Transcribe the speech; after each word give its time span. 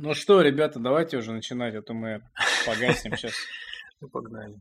Ну 0.00 0.14
что, 0.14 0.42
ребята, 0.42 0.78
давайте 0.78 1.16
уже 1.16 1.32
начинать, 1.32 1.74
а 1.74 1.82
то 1.82 1.92
мы 1.92 2.22
погасим 2.64 3.16
сейчас. 3.16 3.34
Ну, 4.00 4.08
погнали. 4.08 4.54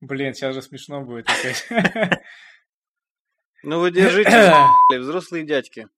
Блин, 0.00 0.32
сейчас 0.32 0.54
же 0.54 0.62
смешно 0.62 1.00
будет 1.00 1.28
опять. 1.28 1.66
Ну 3.64 3.80
вы 3.80 3.90
держитесь, 3.90 4.30
бля, 4.30 4.70
взрослые 5.00 5.44
дядьки. 5.44 5.88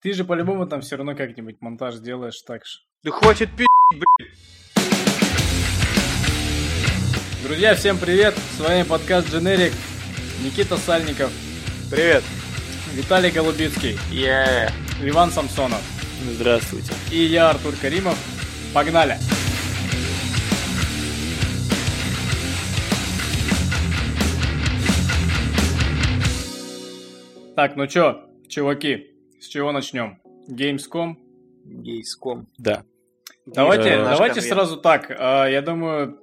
Ты 0.00 0.12
же 0.12 0.24
по-любому 0.24 0.66
там 0.66 0.80
все 0.80 0.96
равно 0.96 1.14
как-нибудь 1.14 1.60
монтаж 1.60 2.00
делаешь 2.00 2.42
так 2.42 2.66
же. 2.66 2.80
Да 3.04 3.12
хватит 3.12 3.50
пи***, 3.56 3.64
блядь. 3.92 4.38
Друзья, 7.44 7.76
всем 7.76 7.96
привет! 7.96 8.34
С 8.34 8.58
вами 8.58 8.82
подкаст 8.82 9.32
Generic. 9.32 9.72
Никита 10.42 10.76
Сальников, 10.78 11.30
Привет. 11.92 12.24
Виталий 12.94 13.30
Голубицкий, 13.30 13.98
Yeah. 14.10 14.70
Иван 15.02 15.30
Самсонов 15.30 15.80
Здравствуйте. 16.30 16.92
и 17.10 17.24
я, 17.24 17.50
Артур 17.50 17.74
Каримов. 17.80 18.16
Погнали! 18.74 19.16
Так, 27.56 27.76
ну 27.76 27.86
чё, 27.86 28.24
чуваки, 28.48 29.10
с 29.40 29.46
чего 29.46 29.72
начнем? 29.72 30.18
Gamescom? 30.48 31.16
Гейском. 31.64 32.48
Да. 32.58 32.84
Давайте, 33.46 33.90
Э, 33.90 34.04
давайте 34.04 34.36
конвент. 34.40 34.54
сразу 34.54 34.76
так. 34.78 35.14
а, 35.16 35.46
Я 35.46 35.62
думаю, 35.62 36.18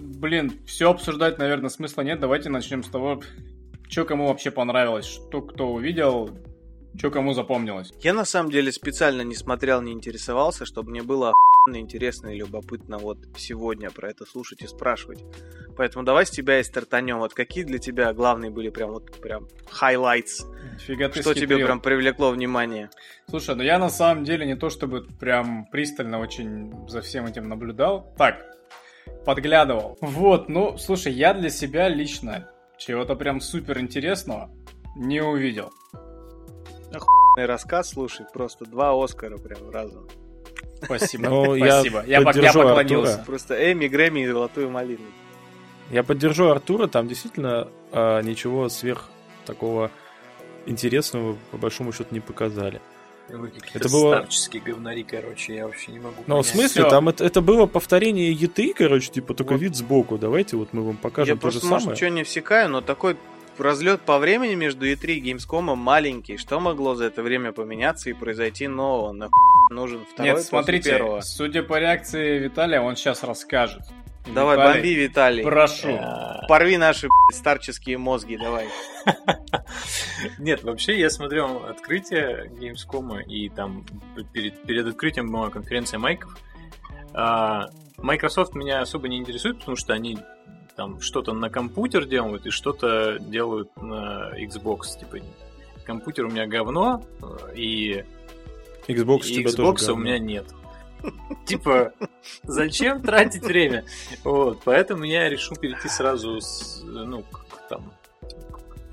блин, 0.00 0.60
все 0.66 0.90
обсуждать, 0.90 1.38
наверное, 1.38 1.70
смысла 1.70 2.02
нет. 2.02 2.20
Давайте 2.20 2.50
начнем 2.50 2.82
с 2.82 2.88
того, 2.88 3.22
что 3.88 4.04
кому 4.04 4.28
вообще 4.28 4.50
понравилось, 4.50 5.06
что 5.06 5.42
кто 5.42 5.72
увидел, 5.72 6.30
что 6.96 7.10
кому 7.10 7.32
запомнилось. 7.34 7.92
Я 8.00 8.14
на 8.14 8.24
самом 8.24 8.50
деле 8.50 8.72
специально 8.72 9.22
не 9.22 9.34
смотрел, 9.34 9.82
не 9.82 9.92
интересовался, 9.92 10.64
чтобы 10.64 10.90
мне 10.90 11.02
было 11.02 11.32
интересно 11.66 12.28
и 12.28 12.38
любопытно 12.38 12.98
вот 12.98 13.18
сегодня 13.36 13.90
про 13.90 14.10
это 14.10 14.26
слушать 14.26 14.62
и 14.62 14.66
спрашивать. 14.66 15.24
Поэтому 15.76 16.04
давай 16.04 16.26
с 16.26 16.30
тебя 16.30 16.60
и 16.60 16.62
стартанем. 16.62 17.18
Вот 17.18 17.34
какие 17.34 17.64
для 17.64 17.78
тебя 17.78 18.12
главные 18.12 18.50
были 18.50 18.68
прям 18.68 18.90
вот 18.90 19.10
прям 19.20 19.48
highlights? 19.80 20.44
Фига 20.78 21.08
ты 21.08 21.22
Что 21.22 21.34
тебе 21.34 21.46
схитрил. 21.46 21.66
прям 21.66 21.80
привлекло 21.80 22.30
внимание? 22.30 22.90
Слушай, 23.28 23.56
ну 23.56 23.62
я 23.62 23.78
на 23.78 23.88
самом 23.88 24.24
деле 24.24 24.46
не 24.46 24.56
то 24.56 24.70
чтобы 24.70 25.06
прям 25.18 25.66
пристально 25.72 26.20
очень 26.20 26.72
за 26.88 27.00
всем 27.00 27.26
этим 27.26 27.48
наблюдал. 27.48 28.12
Так, 28.18 28.44
подглядывал. 29.24 29.96
Вот, 30.00 30.48
ну, 30.48 30.76
слушай, 30.76 31.12
я 31.12 31.34
для 31.34 31.50
себя 31.50 31.88
лично 31.88 32.50
чего-то 32.78 33.14
прям 33.16 33.40
супер 33.40 33.78
интересного 33.80 34.50
не 34.96 35.20
увидел. 35.20 35.72
И 37.36 37.40
рассказ, 37.40 37.90
слушай, 37.90 38.24
просто 38.32 38.64
два 38.64 38.92
Оскара 39.02 39.36
прям 39.38 39.70
разом. 39.70 40.06
Спасибо. 40.82 41.28
Ну, 41.28 41.54
я 41.54 41.80
Спасибо. 41.80 42.04
Я, 42.06 42.18
я 42.18 42.24
поддержу 42.24 42.62
поклонился. 42.62 43.12
Артура. 43.14 43.26
Просто 43.26 43.72
Эми, 43.72 43.88
Грэмми 43.88 44.20
и 44.20 44.26
Золотую 44.26 44.70
малину. 44.70 45.06
Я 45.90 46.02
поддержу 46.02 46.48
Артура, 46.48 46.86
там 46.86 47.08
действительно 47.08 47.68
а, 47.92 48.20
ничего 48.22 48.68
сверх 48.68 49.10
такого 49.46 49.90
интересного 50.66 51.36
по 51.50 51.58
большому 51.58 51.92
счету 51.92 52.08
не 52.14 52.20
показали. 52.20 52.80
Это 53.28 53.88
было- 53.88 54.16
старческие 54.16 54.62
говнари, 54.62 55.02
короче, 55.02 55.54
я 55.56 55.66
вообще 55.66 55.92
не 55.92 55.98
могу 55.98 56.22
Но 56.26 56.42
в 56.42 56.46
смысле, 56.46 56.82
Всё. 56.82 56.90
там 56.90 57.08
это, 57.08 57.24
это 57.24 57.40
было 57.40 57.66
повторение 57.66 58.30
еты, 58.32 58.74
короче, 58.76 59.10
типа 59.10 59.34
только 59.34 59.52
Вот. 59.52 59.62
вид 59.62 59.74
сбоку. 59.76 60.18
Давайте 60.18 60.56
вот 60.56 60.72
мы 60.72 60.82
вам 60.82 60.96
покажем 60.96 61.36
Я 61.36 61.40
то 61.40 61.48
же 61.50 61.58
просто, 61.58 61.68
может, 61.68 61.82
самое. 61.84 61.96
что 61.96 62.10
не 62.10 62.22
всекаю, 62.24 62.68
но 62.68 62.80
такой 62.80 63.16
разлет 63.56 64.00
по 64.02 64.18
времени 64.18 64.54
между 64.54 64.86
E3 64.86 65.14
и 65.14 65.32
Gamescom 65.32 65.74
маленький. 65.74 66.36
Что 66.36 66.60
могло 66.60 66.94
за 66.96 67.04
это 67.06 67.22
время 67.22 67.52
поменяться 67.52 68.10
и 68.10 68.12
произойти 68.12 68.68
нового? 68.68 69.12
Нахуй 69.12 69.32
нужен 69.70 70.00
второй 70.12 70.32
Нет, 70.32 70.42
смотрите, 70.42 70.90
первого? 70.90 71.20
судя 71.22 71.62
по 71.62 71.78
реакции 71.78 72.38
Виталия, 72.38 72.80
он 72.80 72.94
сейчас 72.96 73.22
расскажет. 73.22 73.82
Давай, 74.26 74.56
Виталий, 74.56 74.74
бомби, 74.74 74.94
Виталий. 74.94 75.44
Прошу. 75.44 75.98
А, 76.00 76.46
Порви 76.48 76.78
наши 76.78 77.08
старческие 77.30 77.98
мозги, 77.98 78.36
давай. 78.36 78.68
Нет, 80.38 80.62
вообще 80.62 80.98
я 80.98 81.10
смотрел 81.10 81.64
открытие 81.64 82.50
Gamescom, 82.50 83.22
и 83.22 83.48
там 83.50 83.84
перед, 84.32 84.62
перед 84.62 84.86
открытием 84.86 85.30
была 85.30 85.50
конференция 85.50 85.98
майков. 85.98 86.38
А, 87.12 87.68
Microsoft 87.98 88.54
меня 88.54 88.80
особо 88.80 89.08
не 89.08 89.18
интересует, 89.18 89.58
потому 89.58 89.76
что 89.76 89.92
они 89.92 90.18
там 90.76 91.00
что-то 91.00 91.32
на 91.32 91.50
компьютер 91.50 92.06
делают 92.06 92.46
и 92.46 92.50
что-то 92.50 93.18
делают 93.18 93.70
на 93.76 94.32
Xbox. 94.36 94.98
Типа, 94.98 95.18
компьютер 95.84 96.26
у 96.26 96.30
меня 96.30 96.46
говно, 96.46 97.04
э, 97.22 97.54
и 97.56 98.04
Xbox 98.88 99.20
у 99.22 99.26
и 99.26 99.44
Xbox 99.44 99.90
у 99.90 99.96
меня 99.96 100.18
нет. 100.18 100.46
Типа, 101.46 101.92
зачем 102.42 103.02
тратить 103.02 103.42
время? 103.42 103.84
Вот, 104.22 104.60
поэтому 104.64 105.04
я 105.04 105.28
решил 105.28 105.56
перейти 105.56 105.88
сразу 105.88 106.40
с, 106.40 106.80
ну, 106.84 107.22
к, 107.22 107.44
там, 107.68 107.92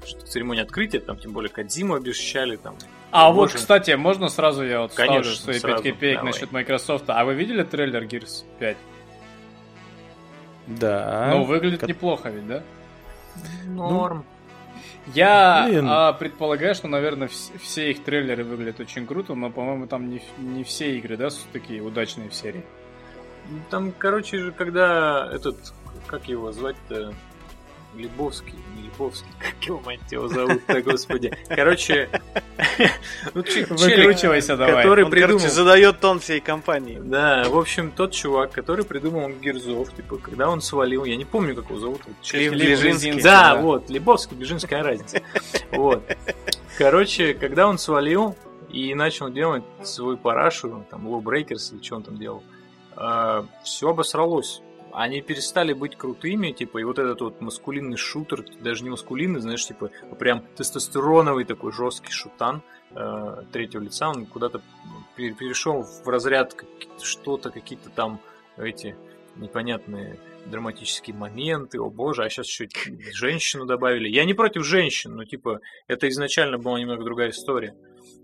что 0.06 0.22
церемония 0.26 0.64
открытия, 0.64 1.00
там, 1.00 1.18
тем 1.18 1.32
более 1.32 1.50
Кадзиму 1.50 1.96
обещали, 1.96 2.58
там. 2.58 2.76
А 3.12 3.32
вот, 3.32 3.42
Можно? 3.44 3.58
кстати, 3.60 3.92
можно 3.92 4.30
сразу 4.30 4.64
я 4.64 4.82
вот 4.82 4.94
ставлю 4.94 5.12
Конечно, 5.22 5.36
свои 5.36 5.56
5 5.56 5.62
сразу, 5.62 5.84
копеек 5.84 6.16
давай. 6.18 6.32
насчет 6.32 6.52
Microsoft. 6.52 7.04
А 7.08 7.26
вы 7.26 7.34
видели 7.34 7.64
трейлер 7.64 8.04
Gears 8.04 8.46
5? 8.60 8.78
Да. 10.68 11.30
ну, 11.32 11.44
выглядит 11.44 11.82
Как- 11.82 11.90
неплохо 11.90 12.30
ведь, 12.30 12.48
да? 12.48 12.64
Норм. 13.66 14.26
Я 15.08 15.66
Блин. 15.68 15.86
а, 15.90 16.14
предполагаю, 16.14 16.76
что, 16.76 16.88
наверное, 16.88 17.28
вс- 17.28 17.58
все 17.60 17.92
их 17.92 18.04
трейлеры 18.04 18.44
выглядят 18.44 18.80
очень 18.80 19.08
круто, 19.08 19.34
но, 19.34 19.50
по-моему, 19.50 19.88
там 19.88 20.10
не, 20.10 20.22
не 20.38 20.64
все 20.64 20.98
игры, 20.98 21.18
да, 21.18 21.30
такие 21.52 21.82
удачные 21.82 22.30
в 22.30 22.34
серии. 22.36 22.64
Там, 23.70 23.92
короче, 23.98 24.38
же, 24.38 24.52
когда 24.52 25.28
этот, 25.34 25.58
как 26.08 26.28
его 26.28 26.52
звать-то, 26.52 27.14
Лебовский, 27.96 28.56
не 28.76 28.84
Лебовский, 28.84 29.32
как 29.40 29.64
его, 29.66 29.82
мать 29.86 30.00
его, 30.12 30.28
зовут-то, 30.28 30.82
господи. 30.82 31.36
Короче, 31.48 32.10
ну, 33.34 33.44
Выкручивайся 33.44 34.58
давай. 34.58 34.84
который 34.84 35.06
Он, 35.06 35.12
придумал... 35.12 35.38
короче, 35.38 35.54
задает 35.54 36.00
тон 36.00 36.20
всей 36.20 36.40
компании. 36.40 37.00
Да, 37.02 37.44
в 37.48 37.58
общем, 37.58 37.92
тот 37.92 38.14
чувак, 38.14 38.52
который 38.52 38.86
придумал 38.86 39.30
Герзов, 39.30 39.94
типа, 39.96 40.18
когда 40.18 40.50
он 40.50 40.62
свалил, 40.62 41.06
я 41.06 41.16
не 41.16 41.26
помню, 41.26 41.56
как 41.56 41.70
его 41.70 41.80
зовут. 41.80 42.02
вот, 42.06 42.34
Лев 42.34 42.54
Ближинский. 42.54 43.22
Да, 43.22 43.56
да. 43.56 43.62
вот, 43.62 43.90
Лебовский, 43.90 44.38
Бежинская 44.38 44.84
разница. 44.84 45.22
Вот. 45.72 46.04
Короче, 46.78 47.34
когда 47.34 47.68
он 47.68 47.78
свалил 47.78 48.36
и 48.70 48.94
начал 48.94 49.30
делать 49.30 49.64
свой 49.84 50.18
парашу, 50.18 50.86
там, 50.90 51.08
Low 51.08 51.22
Breakers 51.22 51.74
или 51.74 51.82
что 51.82 51.96
он 51.96 52.04
там 52.04 52.18
делал, 52.18 52.44
все 53.64 53.90
обосралось. 53.90 54.62
Они 54.94 55.22
перестали 55.22 55.74
быть 55.74 55.96
крутыми, 55.96 56.52
типа, 56.52 56.80
и 56.80 56.84
вот 56.84 57.00
этот 57.00 57.22
вот 57.22 57.42
маскулинный 57.42 57.98
шутер, 57.98 58.46
даже 58.62 58.84
не 58.84 58.90
маскулинный, 58.90 59.40
знаешь, 59.40 59.66
типа, 59.66 59.92
прям 60.20 60.44
тестостероновый 60.56 61.46
такой 61.46 61.72
жесткий 61.72 62.12
шутан 62.12 62.62
э, 62.92 63.44
третьего 63.52 63.82
лица, 63.82 64.10
он 64.10 64.26
куда-то 64.26 64.62
пе- 65.16 65.34
перешел 65.34 65.84
в 65.84 66.08
разряд 66.08 66.56
что-то, 67.02 67.52
какие-то 67.52 67.90
там 67.90 68.20
эти 68.58 68.96
непонятные 69.36 70.20
драматические 70.46 71.16
моменты, 71.16 71.80
о 71.80 71.90
боже, 71.90 72.24
а 72.24 72.30
сейчас 72.30 72.48
еще 72.48 72.68
женщину 73.14 73.66
добавили. 73.66 74.10
Я 74.10 74.26
не 74.26 74.34
против 74.34 74.66
женщин, 74.66 75.16
но 75.16 75.24
типа 75.24 75.62
это 75.88 76.10
изначально 76.10 76.58
была 76.58 76.80
немного 76.80 77.04
другая 77.04 77.30
история. 77.30 77.76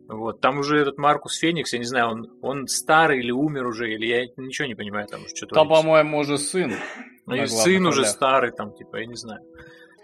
Вот. 0.07 0.39
Там 0.39 0.59
уже 0.59 0.77
этот 0.79 0.97
Маркус 0.97 1.37
Феникс, 1.37 1.73
я 1.73 1.79
не 1.79 1.85
знаю, 1.85 2.07
он, 2.09 2.29
он 2.41 2.67
старый 2.67 3.19
или 3.19 3.31
умер 3.31 3.65
уже, 3.67 3.93
или 3.93 4.05
я 4.05 4.25
ничего 4.37 4.67
не 4.67 4.75
понимаю, 4.75 5.07
там 5.07 5.23
уже 5.25 5.35
что-то. 5.35 5.55
Там, 5.55 5.67
по-моему, 5.67 6.19
уже 6.19 6.37
сын. 6.37 6.73
Ну 7.25 7.35
и 7.35 7.45
сын 7.45 7.85
уже 7.85 8.01
ролях. 8.01 8.11
старый, 8.11 8.51
там, 8.51 8.73
типа, 8.73 8.97
я 8.97 9.05
не 9.05 9.15
знаю. 9.15 9.41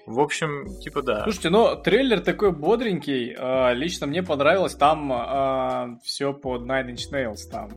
В 0.05 0.19
общем, 0.19 0.77
типа, 0.81 1.01
да. 1.01 1.23
Слушайте, 1.23 1.49
ну, 1.49 1.81
трейлер 1.81 2.19
такой 2.19 2.51
бодренький. 2.51 3.33
а, 3.37 3.71
лично 3.71 4.05
мне 4.05 4.21
понравилось. 4.21 4.75
Там 4.75 5.99
все 6.03 6.33
по 6.33 6.57
Nine 6.57 6.89
Inch 6.89 7.09
Nails. 7.13 7.49
Там 7.49 7.69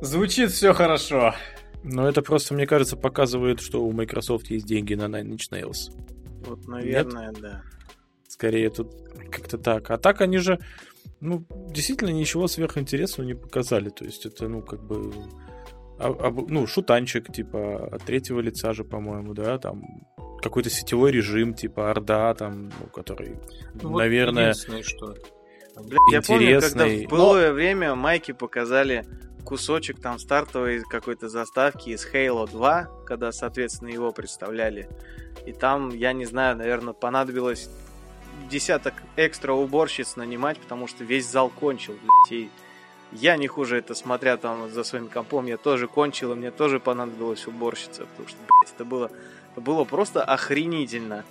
звучит 0.00 0.50
все 0.50 0.72
хорошо. 0.72 1.34
Но 1.82 2.08
это 2.08 2.22
просто, 2.22 2.54
мне 2.54 2.66
кажется, 2.66 2.96
показывает, 2.96 3.60
что 3.60 3.84
у 3.84 3.92
Microsoft 3.92 4.46
есть 4.46 4.64
деньги 4.64 4.94
на 4.94 5.04
Nine 5.04 5.36
Inch 5.36 5.50
Nails. 5.52 5.90
Вот, 6.46 6.66
наверное, 6.66 7.32
да. 7.32 7.62
Скорее 8.34 8.68
тут 8.68 8.92
как-то 9.30 9.58
так. 9.58 9.92
А 9.92 9.96
так 9.96 10.20
они 10.20 10.38
же, 10.38 10.58
ну, 11.20 11.46
действительно 11.70 12.10
ничего 12.10 12.48
сверхинтересного 12.48 13.28
не 13.28 13.34
показали. 13.34 13.90
То 13.90 14.04
есть 14.04 14.26
это, 14.26 14.48
ну, 14.48 14.60
как 14.60 14.82
бы... 14.82 15.12
а- 16.00 16.08
об- 16.08 16.50
ну, 16.50 16.66
шутанчик, 16.66 17.32
типа, 17.32 17.86
от 17.92 18.02
третьего 18.02 18.40
лица 18.40 18.72
же, 18.72 18.82
по-моему, 18.82 19.34
да, 19.34 19.58
там 19.58 19.84
какой-то 20.42 20.68
сетевой 20.68 21.12
режим, 21.12 21.54
типа 21.54 21.92
Орда, 21.92 22.34
там, 22.34 22.64
ну, 22.64 22.86
который, 22.92 23.38
Ну, 23.80 23.90
вот 23.90 23.98
наверное, 23.98 24.48
единственное, 24.48 24.82
что... 24.82 25.14
Бля, 25.76 25.98
я 26.10 26.20
помню, 26.20 26.60
когда 26.60 26.86
в 26.86 27.04
былое 27.08 27.52
время 27.52 27.94
Майки 27.94 28.32
показали 28.32 29.06
кусочек 29.44 30.00
там 30.00 30.18
стартовой 30.18 30.82
какой-то 30.82 31.28
заставки 31.28 31.90
из 31.90 32.04
Halo 32.12 32.50
2, 32.50 33.04
когда, 33.06 33.30
соответственно, 33.30 33.90
его 33.90 34.10
представляли. 34.10 34.88
И 35.46 35.52
там, 35.52 35.90
я 35.90 36.12
не 36.12 36.24
знаю, 36.24 36.56
наверное, 36.56 36.94
понадобилось 36.94 37.68
десяток 38.50 38.94
экстра 39.16 39.52
уборщиц 39.52 40.16
нанимать, 40.16 40.58
потому 40.58 40.86
что 40.86 41.04
весь 41.04 41.26
зал 41.26 41.48
кончил, 41.50 41.94
блядь, 41.94 42.32
и 42.32 42.50
я 43.12 43.36
не 43.36 43.46
хуже 43.46 43.78
это, 43.78 43.94
смотря 43.94 44.36
там 44.36 44.68
за 44.70 44.84
своим 44.84 45.08
компом, 45.08 45.46
я 45.46 45.56
тоже 45.56 45.86
кончил, 45.88 46.32
и 46.32 46.34
мне 46.34 46.50
тоже 46.50 46.80
понадобилась 46.80 47.46
уборщица, 47.46 48.06
потому 48.06 48.28
что, 48.28 48.38
блядь, 48.38 48.74
это 48.74 48.84
было, 48.84 49.10
это 49.52 49.60
было 49.60 49.84
просто 49.84 50.22
охренительно. 50.24 51.24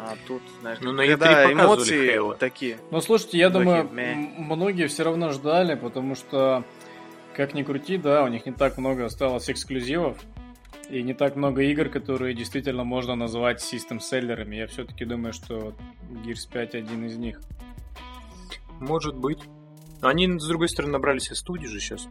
А 0.00 0.14
тут, 0.26 0.42
знаешь, 0.60 0.78
Ну, 0.80 0.90
на 0.92 1.06
когда 1.06 1.26
E3 1.44 1.52
показывали 1.52 1.52
эмоции 1.66 2.16
Halo. 2.16 2.36
такие. 2.36 2.78
Ну, 2.90 3.00
слушайте, 3.00 3.38
я 3.38 3.48
думаю, 3.48 3.84
мeh. 3.92 4.12
м- 4.12 4.34
многие 4.38 4.88
все 4.88 5.04
равно 5.04 5.30
ждали, 5.30 5.76
потому 5.76 6.16
что, 6.16 6.64
как 7.36 7.54
ни 7.54 7.62
крути, 7.62 7.96
да, 7.96 8.24
у 8.24 8.28
них 8.28 8.44
не 8.44 8.50
так 8.52 8.76
много 8.76 9.04
осталось 9.04 9.48
эксклюзивов, 9.48 10.18
и 10.88 11.02
не 11.02 11.14
так 11.14 11.36
много 11.36 11.62
игр, 11.62 11.88
которые 11.88 12.34
действительно 12.34 12.84
можно 12.84 13.14
назвать 13.14 13.60
систем-селлерами. 13.60 14.56
Я 14.56 14.66
все-таки 14.66 15.04
думаю, 15.04 15.32
что 15.32 15.74
Gears 16.24 16.48
5 16.52 16.74
один 16.74 17.06
из 17.06 17.16
них. 17.16 17.40
Может 18.80 19.16
быть. 19.16 19.38
Они, 20.00 20.38
с 20.38 20.46
другой 20.46 20.68
стороны, 20.68 20.92
набрали 20.92 21.18
себе 21.18 21.36
студии 21.36 21.66
же 21.66 21.80
сейчас. 21.80 22.08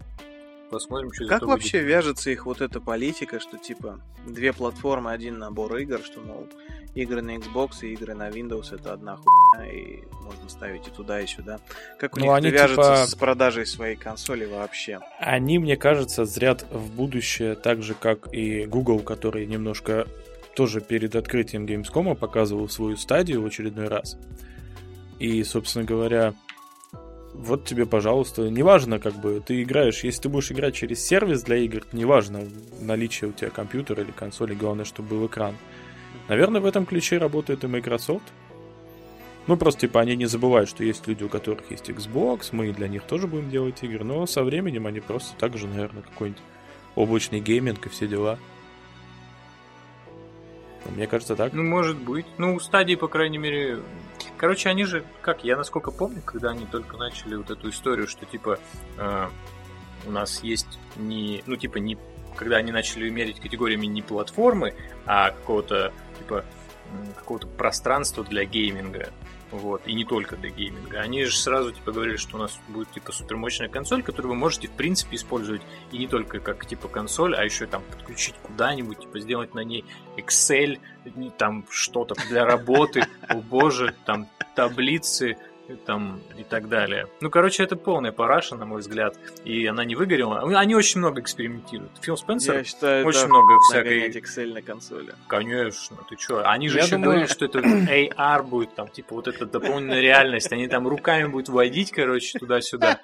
Посмотрим, 0.72 1.14
что 1.14 1.26
из 1.26 1.30
Как 1.30 1.44
вообще 1.44 1.78
выйдет. 1.80 1.96
вяжется 1.96 2.32
их 2.32 2.48
вот 2.48 2.62
эта 2.62 2.82
политика, 2.82 3.40
что 3.40 3.58
типа 3.60 4.00
две 4.26 4.54
платформы, 4.54 5.12
один 5.12 5.38
набор 5.38 5.76
игр, 5.78 6.00
что, 6.00 6.20
мол, 6.22 6.48
игры 6.96 7.22
на 7.22 7.36
Xbox 7.38 7.82
и 7.84 7.94
игры 7.94 8.16
на 8.16 8.30
Windows 8.30 8.74
это 8.74 8.94
одна 8.94 9.18
хуйня, 9.18 9.43
и 9.62 10.04
можно 10.24 10.50
ставить 10.50 10.88
и 10.88 10.92
туда, 10.92 11.22
и 11.22 11.28
сюда. 11.28 11.60
Как 12.00 12.16
у 12.16 12.20
Ну, 12.20 12.26
них 12.26 12.34
они, 12.36 12.48
это 12.50 12.58
вяжется 12.64 12.96
типа- 12.96 13.08
с 13.08 13.16
продажей 13.16 13.66
своей 13.66 13.96
консоли 13.96 14.46
вообще? 14.46 15.00
Они, 15.20 15.60
мне 15.60 15.76
кажется, 15.78 16.26
зрят 16.26 16.66
в 16.72 16.92
будущее, 16.96 17.56
так 17.56 17.82
же, 17.84 17.94
как 17.94 18.34
и 18.34 18.66
Google, 18.66 19.00
который 19.00 19.46
немножко 19.46 20.08
тоже 20.56 20.82
перед 20.82 21.16
открытием 21.16 21.66
Gamescom 21.66 22.16
показывал 22.16 22.70
свою 22.70 22.96
стадию 22.98 23.42
в 23.42 23.46
очередной 23.46 23.88
раз. 23.88 24.18
И, 25.20 25.44
собственно 25.44 25.84
говоря, 25.86 26.34
вот 27.34 27.66
тебе, 27.66 27.86
пожалуйста, 27.86 28.44
неважно, 28.50 29.00
как 29.00 29.16
бы 29.16 29.42
ты 29.46 29.64
играешь, 29.64 30.04
если 30.04 30.22
ты 30.24 30.30
будешь 30.30 30.52
играть 30.52 30.76
через 30.76 31.04
сервис 31.06 31.42
для 31.44 31.58
игр, 31.58 31.84
неважно, 31.92 32.42
наличие 32.80 33.32
у 33.32 33.34
тебя 33.34 33.50
компьютера 33.50 34.04
или 34.04 34.12
консоли, 34.12 34.54
главное, 34.54 34.86
чтобы 34.86 35.10
был 35.10 35.26
экран. 35.28 35.56
Наверное, 36.30 36.62
в 36.62 36.66
этом 36.66 36.86
ключе 36.86 37.18
работает 37.18 37.64
и 37.64 37.68
Microsoft. 37.68 38.24
Ну, 39.46 39.58
просто, 39.58 39.82
типа, 39.82 40.00
они 40.00 40.16
не 40.16 40.26
забывают, 40.26 40.70
что 40.70 40.84
есть 40.84 41.06
люди, 41.08 41.24
у 41.24 41.30
которых 41.30 41.70
есть 41.70 41.90
Xbox, 41.90 42.50
мы 42.54 42.72
для 42.72 42.88
них 42.88 43.04
тоже 43.04 43.28
будем 43.28 43.50
делать 43.50 43.84
игры, 43.84 44.04
но 44.06 44.26
со 44.26 44.44
временем 44.44 44.88
они 44.88 45.02
просто 45.02 45.36
так 45.38 45.58
же, 45.58 45.68
наверное, 45.68 46.02
какой-нибудь 46.04 46.42
облачный 46.96 47.42
гейминг 47.42 47.86
и 47.86 47.90
все 47.90 48.08
дела. 48.08 48.40
Ну, 50.86 50.92
Мне 50.92 51.08
кажется, 51.08 51.36
так. 51.36 51.54
Ну, 51.54 51.64
может 51.64 51.98
быть. 51.98 52.26
Ну, 52.38 52.56
у 52.56 52.60
Stadia, 52.60 52.96
по 52.96 53.08
крайней 53.08 53.38
мере... 53.38 53.80
Короче, 54.38 54.70
они 54.70 54.86
же, 54.86 55.04
как 55.22 55.44
я 55.44 55.58
насколько 55.58 55.92
помню, 55.92 56.22
когда 56.24 56.52
они 56.52 56.66
только 56.66 56.98
начали 56.98 57.36
вот 57.36 57.50
эту 57.50 57.70
историю, 57.70 58.08
что, 58.08 58.26
типа, 58.26 58.60
э, 58.98 59.30
у 60.06 60.12
нас 60.12 60.44
есть 60.44 60.80
не... 60.96 61.44
Ну, 61.46 61.56
типа, 61.56 61.78
не... 61.78 61.98
Когда 62.36 62.58
они 62.58 62.72
начали 62.72 63.10
мерить 63.10 63.40
категориями 63.40 63.86
не 63.86 64.02
платформы, 64.02 64.74
а 65.06 65.32
какого-то, 65.32 65.94
типа, 66.18 66.44
какого-то 67.16 67.48
пространства 67.48 68.24
для 68.24 68.46
гейминга. 68.46 69.12
Вот, 69.52 69.84
и 69.86 69.94
не 69.94 70.04
только 70.04 70.36
для 70.36 70.50
гейминга. 70.50 71.00
Они 71.00 71.26
же 71.26 71.38
сразу 71.38 71.72
типа 71.72 71.92
говорили, 71.92 72.16
что 72.16 72.38
у 72.38 72.40
нас 72.40 72.60
будет 72.70 72.92
типа 72.92 73.12
супермощная 73.12 73.70
консоль, 73.70 74.02
которую 74.02 74.34
вы 74.34 74.40
можете 74.40 74.68
в 74.68 74.72
принципе 74.72 75.16
использовать 75.16 75.62
и 75.92 76.00
не 76.00 76.08
только 76.08 76.40
как 76.40 76.66
типа 76.66 76.88
консоль, 76.88 77.36
а 77.36 77.44
еще 77.44 77.68
там 77.68 77.84
подключить 77.84 78.34
куда-нибудь, 78.42 79.02
типа 79.02 79.20
сделать 79.20 79.54
на 79.54 79.60
ней 79.60 79.86
Excel, 80.18 80.80
там 81.38 81.66
что-то 81.70 82.16
для 82.30 82.46
работы, 82.46 83.06
о 83.28 83.36
боже, 83.36 83.94
там 84.06 84.28
таблицы, 84.56 85.38
и 85.70 85.76
там 85.76 86.22
и 86.38 86.44
так 86.44 86.68
далее. 86.68 87.08
Ну, 87.22 87.30
короче, 87.30 87.64
это 87.64 87.76
полная 87.76 88.12
параша, 88.12 88.56
на 88.56 88.66
мой 88.66 88.82
взгляд, 88.82 89.18
и 89.46 89.66
она 89.66 89.86
не 89.86 89.96
выгорела. 89.96 90.60
Они 90.60 90.76
очень 90.76 91.00
много 91.00 91.22
экспериментируют. 91.22 91.92
Фил 92.02 92.18
Спенсер 92.18 92.56
Я 92.56 92.64
считаю, 92.64 93.06
очень 93.06 93.20
это 93.20 93.28
много 93.30 93.54
всякой 93.70 94.10
Excel 94.10 94.54
на 94.54 94.62
консоли. 94.62 95.14
Конечно, 95.28 95.98
ты 96.10 96.16
чё? 96.18 96.44
Они 96.46 96.68
же 96.68 96.78
Я 96.78 96.84
еще 96.84 96.96
думаю- 96.96 97.12
говорили, 97.12 97.28
что 97.28 97.46
это 97.46 97.60
AR 97.60 98.44
будет, 98.44 98.76
там, 98.76 98.90
типа, 98.90 99.16
вот 99.16 99.28
эта 99.28 99.46
дополненная 99.46 100.02
реальность. 100.02 100.52
Они 100.52 100.68
там 100.68 100.88
руками 100.88 101.28
будут 101.28 101.50
водить, 101.50 101.92
короче, 101.92 102.38
туда-сюда. 102.40 103.00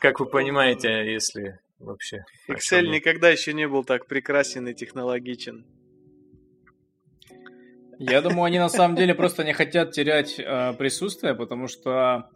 Как 0.00 0.20
вы 0.20 0.26
понимаете, 0.26 1.12
если 1.12 1.58
вообще... 1.80 2.24
Excel 2.48 2.86
никогда 2.88 3.28
еще 3.28 3.52
не 3.52 3.66
был 3.66 3.84
так 3.84 4.06
прекрасен 4.06 4.68
и 4.68 4.74
технологичен. 4.74 5.64
Я 8.06 8.20
думаю, 8.20 8.44
они 8.44 8.58
на 8.58 8.68
самом 8.68 8.96
деле 8.96 9.14
просто 9.14 9.44
не 9.44 9.54
хотят 9.54 9.92
терять 9.92 10.38
э, 10.38 10.74
присутствие, 10.74 11.34
потому 11.34 11.68
что, 11.68 12.28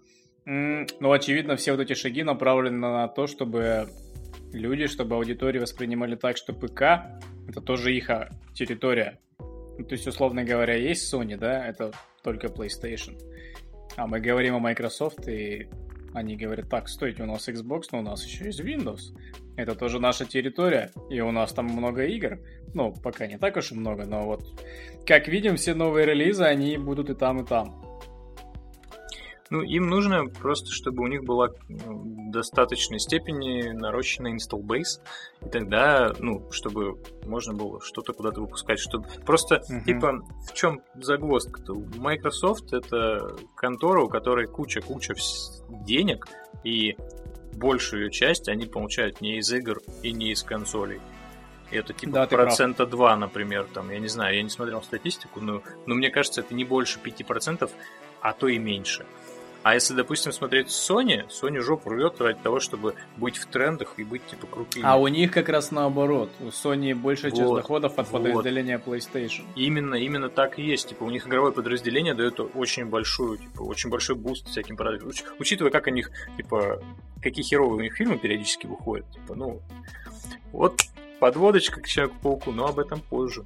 ну, 0.46 1.12
очевидно, 1.12 1.56
все 1.56 1.72
вот 1.72 1.80
эти 1.80 1.92
шаги 1.92 2.22
направлены 2.22 2.78
на 2.78 3.08
то, 3.08 3.26
чтобы 3.26 3.88
люди, 4.52 4.86
чтобы 4.86 5.16
аудитории 5.16 5.58
воспринимали 5.58 6.16
так, 6.16 6.38
что 6.38 6.54
ПК 6.54 7.20
это 7.48 7.60
тоже 7.60 7.94
их 7.94 8.08
а, 8.08 8.30
территория. 8.54 9.20
Ну, 9.38 9.84
то 9.84 9.92
есть, 9.92 10.06
условно 10.06 10.42
говоря, 10.42 10.74
есть 10.74 11.12
Sony, 11.12 11.36
да, 11.36 11.66
это 11.66 11.92
только 12.22 12.46
PlayStation. 12.46 13.18
А 13.96 14.06
мы 14.06 14.20
говорим 14.20 14.54
о 14.54 14.60
Microsoft, 14.60 15.28
и 15.28 15.68
они 16.14 16.36
говорят, 16.36 16.68
так, 16.68 16.88
стойте, 16.88 17.22
у 17.22 17.26
нас 17.26 17.48
Xbox, 17.48 17.84
но 17.92 18.00
у 18.00 18.02
нас 18.02 18.24
еще 18.24 18.46
есть 18.46 18.60
Windows. 18.60 19.16
Это 19.56 19.74
тоже 19.74 19.98
наша 19.98 20.24
территория, 20.24 20.90
и 21.10 21.20
у 21.20 21.32
нас 21.32 21.52
там 21.52 21.66
много 21.66 22.04
игр. 22.04 22.38
Ну, 22.74 22.92
пока 22.92 23.26
не 23.26 23.38
так 23.38 23.56
уж 23.56 23.72
и 23.72 23.74
много, 23.74 24.04
но 24.04 24.24
вот 24.24 24.44
как 25.06 25.26
видим, 25.26 25.56
все 25.56 25.74
новые 25.74 26.06
релизы, 26.06 26.44
они 26.44 26.76
будут 26.76 27.10
и 27.10 27.14
там, 27.14 27.40
и 27.40 27.46
там. 27.46 27.82
Ну, 29.50 29.62
им 29.62 29.88
нужно 29.88 30.26
просто, 30.26 30.70
чтобы 30.70 31.02
у 31.02 31.06
них 31.06 31.24
была 31.24 31.48
в 31.68 32.30
достаточной 32.30 32.98
степени 32.98 33.70
нарощенная 33.70 34.34
install 34.36 34.60
base, 34.60 35.00
и 35.44 35.48
тогда, 35.48 36.12
ну, 36.18 36.50
чтобы 36.52 36.98
можно 37.24 37.54
было 37.54 37.80
что-то 37.80 38.12
куда-то 38.12 38.42
выпускать, 38.42 38.78
чтобы 38.78 39.06
просто, 39.24 39.62
Мгм. 39.68 39.84
типа, 39.84 40.12
в 40.46 40.52
чем 40.52 40.82
загвоздка-то? 40.94 41.74
Microsoft 41.96 42.72
это 42.74 43.36
контора, 43.54 44.02
у 44.02 44.08
которой 44.08 44.46
куча-куча 44.46 45.14
денег, 45.70 46.28
и 46.64 46.96
большую 47.54 48.04
ее 48.04 48.10
часть 48.10 48.48
они 48.48 48.66
получают 48.66 49.20
не 49.20 49.38
из 49.38 49.50
игр 49.52 49.80
и 50.02 50.12
не 50.12 50.32
из 50.32 50.42
консолей. 50.42 51.00
И 51.70 51.76
это 51.76 51.92
типа 51.92 52.12
Да, 52.12 52.26
ты 52.26 52.34
прав. 52.36 52.48
процента 52.48 52.86
2, 52.86 53.16
например, 53.16 53.66
там, 53.72 53.90
я 53.90 53.98
не 53.98 54.08
знаю, 54.08 54.36
я 54.36 54.42
не 54.42 54.48
смотрел 54.50 54.82
статистику, 54.82 55.40
но, 55.40 55.62
но 55.86 55.94
мне 55.94 56.10
кажется, 56.10 56.40
это 56.40 56.54
не 56.54 56.64
больше 56.64 56.98
5%, 57.02 57.70
а 58.20 58.32
то 58.32 58.48
и 58.48 58.58
меньше. 58.58 59.06
А 59.68 59.74
если, 59.74 59.92
допустим, 59.92 60.32
смотреть 60.32 60.68
Sony, 60.68 61.28
Sony 61.28 61.60
жопу 61.60 61.90
рвет 61.90 62.18
ради 62.22 62.38
того, 62.42 62.58
чтобы 62.58 62.94
быть 63.18 63.36
в 63.36 63.44
трендах 63.44 63.98
и 63.98 64.02
быть, 64.02 64.26
типа, 64.26 64.46
крутыми. 64.46 64.82
А 64.82 64.96
у 64.96 65.08
них 65.08 65.30
как 65.30 65.50
раз 65.50 65.72
наоборот. 65.72 66.30
У 66.40 66.44
Sony 66.44 66.94
большая 66.94 67.32
часть 67.32 67.42
Вот, 67.42 67.56
доходов 67.56 67.98
от 67.98 68.10
вот. 68.10 68.22
подразделения 68.22 68.78
PlayStation. 68.82 69.44
Именно, 69.56 69.96
именно 69.96 70.30
так 70.30 70.58
и 70.58 70.62
есть. 70.62 70.88
Типа, 70.88 71.04
у 71.04 71.10
них 71.10 71.26
игровое 71.26 71.52
подразделение 71.52 72.14
дает 72.14 72.40
очень 72.40 72.86
большую, 72.86 73.36
типа, 73.36 73.60
очень 73.60 73.90
большой 73.90 74.16
буст 74.16 74.48
всяким 74.48 74.74
продажам. 74.74 75.10
Уч- 75.10 75.24
учитывая, 75.38 75.70
как 75.70 75.86
у 75.86 75.90
них, 75.90 76.12
типа, 76.38 76.82
какие 77.20 77.44
херовые 77.44 77.76
у 77.76 77.82
них 77.82 77.94
фильмы 77.94 78.16
периодически 78.16 78.66
выходят. 78.66 79.04
Типа, 79.12 79.34
ну, 79.34 79.60
вот 80.50 80.80
подводочка 81.20 81.82
к 81.82 81.86
Человеку-пауку, 81.86 82.52
но 82.52 82.68
об 82.68 82.78
этом 82.78 83.02
позже. 83.02 83.44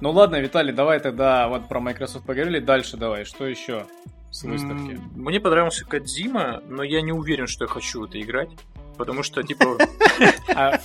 Ну 0.00 0.10
ладно, 0.12 0.36
Виталий, 0.40 0.72
давай 0.72 1.00
тогда 1.00 1.48
вот 1.48 1.68
про 1.68 1.80
Microsoft 1.80 2.24
поговорили. 2.24 2.60
Дальше 2.60 2.96
давай, 2.96 3.24
что 3.24 3.46
еще 3.46 3.86
с 4.30 4.44
выставки? 4.44 5.00
Мне 5.14 5.40
понравился 5.40 5.84
Кадзима, 5.84 6.62
но 6.68 6.82
я 6.82 7.00
не 7.02 7.12
уверен, 7.12 7.46
что 7.46 7.64
я 7.64 7.68
хочу 7.68 8.04
это 8.04 8.20
играть. 8.20 8.50
Потому 8.96 9.22
что, 9.22 9.44
типа, 9.44 9.78
А, 10.54 10.78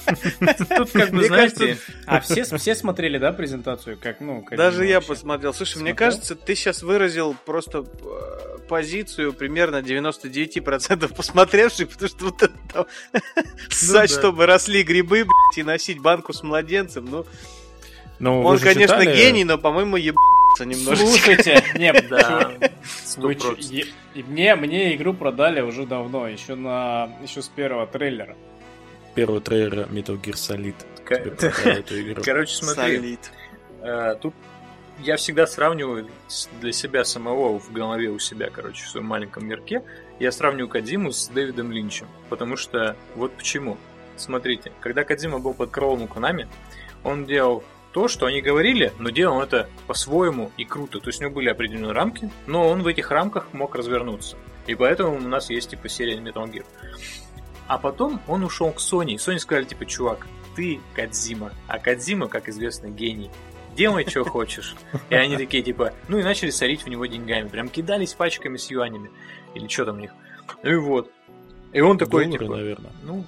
тут 0.77 0.91
как 0.91 1.11
бы, 1.11 1.25
знаете, 1.25 1.77
а 2.05 2.19
все, 2.19 2.43
все 2.43 2.75
смотрели, 2.75 3.17
да, 3.17 3.33
презентацию? 3.33 3.97
Как, 3.99 4.21
ну, 4.21 4.45
Даже 4.51 4.85
я 4.85 5.01
посмотрел. 5.01 5.53
Слушай, 5.53 5.81
мне 5.81 5.93
кажется, 5.93 6.35
ты 6.35 6.55
сейчас 6.55 6.83
выразил 6.83 7.35
просто 7.45 7.79
э, 7.79 8.57
позицию 8.67 9.33
примерно 9.33 9.77
99% 9.77 11.15
посмотревших, 11.15 11.89
потому 11.89 12.09
что 12.09 12.25
вот 12.25 12.43
это 12.43 12.53
там 12.71 12.85
ссать, 13.69 14.11
да. 14.11 14.19
чтобы 14.19 14.45
росли 14.45 14.83
грибы, 14.83 15.25
и 15.55 15.63
носить 15.63 15.99
банку 15.99 16.33
с 16.33 16.43
младенцем. 16.43 17.05
Ну, 17.05 17.25
Ну, 18.23 18.41
вы 18.41 18.51
он, 18.51 18.59
конечно, 18.59 18.81
читали- 19.03 19.15
гений, 19.17 19.43
но, 19.43 19.57
по-моему, 19.57 19.97
ебаться 19.97 20.65
немножечко. 20.65 21.05
Слушайте, 21.07 21.63
нет, 21.75 22.07
да, 22.09 22.51
Вы 23.17 23.35
чё, 23.35 23.51
100%. 23.53 23.61
е- 23.73 23.85
и 24.15 24.23
мне, 24.23 24.55
мне 24.55 24.95
игру 24.95 25.13
продали 25.13 25.59
уже 25.61 25.85
давно, 25.85 26.27
еще 26.27 26.55
на 26.55 27.09
еще 27.21 27.41
с 27.41 27.49
первого 27.49 27.85
трейлера. 27.85 28.35
Первый 29.13 29.41
трейлер 29.41 29.87
Metal 29.91 30.19
Gear 30.21 30.35
Solid. 30.35 30.75
Короче, 32.23 32.55
смотри. 32.55 33.17
Э, 33.81 34.15
Тут 34.21 34.33
я 34.99 35.17
всегда 35.17 35.45
сравниваю 35.45 36.07
для 36.61 36.71
себя 36.71 37.03
самого 37.03 37.59
в 37.59 37.71
голове 37.73 38.09
у 38.09 38.19
себя, 38.19 38.49
короче, 38.49 38.85
в 38.85 38.89
своем 38.89 39.07
маленьком 39.07 39.45
мирке. 39.45 39.83
Я 40.19 40.31
сравниваю 40.31 40.69
Кадзиму 40.69 41.11
с 41.11 41.27
Дэвидом 41.27 41.71
Линчем. 41.71 42.07
Потому 42.29 42.55
что 42.55 42.95
вот 43.15 43.33
почему. 43.33 43.77
Смотрите, 44.15 44.71
когда 44.79 45.03
Кадзима 45.03 45.39
был 45.39 45.53
под 45.53 45.71
крылом 45.71 46.03
у 46.03 46.05
Konami, 46.05 46.47
он 47.03 47.25
делал 47.25 47.63
то, 47.93 48.07
что 48.07 48.25
они 48.25 48.41
говорили, 48.41 48.91
но 48.99 49.11
делал 49.11 49.41
это 49.41 49.69
по-своему 49.87 50.51
и 50.57 50.65
круто. 50.65 50.99
То 50.99 51.09
есть 51.09 51.21
у 51.21 51.23
него 51.23 51.35
были 51.35 51.49
определенные 51.49 51.93
рамки, 51.93 52.31
но 52.47 52.67
он 52.67 52.81
в 52.81 52.87
этих 52.87 53.11
рамках 53.11 53.53
мог 53.53 53.75
развернуться. 53.75 54.35
И 54.65 54.75
поэтому 54.75 55.15
у 55.15 55.19
нас 55.19 55.49
есть 55.49 55.69
типа 55.69 55.87
серия 55.87 56.17
Metal 56.17 56.51
Gear. 56.51 56.65
А 57.67 57.77
потом 57.77 58.19
он 58.27 58.43
ушел 58.43 58.71
к 58.71 58.79
Sony. 58.79 59.11
И 59.13 59.15
Sony 59.17 59.37
сказали, 59.39 59.65
типа, 59.65 59.85
чувак, 59.85 60.27
ты 60.55 60.79
Кадзима. 60.95 61.51
А 61.67 61.79
Кадзима, 61.79 62.27
как 62.27 62.49
известно, 62.49 62.87
гений. 62.87 63.31
Делай, 63.75 64.05
что 64.07 64.23
хочешь. 64.23 64.75
И 65.09 65.15
они 65.15 65.37
такие, 65.37 65.63
типа, 65.63 65.93
ну 66.07 66.19
и 66.19 66.23
начали 66.23 66.49
сорить 66.49 66.83
в 66.83 66.89
него 66.89 67.05
деньгами. 67.05 67.47
Прям 67.47 67.69
кидались 67.69 68.13
пачками 68.13 68.57
с 68.57 68.69
юанями. 68.69 69.11
Или 69.55 69.67
что 69.67 69.85
там 69.85 69.97
у 69.97 69.99
них. 69.99 70.11
Ну 70.63 70.71
и 70.71 70.75
вот. 70.75 71.11
И 71.71 71.81
он 71.81 71.97
такой, 71.97 72.25
Доллары, 72.25 72.43
типа, 72.45 72.55
наверное. 72.55 72.91
ну, 73.03 73.25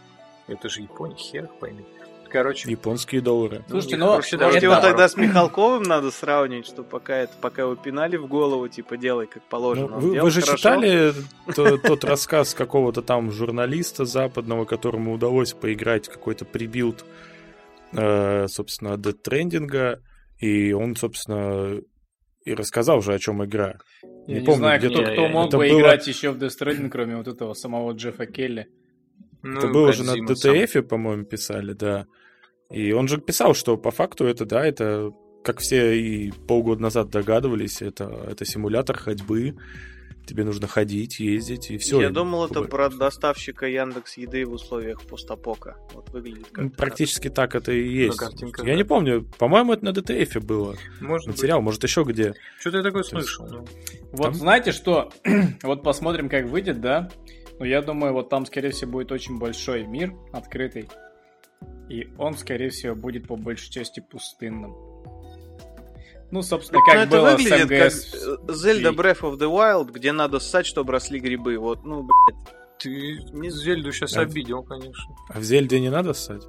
это 0.48 0.70
же 0.70 0.82
Япония, 0.82 1.16
хер 1.16 1.50
пойми. 1.60 1.86
Короче, 2.36 2.70
Японские 2.70 3.22
доллары. 3.22 3.64
Слушайте, 3.70 3.96
у 3.96 3.98
них, 4.00 4.06
ну, 4.08 4.16
Может, 4.16 4.40
даже 4.40 4.58
его 4.58 4.74
это- 4.74 4.82
тогда 4.82 5.08
с 5.08 5.16
Михалковым 5.16 5.84
надо 5.84 6.12
сравнивать, 6.12 6.66
что 6.68 6.84
пока 6.84 7.16
это 7.16 7.34
пока 7.40 7.62
его 7.62 7.76
пинали 7.76 8.18
в 8.18 8.28
голову, 8.28 8.68
типа 8.68 8.98
делай 8.98 9.26
как 9.28 9.44
Ну, 9.44 9.50
положено. 9.50 9.96
Он 9.96 10.02
вы, 10.02 10.20
вы 10.22 10.30
же 10.32 10.42
хорошо. 10.42 10.58
читали 10.58 11.14
то- 11.56 11.78
тот 11.78 12.04
рассказ 12.04 12.54
какого-то 12.54 13.02
там 13.02 13.32
журналиста 13.32 14.04
западного, 14.06 14.66
которому 14.66 15.14
удалось 15.14 15.54
поиграть 15.54 16.10
какой-то 16.10 16.44
прибилд, 16.46 17.06
э, 17.94 18.48
собственно, 18.48 18.96
Trending, 18.96 19.98
и 20.40 20.74
он, 20.74 20.96
собственно, 20.96 21.80
и 22.44 22.54
рассказал 22.54 23.02
же, 23.02 23.14
о 23.14 23.20
чем 23.20 23.44
игра. 23.46 23.76
Я 24.28 24.40
не, 24.40 24.46
помню, 24.46 24.58
знаю, 24.60 24.80
кто, 24.82 25.04
кто 25.04 25.28
мог 25.30 25.52
бы 25.52 25.58
было- 25.58 25.80
играть 25.80 26.08
еще 26.08 26.32
в 26.32 26.38
Death 26.38 26.52
Stranding, 26.60 26.90
кроме 26.90 27.16
вот 27.18 27.28
этого 27.28 27.54
самого 27.54 27.94
Джеффа 27.94 28.26
Келли. 28.26 28.68
ну, 29.42 29.60
Это 29.60 29.68
было 29.68 29.94
же 29.94 30.04
на. 30.04 30.16
DTF, 30.16 30.82
по-моему, 30.82 31.24
писали, 31.24 31.74
да. 31.74 32.08
И 32.72 32.92
он 32.92 33.08
же 33.08 33.20
писал, 33.20 33.54
что 33.54 33.78
по 33.78 33.92
факту 33.92 34.26
это, 34.26 34.46
да, 34.46 34.66
это, 34.66 35.12
как 35.44 35.60
все 35.60 35.94
и 36.00 36.32
полгода 36.32 36.82
назад 36.82 37.10
догадывались, 37.10 37.82
это, 37.82 38.06
это 38.30 38.46
симулятор 38.46 38.98
ходьбы. 38.98 39.56
Тебе 40.26 40.44
нужно 40.44 40.66
ходить, 40.68 41.20
ездить, 41.20 41.70
и 41.70 41.78
все. 41.78 42.02
Я 42.02 42.10
думал, 42.10 42.48
это 42.48 42.64
про 42.64 42.90
доставщика 42.90 43.68
Яндекс 43.68 44.18
еды 44.18 44.44
в 44.48 44.54
условиях 44.54 45.04
постапока. 45.04 45.78
Вот 45.94 46.10
выглядит 46.10 46.48
как 46.52 46.76
Практически 46.76 47.30
так 47.30 47.54
это 47.54 47.72
и 47.72 47.88
есть. 47.88 48.18
картинках, 48.18 48.66
Я 48.66 48.72
да. 48.72 48.78
не 48.78 48.84
помню, 48.84 49.30
по-моему, 49.38 49.74
это 49.74 49.86
на 49.86 49.90
DTF 49.90 50.40
было. 50.44 50.76
Может 51.00 51.28
быть. 51.28 51.38
Материал, 51.38 51.62
может, 51.62 51.84
еще 51.84 52.02
где. 52.08 52.34
Что-то 52.60 52.78
я 52.78 52.84
такое 52.84 53.04
То 53.04 53.10
слышал. 53.10 53.46
ну. 53.48 53.66
Вот 54.14 54.24
Там- 54.24 54.34
знаете 54.34 54.72
что? 54.72 55.12
вот 55.62 55.84
посмотрим, 55.84 56.28
как 56.28 56.48
выйдет, 56.48 56.82
да? 56.82 57.12
Но 57.60 57.66
я 57.66 57.84
думаю, 57.84 58.14
вот 58.14 58.28
там, 58.30 58.48
скорее 58.48 58.72
всего, 58.72 58.94
будет 58.94 59.12
очень 59.12 59.38
большой 59.38 59.86
мир, 59.86 60.12
открытый. 60.34 60.90
И 61.90 62.10
он, 62.18 62.36
скорее 62.38 62.70
всего, 62.70 62.96
будет 62.96 63.28
по 63.28 63.36
большей 63.36 63.70
части 63.72 64.00
пустынным. 64.00 64.76
Ну, 66.32 66.42
собственно, 66.42 66.80
Ну, 66.80 66.86
как 66.86 66.96
это 67.08 67.18
было 67.18 67.30
с 67.30 67.44
выглядит 67.44 67.70
МГС. 67.70 68.12
как 68.12 68.40
Zelda 68.50 68.96
Breath 68.96 69.22
of 69.22 69.38
the 69.38 69.50
Wild, 69.50 69.92
где 69.92 70.12
надо 70.12 70.40
ссать, 70.40 70.66
чтобы 70.66 70.92
росли 70.94 71.20
грибы. 71.20 71.58
Вот, 71.58 71.86
ну, 71.86 72.04
блядь. 72.04 72.56
Ты 72.80 73.20
Не- 73.32 73.50
Зельду 73.52 73.92
сейчас 73.94 74.14
Да. 74.14 74.22
обидел, 74.22 74.62
конечно. 74.64 75.16
А 75.30 75.40
в 75.40 75.44
Зельде 75.44 75.80
не 75.80 75.90
надо 75.90 76.14
ссать? 76.14 76.44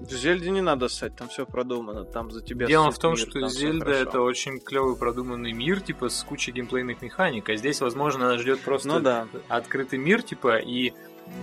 В 0.00 0.12
Зельде 0.12 0.50
не 0.50 0.60
надо 0.60 0.88
ссать, 0.88 1.14
там 1.16 1.28
все 1.28 1.46
продумано, 1.46 2.04
там 2.04 2.30
за 2.30 2.42
тебя 2.42 2.66
Дело 2.66 2.90
в 2.90 2.98
том, 2.98 3.14
мир, 3.14 3.20
что 3.20 3.48
Зельда 3.48 3.90
это 3.92 4.20
очень 4.20 4.58
клевый 4.58 4.96
продуманный 4.96 5.52
мир, 5.52 5.80
типа 5.80 6.08
с 6.08 6.22
кучей 6.24 6.50
геймплейных 6.52 7.00
механик. 7.00 7.48
А 7.48 7.54
здесь, 7.56 7.80
возможно, 7.80 8.26
нас 8.32 8.40
ждет 8.40 8.60
просто 8.60 8.88
Ну 8.88 9.00
да. 9.00 9.28
открытый 9.48 9.98
мир, 10.00 10.22
типа, 10.22 10.56
и 10.58 10.92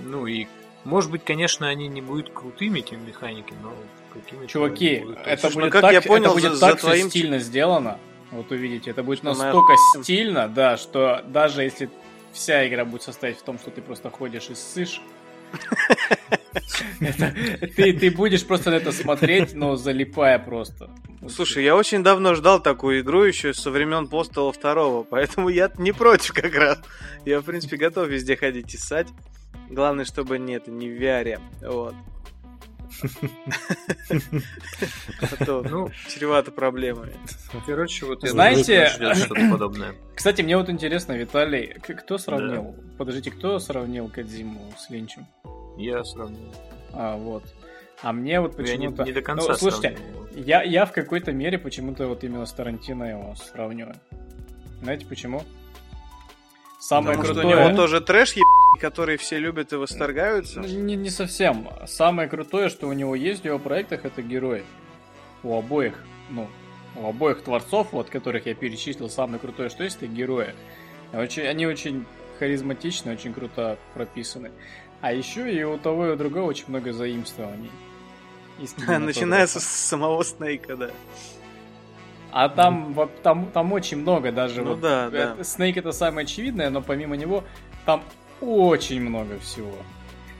ну 0.05 0.27
и 0.27 0.45
может 0.85 1.11
быть, 1.11 1.23
конечно, 1.23 1.67
они 1.67 1.87
не 1.87 2.01
будут 2.01 2.31
крутыми 2.33 2.79
этими 2.79 2.99
механиками, 3.07 3.57
но 3.61 3.73
какими 4.13 4.47
Чуваки, 4.47 5.05
это 5.25 5.41
Слушай, 5.41 5.55
ну 5.55 5.61
будет 5.61 5.71
как 5.73 5.81
так, 5.81 5.91
я 5.93 6.01
понял, 6.01 6.25
это 6.25 6.33
будет 6.33 6.51
за- 6.53 6.57
за 6.57 6.67
так 6.67 6.77
всё 6.79 6.87
твоим- 6.87 7.09
стильно 7.09 7.39
сделано. 7.39 7.99
Вот 8.31 8.51
увидите, 8.51 8.91
это 8.91 9.01
будет 9.03 9.23
настолько 9.23 9.73
охуем. 9.73 10.03
стильно, 10.03 10.47
да, 10.47 10.77
что 10.77 11.23
даже 11.27 11.63
если 11.63 11.89
вся 12.31 12.67
игра 12.67 12.85
будет 12.85 13.01
состоять 13.03 13.37
в 13.39 13.41
том, 13.43 13.57
что 13.57 13.71
ты 13.71 13.81
просто 13.81 14.09
ходишь 14.09 14.49
и 14.49 14.55
ссышь, 14.55 15.01
это- 16.99 17.33
ты, 17.75 17.93
ты 17.93 18.11
будешь 18.11 18.45
просто 18.45 18.69
на 18.71 18.75
это 18.75 18.91
смотреть, 18.91 19.53
но 19.53 19.75
залипая 19.75 20.39
просто. 20.39 20.89
Слушай, 21.27 21.63
я 21.63 21.75
очень 21.75 22.03
давно 22.03 22.35
ждал 22.35 22.61
такую 22.61 23.01
игру 23.01 23.23
еще 23.23 23.53
со 23.53 23.71
времен 23.71 24.07
Постала 24.07 24.51
второго, 24.53 25.03
поэтому 25.03 25.49
я 25.49 25.69
не 25.77 25.91
против 25.91 26.33
как 26.33 26.53
раз. 26.55 26.79
Я, 27.25 27.39
в 27.41 27.43
принципе, 27.43 27.77
готов 27.77 28.07
везде 28.07 28.37
ходить 28.37 28.73
и 28.73 28.77
ссать. 28.77 29.07
Главное, 29.69 30.05
чтобы 30.05 30.39
не 30.39 30.53
это 30.53 30.71
не 30.71 30.89
в 30.89 30.99
VR. 31.01 31.39
Вот. 31.61 31.93
А 35.21 35.45
то 35.45 35.61
Ну, 35.61 35.89
чревато 36.07 36.51
проблемами. 36.51 37.13
короче, 37.65 38.05
вот 38.05 38.21
Знаете- 38.27 38.89
подобное. 39.51 39.93
Кстати, 40.15 40.41
мне 40.41 40.57
вот 40.57 40.69
интересно, 40.69 41.13
Виталий, 41.13 41.75
кто 41.81 42.17
сравнил? 42.17 42.75
Подождите, 42.97 43.31
кто 43.31 43.59
сравнил 43.59 44.09
Кадзиму 44.09 44.73
с 44.77 44.89
Линчем? 44.89 45.27
Я 45.77 46.03
сравнил. 46.03 46.53
А, 46.93 47.15
вот. 47.15 47.43
А 48.01 48.11
мне 48.13 48.39
вот 48.39 48.57
Ну, 48.57 48.63
Я 48.63 48.77
не, 48.77 48.87
почему-то... 48.87 49.03
не 49.03 49.11
до 49.11 49.21
конца 49.21 49.47
Ну, 49.49 49.55
слушайте, 49.55 49.97
сравнил. 49.97 50.27
Я, 50.45 50.63
я 50.63 50.85
в 50.85 50.91
какой-то 50.93 51.31
мере 51.31 51.57
почему-то 51.59 52.07
вот 52.07 52.23
именно 52.23 52.45
с 52.45 52.53
Тарантино 52.53 53.03
его 53.03 53.35
сравниваю. 53.35 53.95
Знаете 54.81 55.05
почему? 55.05 55.43
Самое 56.79 57.17
Потому 57.17 57.25
что 57.25 57.33
у 57.33 57.35
крутое... 57.41 57.67
него 57.67 57.75
тоже 57.75 57.99
трэш, 57.99 58.31
ебаный, 58.31 58.79
который 58.79 59.17
все 59.17 59.37
любят 59.37 59.73
и 59.73 59.75
восторгаются. 59.75 60.61
Ну, 60.61 60.67
Не, 60.67 60.95
не 60.95 61.09
совсем. 61.09 61.67
Самое 61.85 62.29
крутое, 62.29 62.69
что 62.69 62.87
у 62.87 62.93
него 62.93 63.15
есть 63.15 63.41
в 63.41 63.45
его 63.45 63.59
проектах, 63.59 64.05
это 64.05 64.21
герои. 64.21 64.63
У 65.43 65.57
обоих, 65.57 66.01
ну, 66.29 66.47
у 66.95 67.05
обоих 67.07 67.41
творцов, 67.41 67.89
вот, 67.91 68.09
которых 68.09 68.45
я 68.45 68.55
перечислил, 68.55 69.09
самое 69.09 69.39
крутое, 69.39 69.69
что 69.69 69.83
есть, 69.83 69.97
это 69.97 70.07
герои. 70.07 70.55
Очень, 71.11 71.43
они 71.43 71.67
очень 71.67 72.05
харизматичны, 72.39 73.11
очень 73.11 73.33
круто 73.33 73.77
прописаны. 73.93 74.51
А 75.01 75.11
еще 75.11 75.53
и 75.53 75.61
у 75.63 75.77
того 75.77 76.07
и 76.07 76.11
у 76.11 76.15
другого 76.15 76.45
очень 76.45 76.65
много 76.69 76.93
заимствований. 76.93 77.71
Начинается 78.87 79.59
с 79.59 79.65
самого 79.65 80.23
Снейка, 80.23 80.77
да. 80.77 80.91
А 82.31 82.49
там, 82.49 82.93
во- 82.93 83.07
там, 83.07 83.47
там 83.47 83.71
очень 83.73 83.97
много 83.97 84.31
даже. 84.31 84.61
Ну 84.61 84.71
вот, 84.71 84.81
да, 84.81 85.09
да. 85.09 85.43
Снейк 85.43 85.77
это 85.77 85.91
самое 85.91 86.25
очевидное, 86.25 86.69
но 86.69 86.81
помимо 86.81 87.15
него 87.15 87.43
там 87.85 88.03
очень 88.41 89.01
много 89.01 89.39
всего. 89.39 89.73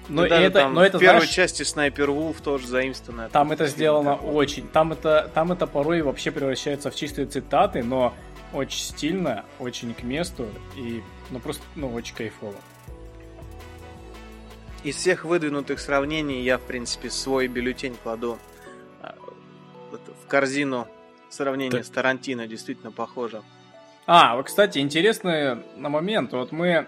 Но 0.08 0.28
даже 0.28 0.46
это, 0.46 0.60
там 0.60 0.74
но 0.74 0.84
это 0.84 0.98
в 0.98 1.02
первой 1.02 1.20
знаешь, 1.20 1.34
части 1.34 1.64
Снайпер 1.64 2.10
Вулф 2.10 2.42
тоже 2.42 2.68
заимствовано. 2.68 3.30
там 3.30 3.52
это 3.52 3.68
сделано 3.68 4.16
такой. 4.16 4.34
очень. 4.34 4.68
Там 4.68 4.92
это, 4.92 5.30
там 5.34 5.52
это 5.52 5.68
порой 5.68 6.02
вообще 6.02 6.32
превращается 6.32 6.90
в 6.90 6.96
чистые 6.96 7.28
цитаты, 7.28 7.84
но 7.84 8.14
очень 8.52 8.82
стильно, 8.82 9.46
очень 9.60 9.94
к 9.94 10.02
месту 10.02 10.48
и 10.76 11.04
ну 11.30 11.40
просто 11.40 11.64
ну 11.76 11.94
очень 11.94 12.16
кайфово. 12.16 12.56
Из 14.84 14.96
всех 14.96 15.26
выдвинутых 15.26 15.80
сравнений 15.80 16.42
я, 16.42 16.58
в 16.58 16.62
принципе, 16.62 17.10
свой 17.10 17.48
бюллетень 17.48 17.96
кладу 18.02 18.40
а, 19.02 19.16
вот 19.92 20.02
в 20.24 20.28
корзину 20.28 20.88
сравнения 21.30 21.72
Так. 21.72 21.86
с 21.86 21.90
Тарантино. 21.90 22.48
Действительно 22.48 22.92
похоже. 22.92 23.42
А, 24.06 24.36
вот, 24.36 24.48
кстати, 24.48 24.80
интересный 24.80 25.56
на 25.78 25.90
момент. 25.90 26.34
Вот 26.34 26.52
мы, 26.52 26.88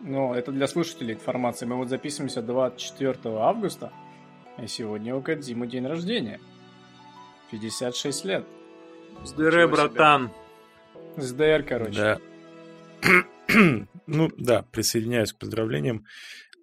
ну, 0.00 0.32
это 0.34 0.52
для 0.52 0.66
слушателей 0.68 1.14
информация. 1.14 1.66
Мы 1.66 1.76
вот 1.76 1.88
записываемся 1.88 2.40
24 2.42 3.16
августа, 3.38 3.92
и 4.62 4.66
сегодня 4.68 5.14
у 5.16 5.22
Кадзимы 5.22 5.66
день 5.66 5.86
рождения. 5.86 6.40
56 7.50 8.24
лет. 8.24 8.44
Себе. 9.24 9.66
братан. 9.66 10.30
СДР, 11.16 11.64
короче. 11.68 11.92
Да. 11.92 12.18
ну, 14.06 14.30
да, 14.36 14.62
присоединяюсь 14.72 15.32
к 15.32 15.38
поздравлениям. 15.38 16.04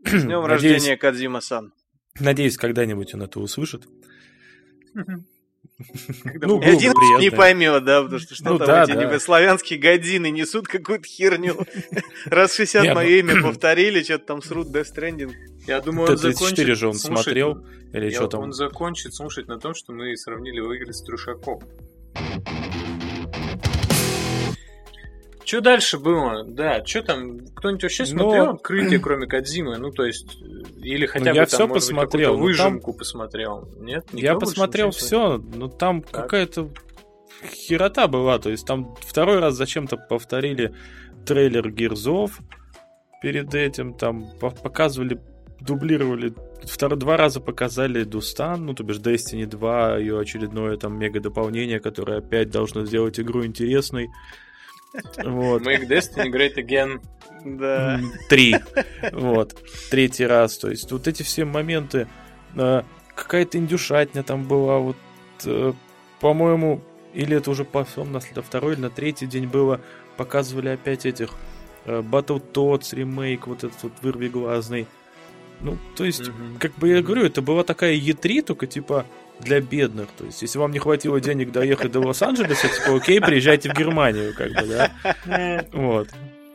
С 0.05 0.23
днем 0.23 0.41
Надеюсь- 0.41 0.73
рождения, 0.73 0.97
Кадзима-сан. 0.97 1.73
Надеюсь, 2.19 2.57
когда-нибудь 2.57 3.13
он 3.13 3.23
это 3.23 3.39
услышит. 3.39 3.87
Ну, 6.41 6.59
один 6.61 6.93
не 7.19 7.29
поймет, 7.31 7.83
да, 7.85 8.01
потому 8.03 8.19
что 8.19 8.35
что 8.35 8.50
Ну 8.51 8.57
там 8.57 8.67
да, 8.67 8.83
эти 8.83 9.19
славянские 9.19 9.79
годины 9.79 10.29
несут 10.29 10.67
какую-то 10.67 11.05
херню. 11.07 11.57
Раз 12.25 12.55
60 12.55 12.83
Не, 12.83 12.93
мое 12.93 13.23
ну- 13.23 13.31
имя 13.33 13.43
повторили, 13.47 14.03
что-то 14.03 14.25
там 14.25 14.41
срут 14.41 14.67
Death 14.67 14.88
Stranding. 14.95 15.31
Я 15.67 15.81
думаю, 15.81 16.09
он 16.11 16.17
Т-34 16.17 16.31
закончит 16.33 16.77
же 16.77 16.88
он 16.88 16.93
слушать- 16.95 17.23
смотрел, 17.23 17.65
или 17.93 18.05
Я- 18.09 18.11
что 18.15 18.27
там? 18.27 18.41
Он 18.41 18.53
закончит 18.53 19.13
слушать 19.13 19.47
на 19.47 19.59
том, 19.59 19.73
что 19.75 19.93
мы 19.93 20.15
сравнили 20.17 20.57
его 20.57 20.73
игры 20.73 20.93
с 20.93 21.01
Трушаком. 21.03 21.61
Что 25.43 25.62
дальше 25.62 25.98
было? 26.00 26.43
Да, 26.43 26.86
что 26.86 27.01
там? 27.03 27.39
Кто-нибудь 27.55 27.83
вообще 27.83 28.03
Ну, 28.03 28.10
смотрел 28.10 28.50
открытие, 28.51 29.00
кроме 29.00 29.27
Кадзимы? 29.27 29.77
Ну, 29.77 29.91
то 29.91 30.05
есть, 30.05 30.38
или 30.81 31.05
хотя 31.05 31.31
бы 31.31 31.36
я 31.38 31.45
там, 31.45 31.48
всё 31.48 31.67
может 31.67 31.74
быть, 31.74 31.81
посмотрел, 31.98 32.33
какую-то 32.36 32.51
ну, 32.51 32.63
там- 32.63 32.74
выжимку 32.74 32.93
посмотрел. 32.93 33.69
Нет? 33.79 34.05
Никто 34.13 34.17
Я 34.25 34.36
посмотрел 34.36 34.91
все, 34.91 35.38
но 35.38 35.67
там 35.67 36.01
Так. 36.03 36.12
какая-то 36.24 36.69
херота 37.50 38.07
была. 38.07 38.38
То 38.39 38.50
есть 38.50 38.65
там 38.65 38.95
второй 39.01 39.39
раз 39.39 39.55
зачем-то 39.55 39.98
повторили 39.98 40.74
трейлер 41.25 41.69
Гирзов 41.71 42.39
перед 43.21 43.53
этим, 43.55 43.93
там 43.93 44.27
по- 44.39 44.51
показывали, 44.51 45.19
дублировали 45.60 46.33
втор- 46.63 46.95
два 46.95 47.17
раза 47.17 47.39
показали 47.39 48.03
Дустан, 48.03 48.65
ну, 48.65 48.74
то 48.74 48.83
бишь 48.83 48.98
Destiny 49.00 49.45
2, 49.45 49.98
ее 49.98 50.19
очередное 50.19 50.77
там 50.77 50.98
мега-дополнение, 50.98 51.79
которое 51.79 52.19
опять 52.19 52.50
должно 52.51 52.86
сделать 52.86 53.19
игру 53.19 53.45
интересной. 53.45 54.10
Вот. 55.24 55.62
Make 55.63 55.88
Destiny 55.88 56.29
Great 56.31 56.55
Again. 56.55 57.01
Да. 57.45 58.00
Три. 58.29 58.55
Вот. 59.12 59.55
Третий 59.89 60.25
раз. 60.25 60.57
То 60.57 60.69
есть 60.69 60.91
вот 60.91 61.07
эти 61.07 61.24
все 61.24 61.45
моменты. 61.45 62.07
э, 62.55 62.83
Какая-то 63.15 63.57
индюшатня 63.57 64.24
там 64.24 64.43
была. 64.43 64.79
Вот, 64.79 64.98
э, 65.45 65.74
по-моему, 66.19 66.81
или 67.13 67.36
это 67.38 67.51
уже 67.51 67.65
потом, 67.65 68.12
на 68.12 68.21
на 68.36 68.41
второй 68.41 68.74
или 68.74 68.81
на 68.81 68.89
третий 68.89 69.25
день 69.27 69.48
было, 69.48 69.81
показывали 70.17 70.69
опять 70.69 71.05
этих 71.05 71.31
э, 71.86 72.01
Battletoads 72.01 72.95
ремейк, 72.95 73.48
вот 73.48 73.63
этот 73.63 73.81
вот 73.83 73.93
вырвиглазный. 74.01 74.88
Ну, 75.62 75.77
то 75.95 76.05
есть, 76.05 76.27
Мгм. 76.29 76.57
как 76.60 76.74
бы 76.75 76.89
я 76.89 77.01
говорю, 77.01 77.24
это 77.25 77.41
была 77.41 77.63
такая 77.63 77.95
Е3, 77.95 78.41
только 78.43 78.65
типа 78.67 79.05
для 79.43 79.60
бедных. 79.62 80.07
То 80.17 80.25
есть, 80.25 80.41
если 80.41 80.57
вам 80.60 80.71
не 80.71 80.79
хватило 80.79 81.19
денег 81.19 81.51
доехать 81.51 81.91
до 81.91 82.00
Лос-Анджелеса, 82.00 82.67
типа, 82.67 82.95
окей, 82.98 83.19
приезжайте 83.21 83.69
в 83.71 83.74
Германию, 83.77 84.33
как 84.36 84.50
бы, 84.51 84.67
да. 84.67 85.65
Вот. 85.74 86.10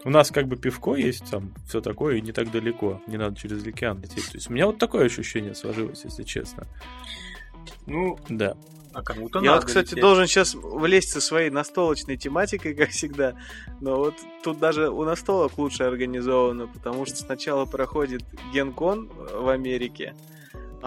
У 0.04 0.10
нас 0.10 0.30
как 0.30 0.46
бы 0.46 0.56
пивко 0.56 0.94
есть, 0.94 1.28
там 1.30 1.52
все 1.68 1.80
такое, 1.80 2.16
и 2.16 2.20
не 2.20 2.30
так 2.32 2.50
далеко. 2.52 3.00
Не 3.08 3.16
надо 3.16 3.36
через 3.36 3.66
океан 3.66 4.00
лететь. 4.00 4.26
То 4.30 4.36
есть 4.36 4.48
у 4.48 4.52
меня 4.52 4.66
вот 4.66 4.78
такое 4.78 5.06
ощущение 5.06 5.54
сложилось, 5.54 6.02
если 6.04 6.22
честно. 6.22 6.64
Ну, 7.86 8.16
Да. 8.28 8.54
а 8.92 9.02
кому-то 9.02 9.40
Я 9.40 9.46
надо 9.50 9.60
вот, 9.62 9.66
кстати, 9.66 9.88
лететь. 9.90 10.00
должен 10.00 10.26
сейчас 10.28 10.54
влезть 10.54 11.10
со 11.10 11.20
своей 11.20 11.50
настолочной 11.50 12.16
тематикой, 12.16 12.74
как 12.74 12.90
всегда. 12.90 13.34
Но 13.80 13.96
вот 13.96 14.14
тут 14.44 14.58
даже 14.60 14.90
у 14.90 15.02
настолок 15.04 15.58
лучше 15.58 15.82
организовано, 15.82 16.68
потому 16.68 17.04
что 17.04 17.16
сначала 17.16 17.64
проходит 17.64 18.22
генкон 18.52 19.08
в 19.08 19.48
Америке, 19.48 20.14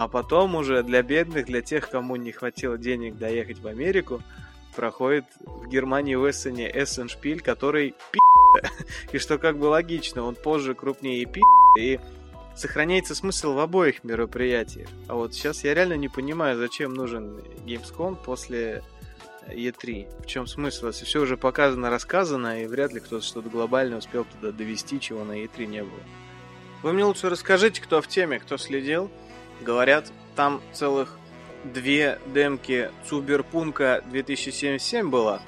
а 0.00 0.08
потом 0.08 0.54
уже 0.54 0.82
для 0.82 1.02
бедных, 1.02 1.44
для 1.44 1.60
тех, 1.60 1.90
кому 1.90 2.16
не 2.16 2.32
хватило 2.32 2.78
денег 2.78 3.18
доехать 3.18 3.58
в 3.58 3.66
Америку, 3.66 4.22
проходит 4.74 5.26
в 5.40 5.68
Германии 5.68 6.14
в 6.14 6.30
Эссене 6.30 6.70
Эссеншпиль, 6.70 7.42
который 7.42 7.94
пи***. 8.10 8.18
И 9.12 9.18
что 9.18 9.36
как 9.36 9.58
бы 9.58 9.66
логично, 9.66 10.22
он 10.22 10.36
позже 10.36 10.74
крупнее 10.74 11.26
пи***, 11.26 11.42
и 11.78 12.00
сохраняется 12.56 13.14
смысл 13.14 13.52
в 13.52 13.58
обоих 13.58 14.02
мероприятиях. 14.02 14.88
А 15.06 15.16
вот 15.16 15.34
сейчас 15.34 15.64
я 15.64 15.74
реально 15.74 15.98
не 15.98 16.08
понимаю, 16.08 16.56
зачем 16.56 16.94
нужен 16.94 17.36
Gamescom 17.66 18.16
после 18.24 18.82
E3. 19.48 20.22
В 20.22 20.26
чем 20.26 20.46
смысл? 20.46 20.86
Если 20.86 21.04
все 21.04 21.20
уже 21.20 21.36
показано, 21.36 21.90
рассказано, 21.90 22.62
и 22.62 22.66
вряд 22.66 22.94
ли 22.94 23.00
кто-то 23.00 23.22
что-то 23.22 23.50
глобальное 23.50 23.98
успел 23.98 24.24
туда 24.24 24.50
довести, 24.50 24.98
чего 24.98 25.24
на 25.24 25.44
E3 25.44 25.66
не 25.66 25.82
было. 25.82 26.00
Вы 26.82 26.94
мне 26.94 27.04
лучше 27.04 27.28
расскажите, 27.28 27.82
кто 27.82 28.00
в 28.00 28.08
теме, 28.08 28.38
кто 28.38 28.56
следил. 28.56 29.10
Говорят, 29.60 30.10
там 30.36 30.60
целых 30.72 31.16
две 31.64 32.18
демки 32.26 32.90
Цуберпунка 33.08 34.02
2077 34.06 35.10
было. 35.10 35.40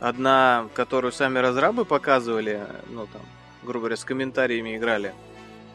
Одна, 0.00 0.68
которую 0.74 1.12
сами 1.12 1.38
разрабы 1.38 1.84
показывали, 1.84 2.62
ну 2.88 3.06
там, 3.06 3.22
грубо 3.62 3.80
говоря, 3.80 3.96
с 3.96 4.04
комментариями 4.04 4.76
играли. 4.76 5.12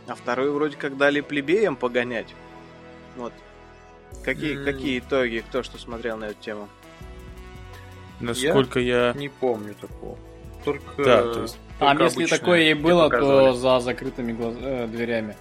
А 0.08 0.16
вторую 0.16 0.54
вроде 0.54 0.76
как 0.78 0.98
дали 0.98 1.22
плебеям 1.22 1.76
погонять. 1.76 2.34
Вот. 3.16 3.34
Какие, 4.24 4.58
М. 4.58 4.66
какие 4.66 5.00
итоги, 5.00 5.44
кто 5.48 5.64
что 5.64 5.78
смотрел 5.78 6.18
на 6.18 6.26
эту 6.26 6.42
тему? 6.42 6.68
Насколько 8.20 8.80
я... 8.80 9.14
Не 9.16 9.30
помню 9.30 9.76
такого. 9.76 10.18
Только... 10.66 11.04
Да, 11.04 11.22
то 11.34 11.42
есть- 11.44 11.58
А 11.80 11.90
только 11.90 12.04
если 12.06 12.16
обычное 12.22 12.40
такое 12.40 12.60
и 12.72 12.74
было, 12.74 13.10
то 13.10 13.54
за 13.54 13.80
закрытыми 13.80 14.32
глаз- 14.34 14.58
э, 14.60 14.88
дверями. 14.88 15.36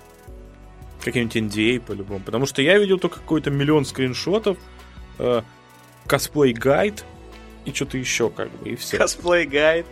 Каким-нибудь 1.07 1.37
NDA 1.37 1.81
по-любому. 1.81 2.21
Потому 2.21 2.47
что 2.47 2.63
я 2.63 2.79
видел 2.79 2.99
только 2.99 3.21
какой-то 3.21 3.51
миллион 3.51 3.85
скриншотов, 3.85 4.59
э, 5.21 5.43
косплей-гайд 6.07 7.05
и 7.65 7.73
что-то 7.73 7.97
еще 7.97 8.29
как 8.29 8.51
бы, 8.51 8.71
и 8.71 8.77
все. 8.77 8.99
Косплей 8.99 9.47
гайд. 9.47 9.87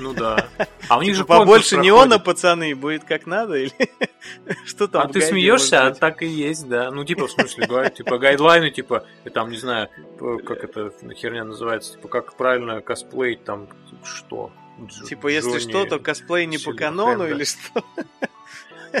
Ну 0.00 0.12
да. 0.12 0.48
А 0.88 0.98
у 0.98 1.02
них 1.02 1.14
же 1.14 1.22
Типа, 1.22 1.38
побольше 1.38 1.76
конкурс 1.76 1.86
неона, 1.86 2.18
пацаны, 2.18 2.74
будет 2.74 3.04
как 3.04 3.26
надо, 3.26 3.54
или 3.54 3.72
что 4.66 4.88
там? 4.88 5.06
А 5.06 5.08
ты 5.08 5.20
смеешься, 5.20 5.86
а 5.86 5.94
так 5.94 6.22
и 6.22 6.26
есть, 6.26 6.68
да. 6.68 6.90
Ну, 6.90 7.04
типа, 7.04 7.28
в 7.28 7.30
смысле, 7.30 7.66
гайд, 7.66 7.94
типа, 7.94 8.18
гайдлайны, 8.18 8.70
типа, 8.70 9.06
и 9.24 9.30
там, 9.30 9.50
не 9.50 9.58
знаю, 9.58 9.88
как 10.44 10.64
это 10.64 10.92
херня 11.14 11.44
называется, 11.44 11.92
типа, 11.92 12.08
как 12.08 12.36
правильно 12.36 12.80
косплеить, 12.80 13.44
там, 13.44 13.68
что? 14.04 14.50
Дж- 14.80 15.06
Типа, 15.06 15.28
если 15.28 15.58
что, 15.58 15.86
то 15.86 15.98
косплей 15.98 16.46
не 16.46 16.58
по 16.58 16.72
канону, 16.72 17.26
или 17.28 17.44
что? 17.44 17.82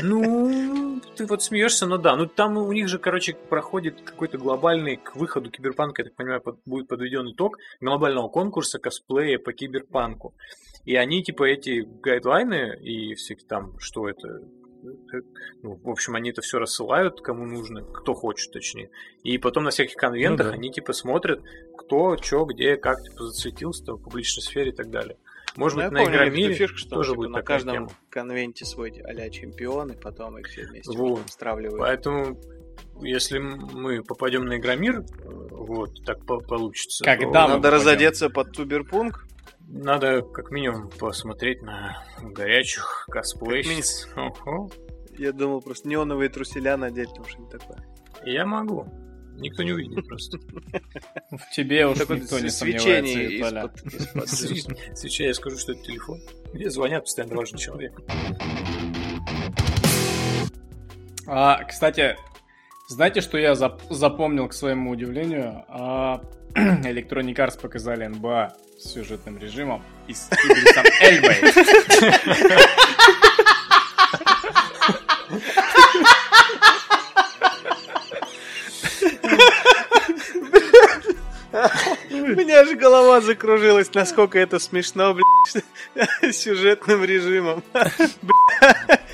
Ну, 0.02 1.00
ты 1.16 1.26
вот 1.26 1.42
смеешься, 1.42 1.86
но 1.86 1.98
да. 1.98 2.16
Ну, 2.16 2.26
там 2.26 2.56
у 2.56 2.72
них 2.72 2.88
же, 2.88 2.98
короче, 2.98 3.34
проходит 3.34 4.00
какой-то 4.02 4.38
глобальный 4.38 4.96
к 4.96 5.16
выходу 5.16 5.50
киберпанка, 5.50 6.02
я 6.02 6.08
так 6.08 6.16
понимаю, 6.16 6.40
под- 6.40 6.60
будет 6.64 6.88
подведен 6.88 7.30
итог 7.32 7.58
глобального 7.80 8.28
конкурса 8.28 8.78
косплея 8.78 9.38
по 9.38 9.52
киберпанку. 9.52 10.34
И 10.84 10.94
они, 10.96 11.22
типа, 11.22 11.44
эти 11.44 11.86
гайдлайны 12.02 12.76
и 12.80 13.14
всякие 13.14 13.46
там, 13.46 13.78
что 13.78 14.08
это, 14.08 14.28
э, 14.28 15.20
ну, 15.62 15.78
в 15.82 15.90
общем, 15.90 16.14
они 16.14 16.30
это 16.30 16.40
все 16.40 16.58
рассылают, 16.58 17.20
кому 17.20 17.44
нужно, 17.44 17.82
кто 17.82 18.14
хочет, 18.14 18.52
точнее. 18.52 18.90
И 19.22 19.36
потом 19.38 19.64
на 19.64 19.70
всяких 19.70 19.96
конвентах 19.96 20.46
Ну 20.46 20.52
да. 20.52 20.58
они, 20.58 20.70
типа, 20.70 20.92
смотрят, 20.92 21.42
кто, 21.76 22.16
что, 22.16 22.44
где, 22.44 22.76
как, 22.76 23.02
типа, 23.02 23.24
засветился 23.24 23.92
в 23.94 24.02
публичной 24.02 24.42
сфере 24.42 24.70
и 24.70 24.74
так 24.74 24.90
далее. 24.90 25.18
Может 25.56 25.78
Ну, 25.78 25.84
быть, 25.84 25.92
на 25.92 26.04
Игромире 26.04 26.46
эту 26.50 26.58
фишку, 26.58 26.78
что 26.78 26.90
тоже 26.90 27.10
типа, 27.10 27.16
будет 27.16 27.30
на 27.30 27.38
такая 27.38 27.56
каждом 27.58 27.74
тема. 27.74 27.90
конвенте 28.10 28.64
свой 28.64 28.90
а-ля 29.04 29.28
чемпион, 29.30 29.92
и 29.92 29.96
потом 30.00 30.38
их 30.38 30.46
все 30.46 30.66
вместе 30.66 30.96
Вот. 30.96 31.28
стравливают. 31.30 31.80
Поэтому, 31.80 32.38
если 33.00 33.38
мы 33.38 34.02
попадем 34.04 34.44
на 34.46 34.56
Игромир, 34.58 35.02
вот, 35.50 35.90
так 36.04 36.24
по- 36.26 36.38
получится. 36.40 37.04
Когда 37.04 37.48
Надо 37.48 37.54
попадем. 37.56 37.74
разодеться 37.74 38.30
под 38.30 38.52
Туберпунк. 38.52 39.24
Надо 39.70 40.22
как 40.22 40.50
минимум 40.50 40.88
посмотреть 40.98 41.60
на 41.62 42.02
горячих 42.22 43.06
косплейщиц. 43.10 44.08
Я 45.18 45.32
думал, 45.32 45.60
просто 45.60 45.88
неоновые 45.88 46.30
труселя 46.30 46.76
надеть, 46.76 47.12
там 47.14 47.24
что-нибудь 47.26 47.50
такое. 47.60 47.84
Я 48.24 48.46
могу. 48.46 48.86
Никто 49.38 49.62
не 49.62 49.72
увидит 49.72 50.06
просто. 50.06 50.38
В 51.30 51.50
тебе 51.54 51.86
уж 51.86 51.98
Такое 51.98 52.18
никто 52.18 52.38
не 52.40 52.50
сомневается, 52.50 53.36
свечение 54.96 55.28
я 55.28 55.34
скажу, 55.34 55.58
что 55.58 55.72
это 55.72 55.82
телефон. 55.82 56.20
Мне 56.52 56.70
звонят 56.70 57.04
постоянно 57.04 57.36
важный 57.36 57.58
человек. 57.58 57.92
А, 61.26 61.62
кстати, 61.64 62.16
знаете, 62.88 63.20
что 63.20 63.38
я 63.38 63.52
зап- 63.52 63.80
запомнил 63.90 64.48
к 64.48 64.54
своему 64.54 64.90
удивлению? 64.90 65.64
А, 65.68 66.22
Electronic 66.54 67.34
Arts 67.34 67.60
показали 67.60 68.06
НБА 68.06 68.54
с 68.78 68.92
сюжетным 68.92 69.38
режимом 69.38 69.82
и 70.06 70.14
с 70.14 70.28
Эльбой. 71.00 71.36
Меня 82.36 82.64
же 82.64 82.74
голова 82.76 83.20
закружилась, 83.20 83.92
насколько 83.94 84.38
это 84.38 84.58
смешно, 84.58 85.14
блядь, 85.14 86.34
сюжетным 86.34 87.04
режимом. 87.04 87.62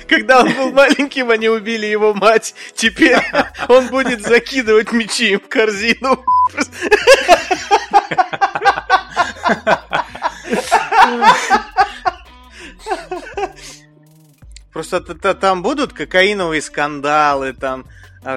Когда 0.07 0.41
он 0.41 0.53
был 0.53 0.71
маленьким, 0.71 1.31
они 1.31 1.49
убили 1.49 1.85
его 1.85 2.13
мать. 2.13 2.53
Теперь 2.75 3.17
он 3.67 3.87
будет 3.87 4.21
закидывать 4.21 4.91
мячи 4.91 5.31
им 5.31 5.39
в 5.39 5.47
корзину. 5.47 6.23
Просто 14.71 14.99
там 15.35 15.63
будут 15.63 15.93
кокаиновые 15.93 16.61
скандалы, 16.61 17.53
там 17.53 17.85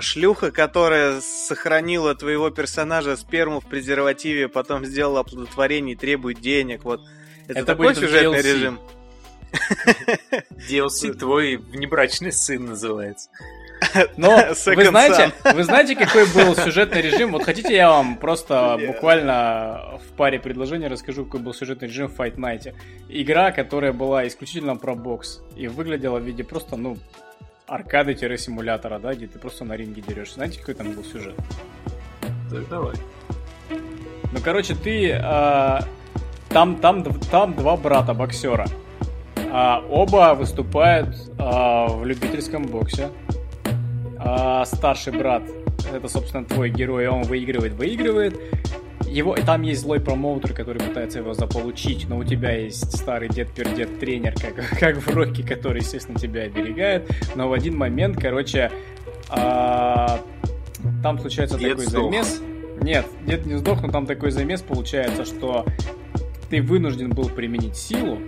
шлюха, 0.01 0.51
которая 0.51 1.21
сохранила 1.21 2.15
твоего 2.15 2.51
персонажа 2.51 3.17
сперму 3.17 3.61
в 3.61 3.67
презервативе, 3.67 4.49
потом 4.49 4.85
сделала 4.85 5.21
оплодотворение 5.21 5.95
и 5.95 5.99
требует 5.99 6.41
денег. 6.41 6.85
Вот. 6.85 7.01
Это, 7.47 7.61
Это 7.61 7.67
такой 7.67 7.95
сюжетный 7.95 8.41
DLC. 8.41 8.43
режим. 8.43 8.81
DLC 10.71 11.15
твой 11.19 11.57
внебрачный 11.57 12.33
сын 12.33 12.67
называется. 12.67 13.31
Но 14.17 14.37
вы 14.67 14.85
знаете, 14.85 15.33
вы 15.55 15.65
знаете, 15.65 15.97
какой 15.97 16.27
был 16.27 16.55
сюжетный 16.55 17.01
режим? 17.01 17.33
Вот 17.33 17.45
хотите, 17.45 17.75
я 17.75 17.89
вам 17.91 18.17
просто 18.17 18.77
Нет. 18.81 18.89
буквально 18.89 19.99
в 20.07 20.17
паре 20.17 20.39
предложений 20.39 20.89
расскажу, 20.89 21.25
какой 21.25 21.41
был 21.41 21.55
сюжетный 21.55 21.89
режим 21.89 22.09
в 22.09 22.21
Fight 22.21 22.37
Night. 22.37 22.75
Игра, 23.09 23.53
которая 23.53 23.93
была 23.93 24.27
исключительно 24.27 24.77
про 24.77 24.95
бокс 24.95 25.41
и 25.57 25.69
выглядела 25.69 26.19
в 26.19 26.25
виде 26.25 26.45
просто, 26.45 26.77
ну, 26.77 26.99
аркады-симулятора, 27.69 28.99
да, 28.99 29.15
где 29.15 29.27
ты 29.27 29.39
просто 29.39 29.65
на 29.65 29.75
ринге 29.75 30.03
дерешься. 30.03 30.35
Знаете, 30.35 30.59
какой 30.59 30.75
там 30.75 30.93
был 30.93 31.05
сюжет? 31.05 31.35
Так, 32.51 32.69
давай. 32.69 32.97
Ну, 33.71 34.41
короче, 34.43 34.75
ты... 34.75 35.13
а, 35.13 35.85
там, 36.49 36.77
там, 36.77 37.05
там 37.31 37.55
два 37.55 37.77
брата 37.77 38.15
боксера. 38.15 38.67
А, 39.53 39.85
оба 39.89 40.35
выступают 40.35 41.15
а, 41.39 41.89
в 41.89 42.05
любительском 42.05 42.67
боксе. 42.67 43.11
а 44.19 44.65
старший 44.65 45.13
брат, 45.13 45.43
это, 45.93 46.09
собственно, 46.09 46.45
твой 46.45 46.71
герой, 46.71 47.09
он 47.09 47.23
выигрывает, 47.23 47.73
выигрывает. 47.75 48.39
Его, 49.07 49.35
и 49.35 49.43
там 49.43 49.63
есть 49.63 49.81
злой 49.83 50.01
промоутер, 50.01 50.53
который 50.53 50.83
пытается 50.83 51.21
его 51.21 51.33
заполучить, 51.33 52.07
но 52.09 52.19
у 52.19 52.25
тебя 52.25 52.53
есть 52.53 52.95
старый 52.97 53.29
дед-пердед 53.29 53.99
тренер, 53.99 54.35
как, 54.35 54.79
как 54.79 54.97
в 54.99 55.09
Рокки, 55.15 55.43
который, 55.43 55.81
естественно, 55.81 56.19
тебя 56.19 56.43
оберегает. 56.43 57.11
Но 57.35 57.49
в 57.49 57.53
один 57.55 57.77
момент, 57.77 58.19
короче, 58.21 58.71
а, 59.31 60.21
там 61.03 61.19
случается 61.19 61.59
Дед 61.59 61.71
такой 61.71 61.87
сдох. 61.87 62.05
замес. 62.05 62.43
Нет, 62.81 63.07
дед 63.27 63.47
не 63.47 63.57
сдох, 63.57 63.83
но 63.83 63.91
там 63.91 64.07
такой 64.07 64.31
замес 64.31 64.63
получается, 64.63 65.25
что 65.25 65.67
ты 66.49 66.63
вынужден 66.63 67.11
был 67.11 67.29
применить 67.29 67.77
силу, 67.77 68.19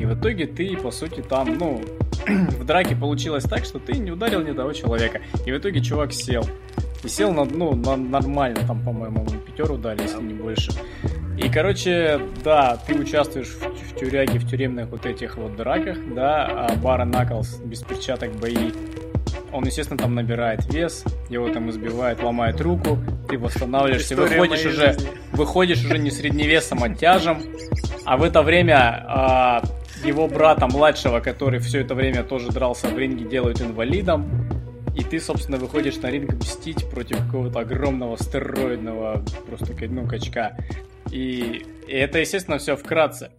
и 0.00 0.06
в 0.06 0.14
итоге 0.14 0.46
ты, 0.46 0.78
по 0.78 0.90
сути, 0.90 1.20
там, 1.20 1.58
ну, 1.58 1.82
в 2.26 2.64
драке 2.64 2.96
получилось 2.96 3.44
так, 3.44 3.66
что 3.66 3.78
ты 3.78 3.92
не 3.98 4.10
ударил 4.10 4.40
ни 4.40 4.52
того 4.52 4.72
человека. 4.72 5.20
И 5.44 5.52
в 5.52 5.58
итоге 5.58 5.82
чувак 5.82 6.14
сел. 6.14 6.42
И 7.04 7.08
сел 7.08 7.32
на, 7.32 7.44
ну, 7.44 7.74
на 7.74 7.96
нормально, 7.96 8.60
там, 8.66 8.82
по-моему, 8.82 9.26
пятеру 9.46 9.76
дали, 9.76 10.00
если 10.00 10.22
не 10.22 10.32
больше. 10.32 10.72
И, 11.36 11.50
короче, 11.50 12.18
да, 12.42 12.78
ты 12.86 12.94
участвуешь 12.94 13.48
в, 13.48 13.62
в 13.62 13.96
тюряге, 13.98 14.38
в 14.38 14.48
тюремных 14.48 14.88
вот 14.88 15.04
этих 15.04 15.36
вот 15.36 15.54
драках, 15.56 15.98
да, 16.14 16.46
а 16.46 16.76
Бара 16.76 17.04
Наклс 17.04 17.58
без 17.58 17.82
перчаток 17.82 18.32
бои. 18.36 18.72
Он, 19.52 19.64
естественно, 19.64 19.98
там 19.98 20.14
набирает 20.14 20.72
вес, 20.72 21.04
его 21.28 21.50
там 21.50 21.68
избивает, 21.68 22.22
ломает 22.22 22.58
руку, 22.62 22.98
ты 23.28 23.36
восстанавливаешься, 23.36 24.14
История 24.14 24.40
выходишь 24.40 24.64
уже, 24.64 24.92
жизни. 24.92 25.08
выходишь 25.32 25.84
уже 25.84 25.98
не 25.98 26.10
средневесом, 26.10 26.82
а 26.84 26.88
тяжем, 26.88 27.42
а 28.04 28.16
в 28.16 28.22
это 28.22 28.42
время 28.42 29.04
а, 29.08 29.62
его 30.04 30.28
брата 30.28 30.66
младшего, 30.66 31.20
который 31.20 31.60
все 31.60 31.80
это 31.80 31.94
время 31.94 32.22
тоже 32.24 32.50
дрался 32.50 32.88
в 32.88 32.98
ринге, 32.98 33.24
делают 33.24 33.60
инвалидом. 33.60 34.48
И 34.96 35.04
ты, 35.04 35.20
собственно, 35.20 35.58
выходишь 35.58 35.96
на 35.98 36.10
ринг 36.10 36.34
мстить 36.34 36.88
против 36.90 37.18
какого-то 37.18 37.60
огромного 37.60 38.16
стероидного 38.16 39.24
просто 39.46 39.74
ну, 39.88 40.06
качка. 40.06 40.56
И, 41.10 41.64
и 41.86 41.92
это, 41.92 42.18
естественно, 42.18 42.58
все 42.58 42.76
вкратце. 42.76 43.30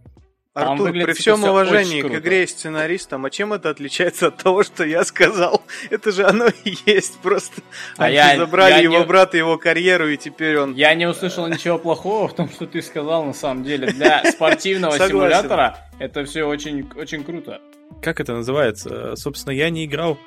Там 0.53 0.73
Артур, 0.73 0.91
при 0.91 1.13
всем 1.13 1.41
уважении 1.45 2.01
к 2.01 2.13
игре 2.13 2.43
и 2.43 2.47
сценаристам, 2.47 3.23
а 3.23 3.29
чем 3.29 3.53
это 3.53 3.69
отличается 3.69 4.27
от 4.27 4.37
того, 4.37 4.63
что 4.63 4.83
я 4.83 5.05
сказал? 5.05 5.63
Это 5.89 6.11
же 6.11 6.25
оно 6.25 6.47
и 6.65 6.75
есть, 6.85 7.19
просто 7.19 7.61
А 7.97 8.05
они 8.05 8.15
я- 8.15 8.35
забрали 8.35 8.71
я 8.71 8.77
его 8.79 8.97
не- 8.97 9.05
брата, 9.05 9.37
его 9.37 9.57
карьеру, 9.57 10.09
и 10.09 10.17
теперь 10.17 10.57
он... 10.57 10.73
Я 10.73 10.93
не 10.93 11.07
услышал 11.07 11.47
ничего 11.47 11.79
плохого 11.79 12.27
в 12.27 12.35
том, 12.35 12.49
что 12.49 12.67
ты 12.67 12.81
сказал, 12.81 13.23
на 13.23 13.33
самом 13.33 13.63
деле. 13.63 13.93
Для 13.93 14.25
спортивного 14.29 14.97
симулятора 14.97 15.77
это 15.99 16.25
все 16.25 16.43
очень, 16.43 16.89
очень 16.97 17.23
круто. 17.23 17.61
Как 18.01 18.19
это 18.19 18.33
называется? 18.33 19.15
Собственно, 19.15 19.53
я 19.53 19.69
не 19.69 19.85
играл 19.85 20.17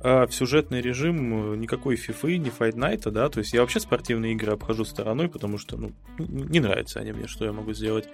а, 0.00 0.26
в 0.26 0.34
сюжетный 0.34 0.80
режим 0.80 1.52
э, 1.52 1.56
никакой 1.56 1.94
фифы, 1.94 2.36
ни 2.38 2.50
Fight 2.50 2.74
Night, 2.74 3.08
да, 3.12 3.28
то 3.28 3.38
есть 3.38 3.52
я 3.52 3.60
вообще 3.60 3.78
спортивные 3.78 4.32
игры 4.32 4.54
обхожу 4.54 4.84
стороной, 4.84 5.28
потому 5.28 5.58
что, 5.58 5.76
ну, 5.76 5.92
не 6.18 6.58
нравятся 6.58 6.98
они 6.98 7.12
мне, 7.12 7.28
что 7.28 7.44
я 7.44 7.52
могу 7.52 7.72
сделать. 7.74 8.08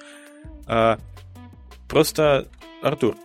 Просто, 1.89 2.47
Артур, 2.83 3.17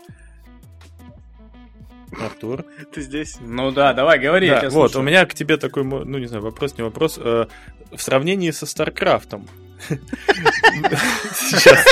Артур, 2.22 2.66
Ты 2.94 3.02
здесь? 3.02 3.38
Ну 3.42 3.72
да, 3.72 3.94
давай, 3.94 4.20
говори, 4.20 4.48
я 4.48 4.62
да, 4.62 4.70
вот, 4.70 4.92
слушаю. 4.92 5.02
у 5.02 5.04
меня 5.04 5.26
к 5.26 5.34
тебе 5.34 5.58
такой, 5.58 5.84
ну, 5.84 6.18
не 6.18 6.28
знаю, 6.28 6.44
вопрос, 6.44 6.78
не 6.78 6.84
вопрос, 6.84 7.18
э, 7.18 7.48
в 7.92 8.02
сравнении 8.02 8.52
со 8.52 8.66
Старкрафтом. 8.66 9.48
Сейчас. 11.34 11.86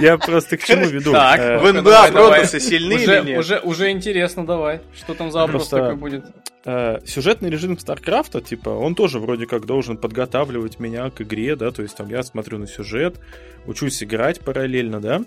Я 0.00 0.16
просто 0.16 0.56
к 0.56 0.64
чему 0.64 0.86
веду? 0.86 1.12
Так, 1.12 1.62
В 1.62 1.72
НБА. 1.72 2.12
Протасы 2.12 2.60
сильны 2.60 2.96
уже, 2.96 3.18
или 3.18 3.26
нет? 3.26 3.64
уже, 3.64 3.90
интересно, 3.90 4.46
давай. 4.46 4.80
Что 4.94 5.14
там 5.14 5.30
за 5.32 5.40
вопрос 5.40 5.68
такой 5.68 5.96
будет? 5.96 6.24
э, 6.64 7.00
сюжетный 7.04 7.50
режим 7.50 7.78
Старкрафта, 7.78 8.40
типа, 8.40 8.70
он 8.70 8.94
тоже 8.94 9.18
вроде 9.18 9.46
как 9.46 9.66
должен 9.66 9.96
подготавливать 9.96 10.78
меня 10.78 11.10
к 11.10 11.22
игре, 11.22 11.56
да, 11.56 11.70
то 11.70 11.82
есть 11.82 11.96
там 11.96 12.08
я 12.08 12.22
смотрю 12.22 12.58
на 12.58 12.66
сюжет, 12.66 13.18
учусь 13.66 14.02
играть 14.02 14.40
параллельно, 14.40 15.00
да, 15.00 15.22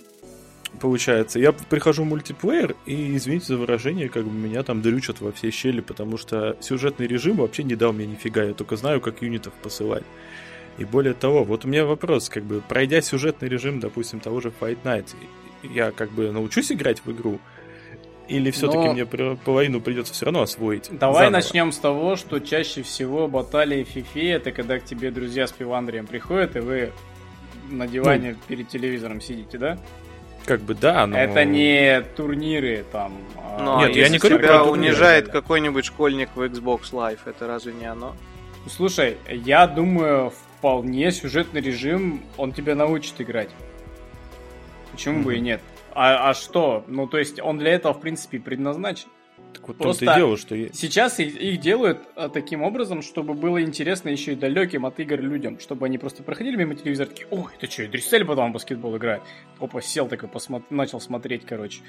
получается. 0.80 1.39
Я 1.39 1.52
прихожу 1.52 2.04
в 2.04 2.08
мультиплеер, 2.08 2.76
и, 2.86 3.15
извините 3.15 3.48
за 3.48 3.58
выражение, 3.58 4.10
как 4.10 4.26
бы 4.26 4.32
меня 4.32 4.63
там 4.63 4.82
дрючат 4.82 5.22
во 5.22 5.32
все 5.32 5.52
щели, 5.52 5.82
потому 5.82 6.18
что 6.18 6.58
сюжетный 6.62 7.08
режим 7.08 7.38
вообще 7.38 7.63
не 7.63 7.76
дал 7.76 7.94
мне 7.94 8.06
нифига, 8.06 8.44
я 8.44 8.54
только 8.54 8.76
знаю, 8.76 9.02
как 9.02 9.22
юнитов 9.22 9.54
посылать. 9.54 10.04
И 10.78 10.84
более 10.86 11.14
того, 11.14 11.44
вот 11.44 11.64
у 11.66 11.68
меня 11.68 11.86
вопрос, 11.86 12.30
как 12.30 12.44
бы, 12.44 12.62
пройдя 12.68 13.02
сюжетный 13.02 13.48
режим, 13.48 13.80
допустим, 13.80 14.20
того 14.20 14.42
же 14.42 14.52
Fight 14.60 14.78
Night, 14.84 15.16
я 15.64 15.92
как 15.92 16.12
бы 16.12 16.32
научусь 16.32 16.72
играть 16.72 17.02
в 17.06 17.12
игру, 17.12 17.40
или 18.28 18.52
все-таки 18.52 18.80
Но- 18.88 18.94
мне 18.94 19.06
половину 19.06 19.80
придется 19.82 20.14
все 20.14 20.26
равно 20.26 20.42
освоить? 20.42 20.90
Давай 20.92 21.26
заново? 21.28 21.32
начнем 21.44 21.72
с 21.72 21.78
того, 21.78 22.16
что 22.16 22.40
чаще 22.40 22.82
всего 22.84 23.28
баталии 23.28 23.84
в 23.84 23.88
фифе 23.88 24.32
это 24.32 24.52
когда 24.52 24.80
к 24.80 24.84
тебе 24.86 25.12
друзья 25.12 25.48
с 25.48 25.52
пивандрием 25.52 26.08
приходят, 26.08 26.56
и 26.56 26.60
вы 26.60 26.92
на 27.70 27.88
диване 27.88 28.32
Ну. 28.32 28.38
перед 28.48 28.68
телевизором 28.68 29.22
сидите, 29.22 29.58
да? 29.58 29.78
Как 30.46 30.62
бы 30.62 30.76
да, 30.76 31.08
но... 31.08 31.18
Это 31.18 31.46
не 31.46 32.02
турниры 32.16 32.84
там. 32.92 33.14
а 33.38 33.60
Ну, 33.64 33.80
Нет, 33.80 33.90
а 33.90 33.92
я 33.94 34.00
если 34.02 34.14
не 34.14 34.18
говорю 34.20 34.38
тебя 34.40 34.48
про 34.50 34.66
турниры. 34.66 34.90
унижает 34.92 35.30
какой-нибудь 35.30 35.86
школьник 35.86 36.30
в 36.36 36.42
Xbox 36.42 36.92
Live, 36.92 37.20
это 37.26 37.48
разве 37.48 37.74
не 37.74 37.86
оно? 37.86 38.16
Слушай, 38.68 39.18
я 39.30 39.66
думаю, 39.68 40.34
вполне 40.65 41.12
сюжетный 41.12 41.62
режим, 41.62 42.23
он 42.38 42.51
тебя 42.51 42.73
научит 42.73 43.21
играть. 43.21 43.51
Почему 44.91 45.21
бы 45.21 45.36
и 45.36 45.39
нет? 45.39 45.62
А, 45.93 46.32
а 46.32 46.34
что? 46.34 46.84
Ну, 46.88 47.06
то 47.06 47.19
есть, 47.19 47.39
он 47.39 47.60
для 47.60 47.73
этого, 47.73 47.93
в 47.93 47.99
принципе, 48.01 48.39
предназначен. 48.39 49.08
Так 49.54 49.67
вот 49.67 49.78
Просто- 49.78 50.06
и 50.06 50.15
дело, 50.15 50.38
что... 50.38 50.56
Сейчас 50.73 51.19
их, 51.19 51.39
их 51.39 51.60
делают 51.60 51.99
а, 52.15 52.30
таким 52.30 52.63
образом, 52.63 53.04
чтобы 53.04 53.36
было 53.36 53.62
интересно 53.62 54.10
еще 54.10 54.34
и 54.34 54.36
далеким 54.36 54.88
от 54.88 54.99
игр 54.99 55.21
людям, 55.21 55.60
чтобы 55.60 55.86
они 55.86 55.99
просто 55.99 56.23
проходили 56.23 56.56
мимо 56.56 56.73
телевизора, 56.73 57.10
такие, 57.10 57.28
ой, 57.30 57.51
это 57.60 57.71
что, 57.71 57.88
Дриссель 57.88 58.25
потом 58.25 58.49
в 58.49 58.54
баскетбол 58.54 58.97
играет? 58.97 59.21
Опа, 59.60 59.82
сел 59.84 60.08
такой, 60.08 60.30
посмо- 60.30 60.63
начал 60.71 60.99
смотреть, 60.99 61.45
короче. 61.45 61.82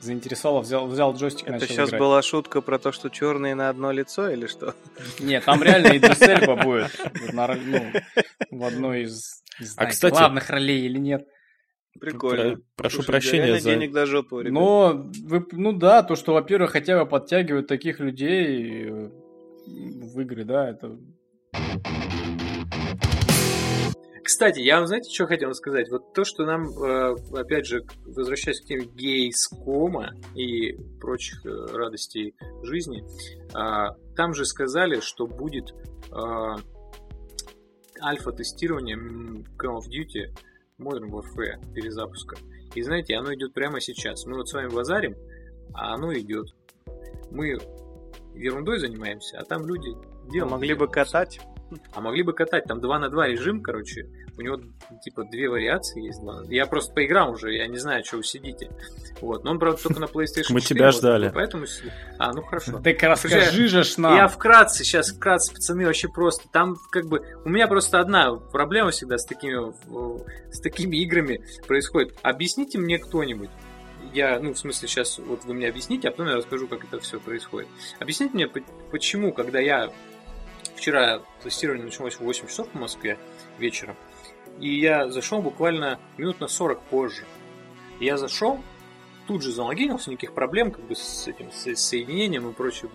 Заинтересовал, 0.00 0.60
взял, 0.62 0.86
взял 0.86 1.14
джойстик, 1.14 1.44
Это 1.44 1.52
начал 1.54 1.66
сейчас 1.66 1.88
играть. 1.88 2.00
была 2.00 2.22
шутка 2.22 2.60
про 2.60 2.78
то, 2.78 2.92
что 2.92 3.08
черные 3.08 3.54
на 3.54 3.68
одно 3.68 3.90
лицо 3.92 4.28
или 4.30 4.46
что? 4.46 4.74
Нет, 5.20 5.44
там 5.44 5.62
реально 5.62 5.96
Идрис 5.96 6.20
Эльба 6.22 6.56
будет 6.62 6.90
ну, 7.32 7.92
в 8.50 8.64
одной 8.64 9.02
из 9.02 9.42
кстати- 9.58 10.12
главных 10.12 10.50
ролей 10.50 10.84
или 10.86 10.98
нет. 10.98 11.26
Прикольно. 11.98 12.56
Про- 12.56 12.62
прошу 12.76 12.96
Слушай, 12.96 13.06
прощения 13.06 13.58
за... 13.58 13.70
денег 13.70 13.92
до 13.92 14.06
жопы, 14.06 14.42
ребят. 14.42 14.52
Но, 14.52 15.06
вы, 15.24 15.46
ну 15.52 15.72
да, 15.72 16.02
то, 16.02 16.14
что, 16.14 16.34
во-первых, 16.34 16.72
хотя 16.72 17.02
бы 17.02 17.08
подтягивают 17.08 17.66
таких 17.66 18.00
людей 18.00 18.84
э, 18.84 19.10
в 19.66 20.20
игры, 20.20 20.44
да, 20.44 20.68
это... 20.70 20.98
Кстати, 24.26 24.58
я 24.58 24.78
вам 24.78 24.88
знаете, 24.88 25.08
что 25.14 25.28
хотел 25.28 25.54
сказать? 25.54 25.88
Вот 25.88 26.12
то, 26.12 26.24
что 26.24 26.44
нам, 26.44 26.66
э, 26.66 27.14
опять 27.32 27.64
же, 27.64 27.84
возвращаясь 28.04 28.60
к 28.60 28.64
теме 28.64 28.86
гейскома 28.86 30.14
и 30.34 30.72
прочих 31.00 31.46
э, 31.46 31.66
радостей 31.72 32.34
жизни, 32.64 33.04
а, 33.54 33.94
там 34.16 34.34
же 34.34 34.44
сказали, 34.44 34.98
что 34.98 35.28
будет 35.28 35.72
а, 36.10 36.56
альфа-тестирование 38.02 38.96
Call 38.96 39.78
of 39.78 39.88
Duty 39.88 40.36
Modern 40.80 41.08
Warfare 41.08 41.72
перезапуска. 41.72 42.36
И 42.74 42.82
знаете, 42.82 43.14
оно 43.14 43.32
идет 43.32 43.54
прямо 43.54 43.80
сейчас. 43.80 44.26
Мы 44.26 44.38
вот 44.38 44.48
с 44.48 44.52
вами 44.52 44.70
базарим, 44.70 45.14
а 45.72 45.94
оно 45.94 46.12
идет. 46.12 46.48
Мы 47.30 47.60
ерундой 48.34 48.80
занимаемся, 48.80 49.38
а 49.38 49.44
там 49.44 49.64
люди 49.68 49.90
делом 50.32 50.50
могли 50.50 50.74
бы 50.74 50.88
катать. 50.88 51.38
А 51.92 52.00
могли 52.00 52.22
бы 52.22 52.32
катать, 52.32 52.64
там 52.64 52.80
2 52.80 52.98
на 52.98 53.08
2 53.08 53.28
режим, 53.28 53.60
короче. 53.60 54.08
У 54.38 54.42
него 54.42 54.60
типа 55.02 55.24
две 55.24 55.48
вариации 55.48 56.04
есть. 56.04 56.20
Я 56.48 56.66
просто 56.66 56.92
поиграл 56.92 57.32
уже, 57.32 57.54
я 57.54 57.66
не 57.66 57.78
знаю, 57.78 58.04
что 58.04 58.18
вы 58.18 58.24
сидите. 58.24 58.70
Вот. 59.20 59.44
Но 59.44 59.52
он, 59.52 59.58
правда, 59.58 59.82
только 59.82 60.00
на 60.00 60.04
PlayStation 60.04 60.42
4. 60.42 60.54
Мы 60.54 60.60
тебя 60.60 60.90
ждали. 60.92 61.30
Поэтому... 61.32 61.64
А, 62.18 62.32
ну 62.32 62.42
хорошо. 62.42 62.80
Так 62.80 63.02
расскажи 63.02 63.68
же 63.68 63.82
нам. 63.96 64.14
Я 64.14 64.28
вкратце, 64.28 64.84
сейчас 64.84 65.10
вкратце, 65.10 65.54
пацаны, 65.54 65.86
вообще 65.86 66.08
просто. 66.08 66.48
Там 66.52 66.76
как 66.90 67.06
бы 67.06 67.22
у 67.44 67.48
меня 67.48 67.66
просто 67.66 67.98
одна 67.98 68.34
проблема 68.34 68.90
всегда 68.90 69.16
с 69.18 69.24
такими, 69.24 69.72
с 70.52 70.60
такими 70.60 70.96
играми 70.98 71.42
происходит. 71.66 72.14
Объясните 72.22 72.78
мне 72.78 72.98
кто-нибудь. 72.98 73.50
Я, 74.12 74.38
ну, 74.40 74.54
в 74.54 74.58
смысле, 74.58 74.88
сейчас 74.88 75.18
вот 75.18 75.44
вы 75.44 75.54
мне 75.54 75.68
объясните, 75.68 76.08
а 76.08 76.10
потом 76.10 76.28
я 76.28 76.36
расскажу, 76.36 76.68
как 76.68 76.84
это 76.84 77.00
все 77.00 77.18
происходит. 77.20 77.68
Объясните 77.98 78.34
мне, 78.34 78.46
по- 78.46 78.60
почему, 78.90 79.32
когда 79.32 79.58
я 79.60 79.90
вчера 80.74 81.20
тестирование 81.42 81.84
началось 81.86 82.14
в 82.14 82.20
8 82.20 82.46
часов 82.46 82.68
по 82.68 82.78
Москве 82.78 83.18
вечером, 83.58 83.96
и 84.60 84.78
я 84.78 85.08
зашел 85.10 85.42
буквально 85.42 85.98
минут 86.16 86.40
на 86.40 86.48
40 86.48 86.80
позже. 86.82 87.24
Я 88.00 88.16
зашел, 88.16 88.60
тут 89.26 89.42
же 89.42 89.52
залогинился, 89.52 90.10
никаких 90.10 90.34
проблем 90.34 90.70
как 90.70 90.84
бы 90.84 90.94
с 90.94 91.26
этим 91.26 91.50
с 91.52 91.80
соединением 91.80 92.48
и 92.48 92.52
прочей 92.52 92.88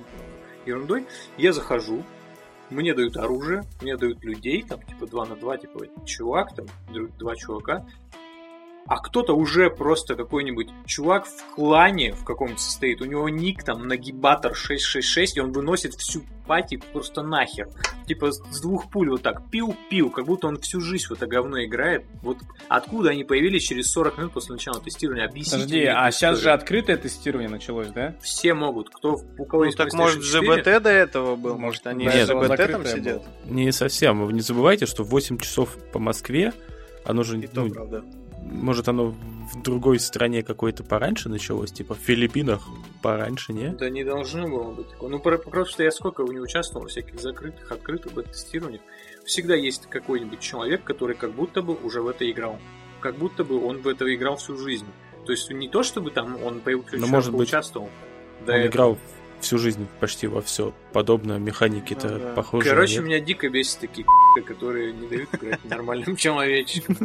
ерундой. 0.66 1.06
Я 1.38 1.54
захожу, 1.54 2.04
мне 2.70 2.94
дают 2.94 3.18
оружие, 3.18 3.64
мне 3.82 3.98
дают 3.98 4.24
людей, 4.24 4.64
там, 4.64 4.82
типа, 4.82 5.08
2 5.08 5.26
на 5.26 5.36
2, 5.36 5.58
типа, 5.58 5.80
чувак, 6.06 6.56
там, 6.56 6.68
два 7.18 7.36
чувака. 7.36 7.86
А 8.88 8.98
кто-то 8.98 9.34
уже 9.34 9.70
просто 9.70 10.16
какой-нибудь 10.16 10.70
чувак 10.86 11.26
в 11.26 11.56
клане 11.56 12.14
в 12.14 12.26
каком-нибудь 12.26 12.62
состоит, 12.62 13.02
у 13.02 13.06
него 13.06 13.30
ник 13.30 13.64
там 13.64 13.88
нагибатор 13.88 14.56
666, 14.56 15.38
и 15.38 15.40
он 15.42 15.52
выносит 15.52 15.94
всю 15.96 16.24
пати 16.48 16.82
просто 16.92 17.22
нахер. 17.22 17.70
Типа 18.06 18.32
с 18.32 18.62
двух 18.62 18.90
пуль 18.90 19.10
вот 19.10 19.22
так 19.22 19.50
пил-пил, 19.50 20.10
как 20.10 20.26
будто 20.26 20.48
он 20.48 20.60
всю 20.60 20.82
жизнь 20.82 21.06
в 21.08 21.12
это 21.12 21.28
говно 21.28 21.64
играет. 21.64 22.04
Вот 22.22 22.38
откуда 22.68 23.12
они 23.12 23.24
появились 23.24 23.64
через 23.64 23.90
40 23.92 24.18
минут 24.18 24.34
после 24.34 24.54
начала 24.54 24.82
тестирования? 24.82 25.26
Объясните 25.26 25.58
Подожди, 25.58 25.80
мне 25.80 25.94
а 25.94 26.12
сейчас 26.12 26.40
же 26.40 26.52
открытое 26.52 26.98
тестирование 26.98 27.50
началось, 27.50 27.88
да? 27.88 28.16
Все 28.22 28.54
могут, 28.54 28.90
кто, 28.90 29.22
у 29.38 29.46
кого 29.46 29.64
Ну 29.64 29.66
есть 29.68 29.78
так 29.78 29.94
может 29.94 30.24
4, 30.24 30.48
GBT 30.48 30.80
до 30.82 30.90
этого 30.90 31.36
был, 31.36 31.58
Может, 31.58 31.88
они 31.88 32.06
этого 32.06 32.46
GBT 32.46 32.72
там 32.72 32.86
сидят. 32.86 33.24
было. 33.24 33.54
Не 33.54 33.72
совсем. 33.72 34.26
Вы 34.26 34.34
не 34.34 34.42
забывайте, 34.42 34.86
что 34.86 35.04
8 35.04 35.38
часов 35.38 35.78
по 35.94 36.00
Москве, 36.00 36.52
оно 37.06 37.24
же, 37.24 37.40
И 37.40 37.48
то, 37.48 37.62
ну, 37.64 37.70
правда. 37.70 38.04
Может, 38.42 38.88
оно 38.88 39.08
в 39.54 39.62
другой 39.62 40.00
стране 40.00 40.44
какой-то 40.44 40.84
пораньше 40.84 41.30
началось, 41.30 41.72
типа 41.72 41.96
в 41.96 42.00
Филиппинах 42.00 42.68
пораньше, 43.02 43.54
не? 43.54 43.70
Да 43.70 43.90
не 43.90 44.04
должно 44.04 44.48
было 44.48 44.72
быть 44.72 44.90
такого. 44.90 45.10
Ну, 45.10 45.20
про- 45.20 45.38
просто 45.38 45.84
я 45.84 45.92
сколько 45.92 46.24
не 46.24 46.40
участвовал 46.40 46.88
в 46.88 46.90
всяких 46.90 47.20
закрытых, 47.20 47.72
открытых 47.72 48.14
бета-тестированиях, 48.14 48.82
всегда 49.26 49.56
есть 49.56 49.88
какой-нибудь 49.90 50.40
человек, 50.40 50.84
который 50.84 51.16
как 51.16 51.32
будто 51.34 51.62
бы 51.62 51.76
уже 51.76 52.02
в 52.02 52.08
это 52.08 52.30
играл. 52.30 52.60
Как 53.00 53.16
будто 53.18 53.44
бы 53.44 53.64
он 53.66 53.82
в 53.82 53.88
это 53.88 54.14
играл 54.14 54.38
всю 54.38 54.58
жизнь. 54.58 54.86
То 55.26 55.32
есть 55.32 55.50
не 55.52 55.68
то, 55.70 55.84
чтобы 55.84 56.12
там 56.12 56.38
он 56.44 56.62
по- 56.62 56.72
Ну, 56.72 57.08
может 57.08 57.32
быть, 57.32 57.50
поучаствовал. 57.52 57.90
до 58.46 58.54
Он 58.54 58.60
этого. 58.60 58.72
играл 58.72 58.98
всю 59.40 59.58
жизнь 59.58 59.88
почти 60.00 60.28
во 60.28 60.42
все 60.42 60.72
подобное, 60.94 61.40
механики-то 61.40 62.10
Ну 62.10 62.20
да. 62.20 62.34
похожи. 62.34 62.70
Короче, 62.70 62.96
нет? 62.98 63.04
меня 63.06 63.20
дико 63.20 63.50
бесит 63.50 63.80
такие 63.80 64.06
которые 64.46 64.94
не 64.94 65.08
дают 65.08 65.30
играть 65.34 65.64
нормальным 65.66 66.16
человечкам. 66.16 66.96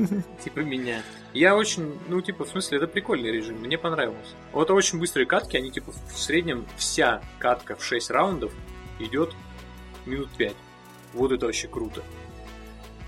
Типа 0.45 0.61
меня. 0.61 1.03
Я 1.37 1.55
очень, 1.55 1.99
ну, 2.09 2.23
типа, 2.23 2.47
в 2.47 2.49
смысле, 2.49 2.79
это 2.79 2.87
прикольный 2.87 3.31
режим, 3.31 3.57
мне 3.59 3.77
понравилось. 3.77 4.35
Вот 4.53 4.71
очень 4.71 4.99
быстрые 4.99 5.27
катки, 5.27 5.59
они, 5.59 5.71
типа, 5.71 5.93
в 5.93 6.19
среднем 6.19 6.65
вся 6.79 7.21
катка 7.39 7.77
в 7.77 7.85
6 7.85 8.11
раундов 8.11 8.53
идет 8.99 9.35
минут 10.07 10.31
5. 10.39 10.55
Вот 11.13 11.33
это 11.33 11.45
вообще 11.45 11.69
круто. 11.69 12.03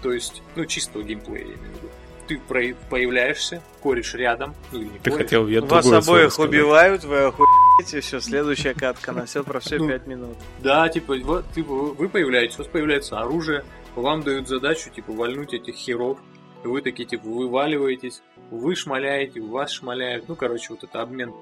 То 0.03 0.13
есть, 0.13 0.43
ну, 0.57 0.67
чистого 0.67 1.03
геймплея, 1.03 1.39
я 1.47 1.55
имею 1.55 1.59
в 1.73 1.77
виду. 1.77 1.89
Ты 2.27 2.39
про- 2.39 2.75
появляешься, 2.91 3.63
кореш 3.83 4.13
рядом, 4.13 4.55
ну, 4.73 4.81
или 4.81 4.89
не 4.89 4.99
Ты 4.99 5.11
кореш. 5.11 5.25
хотел 5.25 5.49
я 5.49 5.63
Вас 5.63 5.87
обоих 5.87 6.31
сказать. 6.31 6.51
убивают, 6.51 7.05
вы 7.05 7.21
охуеете, 7.21 8.01
все, 8.03 8.21
следующая 8.21 8.75
катка, 8.75 9.13
на 9.13 9.25
все 9.25 9.43
про 9.43 9.59
все 9.61 9.79
Ну, 9.79 9.89
5 9.89 10.07
минут. 10.07 10.37
Да, 10.59 10.87
типа, 10.91 11.17
вот, 11.25 11.51
типа, 11.55 11.73
вы 11.73 12.09
появляетесь, 12.11 12.57
у 12.57 12.59
вас 12.59 12.69
появляется 12.69 13.19
оружие, 13.19 13.65
вам 13.97 14.23
дают 14.23 14.49
задачу, 14.49 14.91
типа, 14.91 15.13
вальнуть 15.15 15.55
этих 15.55 15.75
херов, 15.77 16.19
вы 16.65 16.83
такие, 16.83 17.09
типа, 17.09 17.27
вываливаетесь, 17.29 18.23
вы 18.51 18.75
шмаляете, 18.75 19.41
вас 19.41 19.73
шмаляют, 19.73 20.29
ну, 20.29 20.37
короче, 20.37 20.69
вот 20.71 20.85
это 20.85 21.03
обмен 21.03 21.33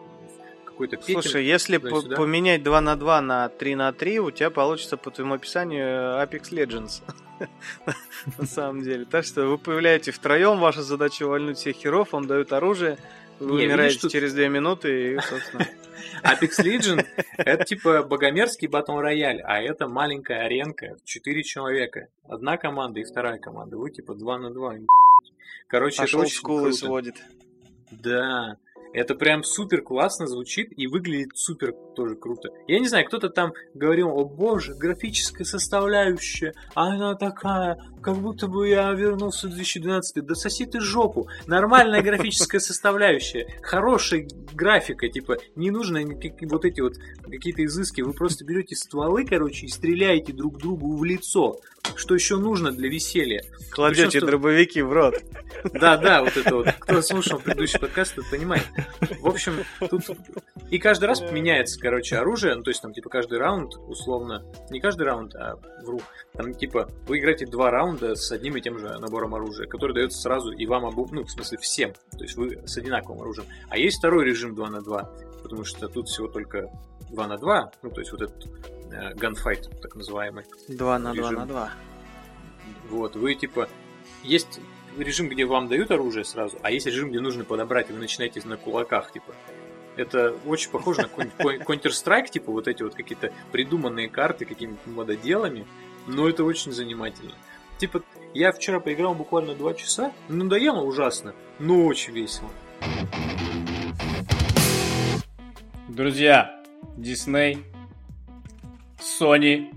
какой-то 0.64 0.96
петель. 0.96 1.14
Слушай, 1.14 1.44
если 1.44 1.78
по- 1.78 2.02
поменять 2.02 2.62
2 2.62 2.80
на 2.80 2.96
2 2.96 3.20
на 3.22 3.48
3 3.48 3.74
на 3.74 3.92
3, 3.92 4.20
у 4.20 4.30
тебя 4.30 4.50
получится 4.50 4.96
по 4.96 5.10
твоему 5.10 5.34
описанию 5.34 5.86
э, 5.86 6.24
Apex 6.24 6.50
Legends. 6.52 7.02
На 8.38 8.46
самом 8.46 8.82
деле. 8.82 9.04
Так 9.04 9.24
что 9.24 9.46
вы 9.46 9.58
появляетесь 9.58 10.14
втроем, 10.14 10.58
ваша 10.58 10.82
задача 10.82 11.26
вальнуть 11.26 11.58
всех 11.58 11.76
херов, 11.76 12.12
вам 12.12 12.26
дают 12.26 12.52
оружие, 12.52 12.98
вы 13.40 13.64
умираете 13.64 14.08
через 14.08 14.32
2 14.34 14.48
минуты 14.48 15.14
и, 15.14 15.20
собственно... 15.20 15.66
Apex 16.26 16.64
Legends 16.64 17.06
это 17.38 17.64
типа 17.64 18.02
богомерзкий 18.02 18.68
батл 18.68 18.98
рояль, 18.98 19.40
а 19.42 19.60
это 19.60 19.88
маленькая 19.88 20.44
аренка, 20.44 20.96
4 21.04 21.42
человека. 21.42 22.08
Одна 22.28 22.56
команда 22.56 23.00
и 23.00 23.04
вторая 23.04 23.38
команда. 23.38 23.76
Вы 23.76 23.90
типа 23.90 24.14
2 24.14 24.38
на 24.38 24.50
2. 24.50 24.74
Короче, 25.68 26.02
Аж 26.02 26.08
это 26.10 26.18
очень 26.18 26.42
круто. 26.42 26.72
сводит. 26.72 27.16
Да, 27.90 28.56
это 28.92 29.14
прям 29.14 29.44
супер 29.44 29.82
классно 29.82 30.26
звучит 30.26 30.72
и 30.76 30.86
выглядит 30.86 31.36
супер 31.36 31.74
тоже 31.94 32.16
круто. 32.16 32.48
Я 32.66 32.80
не 32.80 32.88
знаю, 32.88 33.06
кто-то 33.06 33.28
там 33.28 33.52
говорил, 33.74 34.08
о 34.08 34.24
боже, 34.24 34.74
графическая 34.74 35.44
составляющая, 35.44 36.54
она 36.74 37.14
такая, 37.14 37.78
как 38.06 38.18
будто 38.18 38.46
бы 38.46 38.68
я 38.68 38.92
вернулся 38.92 39.48
в 39.48 39.50
2012. 39.50 40.24
Да 40.24 40.36
соси 40.36 40.64
ты 40.64 40.78
жопу. 40.78 41.26
Нормальная 41.48 42.02
графическая 42.02 42.60
составляющая, 42.60 43.48
хорошая 43.62 44.28
графика, 44.52 45.08
типа, 45.08 45.38
не 45.56 45.72
нужно 45.72 46.02
вот 46.42 46.64
эти 46.64 46.80
вот 46.80 46.94
какие-то 47.28 47.64
изыски. 47.64 48.02
Вы 48.02 48.12
просто 48.12 48.44
берете 48.44 48.76
стволы, 48.76 49.24
короче, 49.26 49.66
и 49.66 49.68
стреляете 49.68 50.32
друг 50.32 50.58
другу 50.58 50.96
в 50.96 51.02
лицо. 51.04 51.58
Что 51.96 52.14
еще 52.14 52.36
нужно 52.36 52.70
для 52.70 52.88
веселья? 52.88 53.42
Кладете 53.72 54.06
Причем, 54.06 54.18
что- 54.20 54.26
дробовики 54.28 54.82
в 54.82 54.92
рот. 54.92 55.16
Да, 55.72 55.96
да, 55.96 56.22
вот 56.22 56.36
это 56.36 56.54
вот. 56.54 56.68
Кто 56.78 57.02
слушал 57.02 57.40
предыдущий 57.40 57.80
подкаст, 57.80 58.14
тот 58.14 58.30
понимает. 58.30 58.64
В 59.20 59.26
общем, 59.26 59.64
тут 59.90 60.02
и 60.70 60.78
каждый 60.78 61.04
раз 61.06 61.20
меняется, 61.20 61.78
короче, 61.78 62.16
оружие. 62.16 62.54
Ну, 62.54 62.62
то 62.62 62.70
есть 62.70 62.82
там, 62.82 62.92
типа, 62.92 63.08
каждый 63.08 63.38
раунд, 63.38 63.74
условно, 63.88 64.44
не 64.70 64.80
каждый 64.80 65.02
раунд, 65.02 65.34
а 65.34 65.56
вру. 65.84 66.00
Там, 66.36 66.54
типа, 66.54 66.90
вы 67.06 67.18
играете 67.18 67.46
два 67.46 67.70
раунда 67.70 68.14
с 68.14 68.30
одним 68.30 68.56
и 68.56 68.60
тем 68.60 68.78
же 68.78 68.98
набором 68.98 69.34
оружия, 69.34 69.66
который 69.66 69.94
дается 69.94 70.20
сразу 70.20 70.50
и 70.52 70.66
вам 70.66 70.84
обу... 70.84 71.08
ну, 71.10 71.24
в 71.24 71.30
смысле, 71.30 71.58
всем. 71.58 71.92
То 72.12 72.22
есть 72.22 72.36
вы 72.36 72.62
с 72.66 72.76
одинаковым 72.76 73.22
оружием. 73.22 73.48
А 73.68 73.78
есть 73.78 73.98
второй 73.98 74.24
режим 74.24 74.54
2 74.54 74.70
на 74.70 74.82
2, 74.82 75.10
потому 75.42 75.64
что 75.64 75.88
тут 75.88 76.08
всего 76.08 76.28
только 76.28 76.68
2 77.10 77.26
на 77.26 77.38
2, 77.38 77.72
ну, 77.82 77.90
то 77.90 78.00
есть 78.00 78.12
вот 78.12 78.22
этот 78.22 78.46
э, 78.90 79.14
gunfight, 79.14 79.80
так 79.80 79.94
называемый. 79.94 80.44
2 80.68 80.98
на 80.98 81.14
2 81.14 81.22
Режим. 81.22 81.38
на 81.38 81.46
2. 81.46 81.70
Вот, 82.90 83.16
вы 83.16 83.34
типа... 83.34 83.68
Есть 84.22 84.60
режим, 84.98 85.28
где 85.28 85.44
вам 85.44 85.68
дают 85.68 85.90
оружие 85.90 86.24
сразу, 86.24 86.58
а 86.62 86.70
есть 86.70 86.86
режим, 86.86 87.10
где 87.10 87.20
нужно 87.20 87.44
подобрать, 87.44 87.90
и 87.90 87.92
вы 87.92 87.98
начинаете 87.98 88.40
на 88.44 88.56
кулаках, 88.56 89.12
типа. 89.12 89.34
Это 89.96 90.34
очень 90.46 90.70
похоже 90.70 91.02
на 91.02 91.06
Counter-Strike, 91.06 92.30
типа 92.30 92.52
вот 92.52 92.68
эти 92.68 92.82
вот 92.82 92.94
какие-то 92.94 93.32
придуманные 93.50 94.08
карты 94.08 94.44
какими-то 94.44 94.90
мододелами, 94.90 95.66
но 96.06 96.28
это 96.28 96.44
очень 96.44 96.72
занимательно. 96.72 97.32
Типа, 97.78 98.02
я 98.34 98.52
вчера 98.52 98.80
поиграл 98.80 99.14
буквально 99.14 99.54
два 99.54 99.74
часа, 99.74 100.12
надоело 100.28 100.82
ужасно, 100.82 101.34
но 101.58 101.84
очень 101.86 102.12
весело. 102.12 102.50
Друзья, 105.88 106.62
Дисней, 106.96 107.64
Sony, 108.98 109.74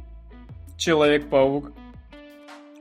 Человек-паук. 0.77 1.71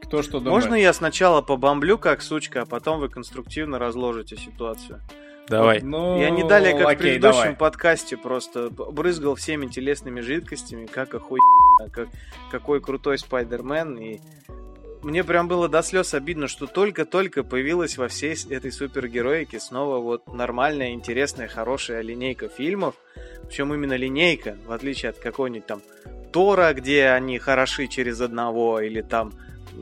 Кто 0.03 0.23
что 0.23 0.39
думает? 0.39 0.55
Можно 0.55 0.75
я 0.75 0.93
сначала 0.93 1.43
побомблю 1.43 1.99
как 1.99 2.23
сучка, 2.23 2.63
а 2.63 2.67
потом 2.67 3.01
вы 3.01 3.09
конструктивно 3.09 3.79
разложите 3.79 4.37
ситуацию? 4.37 5.01
Давай. 5.49 5.81
Ну, 5.81 6.21
Я 6.21 6.31
не 6.31 6.43
далее, 6.45 6.73
как 6.75 6.85
в 6.85 6.89
окей, 6.89 6.99
предыдущем 6.99 7.41
давай. 7.41 7.57
подкасте, 7.57 8.17
просто 8.17 8.71
брызгал 8.71 9.35
всеми 9.35 9.67
телесными 9.67 10.21
жидкостями, 10.21 10.87
как 10.87 11.15
охуенно, 11.15 11.91
как, 11.91 12.09
какой 12.51 12.81
крутой 12.81 13.19
Спайдермен. 13.19 13.97
И 13.99 14.21
мне 15.03 15.25
прям 15.25 15.49
было 15.49 15.69
до 15.69 15.83
слез 15.83 16.15
обидно, 16.15 16.49
что 16.49 16.67
только-только 16.67 17.45
появилась 17.45 17.97
во 17.97 18.09
всей 18.09 18.35
этой 18.51 18.73
супергероике 18.73 19.61
снова 19.61 19.99
вот 19.99 20.33
нормальная, 20.33 20.91
интересная, 20.91 21.49
хорошая 21.49 22.03
линейка 22.03 22.49
фильмов. 22.49 22.95
Причем 23.49 23.73
именно 23.73 23.97
линейка, 23.97 24.57
в 24.67 24.73
отличие 24.73 25.11
от 25.11 25.19
какой-нибудь 25.19 25.67
там 25.67 25.83
Тора, 26.33 26.75
где 26.75 27.07
они 27.07 27.39
хороши 27.39 27.87
через 27.87 28.21
одного, 28.21 28.81
или 28.81 29.01
там, 29.01 29.33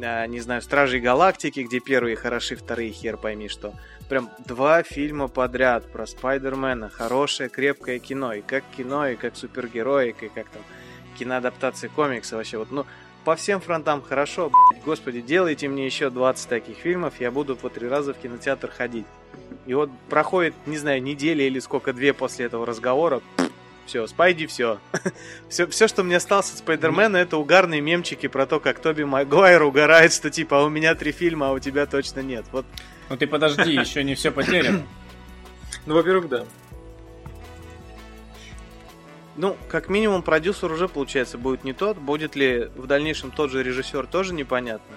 э, 0.01 0.27
не 0.29 0.41
знаю, 0.41 0.63
Стражей 0.63 1.01
Галактики, 1.01 1.61
где 1.61 1.81
первые 1.81 2.15
хороши, 2.15 2.55
вторые 2.55 2.93
хер 2.93 3.17
пойми 3.17 3.49
что 3.49 3.75
прям 4.09 4.31
два 4.45 4.83
фильма 4.83 5.29
подряд 5.29 5.91
про 5.91 6.07
Спайдермена. 6.07 6.89
Хорошее, 6.89 7.49
крепкое 7.49 7.99
кино. 7.99 8.33
И 8.35 8.43
как 8.43 8.65
кино, 8.77 9.09
и 9.09 9.17
как 9.17 9.37
супергероик, 9.37 10.23
и 10.23 10.29
как 10.29 10.49
там 10.49 10.63
киноадаптации 11.19 11.89
комикса 11.89 12.37
вообще. 12.37 12.59
Вот, 12.59 12.71
ну, 12.71 12.87
по 13.25 13.35
всем 13.35 13.61
фронтам 13.61 14.03
хорошо. 14.03 14.51
блядь. 14.71 14.85
Господи, 14.85 15.21
делайте 15.21 15.69
мне 15.69 15.85
еще 15.85 16.11
20 16.11 16.49
таких 16.49 16.77
фильмов, 16.77 17.15
я 17.19 17.31
буду 17.31 17.57
по 17.57 17.69
три 17.69 17.89
раза 17.89 18.15
в 18.15 18.19
кинотеатр 18.19 18.71
ходить. 18.71 19.07
И 19.67 19.75
вот 19.75 19.91
проходит, 20.09 20.55
не 20.67 20.79
знаю, 20.79 21.03
неделя 21.03 21.45
или 21.45 21.59
сколько, 21.59 21.93
две 21.93 22.13
после 22.13 22.47
этого 22.47 22.65
разговора. 22.65 23.21
Все, 23.85 24.07
Спайди, 24.07 24.47
все. 24.47 24.79
все. 25.49 25.67
Все, 25.67 25.89
что 25.89 26.05
мне 26.05 26.17
осталось 26.17 26.53
от 26.53 26.59
Спайдермена, 26.59 27.17
это 27.17 27.37
угарные 27.37 27.81
мемчики 27.81 28.27
про 28.27 28.47
то, 28.47 28.61
как 28.61 28.79
Тоби 28.79 29.03
Магуайр 29.05 29.63
угорает, 29.63 30.13
что 30.13 30.31
типа, 30.31 30.61
а 30.61 30.65
у 30.65 30.69
меня 30.69 30.95
три 30.95 31.13
фильма, 31.13 31.49
а 31.49 31.53
у 31.53 31.59
тебя 31.59 31.87
точно 31.87 32.21
нет. 32.21 32.45
Вот 32.53 32.67
Ну 33.09 33.17
ты 33.17 33.27
подожди, 33.27 33.73
еще 33.73 34.03
не 34.05 34.15
все 34.15 34.31
потеряно. 34.31 34.83
Ну, 35.87 35.95
во-первых, 35.95 36.29
да. 36.29 36.45
Ну, 39.37 39.57
как 39.69 39.89
минимум, 39.89 40.23
продюсер 40.23 40.73
уже, 40.73 40.89
получается, 40.89 41.37
будет 41.39 41.63
не 41.63 41.73
тот. 41.73 41.99
Будет 41.99 42.37
ли 42.37 42.71
в 42.75 42.87
дальнейшем 42.87 43.31
тот 43.31 43.51
же 43.51 43.63
режиссер, 43.63 44.07
тоже 44.07 44.33
непонятно. 44.33 44.97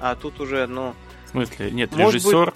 А 0.00 0.14
тут 0.14 0.38
уже, 0.40 0.66
ну... 0.66 0.94
В 1.26 1.30
смысле? 1.30 1.70
Нет, 1.70 1.96
режиссер... 1.96 2.52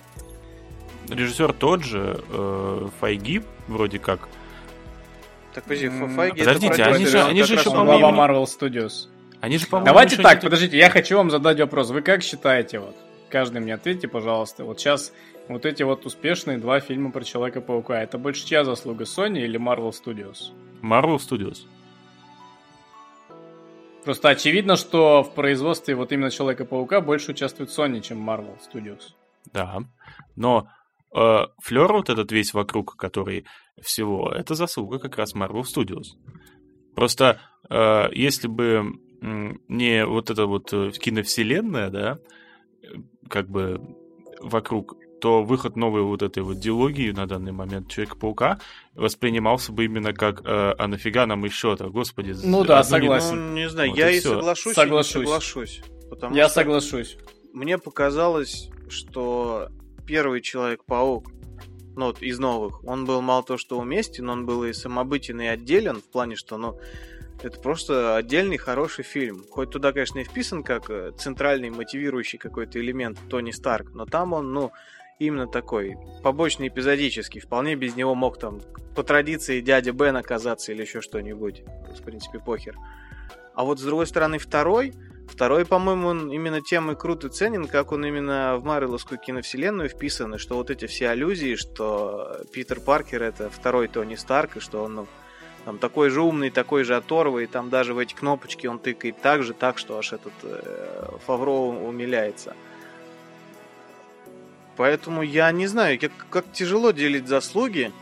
Режиссер 1.08 1.52
тот 1.52 1.82
же, 1.84 2.22
э, 2.30 2.88
Файги, 3.00 3.42
вроде 3.68 3.98
как. 3.98 4.28
Так, 5.52 5.64
подожди, 5.64 5.88
Файги 5.90 6.38
подождите, 6.40 6.72
это 6.74 6.86
они 6.94 7.06
же- 7.06 7.22
они 7.22 7.42
же 7.42 7.54
еще, 7.54 7.70
по-моему, 7.70 8.08
Marvel 8.08 8.44
Studios. 8.44 9.08
Они 9.42 9.58
же, 9.58 9.66
по-моему, 9.66 9.86
Давайте 9.86 10.16
так, 10.16 10.36
не- 10.42 10.46
подождите, 10.46 10.78
я 10.78 10.88
хочу 10.88 11.18
вам 11.18 11.30
задать 11.30 11.60
вопрос. 11.60 11.90
Вы 11.90 12.00
как 12.00 12.22
считаете, 12.22 12.78
вот, 12.78 12.96
каждый 13.34 13.60
мне 13.60 13.74
ответьте, 13.74 14.06
пожалуйста. 14.06 14.64
Вот 14.64 14.78
сейчас 14.78 15.12
Вот 15.48 15.66
эти 15.66 15.82
вот 15.82 16.06
успешные 16.06 16.56
два 16.58 16.78
фильма 16.78 17.10
про 17.10 17.24
Человека-паука. 17.24 18.00
Это 18.00 18.16
больше 18.16 18.46
чья 18.46 18.64
заслуга, 18.64 19.04
Sony 19.04 19.40
или 19.40 19.58
Marvel 19.58 19.90
Studios? 19.90 20.52
Marvel 20.82 21.16
Studios. 21.16 21.66
Просто 24.04 24.28
очевидно, 24.28 24.76
что 24.76 25.24
в 25.24 25.34
производстве 25.34 25.96
вот 25.96 26.12
именно 26.12 26.30
Человека-паука 26.30 27.00
больше 27.00 27.32
участвует 27.32 27.70
Sony, 27.70 28.00
чем 28.00 28.18
Marvel 28.30 28.56
Studios. 28.72 29.02
Да. 29.52 29.80
Но 30.36 30.68
э, 31.12 31.46
флер 31.60 31.92
вот 31.92 32.10
этот 32.10 32.30
весь 32.30 32.54
вокруг, 32.54 32.96
который 32.96 33.46
всего, 33.82 34.30
это 34.30 34.54
заслуга 34.54 35.00
как 35.00 35.18
раз 35.18 35.34
Marvel 35.34 35.62
Studios. 35.62 36.14
Просто 36.94 37.40
э, 37.68 38.08
если 38.12 38.46
бы 38.46 38.92
не 39.68 40.06
вот 40.06 40.30
эта 40.30 40.46
вот 40.46 40.72
э, 40.72 40.92
киновселенная, 40.92 41.90
да, 41.90 42.18
как 43.28 43.48
бы 43.48 43.80
вокруг, 44.40 44.96
то 45.20 45.42
выход 45.42 45.76
новой 45.76 46.02
вот 46.02 46.22
этой 46.22 46.42
вот 46.42 46.58
диалогии 46.58 47.10
на 47.10 47.26
данный 47.26 47.52
момент 47.52 47.88
Человека-паука 47.88 48.60
воспринимался 48.94 49.72
бы 49.72 49.84
именно 49.86 50.12
как 50.12 50.40
э, 50.40 50.74
«А 50.78 50.86
нафига 50.86 51.26
нам 51.26 51.44
еще-то, 51.44 51.88
господи?» 51.88 52.34
Ну 52.42 52.64
да, 52.64 52.82
согласен. 52.84 53.52
Ну, 53.52 53.54
не 53.54 53.68
знаю, 53.68 53.90
вот 53.90 53.98
я 53.98 54.10
и, 54.10 54.18
и 54.18 54.20
соглашусь, 54.20 54.74
соглашусь. 54.74 55.14
и 55.14 55.18
не 55.18 55.24
соглашусь. 55.24 55.82
Потому 56.10 56.36
я 56.36 56.48
соглашусь. 56.48 57.16
Мне 57.52 57.78
показалось, 57.78 58.70
что 58.88 59.68
первый 60.06 60.40
Человек-паук, 60.42 61.30
ну 61.96 62.06
вот 62.06 62.22
из 62.22 62.38
новых, 62.38 62.84
он 62.84 63.04
был 63.04 63.20
мало 63.22 63.42
то, 63.42 63.56
что 63.56 63.78
уместен, 63.78 64.28
он 64.28 64.46
был 64.46 64.64
и 64.64 64.72
самобытен, 64.72 65.40
и 65.40 65.46
отделен, 65.46 66.00
в 66.00 66.04
плане, 66.04 66.36
что, 66.36 66.56
ну, 66.56 66.78
это 67.42 67.60
просто 67.60 68.16
отдельный 68.16 68.56
хороший 68.56 69.04
фильм. 69.04 69.44
Хоть 69.50 69.70
туда, 69.70 69.92
конечно, 69.92 70.18
и 70.20 70.24
вписан 70.24 70.62
как 70.62 70.88
э, 70.90 71.12
центральный 71.16 71.70
мотивирующий 71.70 72.38
какой-то 72.38 72.80
элемент 72.80 73.18
Тони 73.28 73.50
Старк, 73.50 73.90
но 73.92 74.06
там 74.06 74.32
он, 74.32 74.52
ну, 74.52 74.72
именно 75.18 75.46
такой 75.46 75.96
побочный, 76.22 76.68
эпизодический. 76.68 77.40
Вполне 77.40 77.76
без 77.76 77.96
него 77.96 78.14
мог 78.14 78.38
там 78.38 78.60
по 78.94 79.02
традиции 79.02 79.60
дядя 79.60 79.92
Бен 79.92 80.16
оказаться 80.16 80.72
или 80.72 80.82
еще 80.82 81.00
что-нибудь. 81.00 81.62
В 81.98 82.02
принципе, 82.02 82.38
похер. 82.38 82.76
А 83.54 83.64
вот 83.64 83.78
с 83.78 83.82
другой 83.82 84.06
стороны, 84.06 84.38
второй, 84.38 84.94
второй, 85.28 85.64
по-моему, 85.64 86.08
он 86.08 86.32
именно 86.32 86.60
тем 86.60 86.90
и 86.90 86.96
крут 86.96 87.24
и 87.24 87.28
ценен, 87.28 87.68
как 87.68 87.92
он 87.92 88.04
именно 88.04 88.56
в 88.56 88.64
Марвеловскую 88.64 89.18
киновселенную 89.18 89.88
вписан, 89.88 90.34
и 90.34 90.38
что 90.38 90.56
вот 90.56 90.70
эти 90.70 90.86
все 90.86 91.10
аллюзии, 91.10 91.54
что 91.54 92.40
Питер 92.52 92.80
Паркер 92.80 93.22
это 93.22 93.50
второй 93.50 93.86
Тони 93.86 94.16
Старк, 94.16 94.56
и 94.56 94.60
что 94.60 94.82
он 94.82 94.94
ну, 94.94 95.06
там 95.64 95.78
такой 95.78 96.10
же 96.10 96.20
умный, 96.20 96.50
такой 96.50 96.84
же 96.84 96.96
оторвый, 96.96 97.46
там 97.46 97.70
даже 97.70 97.94
в 97.94 97.98
эти 97.98 98.14
кнопочки 98.14 98.66
он 98.66 98.78
тыкает 98.78 99.20
так 99.20 99.42
же, 99.42 99.54
так, 99.54 99.78
что 99.78 99.98
аж 99.98 100.12
этот 100.12 100.32
э, 100.42 101.16
Фавро 101.26 101.50
умиляется. 101.50 102.54
Поэтому 104.76 105.22
я 105.22 105.50
не 105.52 105.66
знаю, 105.66 105.98
как, 105.98 106.12
как 106.30 106.52
тяжело 106.52 106.90
делить 106.90 107.28
заслуги. 107.28 107.92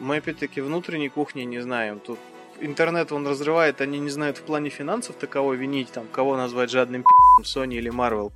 Мы 0.00 0.16
опять-таки 0.16 0.60
внутренней 0.60 1.08
кухни 1.08 1.42
не 1.42 1.60
знаем. 1.60 2.00
Тут 2.00 2.18
интернет 2.60 3.12
он 3.12 3.26
разрывает, 3.26 3.80
они 3.80 3.98
не 3.98 4.10
знают 4.10 4.38
в 4.38 4.42
плане 4.42 4.70
финансов 4.70 5.16
таково 5.16 5.54
винить, 5.54 5.92
там, 5.92 6.06
кого 6.10 6.36
назвать 6.36 6.70
жадным 6.70 7.02
пи***м, 7.02 7.44
Sony 7.44 7.76
или 7.76 7.90
Marvel. 7.90 8.32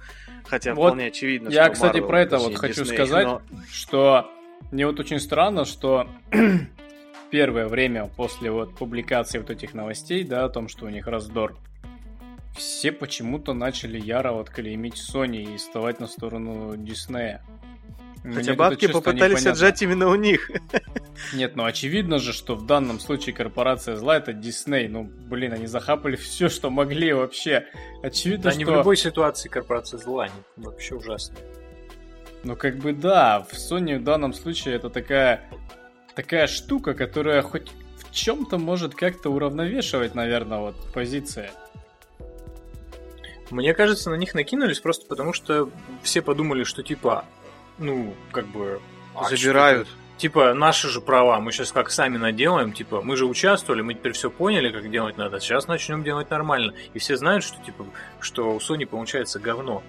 Хотя 0.46 0.74
вот 0.74 0.88
вполне 0.88 1.06
очевидно, 1.06 1.48
я, 1.48 1.64
что 1.64 1.72
кстати, 1.74 1.96
Marvel, 1.98 2.06
про 2.06 2.20
это 2.20 2.38
вот 2.38 2.54
хочу 2.54 2.82
Disney, 2.82 2.94
сказать, 2.94 3.26
но... 3.26 3.42
что 3.70 4.30
мне 4.70 4.86
вот 4.86 5.00
очень 5.00 5.18
странно, 5.20 5.64
что 5.64 6.06
первое 7.34 7.66
время 7.66 8.08
после 8.16 8.48
вот 8.52 8.76
публикации 8.76 9.38
вот 9.38 9.50
этих 9.50 9.74
новостей, 9.74 10.22
да, 10.22 10.44
о 10.44 10.48
том, 10.48 10.68
что 10.68 10.86
у 10.86 10.88
них 10.88 11.08
раздор, 11.08 11.56
все 12.56 12.92
почему-то 12.92 13.54
начали 13.54 13.98
яро 13.98 14.30
вот 14.30 14.50
клеймить 14.50 14.94
Sony 14.94 15.42
и 15.42 15.56
вставать 15.56 15.98
на 15.98 16.06
сторону 16.06 16.76
Диснея. 16.76 17.44
Хотя 18.22 18.54
бабки 18.54 18.86
попытались 18.86 19.40
непонятно. 19.40 19.50
отжать 19.50 19.82
именно 19.82 20.08
у 20.10 20.14
них. 20.14 20.48
Нет, 21.34 21.56
ну 21.56 21.64
очевидно 21.64 22.20
же, 22.20 22.32
что 22.32 22.54
в 22.54 22.66
данном 22.66 23.00
случае 23.00 23.34
корпорация 23.34 23.96
зла 23.96 24.18
это 24.18 24.32
Дисней. 24.32 24.86
Ну, 24.86 25.02
блин, 25.02 25.54
они 25.54 25.66
захапали 25.66 26.14
все, 26.14 26.48
что 26.48 26.70
могли 26.70 27.12
вообще. 27.12 27.66
Очевидно, 28.04 28.44
да, 28.44 28.50
что... 28.50 28.58
не 28.60 28.64
в 28.64 28.70
любой 28.70 28.96
ситуации 28.96 29.48
корпорация 29.48 29.98
зла, 29.98 30.26
они 30.26 30.42
вообще 30.54 30.94
ужасно. 30.94 31.34
Ну, 32.44 32.54
как 32.54 32.76
бы 32.76 32.92
да, 32.92 33.40
в 33.40 33.54
Sony 33.54 33.98
в 33.98 34.04
данном 34.04 34.32
случае 34.34 34.76
это 34.76 34.88
такая 34.88 35.50
такая 36.14 36.46
штука, 36.46 36.94
которая 36.94 37.42
хоть 37.42 37.70
в 37.98 38.12
чем-то 38.12 38.58
может 38.58 38.94
как-то 38.94 39.30
уравновешивать, 39.30 40.14
наверное, 40.14 40.58
вот 40.58 40.76
позиция. 40.92 41.50
Мне 43.50 43.74
кажется, 43.74 44.10
на 44.10 44.14
них 44.14 44.34
накинулись 44.34 44.80
просто 44.80 45.06
потому, 45.06 45.32
что 45.32 45.70
все 46.02 46.22
подумали, 46.22 46.64
что 46.64 46.82
типа, 46.82 47.24
ну, 47.78 48.14
как 48.32 48.46
бы... 48.46 48.80
А 49.14 49.28
Забирают. 49.28 49.88
Типа, 50.16 50.54
наши 50.54 50.88
же 50.88 51.00
права, 51.00 51.40
мы 51.40 51.50
сейчас 51.50 51.72
как 51.72 51.90
сами 51.90 52.18
наделаем, 52.18 52.72
типа, 52.72 53.02
мы 53.02 53.16
же 53.16 53.26
участвовали, 53.26 53.82
мы 53.82 53.94
теперь 53.94 54.12
все 54.12 54.30
поняли, 54.30 54.70
как 54.70 54.88
делать 54.90 55.16
надо, 55.16 55.40
сейчас 55.40 55.66
начнем 55.66 56.04
делать 56.04 56.30
нормально. 56.30 56.72
И 56.94 57.00
все 57.00 57.16
знают, 57.16 57.42
что, 57.42 57.62
типа, 57.64 57.84
что 58.20 58.54
у 58.54 58.58
Sony 58.58 58.86
получается 58.86 59.40
говно. 59.40 59.82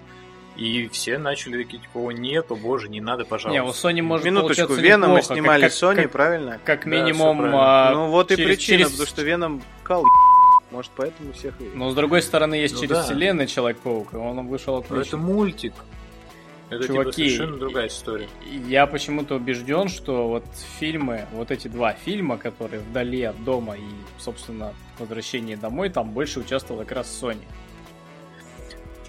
И 0.56 0.88
все 0.88 1.18
начали 1.18 1.62
такие, 1.62 1.82
типа, 1.82 1.98
о 1.98 2.12
нет, 2.12 2.50
о 2.50 2.56
боже, 2.56 2.88
не 2.88 3.00
надо, 3.00 3.24
пожалуйста. 3.24 3.62
Не, 3.62 3.62
у 3.62 3.72
Sony 3.72 4.02
может 4.02 4.24
Минуточку, 4.24 4.72
Веном 4.72 5.12
мы 5.12 5.22
снимали 5.22 5.62
как, 5.62 5.72
Sony, 5.72 6.02
как, 6.02 6.12
правильно? 6.12 6.60
Как 6.64 6.86
минимум... 6.86 7.42
Да, 7.42 7.88
а, 7.88 7.92
ну 7.92 8.08
вот 8.08 8.28
через, 8.28 8.40
и 8.40 8.44
причина, 8.44 8.78
через... 8.78 8.90
потому 8.92 9.06
что 9.06 9.22
Веном 9.22 9.62
кал 9.82 10.02
может, 10.70 10.90
поэтому 10.96 11.32
всех 11.32 11.54
Но 11.74 11.90
с 11.90 11.94
другой 11.94 12.22
стороны, 12.22 12.54
есть 12.54 12.74
ну, 12.74 12.80
через 12.80 12.96
да. 12.96 13.02
вселенную 13.02 13.46
Человек-паук, 13.46 14.14
и 14.14 14.16
он 14.16 14.46
вышел 14.46 14.76
отлично. 14.76 15.02
это 15.02 15.16
мультик. 15.16 15.74
Это 16.68 16.82
типа 16.82 16.94
Чуваки, 16.94 17.12
типа 17.12 17.28
совершенно 17.28 17.56
другая 17.58 17.86
история. 17.86 18.28
Я 18.66 18.86
почему-то 18.86 19.36
убежден, 19.36 19.88
что 19.88 20.28
вот 20.28 20.44
фильмы, 20.80 21.26
вот 21.32 21.50
эти 21.50 21.68
два 21.68 21.92
фильма, 21.92 22.38
которые 22.38 22.80
вдали 22.80 23.22
от 23.22 23.42
дома 23.44 23.76
и, 23.76 23.84
собственно, 24.18 24.74
возвращение 24.98 25.56
домой, 25.56 25.90
там 25.90 26.10
больше 26.10 26.40
участвовал 26.40 26.80
как 26.80 26.92
раз 26.92 27.20
Sony. 27.22 27.44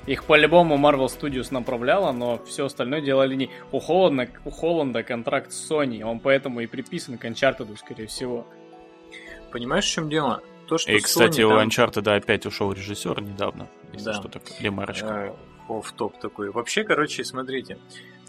Их 0.07 0.23
по-любому 0.23 0.77
Marvel 0.77 1.07
Studios 1.07 1.49
направляла, 1.51 2.13
но 2.13 2.41
все 2.45 2.65
остальное 2.65 3.01
делали 3.01 3.35
не... 3.35 3.49
У 3.73 3.79
Холланда, 3.79 4.29
у 4.45 4.49
Холланда 4.49 5.03
контракт 5.03 5.51
с 5.51 5.69
Sony, 5.69 6.01
он 6.01 6.21
поэтому 6.21 6.61
и 6.61 6.65
приписан 6.65 7.17
к 7.17 7.25
Uncharted, 7.25 7.75
скорее 7.77 8.07
всего. 8.07 8.47
Понимаешь, 9.51 9.85
в 9.85 9.91
чем 9.91 10.09
дело? 10.09 10.41
То, 10.67 10.77
что 10.77 10.91
и, 10.91 10.99
кстати, 11.01 11.41
Sony, 11.41 11.43
у 11.43 11.49
там... 11.49 11.67
Uncharted 11.67 12.15
опять 12.15 12.45
ушел 12.45 12.71
режиссер 12.71 13.21
недавно, 13.21 13.67
если 13.91 14.05
да. 14.05 14.13
что 14.13 14.29
такое, 14.29 14.57
ремарочка. 14.59 15.35
Э, 15.67 15.81
топ 15.97 16.17
такой. 16.19 16.51
Вообще, 16.51 16.85
короче, 16.85 17.25
смотрите, 17.25 17.77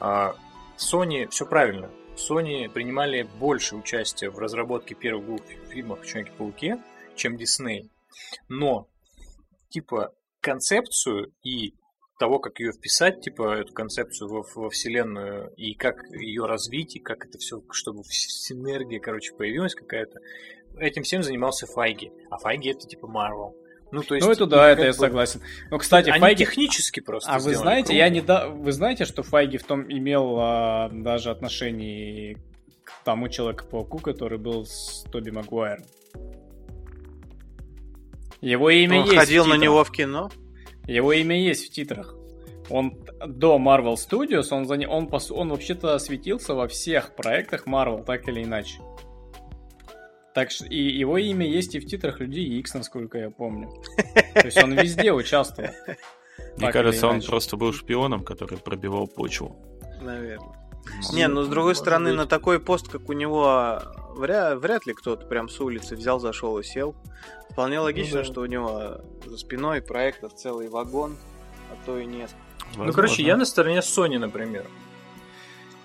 а, 0.00 0.34
Sony, 0.76 1.28
все 1.28 1.46
правильно, 1.46 1.90
Sony 2.16 2.68
принимали 2.68 3.22
больше 3.38 3.76
участия 3.76 4.30
в 4.30 4.38
разработке 4.40 4.96
первых 4.96 5.26
двух 5.26 5.40
фильмов 5.70 6.04
Человеке-пауке, 6.04 6.78
чем 7.14 7.36
Disney. 7.36 7.88
Но, 8.48 8.88
типа, 9.68 10.12
концепцию 10.48 11.32
и 11.42 11.74
того, 12.18 12.38
как 12.38 12.58
ее 12.58 12.72
вписать, 12.72 13.20
типа, 13.20 13.58
эту 13.58 13.72
концепцию 13.72 14.28
во, 14.28 14.44
во 14.54 14.70
вселенную, 14.70 15.52
и 15.56 15.74
как 15.74 15.96
ее 16.10 16.46
развить, 16.46 16.96
и 16.96 17.00
как 17.00 17.24
это 17.24 17.38
все, 17.38 17.62
чтобы 17.70 18.02
синергия, 18.04 18.98
короче, 18.98 19.32
появилась 19.34 19.74
какая-то, 19.74 20.18
этим 20.78 21.02
всем 21.04 21.22
занимался 21.22 21.66
Файги. 21.66 22.10
А 22.30 22.38
Файги 22.38 22.70
это 22.70 22.86
типа 22.86 23.06
Марвел. 23.06 23.54
Ну, 23.90 24.02
то 24.02 24.14
есть, 24.14 24.26
ну, 24.26 24.32
это 24.32 24.46
да, 24.46 24.70
это 24.70 24.82
я 24.82 24.92
согласен. 24.92 25.40
Но, 25.70 25.78
кстати, 25.78 26.10
Они 26.10 26.20
Файги... 26.20 26.44
технически 26.44 27.00
просто 27.00 27.30
А 27.30 27.38
вы 27.38 27.54
знаете, 27.54 27.86
круто. 27.86 27.98
я 27.98 28.08
не 28.10 28.20
да... 28.20 28.48
вы 28.48 28.72
знаете, 28.72 29.04
что 29.06 29.22
Файги 29.22 29.56
в 29.56 29.64
том 29.64 29.90
имел 29.90 30.36
а, 30.38 30.90
даже 30.92 31.30
отношение 31.30 32.36
к 32.84 33.04
тому 33.04 33.28
Человеку-пауку, 33.28 33.98
который 33.98 34.38
был 34.38 34.66
с 34.66 35.04
Тоби 35.10 35.30
Магуайром? 35.30 35.84
Его 38.40 38.70
имя 38.70 39.00
Он 39.00 39.04
есть. 39.04 39.16
ходил 39.16 39.46
на 39.46 39.54
него 39.54 39.84
в 39.84 39.90
кино? 39.90 40.30
Его 40.86 41.12
имя 41.12 41.36
есть 41.40 41.66
в 41.66 41.70
титрах. 41.70 42.14
Он 42.70 42.98
до 43.26 43.58
Marvel 43.58 43.94
Studios, 43.94 44.48
он, 44.50 44.66
за... 44.66 44.74
он, 44.88 45.08
он 45.30 45.48
вообще-то 45.48 45.98
светился 45.98 46.54
во 46.54 46.68
всех 46.68 47.16
проектах 47.16 47.66
Marvel, 47.66 48.04
так 48.04 48.28
или 48.28 48.44
иначе. 48.44 48.80
Так 50.34 50.50
что 50.50 50.66
и 50.66 50.78
его 50.78 51.18
имя 51.18 51.46
есть 51.46 51.74
и 51.74 51.80
в 51.80 51.86
титрах 51.86 52.20
Людей 52.20 52.58
X, 52.60 52.74
насколько 52.74 53.18
я 53.18 53.30
помню. 53.30 53.70
То 54.34 54.44
есть 54.46 54.62
он 54.62 54.72
везде 54.72 55.12
участвовал. 55.12 55.70
Мне 56.56 56.70
кажется, 56.70 57.08
он 57.08 57.22
просто 57.22 57.56
был 57.56 57.72
шпионом, 57.72 58.22
который 58.22 58.58
пробивал 58.58 59.08
почву. 59.08 59.56
Наверное. 60.00 60.67
Не, 61.12 61.28
ну 61.28 61.42
с 61.42 61.48
другой 61.48 61.74
стороны, 61.74 62.12
на 62.12 62.26
такой 62.26 62.60
пост, 62.60 62.88
как 62.88 63.08
у 63.08 63.12
него, 63.12 63.80
вряд, 64.14 64.58
вряд 64.58 64.86
ли 64.86 64.94
кто-то 64.94 65.26
прям 65.26 65.48
с 65.48 65.60
улицы 65.60 65.96
взял, 65.96 66.20
зашел 66.20 66.58
и 66.58 66.62
сел. 66.62 66.94
Вполне 67.50 67.80
логично, 67.80 68.18
ну, 68.18 68.24
да. 68.24 68.32
что 68.32 68.40
у 68.42 68.46
него 68.46 69.00
за 69.24 69.36
спиной 69.36 69.82
проектов 69.82 70.34
целый 70.34 70.68
вагон, 70.68 71.16
а 71.70 71.86
то 71.86 71.98
и 71.98 72.06
несколько. 72.06 72.40
Возможно. 72.68 72.86
Ну, 72.86 72.92
короче, 72.92 73.22
я 73.22 73.36
на 73.36 73.44
стороне 73.44 73.78
Sony, 73.78 74.18
например. 74.18 74.66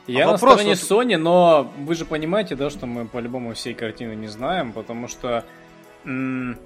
Я 0.05 0.23
а 0.23 0.27
на 0.27 0.31
вопрос, 0.33 0.53
стороне 0.53 0.75
вот... 0.75 0.79
Sony, 0.79 1.17
но 1.17 1.71
вы 1.77 1.95
же 1.95 2.05
понимаете, 2.05 2.55
да, 2.55 2.69
что 2.69 2.85
мы 2.85 3.07
по-любому 3.07 3.53
всей 3.53 3.73
картины 3.73 4.15
не 4.15 4.27
знаем, 4.27 4.73
потому 4.73 5.07
что, 5.07 5.45
м- 6.03 6.59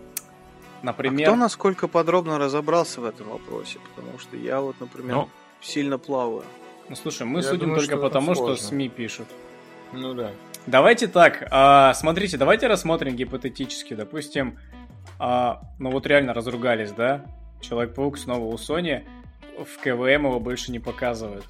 например... 0.81 1.29
А 1.29 1.31
кто 1.31 1.39
насколько 1.39 1.87
подробно 1.87 2.39
разобрался 2.39 2.99
в 2.99 3.05
этом 3.05 3.29
вопросе? 3.29 3.79
Потому 3.95 4.17
что 4.17 4.35
я 4.35 4.59
вот, 4.59 4.75
например, 4.79 5.15
ну, 5.15 5.29
сильно 5.61 5.99
плаваю. 5.99 6.43
Ну 6.89 6.95
слушай, 6.95 7.25
мы 7.25 7.39
Я 7.39 7.43
судим 7.43 7.59
думаю, 7.61 7.79
только 7.79 7.93
что 7.93 8.01
потому, 8.01 8.33
что. 8.35 8.55
СМИ 8.55 8.89
пишут. 8.89 9.27
Ну 9.93 10.13
да. 10.13 10.31
Давайте 10.65 11.07
так, 11.07 11.47
а, 11.49 11.93
смотрите, 11.93 12.37
давайте 12.37 12.67
рассмотрим 12.67 13.15
гипотетически, 13.15 13.93
допустим, 13.93 14.59
а, 15.17 15.61
ну 15.79 15.91
вот 15.91 16.05
реально 16.05 16.33
разругались, 16.33 16.91
да? 16.91 17.25
Человек-паук 17.61 18.17
снова 18.17 18.43
у 18.43 18.53
Sony, 18.55 19.03
в 19.57 19.81
КВМ 19.81 20.27
его 20.27 20.39
больше 20.39 20.71
не 20.71 20.79
показывают. 20.79 21.45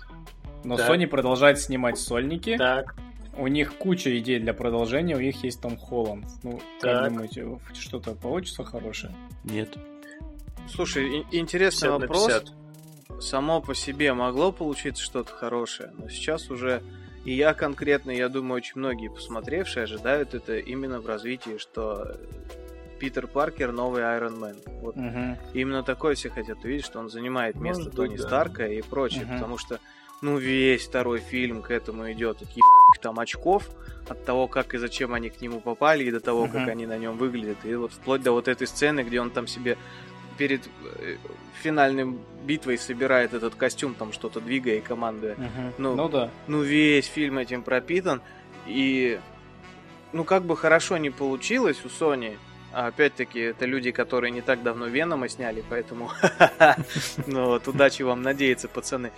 Но 0.64 0.78
Да. 0.78 0.88
Sony 0.88 1.08
продолжает 1.08 1.60
снимать 1.60 1.98
сольники, 1.98 2.58
Так. 2.58 2.96
у 3.38 3.48
них 3.48 3.76
куча 3.78 4.18
идей 4.20 4.40
для 4.40 4.54
продолжения, 4.54 5.16
у 5.16 5.20
них 5.20 5.44
есть 5.44 5.62
Том 5.62 5.78
Холланд. 5.78 6.26
Ну, 6.44 6.60
как 6.80 7.02
Так. 7.02 7.10
думаете, 7.10 7.60
что-то 7.74 8.14
получится 8.14 8.64
хорошее? 8.64 9.14
Нет. 9.44 9.76
Слушай, 10.70 11.26
интересный 11.32 11.90
50 11.90 11.90
на 11.90 11.98
вопрос. 12.00 12.28
50. 12.28 12.54
Само 13.20 13.62
по 13.62 13.74
себе 13.74 14.14
могло 14.14 14.52
получиться 14.52 15.04
что-то 15.04 15.32
хорошее, 15.32 15.92
но 15.98 16.08
сейчас 16.10 16.50
уже 16.50 16.82
и 17.26 17.34
я 17.34 17.54
конкретно, 17.54 18.12
я 18.12 18.30
думаю, 18.30 18.58
очень 18.58 18.74
многие 18.76 19.10
посмотревшие 19.10 19.84
ожидают 19.84 20.34
это 20.34 20.58
именно 20.60 21.02
в 21.02 21.08
развитии, 21.08 21.58
что 21.58 22.16
Питер 23.00 23.28
Паркер 23.28 23.74
новый 23.74 24.10
Iron 24.10 24.40
Man. 24.40 24.56
Вот 24.82 24.96
Мгм. 24.96 25.38
именно 25.54 25.84
такое 25.84 26.16
все 26.16 26.30
хотят 26.30 26.64
увидеть, 26.64 26.86
что 26.86 27.00
он 27.00 27.10
занимает 27.10 27.60
место 27.60 27.84
Может 27.84 27.96
Тони 27.96 28.10
быть, 28.12 28.22
да. 28.22 28.28
Старка 28.28 28.68
и 28.68 28.82
прочее, 28.82 29.26
Мгм. 29.26 29.34
потому 29.34 29.58
что 29.58 29.80
ну 30.22 30.38
весь 30.38 30.88
второй 30.88 31.20
фильм 31.20 31.62
к 31.62 31.70
этому 31.72 32.10
идет 32.12 32.42
от 32.42 33.02
там 33.02 33.20
очков, 33.20 33.70
от 34.08 34.24
того, 34.26 34.48
как 34.48 34.74
и 34.74 34.78
зачем 34.78 35.14
они 35.14 35.30
к 35.30 35.42
нему 35.42 35.60
попали, 35.60 36.06
и 36.06 36.12
до 36.12 36.20
того, 36.20 36.48
как 36.48 36.62
Мгм. 36.62 36.70
они 36.70 36.86
на 36.86 36.98
нем 36.98 37.18
выглядят, 37.18 37.66
и 37.66 37.76
вот 37.76 37.92
вплоть 37.92 38.24
до 38.24 38.32
вот 38.32 38.48
этой 38.48 38.68
сцены, 38.68 39.02
где 39.02 39.20
он 39.20 39.32
там 39.32 39.48
себе 39.48 39.78
перед 40.38 40.68
э, 41.00 41.18
финальным 41.62 42.20
битвой 42.44 42.78
собирает 42.78 43.34
этот 43.34 43.56
костюм, 43.56 43.94
там 43.94 44.14
что-то 44.14 44.40
двигая 44.40 44.76
и 44.76 44.82
командуя. 44.82 45.36
Мгм. 45.36 45.74
Ну, 45.78 45.96
ну 45.96 46.10
да. 46.10 46.30
Ну, 46.48 46.62
весь 46.62 47.08
фильм 47.08 47.38
этим 47.38 47.64
пропитан, 47.64 48.22
и 48.66 49.20
ну, 50.14 50.24
как 50.24 50.44
бы 50.44 50.56
хорошо 50.56 50.98
не 50.98 51.10
получилось 51.10 51.84
у 51.84 51.88
Sony, 51.88 52.38
а 52.74 52.88
опять-таки, 52.88 53.40
это 53.40 53.66
люди, 53.66 53.92
которые 53.92 54.32
не 54.32 54.42
так 54.42 54.62
давно 54.62 54.88
Венома 54.88 55.30
сняли, 55.30 55.64
поэтому 55.68 56.12
ну 57.28 57.46
вот, 57.48 57.68
удачи 57.68 58.04
вам 58.04 58.22
надеяться, 58.22 58.68
пацаны. 58.68 59.12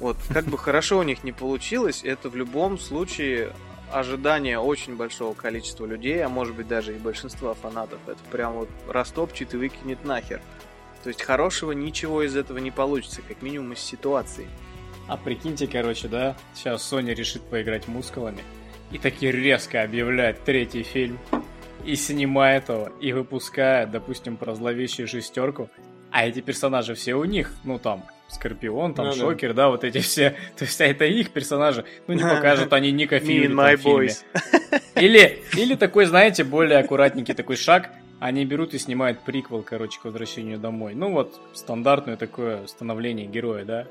Вот, 0.00 0.16
как 0.32 0.44
бы 0.44 0.58
хорошо 0.58 0.98
у 0.98 1.02
них 1.02 1.24
не 1.24 1.32
получилось, 1.32 2.02
это 2.04 2.28
в 2.28 2.36
любом 2.36 2.78
случае 2.78 3.52
ожидание 3.92 4.58
очень 4.58 4.96
большого 4.96 5.34
количества 5.34 5.86
людей, 5.86 6.22
а 6.24 6.28
может 6.28 6.54
быть 6.54 6.68
даже 6.68 6.94
и 6.94 6.98
большинства 6.98 7.54
фанатов. 7.54 7.98
Это 8.06 8.18
прям 8.30 8.54
вот 8.54 8.68
растопчет 8.88 9.54
и 9.54 9.56
выкинет 9.56 10.04
нахер. 10.04 10.40
То 11.02 11.08
есть 11.08 11.22
хорошего 11.22 11.72
ничего 11.72 12.22
из 12.22 12.36
этого 12.36 12.58
не 12.58 12.70
получится, 12.70 13.22
как 13.22 13.42
минимум 13.42 13.72
из 13.72 13.78
ситуации. 13.78 14.48
А 15.08 15.16
прикиньте, 15.16 15.68
короче, 15.68 16.08
да, 16.08 16.36
сейчас 16.54 16.92
Sony 16.92 17.14
решит 17.14 17.42
поиграть 17.42 17.86
мускулами 17.86 18.42
и 18.90 18.98
таки 18.98 19.30
резко 19.30 19.82
объявляет 19.82 20.44
третий 20.44 20.82
фильм 20.82 21.18
и 21.84 21.94
снимает 21.94 22.68
его, 22.68 22.88
и 23.00 23.12
выпускает, 23.12 23.90
допустим, 23.90 24.36
про 24.36 24.54
зловещую 24.54 25.06
шестерку, 25.06 25.70
а 26.10 26.26
эти 26.26 26.40
персонажи 26.40 26.94
все 26.94 27.14
у 27.14 27.24
них, 27.24 27.52
ну 27.64 27.78
там, 27.78 28.04
Скорпион, 28.28 28.94
там 28.94 29.06
Ну. 29.06 29.12
Шокер, 29.12 29.54
да, 29.54 29.68
вот 29.68 29.84
эти 29.84 29.98
все, 29.98 30.30
то 30.56 30.64
есть 30.64 30.80
а 30.80 30.84
это 30.84 31.04
их 31.04 31.30
персонажи, 31.30 31.84
ну 32.06 32.14
не 32.14 32.22
покажут 32.28 32.72
они 32.72 32.90
Ника 32.92 33.16
Me 33.16 33.20
Фьюри 33.20 33.48
там 33.48 33.76
в 33.76 33.76
фильме. 33.76 34.12
Или, 34.96 35.42
или 35.54 35.74
такой, 35.74 36.06
знаете, 36.06 36.42
более 36.42 36.78
аккуратненький 36.78 37.34
такой 37.34 37.56
шаг, 37.56 37.90
они 38.18 38.46
берут 38.46 38.72
и 38.72 38.78
снимают 38.78 39.20
приквел, 39.20 39.62
короче, 39.62 40.00
к 40.00 40.04
возвращению 40.06 40.58
домой. 40.58 40.94
Ну 40.94 41.12
вот, 41.12 41.38
стандартное 41.52 42.16
такое 42.16 42.66
становление 42.66 43.26
героя, 43.26 43.66
да? 43.66 43.86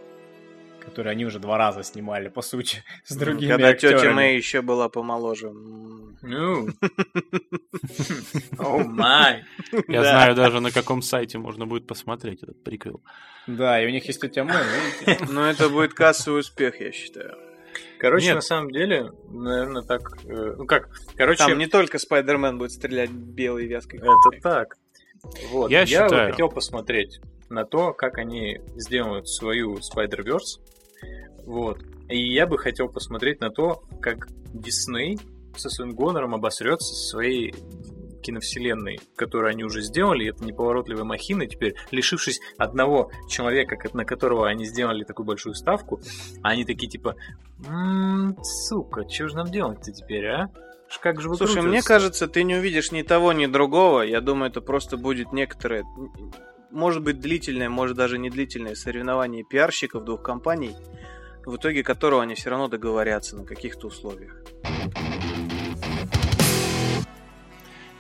Который 0.86 1.12
они 1.12 1.26
уже 1.26 1.40
два 1.40 1.58
раза 1.58 1.84
снимали, 1.84 2.30
по 2.30 2.42
сути, 2.42 2.84
с 3.04 3.16
другими 3.16 3.52
Когда 3.52 3.74
тетя 3.74 3.96
актерами. 3.96 4.14
Мэй 4.16 4.38
еще 4.38 4.62
была 4.62 4.88
помоложе. 4.90 5.50
Ну. 5.52 6.68
О 8.60 8.78
май. 8.80 9.44
Я 9.88 10.04
знаю 10.04 10.36
даже, 10.36 10.60
на 10.62 10.72
каком 10.72 11.02
сайте 11.02 11.38
можно 11.38 11.66
будет 11.66 11.88
посмотреть 11.88 12.44
этот 12.44 12.64
приквел. 12.64 13.02
Да, 13.48 13.82
и 13.82 13.88
у 13.88 13.90
них 13.90 14.06
есть 14.06 14.22
тетя 14.22 14.44
Мэй, 14.44 14.56
видите? 15.06 15.26
Ну, 15.32 15.42
это 15.42 15.70
будет 15.70 15.94
кассовый 15.94 16.40
успех, 16.42 16.80
я 16.80 16.92
считаю. 16.92 17.36
Короче, 18.00 18.28
Нет. 18.28 18.36
на 18.36 18.42
самом 18.42 18.72
деле, 18.72 19.12
наверное, 19.30 19.82
так... 19.82 20.02
э, 20.26 20.56
Ну 20.58 20.66
как, 20.66 20.90
короче, 21.16 21.46
Там 21.46 21.58
не 21.58 21.68
только 21.68 21.98
Спайдермен 21.98 22.58
будет 22.58 22.72
стрелять 22.72 23.10
белой 23.10 23.66
вязкой. 23.68 24.00
это 24.00 24.42
так. 24.42 24.76
Вот. 25.50 25.72
Я 25.72 25.82
Я, 25.84 26.04
бы 26.04 26.10
считаю- 26.10 26.32
хотел 26.32 26.50
посмотреть 26.50 27.20
на 27.50 27.66
то, 27.66 27.94
как 27.94 28.18
они 28.18 28.60
сделают 28.76 29.28
свою 29.30 29.76
Spider-Verse. 29.78 30.62
Вот. 31.46 31.80
И 32.10 32.34
я 32.34 32.48
бы 32.48 32.58
хотел 32.58 32.90
посмотреть 32.90 33.42
на 33.42 33.50
то, 33.50 33.84
как 34.02 34.28
Дисней 34.54 35.20
со 35.56 35.70
своим 35.70 35.94
гонором 35.94 36.36
обосрется 36.36 36.94
со 36.94 37.10
своей 37.10 37.54
киновселенной, 38.26 39.00
которую 39.16 39.52
они 39.52 39.64
уже 39.64 39.82
сделали, 39.82 40.30
это 40.30 40.44
неповоротливая 40.44 41.04
махина, 41.04 41.46
теперь 41.46 41.76
лишившись 41.92 42.40
одного 42.58 43.12
человека, 43.30 43.78
на 43.94 44.04
которого 44.04 44.48
они 44.48 44.66
сделали 44.66 45.04
такую 45.04 45.28
большую 45.28 45.54
ставку, 45.54 46.02
они 46.42 46.66
такие 46.66 46.90
типа, 46.90 47.16
«М, 47.68 48.36
сука, 48.42 49.08
что 49.08 49.30
же 49.30 49.36
нам 49.36 49.48
делать-то 49.52 49.92
теперь, 49.92 50.26
а? 50.26 50.50
Как 51.02 51.22
же 51.22 51.28
Слушай, 51.36 51.62
мне 51.62 51.62
выкручиваться?» 51.62 51.88
кажется, 51.88 52.28
ты 52.28 52.44
не 52.44 52.56
увидишь 52.56 52.92
ни 52.92 53.04
того, 53.04 53.32
ни 53.34 53.46
другого. 53.46 54.02
Я 54.02 54.22
думаю, 54.22 54.50
это 54.50 54.62
просто 54.62 54.98
будет 54.98 55.32
некоторое, 55.32 55.84
может 56.72 57.04
быть, 57.04 57.20
длительное, 57.20 57.70
может 57.70 57.96
даже 57.96 58.18
не 58.18 58.30
длительное 58.32 58.76
соревнование 58.76 59.44
пиарщиков 59.44 60.04
двух 60.04 60.24
компаний, 60.24 60.76
в 61.46 61.56
итоге 61.58 61.84
которого 61.84 62.24
они 62.24 62.36
все 62.36 62.50
равно 62.50 62.68
договорятся 62.68 63.36
на 63.36 63.46
каких-то 63.46 63.88
условиях. 63.88 64.36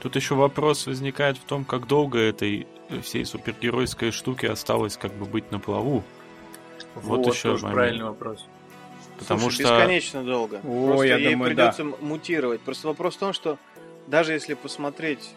Тут 0.01 0.15
еще 0.15 0.35
вопрос 0.35 0.85
возникает 0.85 1.37
в 1.37 1.43
том, 1.45 1.65
как 1.65 1.87
долго 1.87 2.19
этой 2.19 2.67
э, 2.89 3.01
всей 3.01 3.25
супергеройской 3.25 4.11
штуки 4.11 4.45
осталось 4.45 4.97
как 4.97 5.11
бы 5.13 5.25
быть 5.25 5.51
на 5.51 5.59
плаву. 5.59 6.03
Вот, 6.93 7.25
Вот 7.25 7.33
еще 7.33 7.51
тоже 7.51 7.63
момент. 7.63 7.75
правильный 7.75 8.05
вопрос. 8.05 8.45
Потому 9.17 9.39
Слушай, 9.41 9.63
что... 9.63 9.75
бесконечно 9.75 10.23
долго. 10.23 10.57
О, 10.63 10.87
Просто 10.87 11.05
я 11.07 11.17
ей 11.17 11.31
думаю, 11.31 11.49
придется 11.49 11.81
м- 11.81 11.95
мутировать. 12.01 12.61
Просто 12.61 12.87
вопрос 12.87 13.15
в 13.15 13.19
том, 13.19 13.33
что 13.33 13.57
даже 14.07 14.33
если 14.33 14.53
посмотреть 14.53 15.31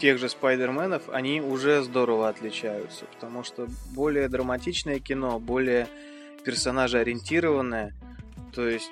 тех 0.00 0.18
же 0.18 0.28
Спайдерменов, 0.28 1.08
они 1.10 1.40
уже 1.40 1.82
здорово 1.82 2.28
отличаются, 2.28 3.04
потому 3.06 3.44
что 3.44 3.68
более 3.94 4.28
драматичное 4.28 4.98
кино, 4.98 5.38
более 5.38 5.86
персонажи 6.44 6.98
ориентированное. 6.98 7.94
То 8.54 8.66
есть 8.68 8.90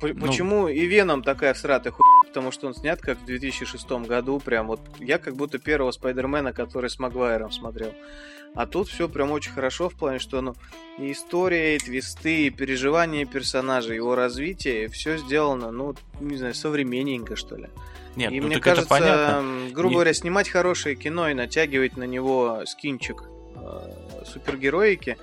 по- 0.00 0.08
Ну. 0.08 0.26
почему 0.26 0.68
и 0.68 0.86
Веном 0.86 1.22
такая 1.22 1.54
всратая 1.54 1.92
хуйня, 1.92 2.28
потому 2.28 2.50
что 2.52 2.66
он 2.66 2.74
снят 2.74 3.00
как 3.00 3.18
в 3.18 3.24
2006 3.24 4.06
году, 4.06 4.40
прям 4.40 4.66
вот 4.68 4.80
я 4.98 5.18
как 5.18 5.36
будто 5.36 5.58
первого 5.58 5.90
Спайдермена, 5.92 6.52
который 6.52 6.90
с 6.90 6.98
Магуайром 6.98 7.50
смотрел. 7.50 7.92
А 8.56 8.66
тут 8.66 8.88
все 8.88 9.08
прям 9.08 9.30
очень 9.30 9.52
хорошо 9.52 9.88
в 9.88 9.94
плане, 9.94 10.18
что 10.18 10.40
ну, 10.40 10.54
и 10.98 11.12
история, 11.12 11.76
и 11.76 11.78
твисты, 11.78 12.46
и 12.46 12.50
переживания 12.50 13.24
персонажа, 13.24 13.94
его 13.94 14.16
развитие, 14.16 14.88
все 14.88 15.18
сделано, 15.18 15.70
ну, 15.70 15.94
не 16.20 16.36
знаю, 16.36 16.54
современненько, 16.54 17.36
что 17.36 17.54
ли. 17.56 17.68
Нет, 18.16 18.32
и 18.32 18.40
ну 18.40 18.48
мне 18.48 18.58
кажется, 18.58 18.88
понятно. 18.88 19.68
грубо 19.70 19.90
Не- 19.90 19.94
говоря, 19.94 20.12
снимать 20.14 20.48
хорошее 20.48 20.96
кино 20.96 21.28
и 21.28 21.34
натягивать 21.34 21.96
на 21.96 22.02
него 22.04 22.62
скинчик 22.66 23.22
э, 23.54 24.24
супергероики, 24.26 25.16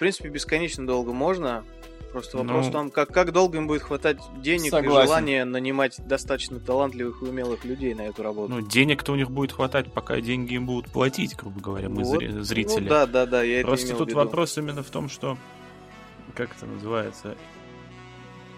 принципе, 0.00 0.28
бесконечно 0.28 0.84
долго 0.86 1.12
можно. 1.12 1.64
Просто 2.12 2.38
вопрос 2.38 2.64
Ну, 2.64 2.70
в 2.70 2.72
том, 2.72 2.90
как, 2.90 3.10
как 3.12 3.30
долго 3.32 3.58
им 3.58 3.68
будет 3.68 3.82
хватать 3.82 4.18
денег 4.42 4.72
Согласен. 4.72 5.00
и 5.00 5.06
желания 5.06 5.44
нанимать 5.44 6.00
достаточно 6.08 6.58
талантливых 6.58 7.22
и 7.22 7.26
умелых 7.26 7.64
людей 7.64 7.94
на 7.94 8.00
эту 8.02 8.24
работу. 8.24 8.52
Ну, 8.52 8.60
денег-то 8.62 9.12
у 9.12 9.14
них 9.14 9.30
будет 9.30 9.52
хватать, 9.52 9.92
пока 9.92 10.20
деньги 10.20 10.54
им 10.54 10.66
будут 10.66 10.90
платить, 10.90 11.36
грубо 11.36 11.60
говоря, 11.60 11.88
мы 11.88 12.02
Вот. 12.02 12.20
зри- 12.20 12.40
зрители. 12.40 12.80
Ну 12.82 12.88
да, 12.88 13.06
да, 13.06 13.26
да, 13.26 13.44
я 13.44 13.62
Просто 13.64 13.86
это 13.86 13.92
имел 13.92 13.98
тут 14.00 14.08
в 14.08 14.10
виду. 14.10 14.18
вопрос 14.24 14.58
именно 14.58 14.82
в 14.82 14.90
том, 14.90 15.08
что... 15.08 15.38
Как 16.34 16.50
это 16.56 16.66
называется? 16.66 17.36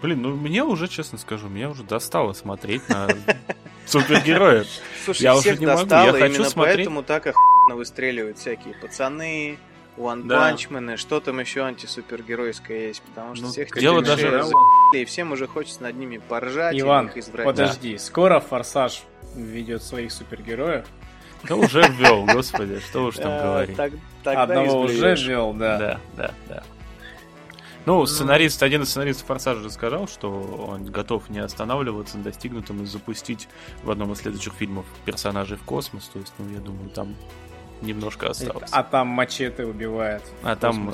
Блин, 0.01 0.21
ну 0.23 0.35
мне 0.35 0.63
уже, 0.63 0.87
честно 0.87 1.19
скажу, 1.19 1.47
меня 1.47 1.69
уже 1.69 1.83
достало 1.83 2.33
смотреть 2.33 2.89
на 2.89 3.07
супергероев. 3.85 4.67
Слушай, 5.05 5.21
Я 5.23 5.33
всех 5.35 5.53
уже 5.53 5.59
не 5.61 5.65
могу, 5.67 5.79
достало, 5.81 6.05
я 6.07 6.11
хочу 6.13 6.25
именно 6.35 6.49
смотреть- 6.49 6.75
поэтому 6.77 7.03
так 7.03 7.27
охуенно 7.27 7.75
выстреливают 7.75 8.37
всякие 8.39 8.73
пацаны, 8.81 9.57
One 9.97 10.23
Да. 10.27 10.51
Punch 10.51 10.69
Man, 10.69 10.97
что 10.97 11.19
там 11.19 11.39
еще 11.39 11.61
антисупергеройское 11.61 12.87
есть, 12.87 13.01
потому 13.03 13.35
что 13.35 13.45
Ну, 13.45 13.51
всех 13.51 13.69
дело 13.79 14.01
клише 14.01 14.15
даже- 14.31 14.43
за***ли, 14.43 15.01
и 15.01 15.05
всем 15.05 15.31
уже 15.31 15.45
хочется 15.47 15.83
над 15.83 15.95
ними 15.95 16.17
поржать, 16.17 16.75
и 16.75 16.79
Иван, 16.81 17.07
их 17.07 17.17
изврать. 17.17 17.45
подожди, 17.45 17.97
скоро 17.99 18.39
Форсаж 18.39 19.03
ведет 19.35 19.83
своих 19.83 20.11
супергероев. 20.11 20.85
Да 21.43 21.55
уже 21.57 21.81
ввел, 21.89 22.25
господи, 22.25 22.79
что 22.79 23.05
уж 23.05 23.17
там 23.17 23.31
Э, 23.33 23.41
говорить. 23.43 23.77
Одного 24.23 24.79
уже 24.79 24.93
изблюешь. 24.95 25.27
вел, 25.27 25.53
да. 25.53 25.77
Да, 25.77 25.99
да, 26.15 26.31
да. 26.47 26.63
Ну, 27.85 28.05
сценарист, 28.05 28.63
один 28.63 28.83
из 28.83 28.89
сценаристов 28.91 29.27
Форсажа 29.27 29.59
же 29.61 29.69
сказал, 29.69 30.07
что 30.07 30.29
он 30.69 30.85
готов 30.85 31.29
не 31.29 31.39
останавливаться 31.39 32.17
на 32.17 32.23
достигнутом 32.23 32.81
и 32.81 32.85
запустить 32.85 33.49
в 33.83 33.91
одном 33.91 34.13
из 34.13 34.19
следующих 34.19 34.53
фильмов 34.53 34.85
персонажей 35.03 35.57
в 35.57 35.63
космос. 35.63 36.09
То 36.13 36.19
есть, 36.19 36.31
ну, 36.37 36.49
я 36.53 36.59
думаю, 36.59 36.89
там 36.91 37.13
немножко 37.83 38.29
осталось. 38.29 38.69
А 38.71 38.83
там 38.83 39.07
мачете 39.07 39.65
убивает. 39.65 40.23
А 40.43 40.55
там. 40.55 40.93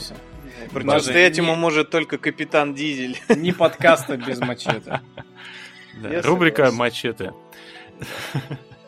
Противостоять 0.74 1.38
не- 1.38 1.44
ему 1.44 1.56
может 1.56 1.90
только 1.90 2.18
капитан 2.18 2.74
Дизель. 2.74 3.18
Ни 3.30 3.52
подкаста 3.52 4.18
без 4.18 4.40
мачете. 4.40 5.02
Да, 6.02 6.22
Рубрика 6.22 6.70
согласен. 6.70 6.78
«Мачете». 6.78 7.34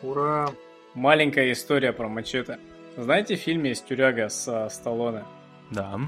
Ура! 0.02 0.48
Маленькая 0.94 1.52
история 1.52 1.92
про 1.92 2.08
мачете. 2.08 2.58
Знаете, 2.96 3.36
в 3.36 3.40
фильме 3.40 3.70
есть 3.70 3.86
тюряга 3.86 4.28
с 4.28 4.46
а, 4.48 4.68
Сталлоне? 4.68 5.24
Да, 5.70 5.98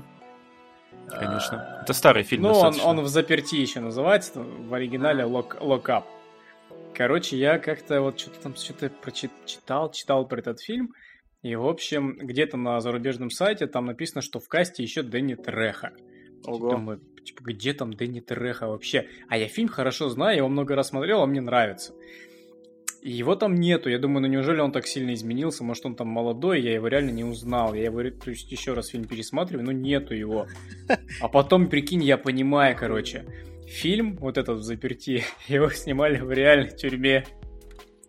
конечно. 1.08 1.80
Это 1.82 1.92
старый 1.94 2.22
фильм 2.22 2.42
Ну, 2.42 2.52
он, 2.52 2.74
он 2.82 3.00
в 3.00 3.08
заперти 3.08 3.56
еще 3.56 3.80
называется, 3.80 4.40
в 4.40 4.72
оригинале 4.74 5.24
Lock, 5.24 5.58
Lock 5.60 5.84
Up. 5.84 6.04
Короче, 6.94 7.36
я 7.36 7.58
как-то 7.58 8.00
вот 8.02 8.20
что-то 8.20 8.40
там 8.40 8.56
что-то 8.56 8.88
прочитал, 8.88 9.90
читал 9.90 10.26
про 10.26 10.38
этот 10.38 10.60
фильм. 10.60 10.94
И, 11.44 11.56
в 11.56 11.66
общем, 11.66 12.16
где-то 12.16 12.56
на 12.56 12.80
зарубежном 12.80 13.28
сайте 13.28 13.66
там 13.66 13.84
написано, 13.84 14.22
что 14.22 14.40
в 14.40 14.48
касте 14.48 14.82
еще 14.82 15.02
Дэнни 15.02 15.34
Треха. 15.34 15.92
Ого. 16.46 16.70
Думаю, 16.70 17.00
типа, 17.22 17.42
где 17.42 17.74
там 17.74 17.92
Дэнни 17.92 18.20
Треха 18.20 18.66
вообще? 18.66 19.08
А 19.28 19.36
я 19.36 19.46
фильм 19.46 19.68
хорошо 19.68 20.08
знаю, 20.08 20.32
я 20.32 20.38
его 20.38 20.48
много 20.48 20.74
раз 20.74 20.88
смотрел, 20.88 21.20
он 21.20 21.30
мне 21.30 21.42
нравится. 21.42 21.92
И 23.02 23.10
его 23.10 23.36
там 23.36 23.56
нету. 23.56 23.90
Я 23.90 23.98
думаю, 23.98 24.22
ну 24.22 24.28
неужели 24.28 24.60
он 24.60 24.72
так 24.72 24.86
сильно 24.86 25.12
изменился? 25.12 25.64
Может, 25.64 25.84
он 25.84 25.96
там 25.96 26.08
молодой, 26.08 26.62
я 26.62 26.72
его 26.72 26.88
реально 26.88 27.10
не 27.10 27.24
узнал. 27.24 27.74
Я 27.74 27.84
его, 27.84 28.02
то 28.02 28.30
есть, 28.30 28.50
еще 28.50 28.72
раз 28.72 28.88
фильм 28.88 29.04
пересматриваю, 29.04 29.66
но 29.66 29.72
нету 29.72 30.14
его. 30.14 30.46
А 31.20 31.28
потом, 31.28 31.68
прикинь, 31.68 32.02
я 32.02 32.16
понимаю, 32.16 32.74
короче. 32.74 33.26
Фильм, 33.66 34.16
вот 34.16 34.38
этот 34.38 34.60
в 34.60 34.62
заперти, 34.62 35.24
его 35.48 35.68
снимали 35.68 36.18
в 36.20 36.32
реальной 36.32 36.74
тюрьме. 36.74 37.26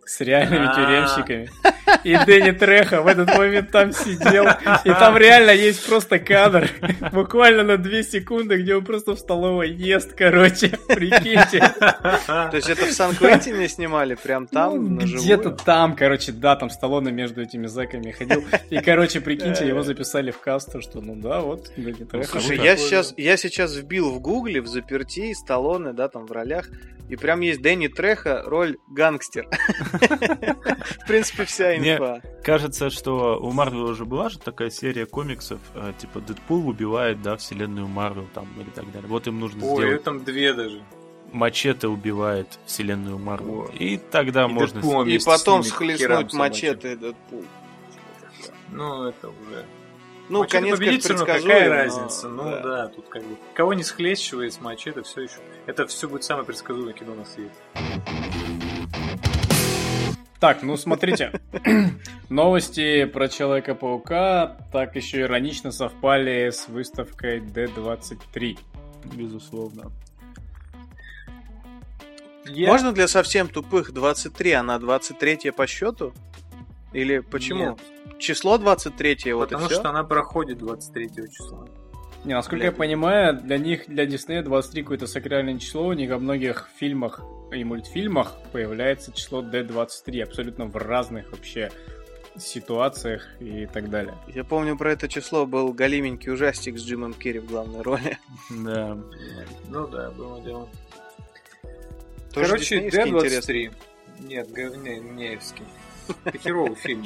С 0.06 0.22
реальными 0.22 0.64
А. 0.68 0.74
тюремщиками. 0.74 1.50
И 2.04 2.16
Дэнни 2.24 2.52
Треха 2.52 3.02
в 3.02 3.06
этот 3.06 3.36
момент 3.36 3.70
там 3.70 3.92
сидел. 3.92 4.46
И 4.84 4.88
там 4.90 5.16
реально 5.16 5.50
есть 5.50 5.86
просто 5.86 6.18
кадр, 6.18 6.70
буквально 7.12 7.62
на 7.62 7.76
2 7.76 8.02
секунды, 8.02 8.62
где 8.62 8.76
он 8.76 8.84
просто 8.84 9.14
в 9.14 9.18
столовой 9.18 9.70
ест, 9.70 10.12
короче. 10.14 10.68
Прикиньте. 10.88 11.58
То 12.26 12.50
есть 12.52 12.68
это 12.68 12.86
в 12.86 12.92
Сан-Квентине 12.92 13.68
снимали? 13.68 14.14
Прям 14.14 14.46
там, 14.46 14.74
Ну, 14.74 15.00
наживую? 15.00 15.24
Где-то 15.24 15.50
там, 15.50 15.96
короче, 15.96 16.32
да, 16.32 16.56
там 16.56 16.70
Сталлоне 16.70 17.12
между 17.12 17.42
этими 17.42 17.66
зэками 17.66 18.10
ходил. 18.10 18.44
И, 18.70 18.78
короче, 18.78 19.20
прикиньте, 19.20 19.66
его 19.66 19.82
записали 19.82 20.30
в 20.30 20.40
касту, 20.40 20.80
что 20.80 21.00
ну 21.00 21.14
да, 21.16 21.40
вот, 21.40 21.72
Дэнни 21.76 22.04
Треха. 22.04 22.40
Слушай, 22.40 22.58
я 22.58 22.76
сейчас, 22.76 23.14
я 23.16 23.36
сейчас 23.36 23.74
вбил 23.76 24.10
в 24.10 24.20
гугле, 24.20 24.60
в 24.60 24.66
заперти, 24.66 25.32
Сталлоне, 25.34 25.92
да, 25.92 26.08
там 26.08 26.26
в 26.26 26.32
ролях, 26.32 26.68
и 27.08 27.16
прям 27.16 27.40
есть 27.40 27.62
Дэнни 27.62 27.88
Треха, 27.88 28.42
роль 28.44 28.76
гангстер. 28.88 29.48
В 31.02 31.06
принципе, 31.06 31.44
вся 31.44 31.75
Не. 31.78 31.94
инфа. 31.94 32.22
Кажется, 32.42 32.90
что 32.90 33.38
у 33.40 33.50
Марвела 33.52 33.90
уже 33.90 34.04
была 34.04 34.28
же 34.28 34.38
такая 34.38 34.70
серия 34.70 35.06
комиксов, 35.06 35.60
э, 35.74 35.92
типа 35.98 36.20
Дэдпул 36.20 36.68
убивает, 36.68 37.22
да, 37.22 37.36
вселенную 37.36 37.88
Марвел 37.88 38.26
там 38.34 38.48
или 38.58 38.70
так 38.70 38.90
далее. 38.92 39.08
Вот 39.08 39.26
им 39.26 39.40
нужно 39.40 39.64
Ой, 39.66 39.84
сделать 39.84 40.04
там 40.04 40.24
две 40.24 40.52
даже. 40.52 40.82
Мачете 41.32 41.88
убивает 41.88 42.46
вселенную 42.66 43.18
Марвел. 43.18 43.64
И 43.78 43.98
тогда 43.98 44.44
И 44.44 44.48
можно... 44.48 44.80
Дэдпул 44.80 45.04
И 45.04 45.18
потом 45.18 45.62
с 45.62 45.68
схлестнуть 45.68 46.32
мачете 46.32 46.96
Дэдпул. 46.96 47.44
Ну, 48.70 49.04
это 49.08 49.28
уже... 49.28 49.64
Ну, 50.28 50.40
Мачете 50.40 50.58
конец, 50.58 50.78
победит 50.78 51.02
конечно, 51.06 51.26
равно, 51.26 51.42
какая 51.42 51.68
но- 51.68 51.74
разница? 51.74 52.28
Ну 52.28 52.42
да. 52.44 52.60
да. 52.62 52.88
тут 52.88 53.08
как 53.08 53.22
бы... 53.22 53.36
Кого 53.54 53.74
не 53.74 53.84
схлещивает 53.84 54.52
с 54.52 54.60
мачете, 54.60 55.02
все 55.02 55.22
еще... 55.22 55.36
Это 55.66 55.86
все 55.86 56.08
будет 56.08 56.24
самое 56.24 56.44
предсказуемое 56.44 56.94
кино 56.94 57.14
на 57.14 57.24
свете. 57.24 57.54
Так, 60.40 60.62
ну 60.62 60.76
смотрите. 60.76 61.32
Новости 62.28 63.04
про 63.06 63.28
Человека-паука 63.28 64.56
так 64.72 64.94
еще 64.96 65.22
иронично 65.22 65.72
совпали 65.72 66.50
с 66.50 66.68
выставкой 66.68 67.40
D23. 67.40 68.58
Безусловно. 69.14 69.90
Я- 72.44 72.68
Можно 72.68 72.92
для 72.92 73.08
совсем 73.08 73.48
тупых 73.48 73.92
23, 73.92 74.52
она 74.52 74.78
23 74.78 75.50
по 75.50 75.66
счету? 75.66 76.12
Или 76.92 77.18
почему? 77.18 77.70
Нет, 77.70 77.78
Число 78.18 78.56
23 78.58 79.32
вот 79.32 79.48
потому 79.50 79.66
и 79.66 79.68
все? 79.68 79.80
что 79.80 79.90
она 79.90 80.04
проходит 80.04 80.58
23 80.58 81.08
числа. 81.30 81.66
Не, 82.26 82.34
насколько 82.34 82.56
Для- 82.56 82.66
я 82.66 82.72
понимаю, 82.72 83.40
для 83.40 83.56
них, 83.56 83.86
для 83.86 84.04
Диснея 84.04 84.42
23 84.42 84.82
какое-то 84.82 85.06
сакральное 85.06 85.58
число. 85.58 85.86
У 85.86 85.92
них 85.92 86.10
во 86.10 86.18
многих 86.18 86.68
фильмах 86.76 87.20
и 87.52 87.62
мультфильмах 87.62 88.34
появляется 88.50 89.12
число 89.12 89.42
D23 89.42 90.22
абсолютно 90.24 90.64
в 90.66 90.76
разных 90.76 91.30
вообще 91.30 91.70
ситуациях 92.36 93.28
и 93.38 93.66
так 93.66 93.90
далее. 93.90 94.14
Я 94.34 94.42
помню, 94.42 94.76
про 94.76 94.90
это 94.90 95.08
число 95.08 95.46
был 95.46 95.72
голименький 95.72 96.32
ужастик 96.32 96.76
с 96.78 96.82
Джимом 96.82 97.14
Керри 97.14 97.38
в 97.38 97.46
главной 97.46 97.82
роли. 97.82 98.18
Да. 98.50 98.98
Ну 99.68 99.86
да, 99.86 100.10
было 100.10 100.42
дело. 100.42 100.68
Короче, 102.34 102.80
диснеевский, 102.80 103.08
интересно. 103.08 103.52
D23. 103.52 103.72
Нет, 104.26 104.50
говне, 104.50 104.98
неевский. 104.98 105.64
Это 106.24 106.38
херовый 106.38 106.74
фильм. 106.76 107.04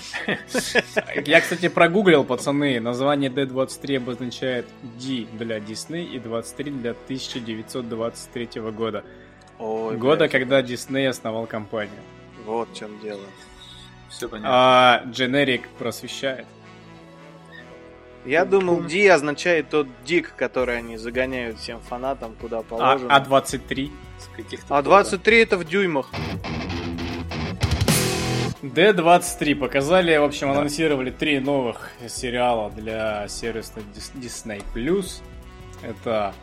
Я, 1.26 1.40
кстати, 1.40 1.68
прогуглил, 1.68 2.24
пацаны. 2.24 2.80
Название 2.80 3.30
D23 3.30 3.96
обозначает 3.96 4.66
D 4.82 5.26
для 5.32 5.61
Дисней 5.61 6.05
и 6.07 6.18
23 6.18 6.70
для 6.72 6.90
1923 6.92 8.61
года. 8.72 9.05
Ой, 9.59 9.96
года, 9.96 10.20
блядь, 10.20 10.30
когда 10.32 10.62
Дисней 10.62 11.09
основал 11.09 11.46
компанию. 11.46 11.94
Вот 12.46 12.68
в 12.70 12.74
чем 12.76 12.98
дело. 13.01 13.20
Все 14.09 14.28
понятно. 14.28 14.48
А 14.53 15.03
Дженерик 15.07 15.68
просвещает. 15.78 16.46
Я 18.26 18.44
думал, 18.44 18.82
Ди 18.84 19.07
означает 19.07 19.70
тот 19.70 19.86
дик, 20.05 20.34
который 20.36 20.76
они 20.78 20.98
загоняют 20.98 21.59
всем 21.59 21.80
фанатам, 21.80 22.34
куда 22.40 22.59
А, 22.59 22.62
положено. 22.62 23.14
а 23.14 23.20
23? 23.20 23.90
С 24.18 24.36
каких-то 24.36 24.76
А 24.76 24.82
23 24.82 25.38
это 25.38 25.57
в 25.57 25.64
дюймах. 25.64 26.11
D23 28.63 29.55
показали, 29.55 30.17
в 30.17 30.25
общем, 30.25 30.51
анонсировали 30.51 31.11
три 31.11 31.41
новых 31.41 31.91
сериала 32.09 32.71
для 32.71 33.27
сервиса 33.29 33.81
Disney+. 34.15 34.63
Это 35.83 36.35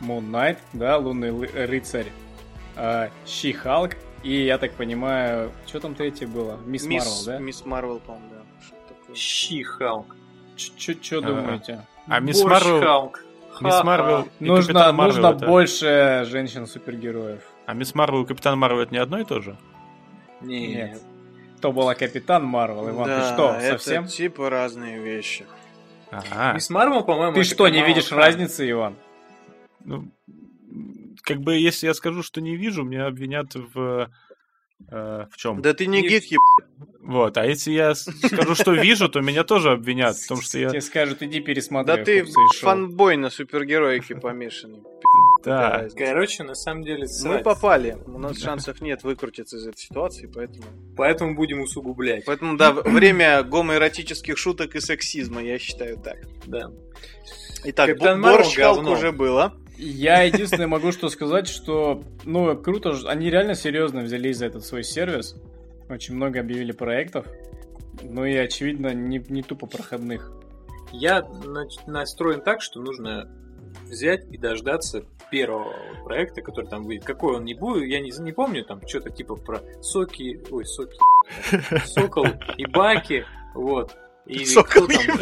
Moon 0.00 0.30
Knight, 0.30 0.58
да, 0.72 0.98
Лунный 0.98 1.30
рыцарь, 1.66 2.12
She-Hulk 3.26 3.96
и, 4.22 4.44
я 4.44 4.58
так 4.58 4.72
понимаю, 4.72 5.50
что 5.66 5.80
там 5.80 5.94
третье 5.94 6.26
было? 6.26 6.58
Мисс 6.66 6.84
Марвел, 6.84 7.24
да? 7.24 7.38
Мисс 7.38 7.64
Марвел, 7.64 8.00
по-моему, 8.00 8.28
да. 8.30 8.42
Что 8.66 8.76
такое? 8.88 9.16
She-Hulk. 9.16 10.16
Что 10.56 11.18
А. 11.18 11.20
думаете? 11.22 11.86
А 12.06 12.20
Мисс 12.20 12.42
Марвел... 12.44 13.14
Мисс. 13.60 13.84
Марвел 13.84 14.28
Нужно, 14.38 14.92
нужно 14.92 15.32
больше 15.32 16.24
женщин-супергероев. 16.26 17.42
А 17.66 17.74
Мисс 17.74 17.94
Марвел 17.94 18.22
и 18.24 18.26
Капитан 18.26 18.58
Марвел 18.58 18.80
это 18.80 18.92
не 18.92 18.98
одно 18.98 19.20
и 19.20 19.24
то 19.24 19.40
же? 19.40 19.56
Нет. 20.40 20.92
Нет. 20.92 21.02
То 21.60 21.72
была 21.72 21.94
Капитан 21.94 22.44
Марвел, 22.44 22.88
Иван, 22.90 23.06
да, 23.06 23.20
ты 23.28 23.34
что, 23.34 23.50
это 23.52 23.78
совсем? 23.78 24.06
типа 24.06 24.48
разные 24.50 24.98
вещи. 25.00 25.44
Ага. 26.10 26.54
Мисс 26.54 26.70
Марвел, 26.70 27.04
по-моему, 27.04 27.34
Ты 27.34 27.44
что, 27.44 27.68
не 27.68 27.82
видишь 27.84 28.08
Хан. 28.08 28.18
разницы, 28.18 28.68
Иван? 28.68 28.96
Ну, 29.84 30.10
как 31.22 31.38
бы, 31.40 31.56
если 31.56 31.86
я 31.86 31.94
скажу, 31.94 32.22
что 32.22 32.40
не 32.40 32.56
вижу, 32.56 32.82
меня 32.82 33.06
обвинят 33.06 33.54
в... 33.54 34.10
э, 34.90 35.26
в 35.30 35.36
чем? 35.36 35.60
Да 35.62 35.72
ты 35.74 35.86
не 35.86 36.02
Не- 36.02 36.08
гик, 36.08 36.24
еб... 36.24 36.40
Вот, 37.02 37.36
а 37.38 37.46
если 37.46 37.72
я 37.72 37.94
скажу, 37.94 38.54
что 38.54 38.72
вижу, 38.72 39.08
то 39.08 39.20
меня 39.20 39.44
тоже 39.44 39.70
обвинят 39.72 40.16
в 40.16 40.26
том, 40.28 40.40
что 40.40 40.58
я... 40.58 40.68
Тебе 40.70 40.80
скажут, 40.80 41.22
иди 41.22 41.40
Да 41.40 41.46
пересмотри. 41.46 42.04
ты 42.04 42.20
«Хопса 42.24 42.40
и 42.40 42.56
шоу». 42.56 42.70
фанбой 42.70 43.16
на 43.16 43.30
супергероике 43.30 44.16
помешанный. 44.16 44.82
Да, 45.44 45.86
Короче, 45.96 46.42
на 46.42 46.54
самом 46.54 46.82
деле, 46.82 47.02
Мы 47.02 47.08
срать. 47.08 47.42
попали. 47.44 47.96
У 48.06 48.18
нас 48.18 48.38
шансов 48.38 48.80
нет 48.80 49.02
выкрутиться 49.04 49.56
из 49.56 49.66
этой 49.66 49.78
ситуации, 49.78 50.30
поэтому... 50.32 50.64
Поэтому 50.96 51.34
будем 51.34 51.60
усугублять. 51.62 52.24
Поэтому, 52.26 52.56
да, 52.56 52.72
время 52.72 53.42
гомоэротических 53.42 54.36
шуток 54.36 54.74
и 54.76 54.80
сексизма, 54.80 55.42
я 55.42 55.58
считаю 55.58 55.96
так. 55.98 56.18
Да. 56.46 56.70
Итак, 57.64 57.88
Капитан 57.88 58.20
бо- 58.20 58.32
борщ 58.32 58.58
уже 58.58 59.12
было. 59.12 59.54
Я 59.76 60.22
единственное 60.22 60.66
могу 60.66 60.92
что 60.92 61.08
сказать, 61.08 61.48
что, 61.48 62.04
ну, 62.24 62.54
круто, 62.56 62.94
они 63.06 63.30
реально 63.30 63.54
серьезно 63.54 64.02
взялись 64.02 64.36
за 64.36 64.46
этот 64.46 64.64
свой 64.64 64.84
сервис. 64.84 65.36
Очень 65.88 66.16
много 66.16 66.40
объявили 66.40 66.72
проектов. 66.72 67.26
Ну 68.02 68.24
и, 68.26 68.34
очевидно, 68.36 68.92
не, 68.92 69.24
не 69.28 69.42
тупо 69.42 69.66
проходных. 69.66 70.30
Я 70.92 71.22
настроен 71.86 72.42
так, 72.42 72.60
что 72.60 72.80
нужно 72.80 73.30
взять 73.86 74.26
и 74.30 74.36
дождаться 74.36 75.04
первого 75.30 75.72
проекта, 76.04 76.42
который 76.42 76.66
там 76.66 76.84
выйдет. 76.84 77.04
Какой 77.04 77.36
он 77.36 77.44
не 77.44 77.54
будет, 77.54 77.88
я 77.88 78.00
не, 78.00 78.10
не 78.22 78.32
помню, 78.32 78.64
там 78.64 78.80
что-то 78.86 79.10
типа 79.10 79.36
про 79.36 79.60
соки, 79.80 80.40
ой, 80.50 80.64
соки, 80.66 80.98
сокол 81.86 82.26
и 82.56 82.66
баки, 82.66 83.24
вот. 83.54 83.96
И 84.26 84.44
Сокол 84.44 84.86
кто 84.86 84.98
там? 84.98 85.18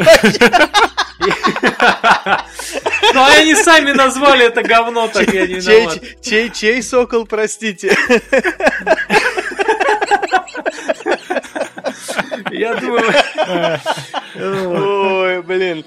Ну, 3.14 3.24
они 3.24 3.54
сами 3.54 3.92
назвали 3.92 4.46
это 4.46 4.62
говно, 4.62 5.09
так 5.09 5.32
я 5.32 5.46
не 5.46 5.54
виноват. 5.54 6.00
чей, 6.20 6.50
чей 6.50 6.82
сокол, 6.82 7.26
простите? 7.26 7.96
Я 12.50 12.74
думаю, 12.76 13.12
Ой, 15.22 15.42
блин. 15.42 15.84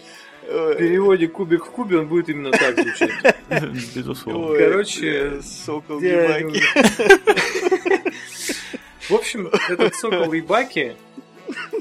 В 0.51 0.75
переводе 0.75 1.27
кубик 1.27 1.65
в 1.65 1.71
кубе, 1.71 1.99
он 1.99 2.07
будет 2.07 2.29
именно 2.29 2.51
так 2.51 2.75
звучать. 2.75 3.11
Безусловно. 3.95 4.57
Короче, 4.57 5.41
сокол 5.41 5.99
Я 6.01 6.37
ебаки. 6.37 6.61
В 9.11 9.15
общем, 9.15 9.49
этот 9.67 9.93
Сокол 9.95 10.31
Ибаки, 10.33 10.95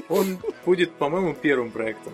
он 0.09 0.37
будет, 0.65 0.91
по-моему, 0.91 1.33
первым 1.33 1.71
проектом. 1.71 2.11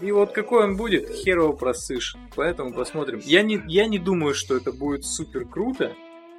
И 0.00 0.10
вот 0.10 0.32
какой 0.32 0.64
он 0.64 0.76
будет, 0.76 1.10
хер 1.10 1.40
его 1.40 1.52
просышь. 1.52 2.16
Поэтому 2.34 2.72
посмотрим. 2.72 3.20
Я 3.24 3.42
не, 3.42 3.60
я 3.66 3.86
не 3.86 3.98
думаю, 3.98 4.34
что 4.34 4.56
это 4.56 4.72
будет 4.72 5.04
супер 5.04 5.44
круто, 5.44 5.92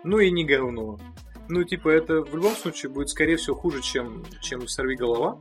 ну 0.04 0.18
и 0.18 0.32
не 0.32 0.46
говно. 0.46 0.98
Ну, 1.50 1.64
типа, 1.64 1.90
это 1.90 2.22
в 2.22 2.34
любом 2.36 2.56
случае 2.56 2.92
будет, 2.92 3.10
скорее 3.10 3.36
всего, 3.36 3.56
хуже, 3.56 3.82
чем, 3.82 4.24
чем 4.42 4.68
«Сорви 4.68 4.96
голова». 4.96 5.40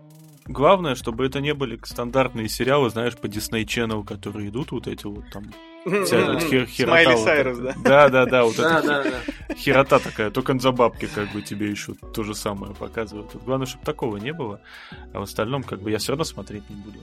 Главное, 0.49 0.95
чтобы 0.95 1.27
это 1.27 1.41
не 1.41 1.53
были 1.53 1.79
стандартные 1.85 2.49
сериалы, 2.49 2.89
знаешь, 2.91 3.17
по 3.17 3.27
Disney 3.27 3.65
Channel, 3.65 4.03
которые 4.05 4.49
идут, 4.49 4.73
вот 4.73 4.87
эти 4.89 5.05
вот 5.07 5.25
там. 5.31 5.45
Хер- 5.87 6.67
Смайли 6.67 7.17
Сайрус, 7.17 7.59
да? 7.59 7.75
Да, 7.85 8.09
да, 8.09 8.27
да, 8.27 8.45
вот 8.45 8.57
Да, 8.57 8.79
эта 8.79 8.87
да, 8.87 9.05
да. 9.05 9.55
херота 9.55 9.99
такая, 9.99 10.31
только 10.31 10.59
за 10.59 10.73
бабки 10.73 11.07
как 11.07 11.31
бы 11.33 11.41
тебе 11.43 11.71
еще 11.71 11.95
то 12.15 12.23
же 12.25 12.35
самое 12.35 12.75
показывают. 12.75 13.33
Вот 13.35 13.45
Главное, 13.45 13.67
чтобы 13.67 13.85
такого 13.85 14.17
не 14.17 14.33
было, 14.33 14.61
а 15.13 15.21
в 15.21 15.23
остальном 15.23 15.63
как 15.63 15.81
бы 15.81 15.91
я 15.91 15.99
все 15.99 16.13
равно 16.13 16.25
смотреть 16.25 16.69
не 16.69 16.77
буду. 16.77 16.99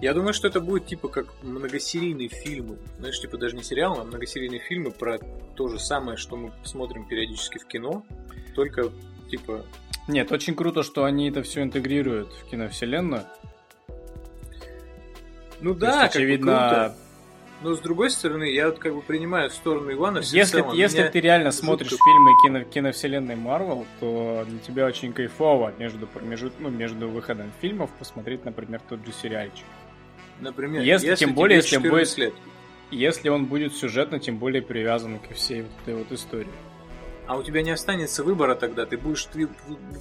Я 0.00 0.14
думаю, 0.14 0.32
что 0.32 0.48
это 0.48 0.60
будет 0.60 0.86
типа 0.86 1.08
как 1.08 1.26
многосерийные 1.42 2.28
фильмы. 2.28 2.78
Знаешь, 2.98 3.20
типа 3.20 3.36
даже 3.36 3.54
не 3.56 3.62
сериалы, 3.62 4.00
а 4.00 4.04
многосерийные 4.04 4.60
фильмы 4.60 4.90
про 4.92 5.18
то 5.56 5.68
же 5.68 5.78
самое, 5.78 6.16
что 6.16 6.36
мы 6.36 6.52
смотрим 6.64 7.06
периодически 7.06 7.58
в 7.58 7.66
кино. 7.66 8.04
Только 8.54 8.90
типа 9.30 9.64
Нет, 10.08 10.32
очень 10.32 10.54
круто, 10.54 10.82
что 10.82 11.04
они 11.04 11.28
это 11.30 11.42
все 11.42 11.62
интегрируют 11.62 12.32
в 12.32 12.50
киновселенную. 12.50 13.24
Ну 15.60 15.74
То 15.74 15.80
да, 15.80 15.86
есть, 15.86 15.96
как 15.98 16.12
бы 16.14 16.18
очевидно, 16.18 16.52
круто. 16.52 16.96
Но 17.62 17.74
с 17.74 17.80
другой 17.80 18.08
стороны, 18.10 18.44
я 18.50 18.68
вот 18.68 18.78
как 18.78 18.94
бы 18.94 19.02
принимаю 19.02 19.50
в 19.50 19.54
сторону 19.54 19.92
Ивана 19.92 20.18
если, 20.18 20.42
всецело. 20.42 20.72
если 20.72 21.06
ты 21.08 21.20
реально 21.20 21.50
жутко- 21.50 21.60
смотришь 21.66 21.90
фильмы 21.90 22.30
кино, 22.42 22.64
киновселенной 22.64 23.36
Марвел, 23.36 23.86
то 24.00 24.46
для 24.48 24.58
тебя 24.60 24.86
очень 24.86 25.12
кайфово 25.12 25.74
между, 25.78 26.08
между, 26.22 26.50
ну, 26.58 26.70
между 26.70 27.08
выходом 27.10 27.52
фильмов 27.60 27.90
посмотреть, 27.98 28.46
например, 28.46 28.80
тот 28.88 29.04
же 29.04 29.12
сериальчик. 29.12 29.66
Например, 30.40 30.80
Если- 30.82 31.14
тем 31.16 31.34
более, 31.34 31.56
если 31.58 31.72
14 31.76 32.16
будет- 32.16 32.32
лет. 32.32 32.34
Если 32.90 33.28
он 33.28 33.44
будет 33.44 33.74
сюжетно, 33.76 34.18
тем 34.18 34.38
более 34.38 34.62
привязан 34.62 35.18
ко 35.18 35.34
всей 35.34 35.62
вот 35.62 35.70
этой 35.82 35.94
вот 35.96 36.10
истории. 36.12 36.48
А 37.30 37.36
у 37.36 37.44
тебя 37.44 37.62
не 37.62 37.70
останется 37.70 38.24
выбора 38.24 38.56
тогда, 38.56 38.86
ты 38.86 38.98
будешь 38.98 39.24
ты 39.26 39.46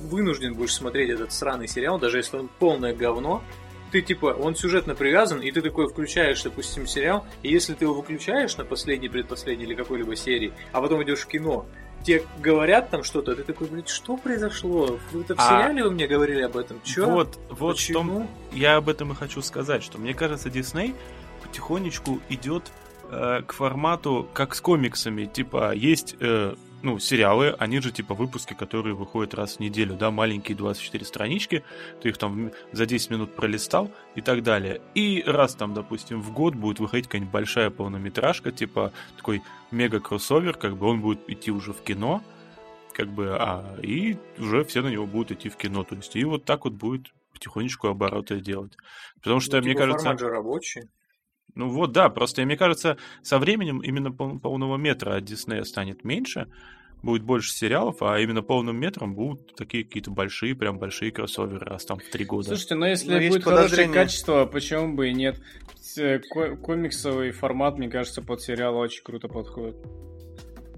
вынужден 0.09 0.55
будешь 0.55 0.73
смотреть 0.73 1.11
этот 1.11 1.31
сраный 1.31 1.67
сериал, 1.67 1.99
даже 1.99 2.17
если 2.17 2.37
он 2.37 2.49
полное 2.57 2.91
говно. 2.95 3.43
Ты 3.91 4.01
типа, 4.01 4.35
он 4.35 4.55
сюжетно 4.55 4.95
привязан, 4.95 5.39
и 5.39 5.51
ты 5.51 5.61
такой 5.61 5.87
включаешь, 5.87 6.41
допустим, 6.41 6.87
сериал, 6.87 7.27
и 7.43 7.51
если 7.51 7.75
ты 7.75 7.85
его 7.85 7.93
выключаешь 7.93 8.57
на 8.57 8.65
последней, 8.65 9.09
предпоследней 9.09 9.67
или 9.67 9.75
какой-либо 9.75 10.15
серии, 10.15 10.53
а 10.71 10.81
потом 10.81 11.03
идешь 11.03 11.19
в 11.19 11.27
кино, 11.27 11.67
тебе 12.03 12.23
говорят 12.39 12.89
там 12.89 13.03
что-то, 13.03 13.35
ты 13.35 13.43
такой, 13.43 13.67
блядь, 13.67 13.89
что 13.89 14.17
произошло? 14.17 14.97
Вы 15.11 15.21
это 15.21 15.35
в 15.35 15.39
А- 15.39 15.49
сериале 15.49 15.83
вы 15.83 15.91
мне 15.91 16.07
говорили 16.07 16.41
об 16.41 16.57
этом? 16.57 16.81
Чё? 16.83 17.07
Вот, 17.11 17.37
вот 17.51 17.77
в 17.77 17.93
том, 17.93 18.07
Почему? 18.07 18.27
я 18.53 18.77
об 18.77 18.89
этом 18.89 19.11
и 19.11 19.15
хочу 19.15 19.43
сказать, 19.43 19.83
что 19.83 19.99
мне 19.99 20.15
кажется, 20.15 20.49
Дисней 20.49 20.95
потихонечку 21.43 22.21
идет 22.29 22.71
э, 23.11 23.43
к 23.45 23.53
формату, 23.53 24.27
как 24.33 24.55
с 24.55 24.61
комиксами. 24.61 25.25
Типа, 25.25 25.75
есть 25.75 26.15
э, 26.19 26.55
ну, 26.81 26.99
сериалы, 26.99 27.55
они 27.59 27.79
же 27.79 27.91
типа 27.91 28.13
выпуски, 28.13 28.53
которые 28.53 28.95
выходят 28.95 29.33
раз 29.33 29.57
в 29.57 29.59
неделю, 29.59 29.95
да, 29.95 30.11
маленькие 30.11 30.57
24 30.57 31.05
странички, 31.05 31.63
ты 32.01 32.09
их 32.09 32.17
там 32.17 32.51
за 32.71 32.85
10 32.85 33.09
минут 33.09 33.35
пролистал 33.35 33.91
и 34.15 34.21
так 34.21 34.43
далее. 34.43 34.81
И 34.95 35.23
раз 35.25 35.55
там, 35.55 35.73
допустим, 35.73 36.21
в 36.21 36.31
год 36.31 36.55
будет 36.55 36.79
выходить 36.79 37.07
какая-нибудь 37.07 37.33
большая 37.33 37.69
полнометражка, 37.69 38.51
типа 38.51 38.91
такой 39.17 39.41
мега-кроссовер, 39.71 40.55
как 40.55 40.77
бы 40.77 40.87
он 40.87 41.01
будет 41.01 41.29
идти 41.29 41.51
уже 41.51 41.73
в 41.73 41.81
кино, 41.81 42.21
как 42.93 43.07
бы, 43.09 43.35
а, 43.39 43.77
и 43.81 44.17
уже 44.37 44.63
все 44.63 44.81
на 44.81 44.89
него 44.89 45.05
будут 45.05 45.31
идти 45.31 45.49
в 45.49 45.55
кино, 45.55 45.83
то 45.83 45.95
есть, 45.95 46.15
и 46.15 46.23
вот 46.23 46.45
так 46.45 46.65
вот 46.65 46.73
будет 46.73 47.13
потихонечку 47.33 47.87
обороты 47.87 48.41
делать. 48.41 48.75
Потому 49.21 49.39
что, 49.39 49.57
Ну, 49.57 49.63
мне 49.63 49.71
типа, 49.73 49.85
кажется... 49.85 50.03
формат 50.05 50.19
же 50.19 50.29
рабочий. 50.29 50.81
Ну 51.59 51.67
вот, 51.67 51.91
да, 51.91 52.07
просто 52.07 52.45
мне 52.45 52.55
кажется, 52.55 52.95
со 53.21 53.37
временем 53.37 53.79
именно 53.79 54.13
пол- 54.13 54.39
полного 54.39 54.77
метра 54.77 55.15
от 55.15 55.25
Диснея 55.25 55.65
станет 55.65 56.05
меньше, 56.05 56.47
будет 57.03 57.23
больше 57.23 57.51
сериалов, 57.51 58.01
а 58.01 58.17
именно 58.17 58.41
полным 58.41 58.79
метром 58.79 59.13
будут 59.13 59.55
такие 59.57 59.83
какие-то 59.83 60.09
большие, 60.09 60.55
прям 60.55 60.79
большие 60.79 61.11
кроссоверы, 61.11 61.65
раз 61.65 61.83
там 61.83 61.99
в 61.99 62.09
три 62.09 62.23
года. 62.23 62.47
Слушайте, 62.47 62.75
но 62.75 62.87
если 62.87 63.11
Ну, 63.11 63.17
есть 63.17 63.27
будет 63.27 63.43
хорошее 63.43 63.89
качество, 63.89 64.45
почему 64.45 64.95
бы 64.95 65.09
и 65.09 65.13
нет? 65.13 65.41
Ко- 66.31 66.55
Комиксовый 66.55 67.31
формат, 67.31 67.77
мне 67.77 67.89
кажется, 67.89 68.21
под 68.21 68.41
сериал 68.41 68.77
очень 68.77 69.03
круто 69.03 69.27
подходит. 69.27 69.75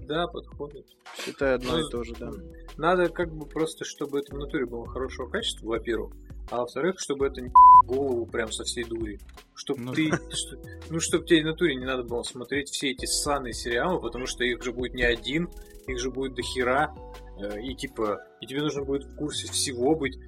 Да, 0.08 0.26
подходит. 0.26 0.84
Считай 1.24 1.54
одно 1.54 1.78
Ну, 1.78 1.86
и 1.86 1.90
то 1.92 2.02
же, 2.02 2.14
да. 2.18 2.32
Надо 2.76 3.08
как 3.08 3.32
бы 3.32 3.46
просто, 3.46 3.84
чтобы 3.84 4.18
это 4.18 4.34
в 4.34 4.38
натуре 4.38 4.66
было 4.66 4.84
хорошего 4.88 5.28
качества, 5.28 5.68
во-первых. 5.68 6.12
А 6.52 6.58
во-вторых, 6.58 6.96
чтобы 6.98 7.26
это 7.26 7.40
не 7.40 7.50
голову 7.86 8.26
прям 8.26 8.52
со 8.52 8.64
всей 8.64 8.84
дури. 8.84 9.18
Чтоб 9.54 9.78
Ну 9.78 9.92
ты, 9.94 10.10
что- 10.30 10.58
ну, 10.90 11.00
чтобы 11.00 11.24
тебе 11.24 11.42
в 11.42 11.46
натуре 11.46 11.76
не 11.76 11.86
надо 11.86 12.02
было 12.02 12.22
смотреть 12.22 12.68
все 12.68 12.90
эти 12.90 13.06
ссаные 13.06 13.54
сериалы, 13.54 14.00
потому 14.00 14.26
что 14.26 14.44
их 14.44 14.62
же 14.62 14.72
будет 14.72 14.92
не 14.94 15.02
один, 15.02 15.48
их 15.86 15.98
же 15.98 16.10
будет 16.10 16.34
до 16.34 16.42
хера. 16.42 16.94
э, 17.40 17.62
И 17.62 17.74
типа, 17.74 18.20
и 18.42 18.46
тебе 18.46 18.60
нужно 18.60 18.84
будет 18.84 19.04
в 19.04 19.16
курсе 19.16 19.50
всего 19.50 19.94
быть. 19.96 20.18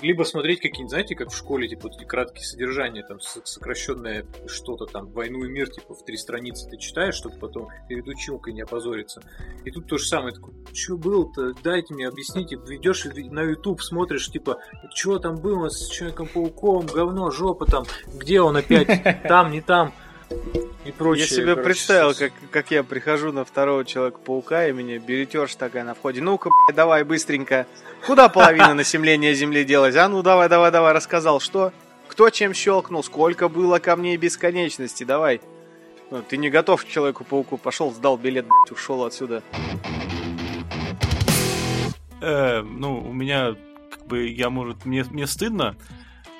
Либо 0.00 0.22
смотреть 0.22 0.60
какие-нибудь, 0.60 0.90
знаете, 0.90 1.14
как 1.14 1.30
в 1.30 1.36
школе, 1.36 1.68
типа, 1.68 1.88
вот 1.88 1.96
эти 1.96 2.04
краткие 2.04 2.44
содержания, 2.44 3.02
там, 3.02 3.20
сокращенное 3.20 4.26
что-то 4.46 4.86
там, 4.86 5.10
«Войну 5.10 5.44
и 5.44 5.48
мир», 5.48 5.68
типа, 5.70 5.94
в 5.94 6.04
три 6.04 6.16
страницы 6.16 6.68
ты 6.68 6.76
читаешь, 6.76 7.14
чтобы 7.14 7.36
потом 7.38 7.68
перед 7.88 8.06
училкой 8.06 8.52
не 8.52 8.62
опозориться. 8.62 9.22
И 9.64 9.70
тут 9.70 9.86
то 9.86 9.98
же 9.98 10.06
самое, 10.06 10.34
такой, 10.34 10.54
что 10.72 10.96
было-то, 10.96 11.52
дайте 11.62 11.94
мне, 11.94 12.06
объясните, 12.06 12.56
идешь 12.56 13.04
на 13.04 13.42
YouTube, 13.42 13.82
смотришь, 13.82 14.30
типа, 14.30 14.58
что 14.94 15.18
там 15.18 15.36
было 15.36 15.68
с 15.68 15.88
Человеком-пауком, 15.88 16.86
говно, 16.86 17.30
жопа 17.30 17.66
там, 17.66 17.84
где 18.06 18.40
он 18.40 18.56
опять, 18.56 19.22
там, 19.28 19.50
не 19.50 19.60
там, 19.60 19.94
и 20.88 20.92
прочее. 20.92 21.26
Я 21.28 21.36
себе 21.36 21.54
короче, 21.54 21.62
представил, 21.62 22.14
как, 22.14 22.32
как 22.50 22.70
я 22.70 22.82
прихожу 22.82 23.32
на 23.32 23.44
второго 23.44 23.84
Человека-паука, 23.84 24.68
и 24.68 24.72
мне 24.72 24.98
билетерша 24.98 25.58
такая 25.58 25.84
на 25.84 25.94
входе. 25.94 26.20
Ну-ка, 26.20 26.50
давай 26.74 27.04
быстренько. 27.04 27.66
Куда 28.06 28.28
половина 28.28 28.74
населения 28.74 29.34
Земли 29.34 29.64
делась? 29.64 29.96
А 29.96 30.08
ну 30.08 30.22
давай, 30.22 30.48
давай, 30.48 30.70
давай, 30.70 30.92
рассказал, 30.94 31.40
что? 31.40 31.72
Кто 32.08 32.30
чем 32.30 32.54
щелкнул? 32.54 33.04
Сколько 33.04 33.48
было 33.48 33.78
камней 33.78 34.16
бесконечности? 34.16 35.04
Давай. 35.04 35.40
Ну, 36.10 36.22
ты 36.22 36.38
не 36.38 36.48
готов 36.48 36.84
к 36.84 36.88
Человеку-пауку. 36.88 37.58
Пошел, 37.58 37.92
сдал 37.92 38.16
билет, 38.16 38.46
ушел 38.70 39.04
отсюда. 39.04 39.42
Э, 42.22 42.62
ну, 42.62 42.98
у 42.98 43.12
меня, 43.12 43.54
как 43.90 44.06
бы, 44.06 44.26
я, 44.26 44.48
может, 44.48 44.86
мне, 44.86 45.04
мне 45.10 45.26
стыдно 45.26 45.76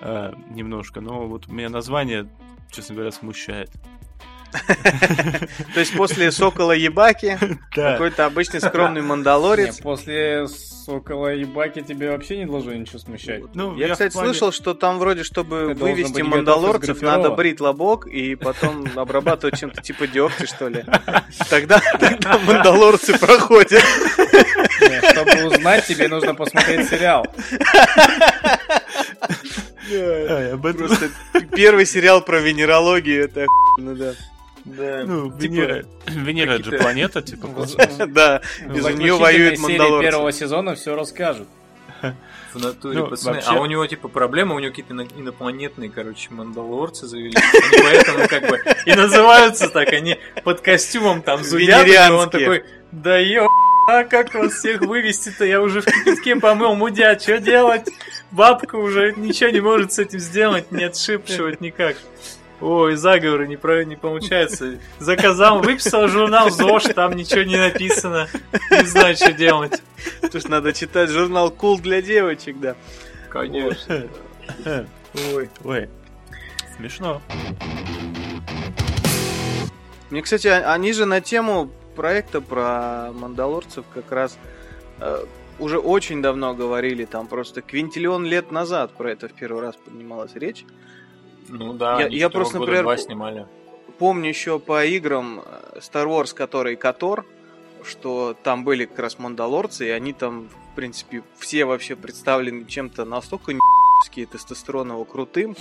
э, 0.00 0.32
немножко, 0.50 1.02
но 1.02 1.26
вот 1.26 1.48
у 1.48 1.52
меня 1.52 1.68
название, 1.68 2.28
честно 2.70 2.94
говоря, 2.94 3.12
смущает. 3.12 3.70
То 5.74 5.80
есть 5.80 5.96
после 5.96 6.32
Сокола 6.32 6.72
Ебаки 6.72 7.38
какой-то 7.74 8.26
обычный 8.26 8.60
скромный 8.60 9.02
мандалорец. 9.02 9.78
после 9.78 10.46
Сокола 10.48 11.34
и 11.34 11.44
Баки 11.44 11.82
тебе 11.82 12.10
вообще 12.10 12.38
не 12.38 12.46
должно 12.46 12.72
ничего 12.72 12.98
смущать. 12.98 13.42
Ну, 13.54 13.76
Я, 13.76 13.90
кстати, 13.92 14.12
слышал, 14.14 14.52
что 14.52 14.72
там 14.72 14.98
вроде, 14.98 15.22
чтобы 15.22 15.74
вывести 15.74 16.22
мандалорцев, 16.22 17.02
надо 17.02 17.30
брить 17.30 17.60
лобок 17.60 18.06
и 18.06 18.34
потом 18.36 18.86
обрабатывать 18.96 19.58
чем-то 19.60 19.82
типа 19.82 20.06
дегтя, 20.06 20.46
что 20.46 20.68
ли. 20.68 20.84
Тогда, 21.50 21.80
мандалорцы 22.46 23.18
проходят. 23.18 23.82
Чтобы 25.12 25.44
узнать, 25.46 25.86
тебе 25.86 26.08
нужно 26.08 26.34
посмотреть 26.34 26.88
сериал. 26.88 27.26
Просто 30.62 31.10
первый 31.54 31.86
сериал 31.86 32.22
про 32.22 32.40
венерологию, 32.40 33.24
это 33.24 33.44
охуенно, 33.44 33.94
да. 33.94 34.12
Да. 34.76 35.04
Ну, 35.06 35.30
Типа, 35.32 35.40
Венера, 35.42 35.84
Венера 36.06 36.50
это 36.52 36.64
же 36.64 36.70
планета, 36.78 37.22
типа. 37.22 37.48
Да, 38.08 38.42
из 38.60 38.84
нее 38.96 39.14
воюют 39.16 39.58
серии 39.58 39.62
мандалорцы. 39.78 40.06
первого 40.10 40.32
сезона 40.32 40.74
все 40.74 40.94
расскажут. 40.94 41.48
В 42.54 42.62
натуре, 42.64 42.98
Ну, 43.00 43.06
пацаны. 43.08 43.34
вообще- 43.36 43.50
А 43.50 43.60
у 43.60 43.66
него, 43.66 43.86
типа, 43.86 44.08
проблема, 44.08 44.54
у 44.54 44.58
него 44.58 44.70
какие-то 44.70 44.94
ино- 44.94 45.06
инопланетные, 45.16 45.90
короче, 45.90 46.28
мандалорцы 46.30 47.06
завелись. 47.06 47.34
Они 47.36 47.82
поэтому, 47.82 48.26
как 48.28 48.48
бы, 48.48 48.60
и 48.86 48.94
называются 48.94 49.68
так, 49.68 49.92
они 49.92 50.18
под 50.44 50.60
костюмом 50.62 51.20
там 51.22 51.44
зудят, 51.44 51.86
и 51.86 51.98
он 52.10 52.30
такой, 52.30 52.64
да 52.90 53.18
ё, 53.18 53.46
а 53.90 54.04
как 54.04 54.34
вас 54.34 54.52
всех 54.54 54.80
вывести-то? 54.80 55.44
Я 55.44 55.60
уже 55.60 55.82
в 55.82 55.84
кипятке 55.86 56.36
помыл, 56.36 56.74
мудя, 56.74 57.18
что 57.18 57.38
делать? 57.38 57.86
Бабка 58.30 58.76
уже 58.76 59.12
ничего 59.16 59.50
не 59.50 59.60
может 59.60 59.92
с 59.92 59.98
этим 59.98 60.18
сделать, 60.18 60.70
не 60.72 60.84
отшипшивать 60.84 61.60
никак. 61.60 61.96
Ой, 62.60 62.96
заговоры 62.96 63.46
не, 63.46 63.56
про, 63.56 63.84
не 63.84 63.94
получается. 63.96 64.78
Заказал, 64.98 65.60
выписал 65.60 66.08
журнал 66.08 66.50
ЗОЖ, 66.50 66.94
там 66.94 67.12
ничего 67.12 67.42
не 67.42 67.56
написано. 67.56 68.28
Не 68.70 68.84
знаю, 68.84 69.14
что 69.14 69.32
делать. 69.32 69.80
Потому 70.20 70.40
что 70.40 70.50
надо 70.50 70.72
читать 70.72 71.10
журнал 71.10 71.50
Кул 71.50 71.78
для 71.78 72.02
девочек, 72.02 72.58
да. 72.58 72.74
Конечно. 73.28 74.08
Ой. 75.32 75.48
Ой, 75.64 75.88
смешно. 76.76 77.22
Мне, 80.10 80.22
кстати, 80.22 80.48
а- 80.48 80.72
они 80.72 80.92
же 80.92 81.04
на 81.04 81.20
тему 81.20 81.70
проекта 81.94 82.40
про 82.40 83.12
мандалорцев 83.12 83.84
как 83.92 84.10
раз 84.10 84.38
э, 85.00 85.24
уже 85.58 85.78
очень 85.78 86.22
давно 86.22 86.54
говорили, 86.54 87.04
там 87.04 87.26
просто 87.26 87.60
квинтиллион 87.60 88.24
лет 88.24 88.50
назад 88.50 88.92
про 88.96 89.12
это 89.12 89.28
в 89.28 89.32
первый 89.32 89.62
раз 89.62 89.76
поднималась 89.76 90.34
речь. 90.34 90.64
Ну 91.48 91.72
да, 91.74 92.00
Я- 92.00 92.06
они 92.06 92.16
я 92.16 92.30
просто, 92.30 92.54
года 92.58 92.66
например, 92.70 92.84
два 92.84 92.96
снимали. 92.96 93.46
Помню 93.98 94.28
еще 94.28 94.58
по 94.58 94.84
играм 94.84 95.40
э, 95.44 95.78
Star 95.80 96.06
Wars, 96.06 96.34
который 96.34 96.76
Котор, 96.76 97.26
что 97.84 98.36
там 98.42 98.64
были 98.64 98.84
как 98.84 98.98
раз 99.00 99.18
мандалорцы, 99.18 99.86
и 99.86 99.90
они 99.90 100.12
там, 100.12 100.48
в 100.72 100.76
принципе, 100.76 101.22
все 101.38 101.64
вообще 101.64 101.96
представлены 101.96 102.64
чем-то 102.64 103.04
настолько 103.04 103.52
не***ски 103.52 104.26
тестостероново 104.26 105.04
крутым, 105.04 105.56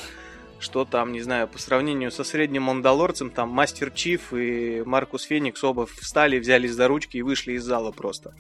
что 0.59 0.85
там, 0.85 1.11
не 1.13 1.21
знаю, 1.21 1.47
по 1.47 1.59
сравнению 1.59 2.11
со 2.11 2.23
средним 2.23 2.63
мандалорцем, 2.63 3.29
там 3.29 3.49
Мастер 3.49 3.91
Чиф 3.91 4.33
и 4.33 4.83
Маркус 4.85 5.23
Феникс 5.23 5.63
оба 5.63 5.85
встали, 5.85 6.39
взялись 6.39 6.71
за 6.73 6.87
ручки 6.87 7.17
и 7.17 7.21
вышли 7.21 7.53
из 7.53 7.63
зала 7.63 7.91
просто. 7.91 8.33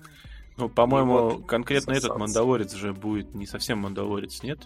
Ну, 0.57 0.69
по-моему, 0.69 1.13
Вот, 1.29 1.45
конкретно 1.45 1.91
этот 1.91 2.03
сосаться. 2.03 2.19
мандалорец 2.19 2.73
же 2.73 2.91
будет 2.93 3.35
не 3.35 3.45
совсем 3.45 3.77
мандалорец, 3.79 4.41
нет? 4.41 4.59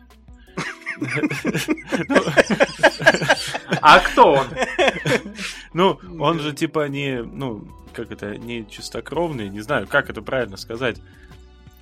А 3.82 4.00
кто 4.00 4.34
он? 4.34 4.48
Ну, 5.74 6.00
он 6.20 6.40
же 6.40 6.54
типа 6.54 6.88
не, 6.88 7.24
ну, 7.24 7.68
как 7.94 8.12
это, 8.12 8.38
не 8.38 8.68
чистокровный, 8.70 9.50
не 9.50 9.62
знаю, 9.62 9.88
как 9.88 10.10
это 10.10 10.22
правильно 10.22 10.58
сказать. 10.58 11.02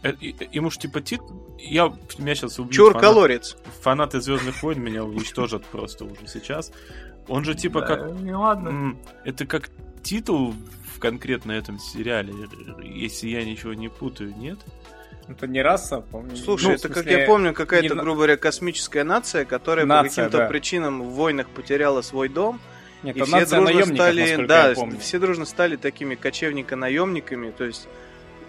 Э, 0.04 0.14
и- 0.20 0.36
Ему 0.54 0.70
ж 0.72 0.78
типа 0.78 1.02
тит... 1.02 1.20
Я, 1.58 1.94
меня 2.18 2.36
сейчас 2.36 2.58
убьют 2.60 2.74
Чур 2.76 2.94
фанат- 2.94 3.02
колорец. 3.02 3.58
фанаты 3.82 4.22
Звездных 4.22 4.64
войн, 4.64 4.80
меня 4.82 5.04
уничтожат 5.04 5.66
просто 5.66 6.06
уже 6.06 6.28
сейчас. 6.28 6.72
Он 7.28 7.44
же 7.44 7.54
типа 7.56 7.82
Да, 7.82 7.88
как... 7.88 8.12
Ну 8.20 8.40
ладно. 8.42 8.96
Это 9.26 9.46
как 9.46 9.70
титул 10.02 10.56
в 10.96 11.00
конкретно 11.00 11.52
этом 11.52 11.80
сериале, 11.80 12.34
если 12.84 13.28
я 13.28 13.44
ничего 13.44 13.74
не 13.74 13.90
путаю, 13.90 14.34
нет? 14.38 14.60
Это 15.30 15.48
не 15.48 15.62
раса, 15.62 16.02
помню. 16.02 16.36
Слушай, 16.36 16.66
Ну, 16.66 16.72
это, 16.72 16.88
как 16.88 17.04
смысле, 17.04 17.20
я 17.22 17.26
помню, 17.28 17.54
какая-то, 17.54 17.94
не 17.94 18.02
грубо 18.02 18.16
говоря, 18.16 18.38
космическая 18.38 19.04
нация, 19.04 19.46
которая 19.46 19.86
по 19.86 19.90
Нация, 19.90 20.26
каким-то 20.26 20.38
да. 20.40 20.48
причинам 20.48 21.04
в 21.04 21.10
войнах 21.12 21.48
потеряла 21.50 22.02
свой 22.02 22.30
дом, 22.30 22.60
Нет, 23.04 23.16
И 23.16 23.22
все 23.22 23.46
дружно 23.46 23.86
стали, 23.86 24.46
да, 24.46 24.74
все 25.00 25.20
дружно 25.20 25.46
стали 25.46 25.76
такими 25.76 26.16
кочевника-наемниками, 26.16 27.52
то 27.52 27.64
есть, 27.64 27.88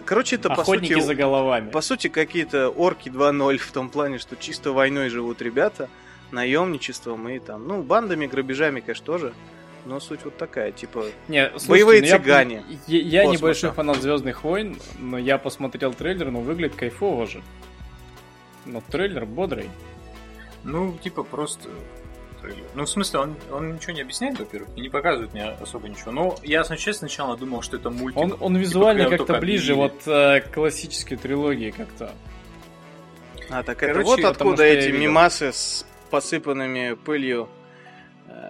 короче, 0.06 0.36
это 0.36 0.48
по 0.48 0.62
Охотники 0.62 0.94
сути, 0.94 1.04
за 1.04 1.14
головами. 1.14 1.70
по 1.70 1.82
сути 1.82 2.08
какие-то 2.08 2.70
орки 2.70 3.10
2.0 3.10 3.58
в 3.58 3.72
том 3.72 3.90
плане, 3.90 4.18
что 4.18 4.36
чисто 4.36 4.72
войной 4.72 5.10
живут 5.10 5.42
ребята, 5.42 5.88
наемничеством 6.30 7.28
и 7.28 7.38
там, 7.40 7.68
ну, 7.68 7.82
бандами, 7.82 8.26
грабежами, 8.26 8.80
конечно, 8.80 9.04
тоже, 9.04 9.34
но 9.84 10.00
суть 10.00 10.24
вот 10.24 10.36
такая, 10.36 10.72
типа, 10.72 11.04
Не, 11.28 11.48
слушайте, 11.50 11.68
Боевые 11.70 12.00
ну 12.02 12.06
я- 12.06 12.18
цыгане. 12.18 12.64
Я, 12.86 12.98
я 12.98 13.22
Космоса. 13.22 13.38
небольшой 13.42 13.70
фанат 13.72 13.96
Звездных 14.02 14.44
войн, 14.44 14.78
но 14.98 15.18
я 15.18 15.38
посмотрел 15.38 15.92
трейлер, 15.94 16.30
но 16.30 16.40
выглядит 16.40 16.76
кайфово 16.76 17.26
же. 17.26 17.42
Но 18.66 18.82
трейлер 18.90 19.24
бодрый. 19.26 19.70
Ну, 20.64 20.96
типа, 21.02 21.22
просто 21.22 21.68
трейлер. 22.40 22.64
Ну, 22.74 22.84
в 22.84 22.90
смысле, 22.90 23.20
он, 23.20 23.36
он 23.50 23.74
ничего 23.74 23.92
не 23.92 24.02
объясняет, 24.02 24.38
во-первых, 24.38 24.68
и 24.76 24.80
не 24.80 24.88
показывает 24.88 25.32
мне 25.32 25.44
особо 25.44 25.88
ничего. 25.88 26.12
Но 26.12 26.36
я, 26.42 26.62
честно, 26.64 27.08
сначала 27.08 27.36
думал, 27.36 27.62
что 27.62 27.76
это 27.76 27.90
мультик. 27.90 28.18
Он, 28.20 28.36
он 28.40 28.56
визуально 28.56 29.06
прям 29.08 29.18
как-то 29.18 29.38
ближе 29.40 29.72
объявили. 29.72 29.92
вот 30.04 30.06
э, 30.06 30.40
к 30.42 30.52
классической 30.54 31.16
трилогии 31.16 31.70
как-то. 31.70 32.12
а 33.48 33.62
так 33.62 33.78
Короче, 33.78 34.00
это 34.00 34.08
вот 34.08 34.24
откуда 34.24 34.66
я 34.66 34.74
эти 34.74 34.90
мимасы 34.90 35.52
с 35.52 35.86
посыпанными 36.10 36.94
пылью 36.94 37.48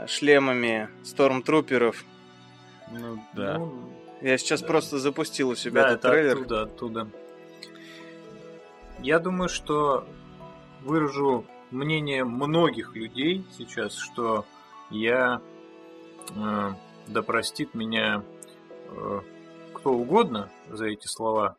шлемами 0.06 0.88
стормтруперов. 1.04 2.04
Ну, 2.90 3.22
да. 3.34 3.58
Ну, 3.58 3.72
Я 4.20 4.36
сейчас 4.38 4.60
Да. 4.60 4.66
просто 4.66 4.98
запустил 4.98 5.50
у 5.50 5.54
себя 5.54 5.82
да, 5.82 5.88
этот 5.92 6.04
это 6.04 6.10
трейлер. 6.12 6.36
оттуда, 6.36 6.62
оттуда. 6.62 7.08
Я 8.98 9.18
думаю, 9.18 9.48
что 9.48 10.06
выражу 10.82 11.46
мнение 11.70 12.24
многих 12.24 12.94
людей 12.94 13.44
сейчас, 13.56 13.94
что 13.96 14.44
я, 14.90 15.40
э, 16.36 16.70
да 17.06 17.22
простит 17.22 17.74
меня 17.74 18.22
э, 18.88 19.20
кто 19.72 19.92
угодно 19.92 20.50
за 20.68 20.86
эти 20.86 21.06
слова, 21.06 21.56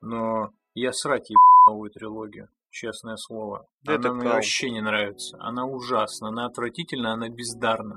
но 0.00 0.52
я 0.74 0.92
срать 0.92 1.30
еб 1.30 1.38
новую 1.66 1.90
трилогию, 1.90 2.48
честное 2.74 3.16
слово. 3.16 3.66
Да 3.84 3.94
она 3.94 4.00
это 4.00 4.12
мне 4.12 4.28
вообще 4.28 4.70
не 4.70 4.80
нравится. 4.80 5.36
Она 5.40 5.64
ужасна, 5.64 6.28
она 6.28 6.46
отвратительна, 6.46 7.12
она 7.12 7.28
бездарна. 7.28 7.96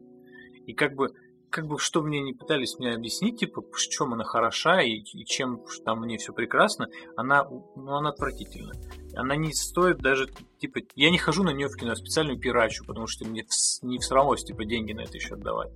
И 0.66 0.74
как 0.74 0.94
бы 0.96 1.10
как 1.50 1.66
бы 1.66 1.80
что 1.80 2.02
мне 2.02 2.22
не 2.22 2.34
пытались 2.34 2.78
мне 2.78 2.94
объяснить, 2.94 3.40
типа, 3.40 3.62
в 3.62 3.78
чем 3.78 4.14
она 4.14 4.26
хороша 4.26 4.82
и, 4.82 4.98
и 5.00 5.26
чем 5.26 5.62
там 5.86 6.02
в 6.02 6.06
ней 6.06 6.18
все 6.18 6.34
прекрасно, 6.34 6.88
она, 7.16 7.46
ну, 7.46 7.94
она 7.94 8.10
отвратительна. 8.10 8.74
Она 9.16 9.38
не 9.38 9.54
стоит 9.54 10.00
даже, 10.00 10.28
типа, 10.60 10.82
я 10.96 11.10
не 11.10 11.18
хожу 11.18 11.44
на 11.44 11.52
нее 11.52 11.70
в 11.70 11.76
кино, 11.78 11.92
я 11.92 11.96
специально 11.96 12.38
пирачу, 12.38 12.84
потому 12.86 13.08
что 13.08 13.26
мне 13.26 13.44
вс- 13.44 13.80
не 13.82 13.98
всралось, 13.98 14.44
типа, 14.44 14.66
деньги 14.66 14.92
на 14.92 15.02
это 15.02 15.14
еще 15.14 15.36
отдавать. 15.36 15.72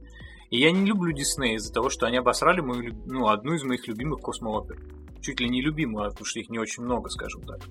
И 0.51 0.59
я 0.59 0.71
не 0.71 0.85
люблю 0.85 1.11
Дисней 1.13 1.55
из-за 1.55 1.73
того, 1.73 1.89
что 1.89 2.05
они 2.05 2.17
обосрали 2.17 2.61
мою, 2.61 2.93
ну, 3.07 3.27
одну 3.27 3.53
из 3.53 3.63
моих 3.63 3.87
любимых 3.87 4.19
космоопер. 4.19 4.77
Чуть 5.21 5.39
ли 5.39 5.49
не 5.49 5.61
любимую, 5.61 6.09
потому 6.09 6.25
что 6.25 6.39
их 6.39 6.49
не 6.49 6.59
очень 6.59 6.83
много, 6.83 7.09
скажем 7.09 7.41
так. 7.43 7.61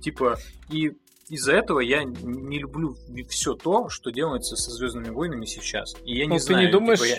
Типа, 0.00 0.38
и 0.70 0.92
из-за 1.28 1.52
этого 1.52 1.80
я 1.80 2.04
не 2.04 2.58
люблю 2.58 2.96
все 3.28 3.54
то, 3.54 3.88
что 3.88 4.10
делается 4.10 4.56
со 4.56 4.70
Звездными 4.70 5.10
войнами 5.10 5.44
сейчас. 5.44 5.94
И 6.04 6.16
я 6.16 6.26
Ну, 6.26 6.34
не 6.34 6.38
ты 6.38 6.44
знаю, 6.44 6.66
не 6.66 6.72
думаешь, 6.72 7.00
типа, 7.00 7.10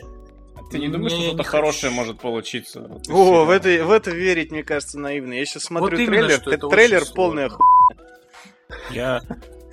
я- 0.57 0.63
Ты 0.71 0.79
не 0.79 0.87
думаешь, 0.87 1.11
что 1.11 1.21
что-то 1.21 1.43
хорошее 1.43 1.91
хочу. 1.91 1.95
может 2.01 2.19
получиться? 2.19 2.81
Вот 2.81 3.07
О, 3.09 3.45
в 3.45 3.49
это, 3.51 3.85
в 3.85 3.91
это 3.91 4.11
верить, 4.11 4.51
мне 4.51 4.63
кажется, 4.63 4.97
наивно. 4.99 5.33
Я 5.33 5.45
сейчас 5.45 5.63
смотрю 5.63 5.97
именно, 5.97 6.11
трейлер, 6.11 6.41
что 6.41 6.51
это 6.51 6.67
трейлер 6.69 7.03
полная 7.13 7.49
сложно. 7.49 7.65
ху... 7.65 8.93
Я 8.93 9.21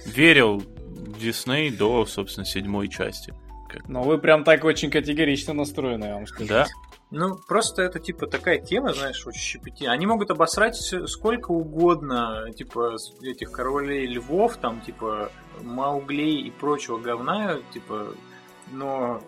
верил 0.07 0.59
в 0.59 1.19
Дисней 1.19 1.71
до, 1.71 2.05
собственно, 2.05 2.45
седьмой 2.45 2.89
части. 2.89 3.33
Как- 3.75 3.89
Но 3.89 4.03
вы 4.03 4.19
прям 4.19 4.45
так 4.45 4.65
очень 4.65 4.91
категорично 4.91 5.53
настроены, 5.53 6.05
я 6.05 6.15
вам 6.15 6.27
скажу. 6.27 6.49
Да? 6.49 6.67
Ну, 7.11 7.37
просто 7.49 7.83
это, 7.83 8.01
типа, 8.01 8.27
такая 8.27 8.59
тема, 8.59 8.93
знаешь, 8.93 9.25
очень 9.27 9.41
щепетильная. 9.41 9.95
Они 9.95 10.07
могут 10.07 10.31
обосрать 10.31 10.77
сколько 11.07 11.51
угодно, 11.53 12.47
типа, 12.57 12.97
этих 13.23 13.53
королей 13.53 14.07
львов, 14.07 14.57
там, 14.57 14.81
типа, 14.81 15.31
мауглей 15.63 16.41
и 16.41 16.51
прочего 16.51 16.99
говна, 16.99 17.59
типа, 17.73 18.09
но... 18.73 19.23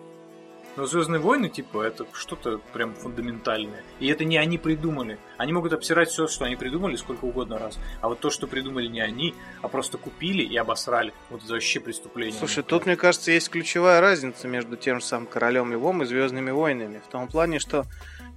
Но 0.77 0.85
Звездные 0.85 1.19
войны, 1.19 1.49
типа, 1.49 1.81
это 1.81 2.05
что-то 2.13 2.59
прям 2.71 2.93
фундаментальное. 2.93 3.83
И 3.99 4.07
это 4.07 4.23
не 4.23 4.37
они 4.37 4.59
придумали. 4.59 5.17
Они 5.37 5.51
могут 5.51 5.73
обсирать 5.73 6.09
все, 6.09 6.27
что 6.27 6.45
они 6.45 6.55
придумали, 6.55 6.95
сколько 6.95 7.25
угодно 7.25 7.57
раз. 7.57 7.79
А 7.99 8.07
вот 8.07 8.19
то, 8.19 8.29
что 8.29 8.45
придумали 8.45 8.85
не 8.85 9.01
они, 9.01 9.33
а 9.63 9.69
просто 9.69 9.97
купили 9.97 10.43
и 10.43 10.55
обосрали. 10.55 11.13
Вот 11.31 11.43
это 11.43 11.53
вообще 11.53 11.79
преступление. 11.79 12.37
Слушай, 12.37 12.63
тут, 12.63 12.85
мне 12.85 12.95
кажется, 12.95 13.31
есть 13.31 13.49
ключевая 13.49 14.01
разница 14.01 14.47
между 14.47 14.77
тем 14.77 14.99
же 14.99 15.05
самым 15.05 15.25
Королем 15.25 15.73
Львом 15.73 16.03
и 16.03 16.05
Звездными 16.05 16.51
войнами. 16.51 17.01
В 17.05 17.11
том 17.11 17.27
плане, 17.27 17.57
что 17.57 17.85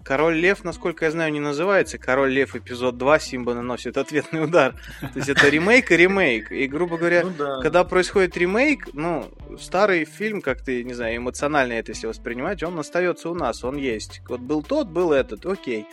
Король 0.05 0.37
Лев, 0.37 0.65
насколько 0.65 1.05
я 1.05 1.11
знаю, 1.11 1.33
не 1.33 1.41
называется 1.41 1.99
Король 1.99 2.31
Лев 2.33 2.57
эпизод 2.57 2.97
2 2.97 3.19
Симба 3.19 3.55
наносит 3.55 3.97
ответный 3.97 4.45
удар. 4.45 4.75
То 5.01 5.13
есть 5.17 5.29
это 5.29 5.49
ремейк 5.49 5.91
и 5.93 5.97
ремейк. 5.97 6.51
И, 6.53 6.67
грубо 6.67 6.97
говоря, 6.97 7.23
Ну 7.25 7.33
да. 7.37 7.61
когда 7.61 7.85
происходит 7.85 8.37
ремейк, 8.37 8.89
ну, 8.95 9.31
старый 9.61 10.05
фильм, 10.05 10.41
как 10.41 10.63
ты, 10.63 10.83
не 10.85 10.95
знаю, 10.95 11.17
эмоционально 11.19 11.75
это 11.75 11.93
если 11.93 12.07
воспринимать, 12.07 12.63
он 12.63 12.79
остается 12.79 13.29
у 13.29 13.35
нас, 13.35 13.63
он 13.65 13.77
есть. 13.77 14.23
Вот 14.29 14.41
был 14.41 14.63
тот, 14.63 14.89
был 14.89 15.13
этот, 15.13 15.45
окей. 15.47 15.87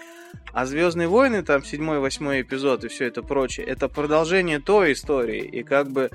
А 0.53 0.65
Звездные 0.65 1.07
войны, 1.07 1.43
там, 1.43 1.63
седьмой, 1.63 1.99
восьмой 1.99 2.41
эпизод 2.41 2.83
и 2.83 2.87
все 2.87 3.05
это 3.05 3.21
прочее, 3.23 3.65
это 3.65 3.87
продолжение 3.87 4.59
той 4.59 4.93
истории. 4.93 5.43
И 5.43 5.63
как 5.63 5.89
бы, 5.89 6.09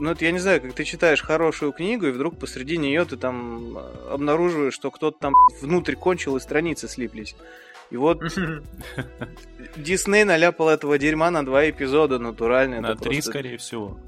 ну, 0.00 0.10
это 0.12 0.24
я 0.24 0.32
не 0.32 0.38
знаю, 0.38 0.60
как 0.60 0.72
ты 0.72 0.84
читаешь 0.84 1.22
хорошую 1.22 1.72
книгу, 1.72 2.06
и 2.06 2.10
вдруг 2.10 2.38
посреди 2.38 2.76
нее 2.76 3.04
ты 3.04 3.16
там 3.16 3.76
э, 3.78 4.10
обнаруживаешь, 4.12 4.74
что 4.74 4.90
кто-то 4.90 5.18
там 5.18 5.34
внутрь 5.60 5.94
кончил, 5.94 6.36
и 6.36 6.40
страницы 6.40 6.88
слиплись. 6.88 7.34
И 7.90 7.96
вот 7.96 8.22
Дисней 9.76 10.24
наляпал 10.24 10.68
этого 10.68 10.98
дерьма 10.98 11.30
на 11.30 11.44
два 11.44 11.68
эпизода 11.68 12.18
натурально. 12.18 12.80
На 12.80 12.96
три, 12.96 13.16
просто- 13.16 13.30
скорее 13.30 13.56
всего. 13.58 13.98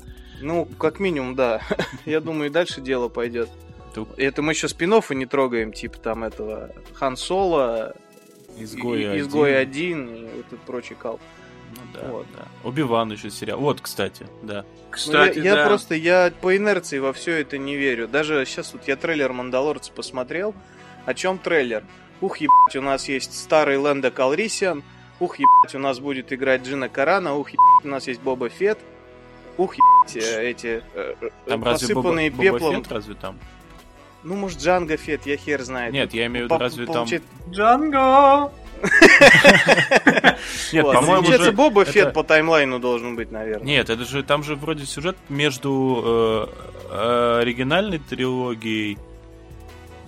Ну, 0.40 0.64
как 0.64 1.00
минимум, 1.00 1.34
да. 1.34 1.60
Я 2.06 2.20
думаю, 2.20 2.48
и 2.50 2.52
дальше 2.52 2.80
дело 2.80 3.08
пойдет. 3.08 3.48
Тут 3.94 4.08
Это 4.18 4.42
мы 4.42 4.52
еще 4.52 4.68
спин 4.68 4.94
не 5.10 5.26
трогаем, 5.26 5.72
типа 5.72 5.98
там 5.98 6.24
этого 6.24 6.70
Хан 6.94 7.16
Соло, 7.16 7.94
изгой 8.56 9.02
и- 9.02 9.04
один. 9.06 9.20
Изгой 9.26 9.60
один 9.60 10.08
и 10.14 10.22
вот 10.36 10.46
этот 10.46 10.60
прочий 10.60 10.94
кал. 10.94 11.18
Ну 11.76 11.82
да, 11.94 12.08
Вот. 12.08 12.26
да. 12.36 12.46
Оби-Ван 12.64 13.12
еще 13.12 13.30
сериал. 13.30 13.60
Вот, 13.60 13.80
кстати, 13.80 14.26
да. 14.42 14.62
Ну, 14.62 14.90
Кстати, 14.90 15.38
я, 15.38 15.44
я 15.44 15.54
да. 15.56 15.66
просто, 15.66 15.94
я 15.94 16.32
по 16.40 16.56
инерции 16.56 16.98
во 16.98 17.12
все 17.12 17.40
это 17.40 17.58
не 17.58 17.76
верю. 17.76 18.08
Даже 18.08 18.44
сейчас 18.44 18.72
вот 18.72 18.88
я 18.88 18.96
трейлер 18.96 19.32
Мандалорца 19.32 19.92
посмотрел. 19.92 20.54
О 21.06 21.14
чем 21.14 21.38
трейлер? 21.38 21.84
Ух, 22.20 22.38
ебать, 22.38 22.76
у 22.76 22.82
нас 22.82 23.08
есть 23.08 23.38
старый 23.38 23.76
Лэнда 23.78 24.10
Калрисиан. 24.10 24.82
Ух, 25.20 25.38
ебать, 25.38 25.74
у 25.74 25.78
нас 25.78 26.00
будет 26.00 26.32
играть 26.32 26.62
Джина 26.62 26.88
Карана. 26.88 27.34
Ух, 27.34 27.50
ебать, 27.50 27.84
у 27.84 27.88
нас 27.88 28.06
есть 28.08 28.20
Боба 28.20 28.48
Фет. 28.48 28.78
Ух, 29.56 29.74
ебать, 29.74 30.16
э, 30.16 30.50
эти 30.50 30.82
э, 30.94 31.14
э, 31.20 31.28
Там 31.46 31.62
разве 31.64 31.94
Боба, 31.94 32.08
посыпанные 32.08 32.30
Боба 32.30 32.42
пеплом. 32.42 32.74
Фетт 32.76 32.92
разве 32.92 33.14
там? 33.14 33.38
Ну, 34.22 34.34
может, 34.34 34.58
Джанго 34.60 34.96
Фет, 34.96 35.24
я 35.26 35.36
хер 35.36 35.62
знает. 35.62 35.92
Нет, 35.92 36.12
я 36.12 36.26
имею 36.26 36.46
в 36.46 36.50
виду, 36.50 36.58
разве 36.58 36.86
там... 36.86 37.06
Джанго! 37.50 38.52
Нет, 40.72 40.84
по-моему, 40.84 41.22
Получается. 41.22 41.52
Боба 41.52 41.84
Фет 41.84 42.12
по 42.12 42.24
таймлайну 42.24 42.78
должен 42.78 43.16
быть, 43.16 43.30
наверное. 43.30 43.66
Нет, 43.66 43.90
это 43.90 44.04
же 44.04 44.22
там 44.22 44.42
же 44.42 44.54
вроде 44.56 44.86
сюжет 44.86 45.16
между 45.28 46.48
э, 46.90 47.38
оригинальной 47.40 47.98
трилогией 47.98 48.98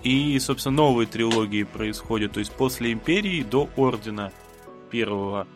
и, 0.02 0.38
собственно, 0.38 0.76
новой 0.76 1.06
трилогией 1.06 1.64
происходит. 1.64 2.32
То 2.32 2.40
есть 2.40 2.52
после 2.52 2.92
Империи 2.92 3.42
до 3.42 3.68
Ордена 3.76 4.32
первого. 4.90 5.46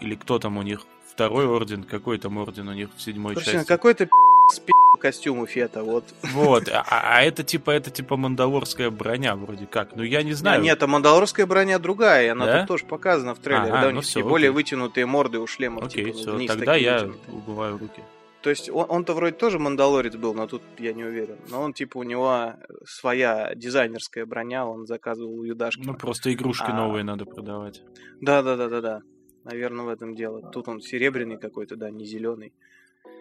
Или 0.00 0.14
кто 0.14 0.38
там 0.38 0.56
у 0.56 0.62
них? 0.62 0.80
Второй 1.12 1.46
орден, 1.46 1.84
какой 1.84 2.18
там 2.18 2.38
орден 2.38 2.68
у 2.68 2.72
них 2.72 2.88
в 2.96 3.02
седьмой 3.02 3.34
Слушай, 3.34 3.52
части? 3.52 3.68
какой-то 3.68 4.08
спи 4.52 4.72
костюм 5.00 5.38
у 5.38 5.46
Фета, 5.46 5.82
вот. 5.82 6.04
Вот, 6.34 6.68
а, 6.68 6.84
а 6.90 7.22
это 7.22 7.42
типа 7.42 7.70
это 7.70 7.90
типа 7.90 8.16
мандалорская 8.18 8.90
броня 8.90 9.34
вроде 9.34 9.66
как. 9.66 9.96
Ну 9.96 10.02
я 10.02 10.22
не 10.22 10.32
А, 10.32 10.34
знаю. 10.36 10.60
нет, 10.62 10.82
а 10.82 10.86
мандалорская 10.86 11.46
броня 11.46 11.78
другая, 11.78 12.26
и 12.26 12.28
она 12.28 12.44
Да? 12.46 12.58
тут 12.60 12.68
тоже 12.68 12.84
показана 12.84 13.34
в 13.34 13.38
трейлере, 13.38 13.70
Ага, 13.72 13.80
да, 13.82 13.86
у 13.86 13.90
ну 13.90 13.96
них 13.96 14.04
всё, 14.04 14.20
такие 14.20 14.28
более 14.28 14.48
окей. 14.50 14.54
вытянутые 14.56 15.06
морды 15.06 15.38
у 15.38 15.46
шлемов, 15.46 15.84
Окей, 15.84 16.04
типа, 16.04 16.16
все, 16.18 16.32
вниз 16.34 16.50
тогда 16.50 16.76
я 16.76 16.94
вытянутые. 17.04 17.34
убываю 17.34 17.78
руки. 17.78 18.02
То 18.42 18.50
есть 18.50 18.68
он, 18.70 18.86
он-то 18.88 19.14
вроде 19.14 19.36
тоже 19.36 19.58
мандалорец 19.58 20.16
был, 20.16 20.34
но 20.34 20.46
тут 20.46 20.62
я 20.78 20.92
не 20.92 21.04
уверен. 21.04 21.36
Но 21.48 21.62
он 21.62 21.72
типа 21.72 21.96
у 21.98 22.02
него 22.02 22.54
своя 22.86 23.52
дизайнерская 23.54 24.26
броня, 24.26 24.66
он 24.66 24.86
заказывал 24.86 25.32
у 25.40 25.44
Юдашки. 25.44 25.82
Ну 25.84 25.94
просто 25.94 26.32
игрушки 26.32 26.68
А. 26.70 26.74
новые 26.74 27.04
надо 27.04 27.24
продавать. 27.24 27.82
Да, 28.20 28.42
да, 28.42 28.56
да, 28.56 28.68
да, 28.68 28.80
да. 28.80 29.00
Наверное, 29.44 29.84
в 29.86 29.88
этом 29.88 30.14
дело. 30.14 30.42
Тут 30.52 30.68
он 30.68 30.80
серебряный 30.82 31.38
какой-то, 31.38 31.76
да, 31.76 31.90
не 31.90 32.04
зеленый. 32.04 32.52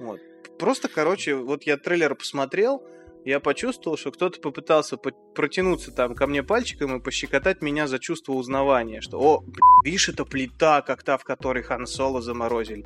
Вот. 0.02 0.20
Просто, 0.58 0.90
короче, 0.90 1.36
вот 1.36 1.64
я 1.64 1.78
трейлер 1.78 2.16
посмотрел, 2.16 2.84
я 3.26 3.40
почувствовал, 3.40 3.98
что 3.98 4.12
кто-то 4.12 4.40
попытался 4.40 4.98
по- 4.98 5.12
протянуться 5.12 5.92
там 5.92 6.16
ко 6.16 6.28
мне 6.28 6.44
пальчиком 6.44 6.96
и 6.98 7.02
пощекотать 7.02 7.62
меня 7.62 7.88
за 7.88 8.00
чувство 8.00 8.34
узнавания, 8.34 9.02
что, 9.02 9.20
о, 9.20 9.44
видишь, 9.84 10.10
это 10.10 10.26
плита, 10.26 10.82
как 10.82 11.04
та, 11.04 11.18
в 11.18 11.24
которой 11.24 11.64
Хан 11.64 11.86
Соло 11.86 12.22
заморозили. 12.22 12.86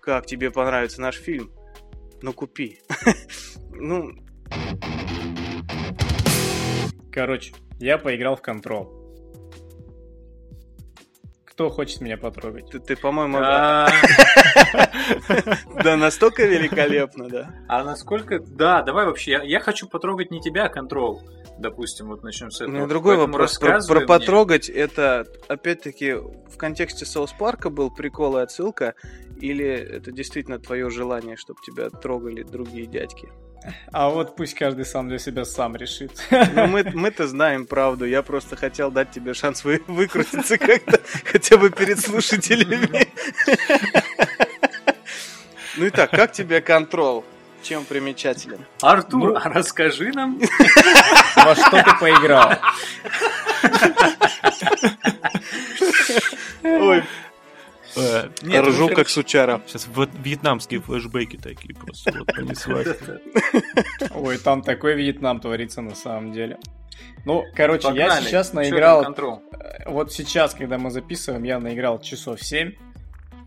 Как 0.00 0.26
тебе 0.26 0.50
понравится 0.50 1.00
наш 1.00 1.16
фильм? 1.16 1.52
Ну, 2.22 2.32
купи. 2.32 2.80
Ну, 3.74 4.12
Короче, 7.10 7.52
я 7.78 7.98
поиграл 7.98 8.36
в 8.36 8.42
Control. 8.42 9.01
Кто 11.62 11.70
хочет 11.70 12.00
меня 12.00 12.16
потрогать? 12.16 12.70
ты, 12.70 12.80
ты, 12.80 12.96
по-моему, 12.96 13.38
да, 15.84 15.96
настолько 15.96 16.44
великолепно, 16.44 17.28
да. 17.28 17.54
а 17.68 17.84
насколько... 17.84 18.40
Да, 18.40 18.82
давай 18.82 19.06
вообще, 19.06 19.40
я, 19.44 19.60
хочу 19.60 19.86
потрогать 19.86 20.32
не 20.32 20.40
тебя, 20.40 20.64
а 20.64 20.68
контрол. 20.68 21.22
Допустим, 21.58 22.08
вот 22.08 22.24
начнем 22.24 22.50
с 22.50 22.60
этого. 22.60 22.74
меня 22.74 22.88
другой 22.88 23.16
Поэтому 23.16 23.34
вопрос. 23.34 23.86
Про, 23.86 24.00
потрогать 24.00 24.68
это, 24.68 25.24
опять-таки, 25.46 26.14
в 26.14 26.56
контексте 26.56 27.06
Соус 27.06 27.32
Парка 27.38 27.70
был 27.70 27.94
прикол 27.94 28.38
и 28.38 28.42
отсылка, 28.42 28.96
или 29.40 29.64
это 29.64 30.10
действительно 30.10 30.58
твое 30.58 30.90
желание, 30.90 31.36
чтобы 31.36 31.60
тебя 31.64 31.90
трогали 31.90 32.42
другие 32.42 32.86
дядьки? 32.86 33.28
А 33.92 34.08
вот 34.08 34.36
пусть 34.36 34.54
каждый 34.54 34.84
сам 34.84 35.08
для 35.08 35.18
себя 35.18 35.44
сам 35.44 35.76
решит. 35.76 36.12
Ну, 36.30 36.66
мы, 36.66 36.84
мы-то 36.94 37.26
знаем 37.26 37.66
правду, 37.66 38.04
я 38.04 38.22
просто 38.22 38.56
хотел 38.56 38.90
дать 38.90 39.10
тебе 39.10 39.34
шанс 39.34 39.64
вы, 39.64 39.82
выкрутиться 39.86 40.58
как-то, 40.58 41.00
хотя 41.24 41.56
бы 41.56 41.70
перед 41.70 42.00
слушателями. 42.00 43.08
Ну 45.76 45.86
и 45.86 45.90
так, 45.90 46.10
как 46.10 46.32
тебе 46.32 46.60
контрол? 46.60 47.24
Чем 47.62 47.84
примечателен? 47.84 48.58
Артур, 48.80 49.30
Ну- 49.30 49.36
а 49.36 49.48
расскажи 49.48 50.10
нам. 50.12 50.38
Во 51.36 51.54
что 51.54 51.82
ты 51.82 51.94
поиграл? 52.00 52.52
Ой, 56.64 57.02
Нет, 58.42 58.66
ржу 58.66 58.88
как 58.88 59.08
сучара. 59.08 59.60
Сейчас 59.66 59.86
вот 59.88 60.10
вьетнамские 60.22 60.80
флешбеки 60.80 61.36
такие 61.36 61.74
просто 61.74 62.12
вот 62.18 62.26
понеслась. 62.34 62.96
Ой, 64.14 64.38
там 64.38 64.62
такой 64.62 64.94
Вьетнам 64.94 65.40
творится 65.40 65.82
на 65.82 65.94
самом 65.94 66.32
деле. 66.32 66.58
Ну, 67.24 67.44
короче, 67.54 67.88
я 67.88 68.06
Погнали. 68.08 68.24
сейчас 68.26 68.48
Чё 68.48 68.52
там 68.54 68.62
наиграл... 68.62 69.02
э, 69.04 69.88
Вот 69.90 70.12
сейчас, 70.12 70.54
когда 70.54 70.78
мы 70.78 70.90
записываем, 70.90 71.42
я 71.44 71.58
наиграл 71.60 72.00
часов 72.00 72.42
7. 72.42 72.72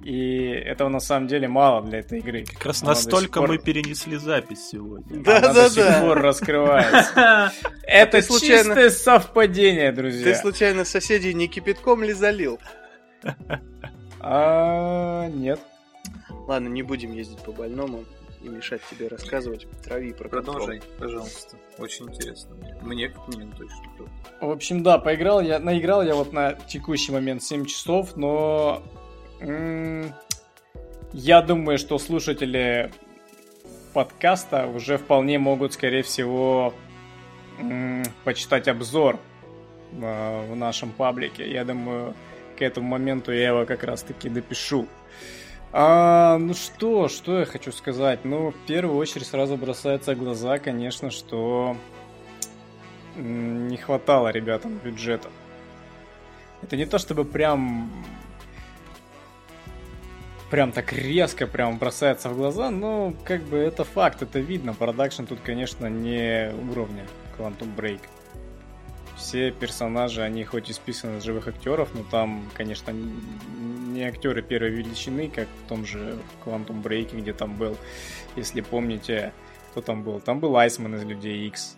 И 0.04 0.50
этого 0.50 0.88
на 0.90 1.00
самом 1.00 1.28
деле 1.28 1.48
мало 1.48 1.82
для 1.84 2.00
этой 2.00 2.20
игры. 2.20 2.46
Как 2.46 2.68
раз 2.68 2.84
Она 2.84 2.92
настолько 2.92 3.40
сих 3.40 3.48
пор- 3.48 3.50
мы 3.50 3.58
перенесли 3.58 4.18
запись 4.18 4.70
сегодня. 4.70 5.16
Она 5.16 5.54
до 5.54 5.68
сих 5.70 5.78
Да-да-да. 5.84 6.02
пор 6.02 6.22
раскрывается. 6.22 7.52
Это 7.88 8.18
ты 8.18 8.22
случайно- 8.22 8.64
чистое 8.76 8.90
совпадение, 8.92 9.92
друзья. 9.92 10.26
Ты 10.26 10.36
случайно 10.36 10.86
соседей 10.86 11.34
не 11.34 11.48
кипятком 11.48 12.04
ли 12.04 12.14
залил? 12.14 12.60
А, 14.20 15.28
нет. 15.28 15.60
Ладно, 16.48 16.68
не 16.68 16.84
будем 16.84 17.12
ездить 17.12 17.40
по 17.40 17.52
больному 17.52 18.06
и 18.42 18.50
мешать 18.50 18.82
тебе 18.90 19.08
рассказывать. 19.08 19.68
Трави 19.84 20.14
про 20.14 20.30
контрол. 20.30 20.56
Продолжай, 20.56 20.82
пожалуйста. 21.00 21.58
Очень 21.78 22.08
интересно. 22.10 22.56
мне. 22.82 23.10
Как 23.10 23.28
минимум 23.28 23.54
точно. 23.54 23.78
В 24.42 24.52
общем, 24.52 24.84
да, 24.84 24.98
поиграл 25.00 25.42
я, 25.42 25.60
наиграл 25.60 26.04
я 26.04 26.16
вот 26.16 26.34
на 26.34 26.54
текущий 26.54 27.12
момент 27.12 27.42
7 27.44 27.66
часов, 27.66 28.16
но 28.16 28.84
я 31.14 31.42
думаю, 31.42 31.78
что 31.78 31.98
слушатели 31.98 32.92
подкаста 33.94 34.68
уже 34.68 34.98
вполне 34.98 35.40
могут, 35.40 35.74
скорее 35.74 36.04
всего, 36.04 36.74
почитать 38.26 38.68
обзор 38.68 39.18
э, 39.94 40.52
в 40.52 40.56
нашем 40.56 40.92
паблике. 40.92 41.50
Я 41.50 41.64
думаю, 41.64 42.14
к 42.58 42.62
этому 42.62 42.88
моменту 42.88 43.32
я 43.32 43.50
его 43.50 43.66
как 43.66 43.84
раз-таки 43.84 44.30
допишу. 44.30 44.88
А, 45.72 46.38
ну 46.38 46.54
что, 46.54 47.10
что 47.10 47.40
я 47.40 47.46
хочу 47.46 47.72
сказать? 47.72 48.24
Ну, 48.24 48.52
в 48.52 48.66
первую 48.66 48.98
очередь 48.98 49.28
сразу 49.28 49.58
бросается 49.58 50.16
в 50.16 50.20
глаза, 50.20 50.58
конечно, 50.58 51.12
что 51.12 51.76
не 53.18 53.78
хватало 53.78 54.30
ребятам 54.30 54.78
бюджета. 54.78 55.30
Это 56.62 56.78
не 56.78 56.86
то 56.86 56.98
чтобы 56.98 57.26
прям 57.26 57.92
прям 60.50 60.72
так 60.72 60.94
резко 60.94 61.48
прям 61.48 61.78
бросается 61.78 62.30
в 62.30 62.38
глаза, 62.38 62.70
но 62.70 63.14
как 63.26 63.42
бы 63.44 63.58
это 63.58 63.84
факт, 63.84 64.22
это 64.22 64.40
видно. 64.40 64.74
Продакшн 64.74 65.26
тут, 65.26 65.40
конечно, 65.42 65.88
не 65.88 66.54
уровня 66.72 67.06
Quantum 67.38 67.76
Break. 67.76 68.00
Все 69.26 69.50
персонажи, 69.50 70.22
они 70.22 70.44
хоть 70.44 70.70
и 70.70 70.74
списаны 70.74 71.18
из 71.18 71.24
живых 71.24 71.48
актеров, 71.48 71.90
но 71.96 72.04
там, 72.04 72.48
конечно, 72.54 72.92
не 72.92 74.04
актеры 74.04 74.44
первой 74.44 74.70
величины, 74.70 75.32
как 75.34 75.48
в 75.48 75.68
том 75.68 75.84
же 75.84 76.20
Quantum 76.46 76.84
Break, 76.84 77.20
где 77.20 77.34
там 77.34 77.56
был, 77.56 77.76
если 78.36 78.62
помните, 78.62 79.34
кто 79.72 79.82
там 79.82 80.04
был. 80.04 80.20
Там 80.20 80.40
был 80.40 80.56
Айсман 80.56 80.94
из 80.98 81.04
Людей 81.06 81.48
X. 81.48 81.76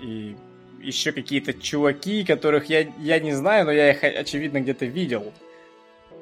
И 0.00 0.36
еще 0.80 1.10
какие-то 1.10 1.52
чуваки, 1.52 2.24
которых 2.24 2.66
я, 2.66 2.86
я 3.00 3.18
не 3.18 3.32
знаю, 3.32 3.64
но 3.64 3.72
я 3.72 3.90
их, 3.90 4.04
очевидно, 4.04 4.60
где-то 4.60 4.86
видел. 4.86 5.32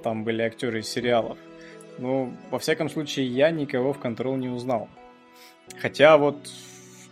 Там 0.03 0.25
были 0.25 0.41
актеры 0.41 0.81
из 0.81 0.89
сериалов. 0.89 1.37
Ну, 1.99 2.33
во 2.51 2.59
всяком 2.59 2.89
случае, 2.89 3.27
я 3.27 3.51
никого 3.51 3.93
в 3.93 3.99
контрол 3.99 4.37
не 4.37 4.49
узнал. 4.49 4.89
Хотя 5.83 6.17
вот 6.17 6.39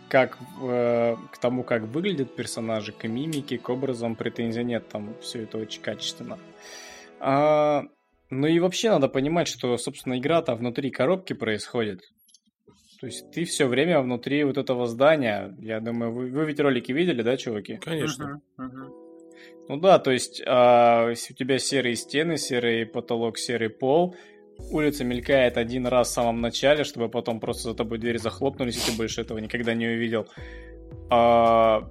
как 0.09 0.37
э, 0.61 1.15
к 1.31 1.37
тому, 1.37 1.63
как 1.63 1.83
выглядят 1.83 2.35
персонажи, 2.35 2.91
к 2.91 3.07
мимике, 3.07 3.57
к 3.57 3.69
образам 3.69 4.15
претензий 4.15 4.63
нет, 4.63 4.87
там 4.89 5.15
все 5.21 5.43
это 5.43 5.57
очень 5.57 5.81
качественно. 5.81 6.37
А, 7.19 7.83
ну 8.29 8.47
и 8.47 8.59
вообще 8.59 8.89
надо 8.89 9.07
понимать, 9.07 9.47
что, 9.47 9.77
собственно, 9.77 10.17
игра-то 10.17 10.55
внутри 10.55 10.91
коробки 10.91 11.33
происходит. 11.33 12.01
То 12.99 13.07
есть 13.07 13.29
ты 13.31 13.45
все 13.45 13.67
время 13.67 14.01
внутри 14.01 14.43
вот 14.43 14.57
этого 14.57 14.87
здания. 14.87 15.55
Я 15.59 15.79
думаю, 15.79 16.11
вы, 16.11 16.29
вы 16.29 16.45
ведь 16.45 16.59
ролики 16.59 16.91
видели, 16.91 17.21
да, 17.21 17.37
чуваки? 17.37 17.77
Конечно. 17.77 18.41
Ну 19.67 19.77
да, 19.77 19.99
то 19.99 20.11
есть 20.11 20.41
а, 20.45 21.09
если 21.09 21.33
у 21.33 21.35
тебя 21.35 21.57
серые 21.57 21.95
стены, 21.95 22.37
серый 22.37 22.85
потолок, 22.85 23.37
серый 23.37 23.69
пол, 23.69 24.15
улица 24.57 25.03
мелькает 25.03 25.57
один 25.57 25.87
раз 25.87 26.09
в 26.09 26.13
самом 26.13 26.41
начале, 26.41 26.83
чтобы 26.83 27.09
потом 27.09 27.39
просто 27.39 27.69
за 27.69 27.75
тобой 27.75 27.97
двери 27.97 28.17
захлопнулись, 28.17 28.77
и 28.77 28.91
ты 28.91 28.97
больше 28.97 29.21
этого 29.21 29.37
никогда 29.39 29.73
не 29.73 29.87
увидел. 29.87 30.27
А, 31.09 31.89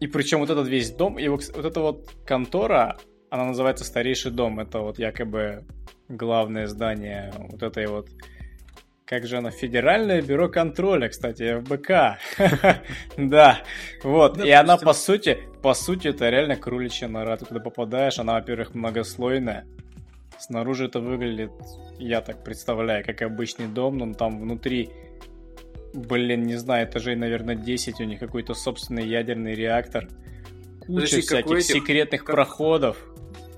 и 0.00 0.06
причем 0.06 0.40
вот 0.40 0.50
этот 0.50 0.68
весь 0.68 0.90
дом, 0.90 1.18
и 1.18 1.28
вот, 1.28 1.44
вот 1.54 1.64
эта 1.64 1.80
вот 1.80 2.10
контора, 2.24 2.98
она 3.30 3.44
называется 3.44 3.84
Старейший 3.84 4.32
дом. 4.32 4.60
Это 4.60 4.80
вот 4.80 4.98
якобы 4.98 5.64
главное 6.08 6.66
здание 6.66 7.32
вот 7.38 7.62
этой 7.62 7.86
вот 7.86 8.08
как 9.10 9.26
же 9.26 9.38
оно? 9.38 9.50
Федеральное 9.50 10.22
бюро 10.22 10.48
контроля, 10.48 11.08
кстати, 11.08 11.58
ФБК. 11.60 12.20
Да, 13.16 13.58
вот. 14.04 14.38
И 14.38 14.50
она, 14.52 14.76
по 14.76 14.92
сути, 14.92 15.36
по 15.62 15.74
сути, 15.74 16.08
это 16.08 16.30
реально 16.30 16.54
кроличья 16.54 17.08
нора. 17.08 17.36
Ты 17.36 17.46
туда 17.46 17.58
попадаешь, 17.58 18.20
она, 18.20 18.34
во-первых, 18.34 18.72
многослойная. 18.72 19.66
Снаружи 20.40 20.86
это 20.86 21.00
выглядит, 21.00 21.52
я 21.98 22.20
так 22.22 22.42
представляю, 22.42 23.04
как 23.04 23.20
обычный 23.22 23.66
дом, 23.68 23.98
но 23.98 24.14
там 24.14 24.40
внутри 24.40 24.90
блин, 25.92 26.44
не 26.44 26.54
знаю, 26.56 26.86
этажей, 26.88 27.16
наверное, 27.16 27.56
10, 27.56 28.00
у 28.00 28.04
них 28.04 28.20
какой-то 28.20 28.54
собственный 28.54 29.06
ядерный 29.08 29.54
реактор. 29.56 30.06
Куча 30.80 30.86
Подожди, 30.86 31.20
всяких 31.20 31.50
этих- 31.50 31.64
секретных 31.74 32.24
как- 32.24 32.36
проходов. 32.36 32.96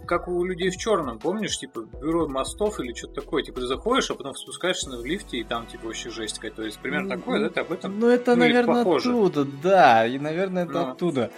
Как 0.07 0.29
у 0.29 0.43
людей 0.45 0.71
в 0.71 0.77
черном, 0.79 1.19
помнишь, 1.19 1.59
типа, 1.59 1.87
бюро 2.01 2.27
мостов 2.29 2.81
или 2.81 2.93
что-то 2.95 3.21
такое, 3.21 3.43
типа, 3.43 3.61
ты 3.61 3.67
заходишь, 3.67 4.11
а 4.11 4.15
потом 4.15 4.35
спускаешься 4.35 4.91
в 4.91 5.05
лифте, 5.05 5.39
и 5.39 5.45
там, 5.45 5.67
типа, 5.67 5.87
вообще 5.87 6.11
жесть 6.11 6.37
какая-то. 6.37 6.57
То 6.57 6.63
есть, 6.65 6.79
примерно 6.81 7.17
такое, 7.17 7.41
да, 7.41 7.49
ты 7.51 7.61
об 7.61 7.71
этом? 7.73 8.01
Ну, 8.01 8.09
это, 8.09 8.35
Ну, 8.35 8.41
наверное, 8.41 8.83
похоже. 8.85 9.11
оттуда, 9.11 9.47
да, 9.63 10.07
и, 10.07 10.19
наверное, 10.19 10.65
это 10.65 10.73
Ну. 10.73 10.89
оттуда. 10.91 11.31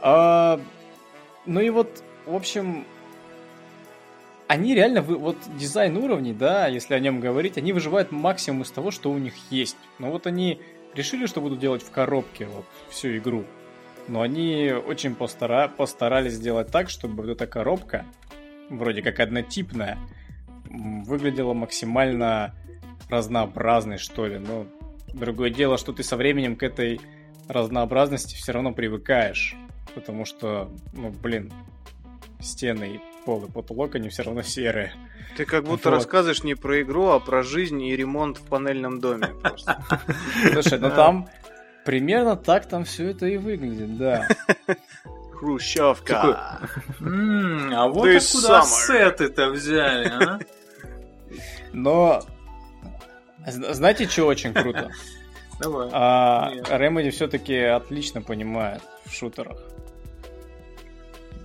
А, 0.00 0.60
ну 1.46 1.60
и 1.60 1.70
вот, 1.70 2.02
в 2.26 2.34
общем, 2.34 2.84
они 4.50 4.74
реально, 4.74 5.00
вот 5.00 5.36
дизайн 5.56 5.96
уровней, 5.96 6.32
да, 6.32 6.66
если 6.66 6.94
о 6.94 6.98
нем 6.98 7.20
говорить, 7.20 7.56
они 7.56 7.72
выживают 7.72 8.10
максимум 8.10 8.62
из 8.62 8.70
того, 8.72 8.90
что 8.90 9.12
у 9.12 9.16
них 9.16 9.32
есть. 9.48 9.76
Но 10.00 10.10
вот 10.10 10.26
они 10.26 10.60
решили, 10.92 11.26
что 11.26 11.40
будут 11.40 11.60
делать 11.60 11.84
в 11.84 11.92
коробке 11.92 12.46
вот 12.46 12.64
всю 12.88 13.16
игру. 13.18 13.44
Но 14.08 14.22
они 14.22 14.72
очень 14.72 15.14
постара- 15.14 15.68
постарались 15.68 16.32
сделать 16.32 16.72
так, 16.72 16.90
чтобы 16.90 17.22
вот 17.22 17.30
эта 17.30 17.46
коробка, 17.46 18.04
вроде 18.70 19.02
как 19.02 19.20
однотипная, 19.20 19.98
выглядела 20.68 21.54
максимально 21.54 22.56
разнообразной, 23.08 23.98
что 23.98 24.26
ли. 24.26 24.38
Но 24.38 24.66
другое 25.14 25.50
дело, 25.50 25.78
что 25.78 25.92
ты 25.92 26.02
со 26.02 26.16
временем 26.16 26.56
к 26.56 26.64
этой 26.64 27.00
разнообразности 27.46 28.34
все 28.34 28.50
равно 28.50 28.72
привыкаешь. 28.72 29.54
Потому 29.94 30.24
что, 30.24 30.72
ну, 30.92 31.10
блин, 31.10 31.52
стены 32.40 33.00
пол 33.30 33.44
и 33.44 33.48
потолок, 33.50 33.94
они 33.94 34.08
все 34.08 34.24
равно 34.24 34.42
серые. 34.42 34.92
Ты 35.36 35.44
как 35.44 35.62
будто 35.64 35.90
Вот. 35.90 35.96
рассказываешь 35.98 36.42
не 36.42 36.56
про 36.56 36.82
игру, 36.82 37.10
а 37.10 37.20
про 37.20 37.44
жизнь 37.44 37.80
и 37.80 37.94
ремонт 37.96 38.38
в 38.38 38.42
панельном 38.42 38.98
доме. 38.98 39.28
Слушай, 40.52 40.80
ну 40.80 40.90
там 40.90 41.28
примерно 41.84 42.34
так 42.34 42.66
там 42.66 42.82
все 42.84 43.10
это 43.10 43.26
и 43.26 43.36
выглядит, 43.36 43.96
да. 43.96 44.26
Хрущевка. 45.34 46.58
А 47.00 47.86
вот 47.88 48.08
откуда 48.08 48.58
ассеты-то 48.58 49.50
взяли, 49.50 50.08
а? 50.08 50.38
Но 51.72 52.22
зна- 53.46 53.74
знаете, 53.74 54.08
что 54.08 54.26
очень 54.26 54.52
круто? 54.52 54.90
Давай. 55.60 55.88
А. 55.92 56.50
Remedy 56.68 57.10
все-таки 57.10 57.56
отлично 57.58 58.22
понимает 58.22 58.82
в 59.06 59.14
шутерах. 59.14 59.58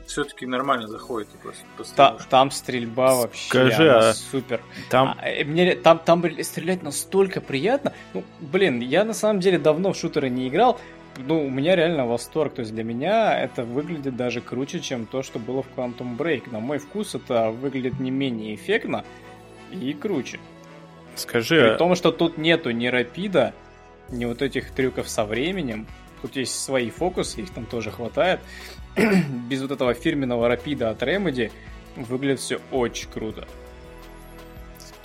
Все-таки 0.05 0.45
нормально 0.45 0.87
заходит, 0.87 1.29
типа, 1.31 1.53
Та- 1.95 2.17
там 2.29 2.51
стрельба 2.51 3.15
вообще 3.15 3.49
Скажи, 3.49 3.89
а 3.89 4.13
супер. 4.13 4.61
Там, 4.89 5.17
А, 5.19 5.27
э, 5.27 5.43
мне 5.43 5.75
там, 5.75 5.99
там 5.99 6.23
стрелять 6.43 6.83
настолько 6.83 7.41
приятно. 7.41 7.93
Ну, 8.13 8.23
блин, 8.39 8.79
я 8.81 9.03
на 9.03 9.13
самом 9.13 9.39
деле 9.39 9.57
давно 9.57 9.93
в 9.93 9.97
шутеры 9.97 10.29
не 10.29 10.47
играл. 10.47 10.79
Ну, 11.17 11.45
у 11.45 11.49
меня 11.49 11.75
реально 11.75 12.05
восторг. 12.05 12.53
То 12.53 12.61
есть 12.61 12.73
для 12.73 12.83
меня 12.83 13.37
это 13.39 13.63
выглядит 13.63 14.15
даже 14.15 14.41
круче, 14.41 14.79
чем 14.79 15.05
то, 15.05 15.23
что 15.23 15.39
было 15.39 15.63
в 15.63 15.67
Quantum 15.75 16.17
Break. 16.17 16.51
На 16.51 16.59
мой 16.59 16.77
вкус 16.77 17.15
это 17.15 17.49
выглядит 17.51 17.99
не 17.99 18.11
менее 18.11 18.53
эффектно 18.53 19.03
и 19.71 19.93
круче. 19.93 20.39
скажи, 21.15 21.59
При 21.61 21.69
а 21.69 21.77
том, 21.77 21.95
что 21.95 22.11
тут 22.11 22.37
нету 22.37 22.71
ни 22.71 22.87
рапида, 22.87 23.53
ни 24.09 24.25
вот 24.25 24.41
этих 24.41 24.71
трюков 24.71 25.09
со 25.09 25.25
временем. 25.25 25.87
Тут 26.21 26.35
есть 26.37 26.59
свои 26.59 26.89
фокусы, 26.89 27.41
их 27.41 27.51
там 27.53 27.65
тоже 27.65 27.91
хватает. 27.91 28.39
Без 29.49 29.61
вот 29.61 29.71
этого 29.71 29.93
фирменного 29.93 30.47
рапида 30.47 30.89
от 30.89 31.03
Remedy 31.03 31.51
выглядит 31.95 32.39
все 32.39 32.59
очень 32.71 33.09
круто. 33.09 33.47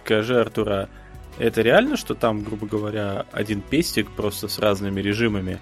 скажи, 0.04 0.40
Артура, 0.40 0.88
это 1.38 1.62
реально, 1.62 1.96
что 1.96 2.14
там, 2.14 2.42
грубо 2.42 2.66
говоря, 2.66 3.26
один 3.32 3.60
пестик 3.60 4.10
просто 4.10 4.48
с 4.48 4.58
разными 4.58 5.00
режимами? 5.00 5.58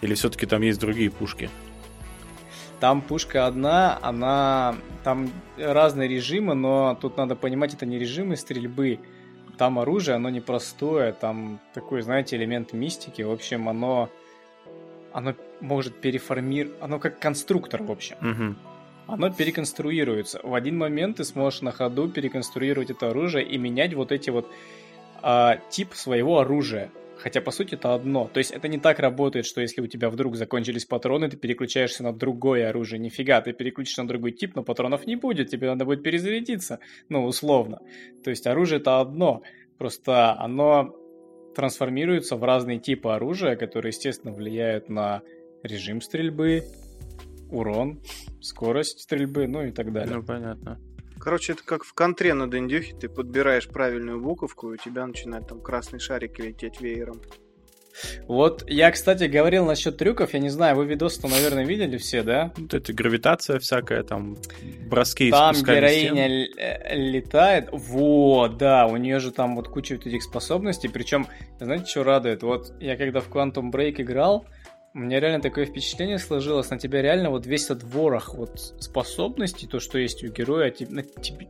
Или 0.00 0.14
все-таки 0.14 0.46
там 0.46 0.62
есть 0.62 0.80
другие 0.80 1.10
пушки? 1.10 1.48
Там 2.80 3.00
пушка 3.00 3.46
одна, 3.46 3.98
она... 4.02 4.74
Там 5.04 5.30
разные 5.56 6.08
режимы, 6.08 6.54
но 6.54 6.98
тут 7.00 7.16
надо 7.16 7.36
понимать, 7.36 7.74
это 7.74 7.86
не 7.86 7.98
режимы 7.98 8.36
стрельбы. 8.36 8.98
Там 9.56 9.78
оружие, 9.78 10.16
оно 10.16 10.30
непростое, 10.30 11.12
там 11.12 11.60
такой, 11.74 12.02
знаете, 12.02 12.36
элемент 12.36 12.72
мистики. 12.72 13.22
В 13.22 13.30
общем, 13.30 13.68
оно... 13.68 14.10
Оно 15.12 15.34
может 15.62 15.94
переформировать... 16.00 16.76
Оно 16.80 16.98
как 16.98 17.18
конструктор, 17.18 17.82
в 17.82 17.90
общем. 17.90 18.16
Мгм. 18.20 18.58
Оно 19.06 19.30
переконструируется. 19.30 20.40
В 20.42 20.54
один 20.54 20.78
момент 20.78 21.16
ты 21.16 21.24
сможешь 21.24 21.62
на 21.62 21.72
ходу 21.72 22.08
переконструировать 22.08 22.90
это 22.90 23.10
оружие 23.10 23.44
и 23.46 23.58
менять 23.58 23.94
вот 23.94 24.12
эти 24.12 24.30
вот 24.30 24.50
а, 25.22 25.58
тип 25.70 25.94
своего 25.94 26.38
оружия. 26.40 26.90
Хотя, 27.18 27.40
по 27.40 27.52
сути, 27.52 27.74
это 27.74 27.94
одно. 27.94 28.28
То 28.32 28.38
есть 28.38 28.50
это 28.50 28.66
не 28.66 28.78
так 28.78 28.98
работает, 28.98 29.46
что 29.46 29.60
если 29.60 29.80
у 29.80 29.86
тебя 29.86 30.10
вдруг 30.10 30.34
закончились 30.34 30.84
патроны, 30.84 31.28
ты 31.28 31.36
переключаешься 31.36 32.02
на 32.02 32.12
другое 32.12 32.68
оружие. 32.68 32.98
Нифига, 32.98 33.40
ты 33.40 33.52
переключишься 33.52 34.02
на 34.02 34.08
другой 34.08 34.32
тип, 34.32 34.56
но 34.56 34.64
патронов 34.64 35.06
не 35.06 35.14
будет, 35.14 35.48
тебе 35.48 35.68
надо 35.68 35.84
будет 35.84 36.02
перезарядиться. 36.02 36.80
Ну, 37.08 37.24
условно. 37.24 37.80
То 38.24 38.30
есть 38.30 38.46
оружие 38.46 38.80
это 38.80 39.00
одно. 39.00 39.42
Просто 39.78 40.36
оно 40.38 40.96
трансформируется 41.54 42.36
в 42.36 42.42
разные 42.42 42.78
типы 42.78 43.10
оружия, 43.10 43.56
которые, 43.56 43.90
естественно, 43.90 44.32
влияют 44.32 44.88
на 44.88 45.22
режим 45.62 46.00
стрельбы, 46.00 46.64
урон, 47.50 48.00
скорость 48.40 49.00
стрельбы, 49.00 49.46
ну 49.46 49.64
и 49.64 49.70
так 49.70 49.92
далее. 49.92 50.16
Ну, 50.16 50.22
понятно. 50.22 50.80
Короче, 51.18 51.52
это 51.52 51.62
как 51.64 51.84
в 51.84 51.94
контре 51.94 52.34
на 52.34 52.50
Дендюхе, 52.50 52.96
ты 52.96 53.08
подбираешь 53.08 53.68
правильную 53.68 54.20
буковку, 54.20 54.70
и 54.70 54.74
у 54.74 54.76
тебя 54.76 55.06
начинает 55.06 55.46
там 55.46 55.60
красный 55.60 56.00
шарик 56.00 56.38
лететь 56.40 56.80
веером. 56.80 57.20
Вот 58.26 58.64
я, 58.68 58.90
кстати, 58.90 59.24
говорил 59.24 59.66
насчет 59.66 59.98
трюков, 59.98 60.32
я 60.32 60.40
не 60.40 60.48
знаю, 60.48 60.76
вы 60.76 60.86
видос-то, 60.86 61.28
наверное, 61.28 61.64
видели 61.64 61.96
все, 61.98 62.22
да? 62.22 62.52
Вот 62.56 62.74
эта 62.74 62.92
гравитация 62.92 63.58
всякая, 63.58 64.02
там, 64.02 64.36
броски 64.88 65.30
Там 65.30 65.54
героиня 65.54 66.26
э, 66.28 66.96
летает. 66.96 67.68
Вот, 67.70 68.56
да, 68.56 68.86
у 68.86 68.96
нее 68.96 69.20
же 69.20 69.30
там 69.30 69.56
вот 69.56 69.68
куча 69.68 69.94
вот 69.94 70.06
этих 70.06 70.22
способностей. 70.22 70.88
Причем, 70.88 71.26
знаете, 71.60 71.84
что 71.86 72.04
радует? 72.04 72.42
Вот 72.42 72.72
я 72.80 72.96
когда 72.96 73.20
в 73.20 73.28
Quantum 73.28 73.70
Break 73.70 74.00
играл, 74.00 74.46
у 74.94 74.98
меня 74.98 75.20
реально 75.20 75.40
такое 75.40 75.64
впечатление 75.64 76.18
сложилось. 76.18 76.70
На 76.70 76.78
тебя 76.78 77.00
реально 77.00 77.30
вот 77.30 77.46
весь 77.46 77.64
этот 77.64 77.82
ворох 77.84 78.34
вот 78.34 78.58
способностей, 78.78 79.66
то, 79.66 79.80
что 79.80 79.98
есть 79.98 80.22
у 80.22 80.28
героя, 80.28 80.70
ти- 80.70 80.86
на, 80.86 81.02
тебе, 81.02 81.48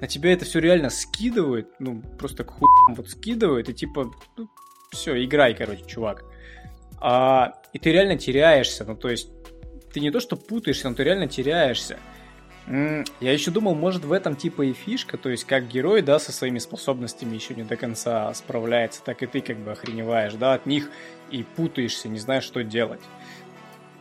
на 0.00 0.08
тебя 0.08 0.32
это 0.32 0.44
все 0.44 0.58
реально 0.58 0.90
скидывает. 0.90 1.68
Ну, 1.78 2.02
просто 2.18 2.44
к 2.44 2.50
хуям 2.50 2.94
вот 2.96 3.08
скидывает. 3.08 3.68
И 3.68 3.74
типа, 3.74 4.12
ну, 4.36 4.48
все, 4.90 5.22
играй, 5.24 5.54
короче, 5.54 5.84
чувак. 5.86 6.24
А, 7.00 7.54
и 7.72 7.78
ты 7.78 7.92
реально 7.92 8.16
теряешься. 8.18 8.84
Ну, 8.84 8.96
то 8.96 9.08
есть, 9.08 9.30
ты 9.92 10.00
не 10.00 10.10
то, 10.10 10.20
что 10.20 10.36
путаешься, 10.36 10.88
но 10.88 10.96
ты 10.96 11.04
реально 11.04 11.28
теряешься. 11.28 11.98
Я 12.70 13.32
еще 13.32 13.50
думал, 13.50 13.74
может 13.74 14.04
в 14.04 14.12
этом 14.12 14.36
типа 14.36 14.62
и 14.62 14.72
фишка, 14.72 15.18
то 15.18 15.28
есть 15.28 15.44
как 15.44 15.66
герой, 15.66 16.02
да, 16.02 16.20
со 16.20 16.30
своими 16.30 16.60
способностями 16.60 17.34
еще 17.34 17.52
не 17.54 17.64
до 17.64 17.76
конца 17.76 18.32
справляется, 18.32 19.02
так 19.02 19.24
и 19.24 19.26
ты 19.26 19.40
как 19.40 19.58
бы 19.58 19.72
охреневаешь, 19.72 20.34
да, 20.34 20.54
от 20.54 20.66
них 20.66 20.88
и 21.32 21.42
путаешься, 21.42 22.08
не 22.08 22.20
знаешь, 22.20 22.44
что 22.44 22.62
делать. 22.62 23.00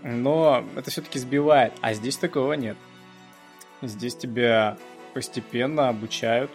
Но 0.03 0.63
это 0.75 0.91
все-таки 0.91 1.17
сбивает, 1.17 1.73
а 1.81 1.95
здесь 1.95 2.17
такого 2.17 2.53
нет. 2.53 2.77
Здесь 3.81 4.15
тебя 4.15 4.77
постепенно 5.15 5.89
обучают. 5.89 6.51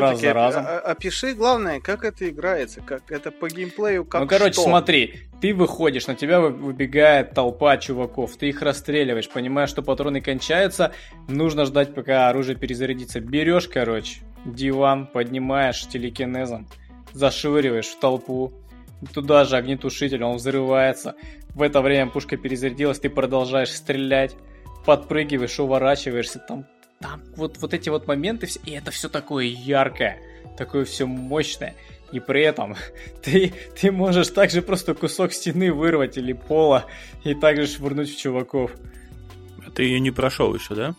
Раз 0.00 0.20
за 0.20 0.28
оп- 0.28 0.34
разом. 0.34 0.66
опиши, 0.84 1.34
главное, 1.34 1.80
как 1.80 2.04
это 2.04 2.28
играется, 2.28 2.80
как 2.80 3.10
это 3.10 3.30
по 3.30 3.48
геймплею, 3.48 4.04
как 4.04 4.22
ну, 4.22 4.26
короче, 4.26 4.52
что? 4.52 4.62
смотри, 4.62 5.14
ты 5.40 5.54
выходишь, 5.54 6.06
на 6.06 6.14
тебя 6.14 6.40
вы- 6.40 6.50
выбегает 6.50 7.32
толпа 7.32 7.76
чуваков, 7.76 8.36
ты 8.36 8.48
их 8.48 8.62
расстреливаешь, 8.62 9.28
понимаешь, 9.28 9.70
что 9.70 9.82
патроны 9.82 10.20
кончаются, 10.20 10.92
нужно 11.28 11.64
ждать, 11.64 11.94
пока 11.94 12.28
оружие 12.28 12.56
перезарядится. 12.56 13.20
Берешь, 13.20 13.68
короче, 13.68 14.20
диван, 14.44 15.06
поднимаешь 15.06 15.86
телекинезом, 15.86 16.68
зашвыриваешь 17.12 17.86
в 17.88 17.98
толпу, 18.00 18.52
туда 19.12 19.44
же 19.44 19.56
огнетушитель, 19.56 20.22
он 20.24 20.36
взрывается. 20.36 21.14
В 21.50 21.62
это 21.62 21.80
время 21.82 22.10
пушка 22.10 22.36
перезарядилась, 22.36 22.98
ты 22.98 23.08
продолжаешь 23.10 23.70
стрелять, 23.70 24.34
подпрыгиваешь, 24.84 25.58
уворачиваешься, 25.60 26.38
там, 26.40 26.66
там 27.00 27.20
вот, 27.36 27.58
вот 27.58 27.74
эти 27.74 27.88
вот 27.88 28.06
моменты, 28.06 28.46
все, 28.46 28.60
и 28.64 28.72
это 28.72 28.90
все 28.90 29.08
такое 29.08 29.44
яркое, 29.46 30.18
такое 30.56 30.84
все 30.84 31.06
мощное. 31.06 31.74
И 32.12 32.20
при 32.20 32.42
этом 32.42 32.76
ты, 33.22 33.52
ты 33.80 33.90
можешь 33.90 34.28
также 34.28 34.62
просто 34.62 34.94
кусок 34.94 35.32
стены 35.32 35.72
вырвать 35.72 36.16
или 36.16 36.32
пола 36.32 36.86
и 37.24 37.34
также 37.34 37.66
швырнуть 37.66 38.14
в 38.14 38.18
чуваков. 38.18 38.70
А 39.66 39.70
Ты 39.70 39.84
ее 39.84 40.00
не 40.00 40.10
прошел 40.10 40.54
еще, 40.54 40.74
да? 40.74 40.94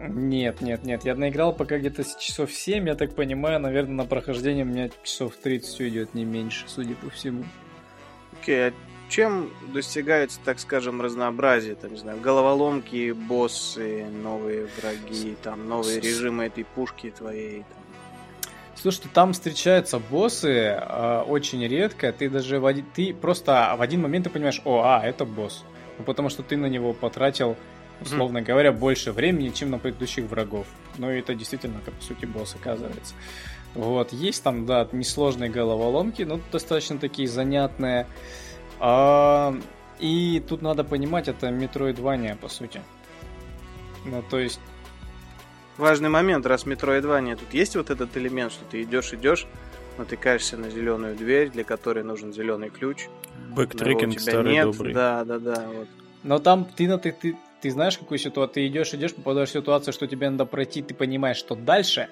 Нет, 0.00 0.60
нет, 0.60 0.84
нет, 0.84 1.04
я 1.04 1.14
наиграл 1.14 1.54
пока 1.54 1.78
где-то 1.78 2.04
с 2.04 2.16
часов 2.16 2.52
7, 2.52 2.86
я 2.88 2.94
так 2.94 3.14
понимаю, 3.14 3.58
наверное, 3.58 3.94
на 3.94 4.04
прохождение 4.04 4.64
у 4.64 4.68
меня 4.68 4.90
часов 5.02 5.34
30 5.36 5.80
уйдет, 5.80 6.14
не 6.14 6.26
меньше, 6.26 6.64
судя 6.66 6.94
по 6.94 7.08
всему. 7.08 7.44
Окей, 8.32 8.68
а 8.68 8.72
чем 9.12 9.50
достигается, 9.72 10.40
так 10.42 10.58
скажем, 10.58 11.00
разнообразие? 11.02 11.74
Там, 11.74 11.92
не 11.92 11.98
знаю, 11.98 12.18
головоломки, 12.20 13.12
боссы, 13.12 14.06
новые 14.06 14.66
враги, 14.78 15.36
там, 15.42 15.68
новые 15.68 16.00
режимы 16.00 16.44
этой 16.44 16.64
пушки 16.64 17.10
твоей. 17.10 17.58
там. 17.58 17.82
Слушай, 18.74 19.02
там 19.12 19.32
встречаются 19.34 19.98
боссы 19.98 20.48
э, 20.48 21.24
очень 21.28 21.64
редко. 21.66 22.10
Ты 22.12 22.30
даже 22.30 22.58
в 22.58 22.66
один, 22.66 22.86
ты 22.94 23.12
просто 23.12 23.74
в 23.76 23.82
один 23.82 24.00
момент 24.00 24.24
ты 24.24 24.30
понимаешь, 24.30 24.62
о, 24.64 24.82
а, 24.82 25.06
это 25.06 25.24
босс. 25.24 25.62
Ну, 25.98 26.04
потому 26.04 26.30
что 26.30 26.42
ты 26.42 26.56
на 26.56 26.66
него 26.66 26.94
потратил, 26.94 27.56
условно 28.00 28.38
mm. 28.38 28.44
говоря, 28.44 28.72
больше 28.72 29.12
времени, 29.12 29.50
чем 29.50 29.70
на 29.70 29.78
предыдущих 29.78 30.24
врагов. 30.24 30.66
Ну, 30.96 31.10
и 31.10 31.18
это 31.18 31.34
действительно, 31.34 31.80
как 31.84 31.94
по 31.94 32.02
сути, 32.02 32.24
босс 32.24 32.54
оказывается. 32.54 33.14
Вот, 33.74 34.12
есть 34.12 34.42
там, 34.42 34.66
да, 34.66 34.88
несложные 34.92 35.50
головоломки, 35.50 36.22
но 36.22 36.40
достаточно 36.50 36.98
такие 36.98 37.28
занятные. 37.28 38.06
А, 38.84 39.54
и 40.00 40.42
тут 40.48 40.60
надо 40.60 40.82
понимать, 40.82 41.28
это 41.28 41.52
метроидвания, 41.52 42.34
по 42.34 42.48
сути. 42.48 42.82
Ну, 44.04 44.24
то 44.28 44.40
есть... 44.40 44.60
Важный 45.78 46.08
момент, 46.08 46.44
раз 46.46 46.66
метроидвания, 46.66 47.36
тут 47.36 47.54
есть 47.54 47.76
вот 47.76 47.90
этот 47.90 48.16
элемент, 48.16 48.52
что 48.52 48.64
ты 48.64 48.82
идешь, 48.82 49.12
идешь, 49.14 49.46
натыкаешься 49.98 50.56
на 50.56 50.68
зеленую 50.68 51.14
дверь, 51.14 51.50
для 51.50 51.62
которой 51.62 52.02
нужен 52.02 52.32
зеленый 52.32 52.70
ключ. 52.70 53.06
Backtracking 53.54 54.18
старый 54.18 54.52
нет. 54.52 54.64
добрый. 54.64 54.92
Да, 54.92 55.24
да, 55.24 55.38
да. 55.38 55.64
Вот. 55.72 55.88
Но 56.24 56.40
там 56.40 56.64
ты, 56.64 56.88
на 56.88 56.98
ты, 56.98 57.12
ты, 57.12 57.36
ты 57.60 57.70
знаешь, 57.70 57.96
какую 57.96 58.18
ситуацию? 58.18 58.54
Ты 58.54 58.66
идешь, 58.66 58.92
идешь, 58.94 59.14
попадаешь 59.14 59.50
в 59.50 59.52
ситуацию, 59.52 59.94
что 59.94 60.08
тебе 60.08 60.28
надо 60.28 60.44
пройти, 60.44 60.82
ты 60.82 60.92
понимаешь, 60.92 61.36
что 61.36 61.54
дальше, 61.54 62.08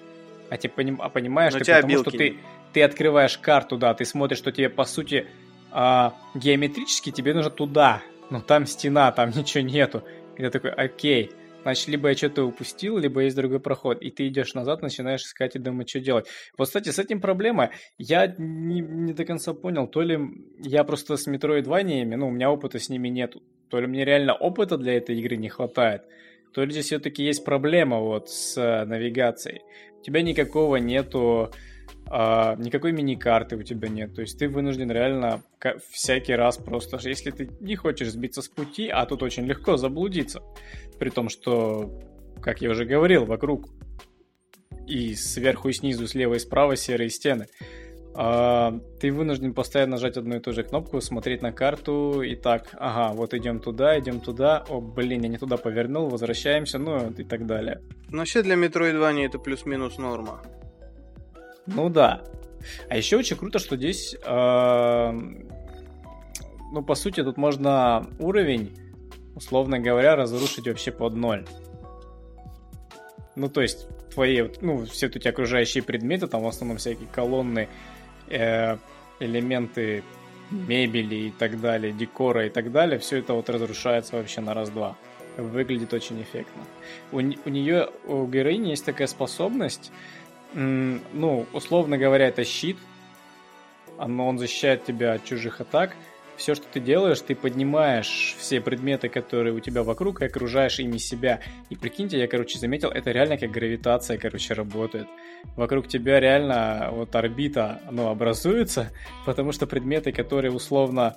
а, 0.48 0.56
ты 0.56 0.68
поним, 0.68 1.02
а 1.02 1.08
понимаешь, 1.08 1.52
Но 1.52 1.58
ты 1.58 1.64
тебя 1.64 1.82
потому 1.82 1.98
что 1.98 2.12
ты, 2.12 2.38
ты 2.72 2.82
открываешь 2.84 3.36
карту, 3.38 3.76
да, 3.76 3.92
ты 3.94 4.04
смотришь, 4.04 4.38
что 4.38 4.52
тебе, 4.52 4.68
по 4.68 4.84
сути, 4.84 5.26
а, 5.72 6.14
геометрически 6.34 7.10
тебе 7.10 7.34
нужно 7.34 7.50
туда, 7.50 8.02
но 8.30 8.40
там 8.40 8.66
стена, 8.66 9.12
там 9.12 9.30
ничего 9.36 9.64
нету. 9.64 10.02
И 10.36 10.42
ты 10.42 10.50
такой, 10.50 10.70
окей, 10.70 11.30
значит, 11.62 11.88
либо 11.88 12.08
я 12.08 12.16
что-то 12.16 12.44
упустил, 12.44 12.98
либо 12.98 13.22
есть 13.22 13.36
другой 13.36 13.60
проход. 13.60 14.02
И 14.02 14.10
ты 14.10 14.28
идешь 14.28 14.54
назад, 14.54 14.82
начинаешь 14.82 15.22
искать 15.22 15.56
и 15.56 15.58
думать, 15.58 15.88
что 15.88 16.00
делать. 16.00 16.26
Вот, 16.56 16.68
кстати, 16.68 16.90
с 16.90 16.98
этим 16.98 17.20
проблема. 17.20 17.70
Я 17.98 18.26
не, 18.38 18.80
не 18.80 19.12
до 19.12 19.24
конца 19.24 19.54
понял, 19.54 19.86
то 19.86 20.02
ли 20.02 20.18
я 20.58 20.84
просто 20.84 21.16
с 21.16 21.26
метроидваниями, 21.26 22.14
ну, 22.14 22.28
у 22.28 22.30
меня 22.30 22.50
опыта 22.50 22.78
с 22.78 22.88
ними 22.88 23.08
нету, 23.08 23.42
то 23.68 23.80
ли 23.80 23.86
мне 23.86 24.04
реально 24.04 24.34
опыта 24.34 24.76
для 24.76 24.96
этой 24.96 25.18
игры 25.18 25.36
не 25.36 25.48
хватает, 25.48 26.02
то 26.52 26.64
ли 26.64 26.72
здесь 26.72 26.86
все-таки 26.86 27.22
есть 27.22 27.44
проблема 27.44 28.00
вот 28.00 28.30
с 28.30 28.56
э, 28.56 28.84
навигацией. 28.84 29.62
У 30.00 30.02
тебя 30.02 30.22
никакого 30.22 30.76
нету 30.76 31.52
а, 32.12 32.56
никакой 32.56 32.90
мини-карты 32.90 33.56
у 33.56 33.62
тебя 33.62 33.88
нет. 33.88 34.14
То 34.14 34.22
есть 34.22 34.36
ты 34.36 34.48
вынужден 34.48 34.90
реально 34.90 35.42
всякий 35.90 36.34
раз 36.34 36.58
просто, 36.58 36.98
если 37.08 37.30
ты 37.30 37.48
не 37.60 37.76
хочешь 37.76 38.10
сбиться 38.10 38.42
с 38.42 38.48
пути, 38.48 38.88
а 38.88 39.06
тут 39.06 39.22
очень 39.22 39.46
легко 39.46 39.76
заблудиться. 39.76 40.42
При 40.98 41.10
том, 41.10 41.28
что, 41.28 42.00
как 42.42 42.62
я 42.62 42.70
уже 42.70 42.84
говорил, 42.84 43.26
вокруг 43.26 43.68
и 44.88 45.14
сверху, 45.14 45.68
и 45.68 45.72
снизу, 45.72 46.08
слева 46.08 46.34
и 46.34 46.40
справа 46.40 46.74
серые 46.74 47.10
стены. 47.10 47.46
А, 48.12 48.76
ты 48.98 49.12
вынужден 49.12 49.54
постоянно 49.54 49.92
нажать 49.92 50.16
одну 50.16 50.34
и 50.34 50.40
ту 50.40 50.52
же 50.52 50.64
кнопку, 50.64 51.00
смотреть 51.00 51.42
на 51.42 51.52
карту 51.52 52.22
и 52.22 52.34
так, 52.34 52.70
ага, 52.72 53.14
вот 53.14 53.34
идем 53.34 53.60
туда, 53.60 53.96
идем 54.00 54.18
туда, 54.18 54.64
о, 54.68 54.80
блин, 54.80 55.22
я 55.22 55.28
не 55.28 55.38
туда 55.38 55.56
повернул, 55.56 56.08
возвращаемся, 56.08 56.78
ну 56.78 57.08
и 57.16 57.22
так 57.22 57.46
далее. 57.46 57.80
Но 58.08 58.18
вообще 58.18 58.42
для 58.42 58.56
Metroidvania 58.56 59.26
это 59.26 59.38
плюс-минус 59.38 59.96
норма. 59.96 60.42
Ну 61.74 61.88
да. 61.88 62.22
А 62.88 62.96
еще 62.96 63.16
очень 63.16 63.36
круто, 63.36 63.58
что 63.58 63.76
здесь, 63.76 64.14
э, 64.22 65.12
ну, 66.72 66.82
по 66.82 66.94
сути, 66.94 67.22
тут 67.22 67.36
можно 67.36 68.06
уровень, 68.18 68.76
условно 69.34 69.78
говоря, 69.78 70.16
разрушить 70.16 70.66
вообще 70.66 70.92
под 70.92 71.14
ноль. 71.14 71.46
Ну, 73.36 73.48
то 73.48 73.62
есть, 73.62 73.88
твои, 74.10 74.48
ну, 74.60 74.84
все 74.84 75.06
эти 75.06 75.28
окружающие 75.28 75.82
предметы, 75.82 76.26
там 76.26 76.42
в 76.42 76.48
основном 76.48 76.78
всякие 76.78 77.08
колонны, 77.08 77.68
э, 78.28 78.76
элементы 79.20 80.02
мебели 80.50 81.14
и 81.14 81.30
так 81.30 81.60
далее, 81.60 81.92
декора 81.92 82.46
и 82.46 82.50
так 82.50 82.72
далее, 82.72 82.98
все 82.98 83.18
это 83.18 83.34
вот 83.34 83.48
разрушается 83.48 84.16
вообще 84.16 84.40
на 84.40 84.52
раз-два. 84.52 84.96
Выглядит 85.36 85.94
очень 85.94 86.20
эффектно. 86.20 86.62
У, 87.12 87.18
у 87.18 87.20
нее, 87.20 87.88
у 88.06 88.26
героини 88.26 88.70
есть 88.70 88.84
такая 88.84 89.06
способность, 89.06 89.92
ну, 90.54 91.46
условно 91.52 91.98
говоря, 91.98 92.28
это 92.28 92.44
щит, 92.44 92.76
но 93.98 94.28
он 94.28 94.38
защищает 94.38 94.84
тебя 94.84 95.14
от 95.14 95.24
чужих 95.24 95.60
атак. 95.60 95.96
Все, 96.36 96.54
что 96.54 96.64
ты 96.72 96.80
делаешь, 96.80 97.20
ты 97.20 97.34
поднимаешь 97.34 98.34
все 98.38 98.62
предметы, 98.62 99.10
которые 99.10 99.52
у 99.52 99.60
тебя 99.60 99.82
вокруг, 99.82 100.22
и 100.22 100.24
окружаешь 100.24 100.78
ими 100.78 100.96
себя. 100.96 101.40
И 101.68 101.76
прикиньте, 101.76 102.18
я, 102.18 102.26
короче, 102.28 102.58
заметил, 102.58 102.88
это 102.88 103.10
реально 103.10 103.36
как 103.36 103.50
гравитация, 103.50 104.16
короче, 104.16 104.54
работает. 104.54 105.06
Вокруг 105.54 105.86
тебя 105.86 106.18
реально 106.18 106.88
вот 106.92 107.14
орбита, 107.14 107.82
ну, 107.90 108.08
образуется, 108.08 108.90
потому 109.26 109.52
что 109.52 109.66
предметы, 109.66 110.12
которые 110.12 110.50
условно 110.50 111.16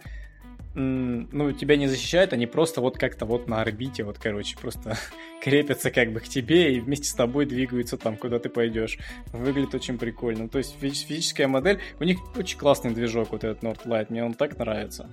ну, 0.75 1.51
тебя 1.51 1.77
не 1.77 1.87
защищают, 1.87 2.33
они 2.33 2.47
просто 2.47 2.81
вот 2.81 2.97
как-то 2.97 3.25
вот 3.25 3.47
на 3.47 3.61
орбите, 3.61 4.03
вот, 4.03 4.17
короче, 4.17 4.57
просто 4.57 4.97
крепятся 5.41 5.91
как 5.91 6.11
бы 6.11 6.19
к 6.19 6.27
тебе 6.27 6.75
и 6.75 6.79
вместе 6.79 7.09
с 7.09 7.13
тобой 7.13 7.45
двигаются 7.45 7.97
там, 7.97 8.17
куда 8.17 8.39
ты 8.39 8.49
пойдешь. 8.49 8.97
Выглядит 9.31 9.75
очень 9.75 9.97
прикольно. 9.97 10.49
То 10.49 10.57
есть 10.57 10.75
физическая 10.79 11.47
модель, 11.47 11.79
у 11.99 12.03
них 12.03 12.17
очень 12.35 12.57
классный 12.57 12.91
движок 12.91 13.31
вот 13.31 13.43
этот 13.43 13.63
Northlight, 13.63 14.07
мне 14.09 14.23
он 14.23 14.33
так 14.33 14.57
нравится. 14.57 15.09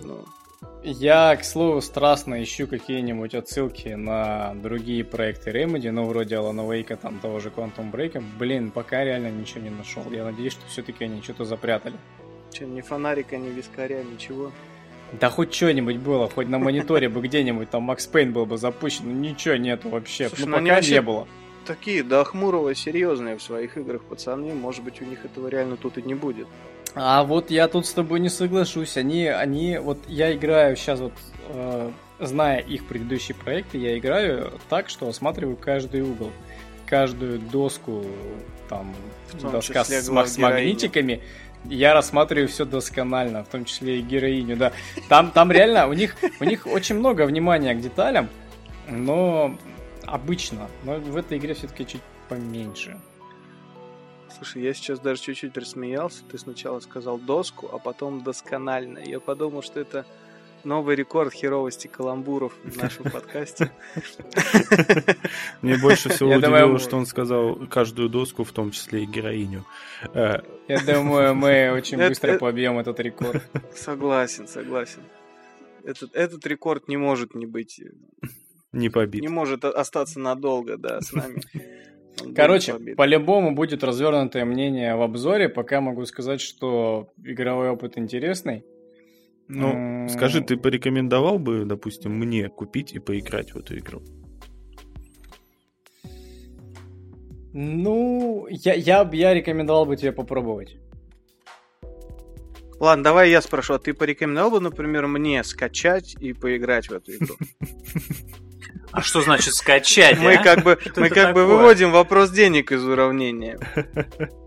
Ну, 0.00 0.24
я, 0.82 1.36
к 1.36 1.44
слову, 1.44 1.82
страстно 1.82 2.42
ищу 2.42 2.66
какие-нибудь 2.66 3.34
отсылки 3.34 3.88
на 3.88 4.54
другие 4.54 5.04
проекты 5.04 5.50
Remedy, 5.50 5.90
ну, 5.90 6.04
вроде 6.04 6.36
Alan 6.36 6.66
Wake, 6.66 6.96
там, 6.96 7.18
того 7.18 7.40
же 7.40 7.50
Quantum 7.50 7.92
Break. 7.92 8.22
Блин, 8.38 8.70
пока 8.70 9.04
реально 9.04 9.30
ничего 9.30 9.60
не 9.60 9.70
нашел. 9.70 10.10
Я 10.10 10.24
надеюсь, 10.24 10.52
что 10.52 10.66
все-таки 10.68 11.04
они 11.04 11.20
что-то 11.20 11.44
запрятали. 11.44 11.96
Че, 12.52 12.66
ни 12.66 12.80
фонарика, 12.80 13.36
ни 13.36 13.48
вискаря, 13.48 14.02
ничего? 14.02 14.52
Да 15.12 15.28
хоть 15.28 15.52
что-нибудь 15.52 15.96
было, 15.96 16.28
хоть 16.28 16.48
на 16.48 16.58
мониторе 16.58 17.08
бы 17.08 17.20
где-нибудь 17.20 17.70
там 17.70 17.82
Макс 17.82 18.06
Пейн 18.06 18.32
был 18.32 18.46
бы 18.46 18.58
запущен, 18.58 19.06
но 19.06 19.12
ничего 19.12 19.56
нету 19.56 19.88
вообще, 19.88 20.28
Слушай, 20.28 20.46
ну, 20.46 20.58
ну 20.58 20.68
пока 20.68 20.80
не 20.80 21.02
было. 21.02 21.26
Такие 21.66 22.02
до 22.02 22.24
хмурого 22.24 22.74
серьезные 22.74 23.36
в 23.36 23.42
своих 23.42 23.76
играх 23.76 24.02
пацаны, 24.02 24.54
может 24.54 24.82
быть 24.82 25.00
у 25.02 25.04
них 25.04 25.24
этого 25.24 25.48
реально 25.48 25.76
тут 25.76 25.98
и 25.98 26.02
не 26.02 26.14
будет. 26.14 26.46
А 26.94 27.22
вот 27.24 27.50
я 27.50 27.68
тут 27.68 27.86
с 27.86 27.92
тобой 27.92 28.20
не 28.20 28.28
соглашусь, 28.28 28.96
они, 28.96 29.26
они, 29.26 29.78
вот 29.78 29.98
я 30.08 30.32
играю 30.32 30.76
сейчас 30.76 31.00
вот, 31.00 31.12
э, 31.48 31.90
зная 32.18 32.58
их 32.58 32.86
предыдущие 32.86 33.36
проекты, 33.36 33.78
я 33.78 33.98
играю 33.98 34.52
так, 34.68 34.88
что 34.88 35.08
осматриваю 35.08 35.56
каждый 35.56 36.02
угол, 36.02 36.30
каждую 36.86 37.38
доску, 37.38 38.04
там, 38.68 38.94
доска 39.40 39.84
с, 39.84 39.90
с 39.90 40.38
магнитиками, 40.38 41.22
я 41.64 41.94
рассматриваю 41.94 42.48
все 42.48 42.64
досконально, 42.64 43.44
в 43.44 43.48
том 43.48 43.64
числе 43.64 43.98
и 43.98 44.02
героиню, 44.02 44.56
да. 44.56 44.72
Там, 45.08 45.30
там 45.30 45.52
реально 45.52 45.88
у 45.88 45.92
них, 45.92 46.16
у 46.40 46.44
них 46.44 46.66
очень 46.66 46.96
много 46.96 47.26
внимания 47.26 47.74
к 47.74 47.80
деталям, 47.80 48.28
но 48.88 49.56
обычно. 50.06 50.68
Но 50.84 50.96
в 50.96 51.16
этой 51.16 51.38
игре 51.38 51.54
все-таки 51.54 51.86
чуть 51.86 52.02
поменьше. 52.28 52.98
Слушай, 54.36 54.62
я 54.62 54.72
сейчас 54.72 55.00
даже 55.00 55.20
чуть-чуть 55.20 55.56
рассмеялся. 55.56 56.22
Ты 56.30 56.38
сначала 56.38 56.80
сказал 56.80 57.18
доску, 57.18 57.68
а 57.72 57.78
потом 57.78 58.22
досконально. 58.22 58.98
Я 58.98 59.20
подумал, 59.20 59.62
что 59.62 59.80
это 59.80 60.06
Новый 60.64 60.94
рекорд 60.94 61.32
херовости 61.32 61.86
каламбуров 61.88 62.52
в 62.64 62.76
нашем 62.76 63.04
подкасте. 63.10 63.70
Мне 65.62 65.78
больше 65.78 66.10
всего 66.10 66.30
удивило, 66.34 66.78
что 66.78 66.96
он 66.96 67.06
сказал 67.06 67.56
каждую 67.70 68.08
доску, 68.08 68.44
в 68.44 68.52
том 68.52 68.70
числе 68.70 69.04
и 69.04 69.06
героиню. 69.06 69.64
Э, 70.14 70.40
Я 70.68 70.80
думаю, 70.80 71.34
мы 71.34 71.72
очень 71.72 71.96
быстро 71.98 72.38
побьем 72.38 72.78
этот 72.78 73.00
рекорд. 73.00 73.42
Согласен, 73.74 74.46
согласен. 74.46 75.00
Этот, 75.84 76.14
этот 76.14 76.46
рекорд 76.46 76.88
не 76.88 76.96
может 76.96 77.34
не 77.34 77.46
быть... 77.46 77.80
Не 78.72 78.88
побит. 78.88 79.22
Не 79.22 79.28
может 79.28 79.64
остаться 79.64 80.20
надолго, 80.20 80.76
да, 80.76 81.00
с 81.00 81.12
нами. 81.12 81.42
Короче, 82.36 82.74
по-любому 82.96 83.54
будет 83.54 83.82
развернутое 83.82 84.44
мнение 84.44 84.94
в 84.94 85.02
обзоре. 85.02 85.48
Пока 85.48 85.80
могу 85.80 86.04
сказать, 86.06 86.40
что 86.40 87.08
игровой 87.24 87.70
опыт 87.70 87.96
интересный. 87.96 88.64
Ну, 89.52 90.08
скажи, 90.08 90.42
ты 90.42 90.56
порекомендовал 90.56 91.38
бы, 91.38 91.64
допустим, 91.64 92.12
мне 92.12 92.48
купить 92.48 92.92
и 92.92 93.00
поиграть 93.00 93.52
в 93.52 93.56
эту 93.56 93.76
игру? 93.78 94.02
Ну, 97.52 98.46
я, 98.48 98.74
я, 98.74 99.08
я 99.12 99.34
рекомендовал 99.34 99.86
бы 99.86 99.96
тебе 99.96 100.12
попробовать. 100.12 100.76
Ладно, 102.78 103.02
давай 103.02 103.30
я 103.30 103.42
спрошу, 103.42 103.74
а 103.74 103.78
ты 103.80 103.92
порекомендовал 103.92 104.52
бы, 104.52 104.60
например, 104.60 105.08
мне 105.08 105.42
скачать 105.42 106.14
и 106.20 106.32
поиграть 106.32 106.88
в 106.88 106.92
эту 106.92 107.12
игру? 107.16 107.34
А 108.92 109.02
что 109.02 109.20
значит 109.20 109.54
скачать? 109.54 110.18
Мы 110.18 110.34
а? 110.34 110.42
как 110.42 110.64
бы, 110.64 110.78
мы 110.96 111.10
как 111.10 111.34
бы 111.34 111.44
выводим 111.44 111.92
вопрос 111.92 112.30
денег 112.30 112.72
из 112.72 112.84
уравнения. 112.84 113.58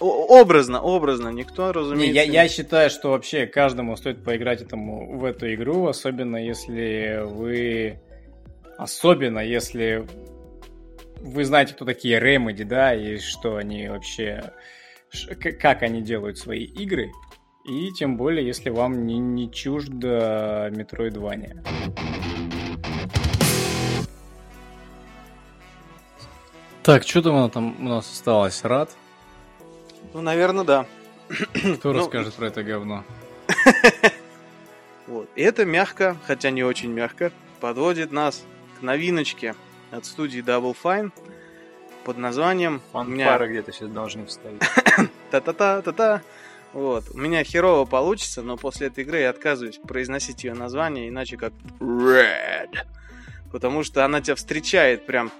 Образно, 0.00 0.80
образно, 0.80 1.28
никто, 1.28 1.72
разумеется... 1.72 2.06
Не, 2.06 2.12
я, 2.12 2.22
я 2.22 2.48
считаю, 2.48 2.88
что 2.88 3.10
вообще 3.10 3.46
каждому 3.46 3.96
стоит 3.96 4.24
поиграть 4.24 4.62
этому, 4.62 5.18
в 5.18 5.24
эту 5.26 5.52
игру, 5.54 5.86
особенно 5.86 6.38
если 6.38 7.22
вы... 7.22 8.00
Особенно 8.78 9.40
если 9.40 10.06
вы 11.20 11.44
знаете, 11.44 11.74
кто 11.74 11.84
такие 11.84 12.18
Remedy, 12.18 12.64
да, 12.64 12.94
и 12.94 13.18
что 13.18 13.56
они 13.56 13.88
вообще... 13.88 14.52
Как 15.60 15.82
они 15.82 16.00
делают 16.00 16.38
свои 16.38 16.64
игры. 16.64 17.10
И 17.66 17.90
тем 17.92 18.16
более, 18.16 18.46
если 18.46 18.70
вам 18.70 19.06
не, 19.06 19.18
не 19.18 19.52
чуждо 19.52 20.70
Metroidvania. 20.72 21.62
Так, 26.82 27.06
что 27.06 27.50
там 27.50 27.76
у 27.78 27.88
нас 27.88 28.10
осталось? 28.10 28.64
Рад? 28.64 28.90
Ну, 30.14 30.20
наверное, 30.22 30.64
да. 30.64 30.86
Кто 31.78 31.92
Ну, 31.92 31.98
расскажет 31.98 32.34
про 32.34 32.46
это 32.46 32.62
говно? 32.62 33.04
Вот. 35.06 35.28
И 35.34 35.42
это 35.42 35.64
мягко, 35.64 36.16
хотя 36.26 36.50
не 36.50 36.62
очень 36.62 36.92
мягко, 36.92 37.32
подводит 37.58 38.12
нас 38.12 38.44
к 38.78 38.82
новиночке 38.82 39.56
от 39.90 40.04
студии 40.04 40.40
Double 40.40 40.76
Fine 40.80 41.10
под 42.04 42.16
названием 42.16 42.80
у 42.92 43.02
меня- 43.02 43.24
Фанфары 43.26 43.48
где-то 43.50 43.72
сейчас 43.72 43.88
должны 43.88 44.26
вставить. 44.26 44.60
Та-та-та-та-та. 45.32 46.22
Вот. 46.72 47.10
У 47.12 47.18
меня 47.18 47.42
херово 47.42 47.86
получится, 47.86 48.42
но 48.42 48.56
после 48.56 48.86
этой 48.86 49.02
игры 49.02 49.18
я 49.18 49.30
отказываюсь 49.30 49.78
произносить 49.78 50.44
ее 50.44 50.54
название, 50.54 51.08
иначе 51.08 51.36
как 51.36 51.52
Red. 51.80 52.76
Потому 53.50 53.82
что 53.82 54.04
она 54.04 54.20
тебя 54.20 54.36
встречает 54.36 55.06
прям 55.06 55.32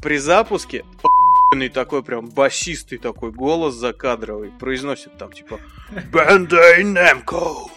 при 0.00 0.16
запуске. 0.16 0.86
Охуенный 1.50 1.68
такой 1.68 2.02
прям 2.02 2.28
басистый 2.28 2.98
такой 2.98 3.32
голос 3.32 3.74
закадровый. 3.74 4.50
Произносит 4.58 5.16
там 5.18 5.32
типа 5.32 5.58
Bandai 6.12 6.82
Namco. 6.82 7.68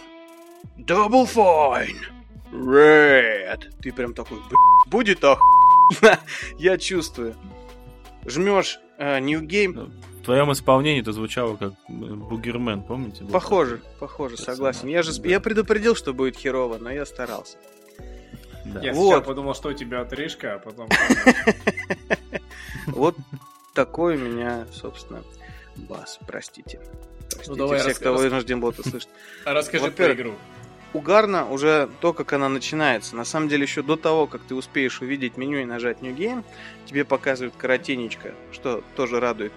Double 0.78 1.26
Fine. 1.26 1.96
Red. 2.52 3.72
Ты 3.82 3.92
прям 3.92 4.14
такой, 4.14 4.38
«Б***ь, 4.38 4.88
будет 4.88 5.24
охуенно. 5.24 6.18
Я 6.58 6.78
чувствую. 6.78 7.34
Жмешь 8.26 8.78
э, 8.96 9.18
New 9.18 9.42
Game, 9.42 9.90
В 10.20 10.24
твоем 10.24 10.52
исполнении 10.52 11.00
это 11.02 11.12
звучало 11.12 11.56
как 11.56 11.72
Бугермен, 11.88 12.82
помните? 12.82 13.24
Похоже, 13.24 13.82
похоже, 13.98 14.36
Персонаж, 14.36 14.56
согласен. 14.56 14.88
Я 14.88 15.02
же 15.02 15.20
да. 15.20 15.28
я 15.28 15.40
предупредил, 15.40 15.94
что 15.94 16.14
будет 16.14 16.36
херово, 16.36 16.78
но 16.78 16.90
я 16.90 17.04
старался. 17.04 17.58
Да. 18.64 18.80
Я 18.80 18.94
Вот. 18.94 19.08
сначала 19.08 19.20
подумал, 19.20 19.54
что 19.54 19.68
у 19.70 19.72
тебя 19.74 20.00
отрыжка, 20.00 20.54
а 20.54 20.58
потом... 20.58 20.88
Вот 22.86 23.16
такой 23.74 24.16
у 24.16 24.18
меня, 24.18 24.66
собственно, 24.72 25.22
бас. 25.76 26.18
Простите. 26.26 26.80
Простите 27.30 27.50
Ну, 27.50 27.56
давай 27.56 27.80
все, 27.80 27.88
рас- 27.88 27.98
кто 27.98 28.14
вынужден 28.14 28.60
был 28.60 28.70
это 28.70 28.88
слышать. 28.88 29.08
Расскажи 29.44 29.90
про 29.90 30.12
игру. 30.12 30.34
Угарно 30.92 31.50
уже 31.50 31.90
то, 32.00 32.12
как 32.12 32.32
она 32.32 32.48
начинается. 32.48 33.16
На 33.16 33.24
самом 33.24 33.48
деле, 33.48 33.64
еще 33.64 33.82
до 33.82 33.96
того, 33.96 34.28
как 34.28 34.42
ты 34.42 34.54
успеешь 34.54 35.00
увидеть 35.00 35.36
меню 35.36 35.58
и 35.58 35.64
нажать 35.64 36.02
New 36.02 36.14
Game, 36.14 36.44
тебе 36.86 37.04
показывают 37.04 37.54
коротенечко, 37.56 38.32
что 38.52 38.82
тоже 38.94 39.18
радует. 39.18 39.52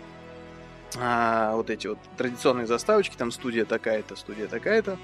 А, 0.95 1.55
вот 1.55 1.69
эти 1.69 1.85
вот 1.85 1.99
традиционные 2.17 2.65
заставочки, 2.65 3.15
там 3.15 3.31
студия 3.31 3.65
такая-то, 3.65 4.15
студия 4.15 4.47
такая-то. 4.47 4.97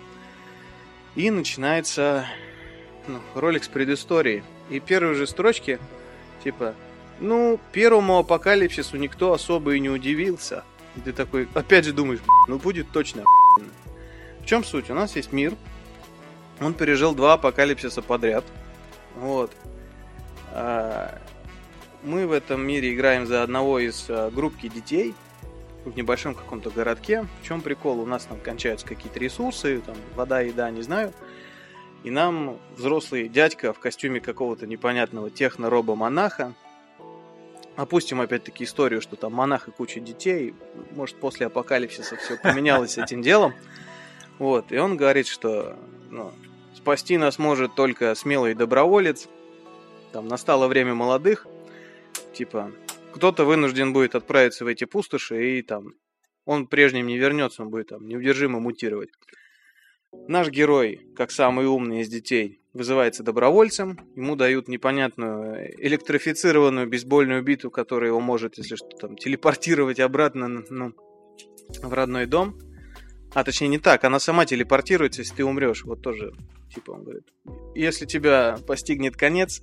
И 1.16 1.30
начинается 1.30 2.26
ну, 3.08 3.20
ролик 3.36 3.64
с 3.64 3.68
предысторией. 3.68 4.44
И 4.72 4.80
первые 4.80 5.14
же 5.14 5.28
строчки, 5.28 5.78
типа, 6.44 6.74
ну, 7.20 7.60
первому 7.72 8.18
апокалипсису 8.18 8.98
никто 8.98 9.34
особо 9.34 9.76
и 9.76 9.80
не 9.80 9.90
удивился. 9.90 10.64
Ты 11.04 11.12
такой, 11.12 11.48
опять 11.54 11.86
же 11.86 11.94
думаешь, 11.94 12.20
«Б***ь, 12.20 12.50
ну 12.50 12.58
будет 12.60 12.90
точно 12.92 13.24
охуенно». 13.24 13.72
В 14.42 14.46
чем 14.46 14.64
суть? 14.64 14.90
У 14.90 14.94
нас 14.94 15.16
есть 15.16 15.32
мир, 15.32 15.54
он 16.60 16.74
пережил 16.74 17.16
два 17.16 17.34
апокалипсиса 17.34 18.02
подряд. 18.02 18.44
Вот. 19.16 19.52
А, 20.52 21.20
Мы 22.04 22.28
в 22.28 22.32
этом 22.32 22.66
мире 22.66 22.94
играем 22.94 23.26
за 23.26 23.44
одного 23.44 23.80
из 23.80 24.06
а, 24.10 24.30
группки 24.30 24.68
детей 24.68 25.14
в 25.86 25.96
небольшом 25.96 26.36
каком-то 26.36 26.70
городке. 26.70 27.26
В 27.42 27.48
чем 27.48 27.62
прикол? 27.62 28.00
У 28.00 28.06
нас 28.06 28.26
там 28.26 28.40
кончаются 28.40 28.86
какие-то 28.86 29.20
ресурсы, 29.20 29.82
там 29.86 29.96
вода, 30.16 30.42
еда, 30.42 30.70
не 30.70 30.82
знаю. 30.82 31.14
И 32.04 32.12
нам 32.12 32.60
взрослый 32.76 33.30
дядька 33.30 33.72
в 33.74 33.80
костюме 33.80 34.20
какого-то 34.20 34.68
непонятного 34.68 35.30
техно-роба-монаха 35.30 36.54
Опустим 37.76 38.22
опять-таки 38.22 38.66
историю, 38.66 39.02
что 39.02 39.16
там 39.16 39.34
монах 39.34 39.68
и 39.68 39.72
куча 39.72 40.00
детей. 40.00 40.54
Может, 40.92 41.16
после 41.18 41.48
апокалипсиса 41.48 42.16
все 42.18 42.38
поменялось 42.38 42.98
этим 42.98 43.22
делом. 43.22 43.54
Вот, 44.38 44.72
и 44.72 44.78
он 44.78 44.96
говорит, 44.96 45.28
что 45.28 45.76
ну, 46.12 46.32
спасти 46.76 47.18
нас 47.18 47.40
может 47.40 47.74
только 47.76 48.14
смелый 48.14 48.54
доброволец. 48.54 49.28
Там 50.12 50.28
настало 50.28 50.68
время 50.68 50.94
молодых. 50.94 51.48
Типа, 52.34 52.72
кто-то 53.14 53.46
вынужден 53.46 53.94
будет 53.94 54.14
отправиться 54.16 54.66
в 54.66 54.68
эти 54.68 54.86
пустоши, 54.86 55.58
и 55.58 55.62
там 55.64 55.94
он 56.46 56.68
прежним 56.68 57.08
не 57.08 57.18
вернется, 57.18 57.64
он 57.64 57.70
будет 57.70 57.90
там 57.90 58.08
неудержимо 58.08 58.60
мутировать. 58.60 59.10
Наш 60.28 60.50
герой, 60.50 61.02
как 61.16 61.32
самый 61.32 61.66
умный 61.66 62.02
из 62.02 62.10
детей, 62.10 62.62
вызывается 62.74 63.24
добровольцем. 63.24 64.00
Ему 64.16 64.36
дают 64.36 64.68
непонятную 64.68 65.74
электрифицированную 65.84 66.88
бейсбольную 66.88 67.44
биту, 67.44 67.70
которая 67.70 68.10
его 68.10 68.20
может, 68.20 68.58
если 68.58 68.76
что, 68.76 68.88
там, 68.90 69.16
телепортировать 69.16 70.00
обратно 70.00 70.64
ну, 70.70 70.94
в 71.82 71.94
родной 71.94 72.26
дом. 72.26 72.58
А 73.34 73.44
точнее 73.44 73.68
не 73.68 73.80
так, 73.80 74.04
она 74.04 74.20
сама 74.20 74.46
телепортируется, 74.46 75.22
если 75.22 75.36
ты 75.36 75.46
умрешь. 75.46 75.84
Вот 75.84 76.02
тоже, 76.02 76.34
типа, 76.74 76.92
он 76.92 77.04
говорит, 77.04 77.28
если 77.74 78.06
тебя 78.06 78.58
постигнет 78.68 79.16
конец, 79.16 79.62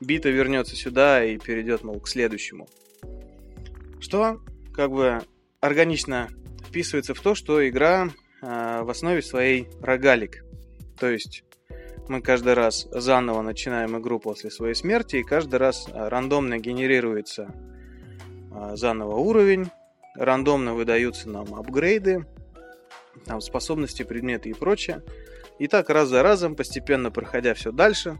бита 0.00 0.28
вернется 0.30 0.76
сюда 0.76 1.24
и 1.24 1.36
перейдет, 1.36 1.82
мол, 1.82 2.00
к 2.00 2.08
следующему. 2.08 2.68
Что, 4.00 4.40
как 4.72 4.90
бы, 4.90 5.20
органично 5.60 6.28
вписывается 6.68 7.14
в 7.14 7.20
то, 7.20 7.34
что 7.34 7.68
игра 7.68 8.10
э, 8.42 8.82
в 8.82 8.90
основе 8.90 9.22
своей 9.22 9.68
рогалик. 9.80 10.44
То 10.98 11.08
есть 11.08 11.44
мы 12.08 12.20
каждый 12.20 12.54
раз 12.54 12.88
заново 12.90 13.42
начинаем 13.42 13.98
игру 13.98 14.18
после 14.18 14.50
своей 14.50 14.74
смерти, 14.74 15.16
и 15.16 15.22
каждый 15.22 15.56
раз 15.56 15.86
э, 15.88 16.08
рандомно 16.08 16.58
генерируется 16.58 17.54
э, 18.52 18.76
заново 18.76 19.16
уровень, 19.16 19.70
рандомно 20.14 20.74
выдаются 20.74 21.28
нам 21.28 21.54
апгрейды, 21.54 22.26
там 23.24 23.40
способности, 23.40 24.02
предметы 24.02 24.50
и 24.50 24.54
прочее. 24.54 25.02
И 25.58 25.68
так 25.68 25.90
раз 25.90 26.08
за 26.08 26.22
разом, 26.22 26.56
постепенно 26.56 27.10
проходя 27.10 27.54
все 27.54 27.70
дальше, 27.70 28.18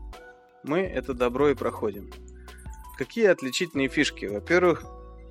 мы 0.62 0.80
это 0.80 1.14
добро 1.14 1.50
и 1.50 1.54
проходим. 1.54 2.12
Какие 2.98 3.26
отличительные 3.26 3.88
фишки? 3.88 4.26
Во-первых, 4.26 4.84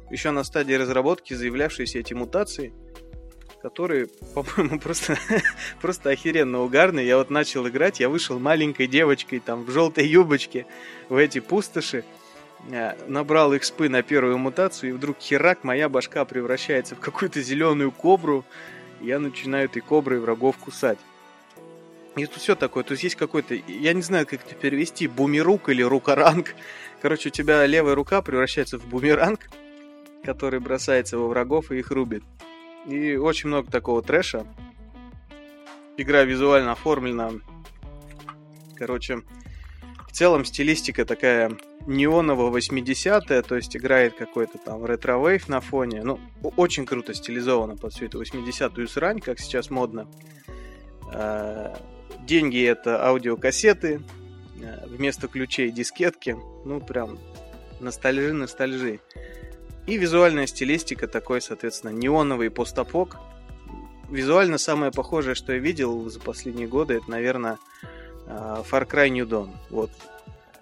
еще 0.09 0.31
на 0.31 0.43
стадии 0.43 0.73
разработки 0.73 1.33
заявлявшиеся 1.33 1.99
эти 1.99 2.13
мутации, 2.15 2.73
которые, 3.61 4.07
по-моему, 4.33 4.79
просто, 4.79 5.17
просто 5.81 6.09
охеренно 6.11 6.61
угарные. 6.61 7.05
Я 7.05 7.17
вот 7.17 7.29
начал 7.29 7.67
играть, 7.67 7.99
я 7.99 8.09
вышел 8.09 8.39
маленькой 8.39 8.87
девочкой 8.87 9.39
там 9.39 9.63
в 9.63 9.71
желтой 9.71 10.07
юбочке 10.07 10.65
в 11.09 11.15
эти 11.15 11.39
пустоши, 11.39 12.03
э, 12.71 12.93
набрал 13.07 13.55
экспы 13.55 13.89
на 13.89 14.01
первую 14.01 14.37
мутацию, 14.37 14.91
и 14.91 14.93
вдруг 14.93 15.19
херак, 15.19 15.63
моя 15.63 15.89
башка 15.89 16.25
превращается 16.25 16.95
в 16.95 16.99
какую-то 16.99 17.41
зеленую 17.41 17.91
кобру, 17.91 18.45
и 19.01 19.07
я 19.07 19.19
начинаю 19.19 19.65
этой 19.65 19.81
коброй 19.81 20.19
врагов 20.19 20.57
кусать. 20.57 20.99
И 22.15 22.25
тут 22.25 22.41
все 22.41 22.55
такое, 22.55 22.83
то 22.83 22.93
есть 22.93 23.03
есть 23.03 23.15
какой-то, 23.15 23.53
я 23.53 23.93
не 23.93 24.01
знаю, 24.01 24.25
как 24.25 24.45
это 24.45 24.55
перевести, 24.55 25.07
бумерук 25.07 25.69
или 25.69 25.81
рукоранг. 25.83 26.55
Короче, 27.01 27.29
у 27.29 27.31
тебя 27.31 27.65
левая 27.65 27.95
рука 27.95 28.21
превращается 28.21 28.77
в 28.77 28.85
бумеранг, 28.87 29.49
который 30.23 30.59
бросается 30.59 31.17
во 31.17 31.27
врагов 31.27 31.71
и 31.71 31.77
их 31.79 31.91
рубит. 31.91 32.23
И 32.85 33.15
очень 33.15 33.49
много 33.49 33.69
такого 33.71 34.01
трэша. 34.01 34.45
Игра 35.97 36.23
визуально 36.23 36.71
оформлена. 36.71 37.31
Короче, 38.75 39.21
в 40.07 40.11
целом 40.11 40.45
стилистика 40.45 41.05
такая 41.05 41.57
неоново 41.85 42.55
80-я, 42.55 43.41
то 43.41 43.55
есть 43.55 43.75
играет 43.75 44.15
какой-то 44.15 44.57
там 44.57 44.85
ретро-вейв 44.85 45.49
на 45.49 45.61
фоне. 45.61 46.03
Ну, 46.03 46.19
очень 46.55 46.85
круто 46.85 47.13
стилизовано 47.13 47.75
под 47.75 47.93
всю 47.93 48.05
эту 48.05 48.21
80-ю 48.21 48.87
срань, 48.87 49.19
как 49.19 49.39
сейчас 49.39 49.69
модно. 49.69 50.07
А, 51.13 51.75
Деньги 52.21 52.63
это 52.63 53.05
аудиокассеты, 53.07 54.01
а, 54.63 54.85
вместо 54.87 55.27
ключей 55.27 55.71
дискетки. 55.71 56.37
Ну, 56.65 56.79
прям 56.79 57.17
ностальжи, 57.79 58.33
ностальжи. 58.33 58.99
И 59.89 59.97
визуальная 59.97 60.45
стилистика 60.45 61.07
такой, 61.07 61.41
соответственно, 61.41 61.89
неоновый 61.89 62.51
постапок. 62.51 63.17
Визуально 64.07 64.59
самое 64.59 64.91
похожее, 64.91 65.33
что 65.33 65.53
я 65.53 65.57
видел 65.57 66.07
за 66.11 66.19
последние 66.19 66.67
годы, 66.67 66.97
это, 66.97 67.09
наверное, 67.09 67.57
а, 68.27 68.63
Far 68.69 68.87
Cry 68.87 69.09
New 69.09 69.25
Dawn. 69.25 69.49
Вот. 69.71 69.89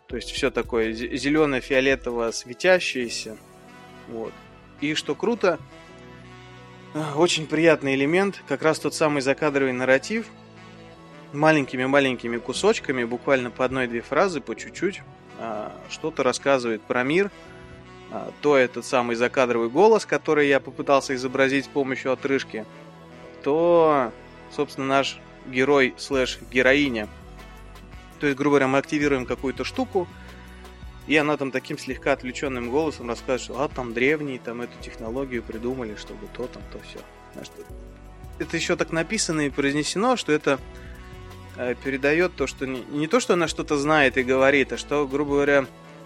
То 0.08 0.16
есть 0.16 0.32
все 0.32 0.50
такое 0.50 0.94
зелено-фиолетово 0.94 2.32
светящееся. 2.32 3.36
Вот. 4.08 4.32
И 4.80 4.94
что 4.94 5.14
круто, 5.14 5.60
а, 6.94 7.18
очень 7.18 7.48
приятный 7.48 7.96
элемент, 7.96 8.42
как 8.48 8.62
раз 8.62 8.80
тот 8.80 8.96
самый 8.96 9.22
закадровый 9.22 9.74
нарратив, 9.74 10.28
маленькими-маленькими 11.34 12.38
кусочками, 12.38 13.04
буквально 13.04 13.52
по 13.52 13.66
одной-две 13.66 14.00
фразы, 14.00 14.40
по 14.40 14.56
чуть-чуть, 14.56 15.02
а, 15.38 15.74
что-то 15.90 16.24
рассказывает 16.24 16.82
про 16.82 17.04
мир, 17.04 17.30
то 18.42 18.56
этот 18.58 18.86
самый 18.86 19.16
закадровый 19.16 19.70
голос, 19.70 20.06
который 20.06 20.48
я 20.48 20.60
попытался 20.60 21.16
изобразить 21.16 21.66
с 21.66 21.68
помощью 21.68 22.12
отрыжки, 22.12 22.66
то, 23.44 24.12
собственно, 24.56 24.88
наш 24.88 25.20
герой 25.46 25.94
слэш 25.98 26.40
героиня. 26.52 27.08
То 28.20 28.28
есть, 28.28 28.38
грубо 28.38 28.56
говоря, 28.56 28.68
мы 28.68 28.78
активируем 28.78 29.26
какую-то 29.26 29.64
штуку, 29.64 30.08
и 31.08 31.16
она 31.16 31.38
там 31.38 31.52
таким 31.52 31.78
слегка 31.78 32.14
отвлеченным 32.14 32.70
голосом 32.70 33.08
рассказывает, 33.08 33.42
что 33.42 33.62
а 33.62 33.68
там 33.70 33.94
древние, 33.94 34.40
там 34.40 34.62
эту 34.62 34.74
технологию 34.82 35.42
придумали, 35.44 35.96
чтобы 35.96 36.28
то 36.36 36.48
там, 36.48 36.62
то 36.72 36.80
все. 36.80 37.00
Это 38.40 38.58
еще 38.58 38.76
так 38.76 38.92
написано 38.92 39.42
и 39.42 39.50
произнесено, 39.50 40.16
что 40.16 40.32
это 40.32 40.60
э, 41.56 41.76
передает 41.84 42.36
то, 42.36 42.46
что 42.46 42.68
не, 42.68 42.82
не 42.92 43.08
то, 43.08 43.20
что 43.20 43.34
она 43.34 43.48
что-то 43.48 43.78
знает 43.78 44.18
и 44.18 44.24
говорит, 44.24 44.74
а 44.74 44.78
что, 44.78 45.08
грубо 45.08 45.36
говоря, 45.36 45.66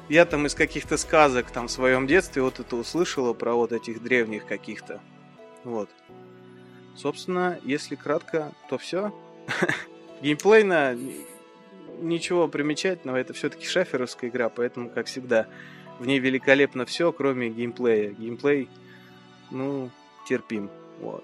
я 0.10 0.26
там 0.26 0.46
из 0.46 0.56
каких-то 0.56 0.98
сказок 0.98 1.52
там 1.52 1.68
в 1.68 1.72
своем 1.72 2.08
детстве 2.08 2.42
вот 2.42 2.60
это 2.60 2.76
услышала 2.76 3.34
про 3.34 3.54
вот 3.54 3.72
этих 3.72 4.02
древних 4.02 4.46
каких-то. 4.46 5.02
Вот. 5.64 5.90
Собственно, 6.96 7.60
если 7.64 7.96
кратко, 7.96 8.52
то 8.70 8.78
все. 8.78 9.14
Геймплейно 10.22 10.98
ничего 12.00 12.48
примечательного, 12.48 13.18
это 13.18 13.34
все-таки 13.34 13.66
шаферовская 13.66 14.30
игра, 14.30 14.50
поэтому, 14.50 14.90
как 14.90 15.08
всегда, 15.08 15.48
в 16.00 16.06
ней 16.06 16.20
великолепно 16.20 16.86
все, 16.86 17.12
кроме 17.12 17.50
геймплея. 17.50 18.12
Геймплей, 18.12 18.70
ну, 19.52 19.90
терпим. 20.28 20.70
Вот. 21.00 21.24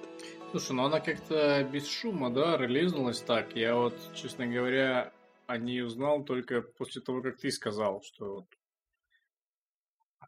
Слушай, 0.52 0.74
ну 0.74 0.86
она 0.86 1.00
как-то 1.00 1.64
без 1.64 1.88
шума, 1.88 2.30
да, 2.30 2.58
релизнулась 2.58 3.22
так. 3.22 3.56
Я 3.56 3.76
вот, 3.76 3.96
честно 4.16 4.48
говоря, 4.48 5.12
о 5.46 5.58
ней 5.58 5.82
узнал 5.82 6.24
только 6.24 6.62
после 6.62 7.02
того, 7.02 7.22
как 7.22 7.38
ты 7.38 7.52
сказал, 7.52 8.02
что 8.04 8.46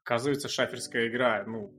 оказывается 0.10 0.50
шаферская 0.50 1.08
игра, 1.08 1.44
ну, 1.46 1.72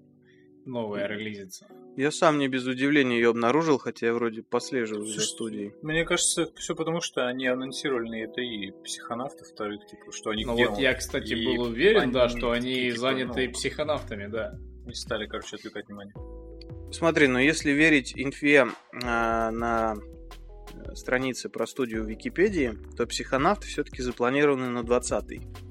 новая 0.65 1.09
релизится. 1.09 1.67
Я 1.97 2.13
сам 2.13 2.39
не 2.39 2.47
без 2.47 2.65
удивления 2.65 3.17
ее 3.17 3.31
обнаружил, 3.31 3.79
хотя 3.79 4.07
я 4.07 4.15
вроде 4.15 4.45
послеживаю 4.45 5.05
за 5.05 5.21
студией. 5.21 5.73
Мне 5.83 6.05
кажется, 6.05 6.47
все 6.55 6.77
потому, 6.77 7.01
что 7.01 7.27
они 7.27 7.49
анонсировали 7.49 8.09
на 8.09 8.23
это 8.23 8.41
и 8.41 8.71
психонавтов 8.85 9.49
вторых, 9.49 9.85
типа, 9.85 10.13
что 10.13 10.31
они 10.31 10.45
Ну 10.45 10.55
вот 10.55 10.79
я, 10.79 10.95
кстати, 10.95 11.33
и 11.33 11.45
был 11.45 11.63
уверен, 11.65 12.03
они, 12.03 12.13
да, 12.13 12.29
что 12.29 12.53
они 12.53 12.91
типа, 12.91 13.01
заняты 13.01 13.49
ну, 13.49 13.53
психонавтами, 13.53 14.27
да. 14.29 14.57
Не 14.87 14.95
стали, 14.95 15.27
короче, 15.27 15.57
отвлекать 15.57 15.89
внимание. 15.89 16.15
Смотри, 16.93 17.27
ну 17.27 17.41
если 17.41 17.73
верить 17.73 18.13
инфе 18.15 18.69
а, 19.05 19.51
на 19.51 19.97
странице 20.95 21.49
про 21.49 21.67
студию 21.67 22.05
в 22.05 22.09
Википедии, 22.09 22.79
то 22.97 23.07
психонавты 23.07 23.67
все-таки 23.67 24.03
запланированы 24.03 24.69
на 24.69 24.81
20-й. 24.81 25.70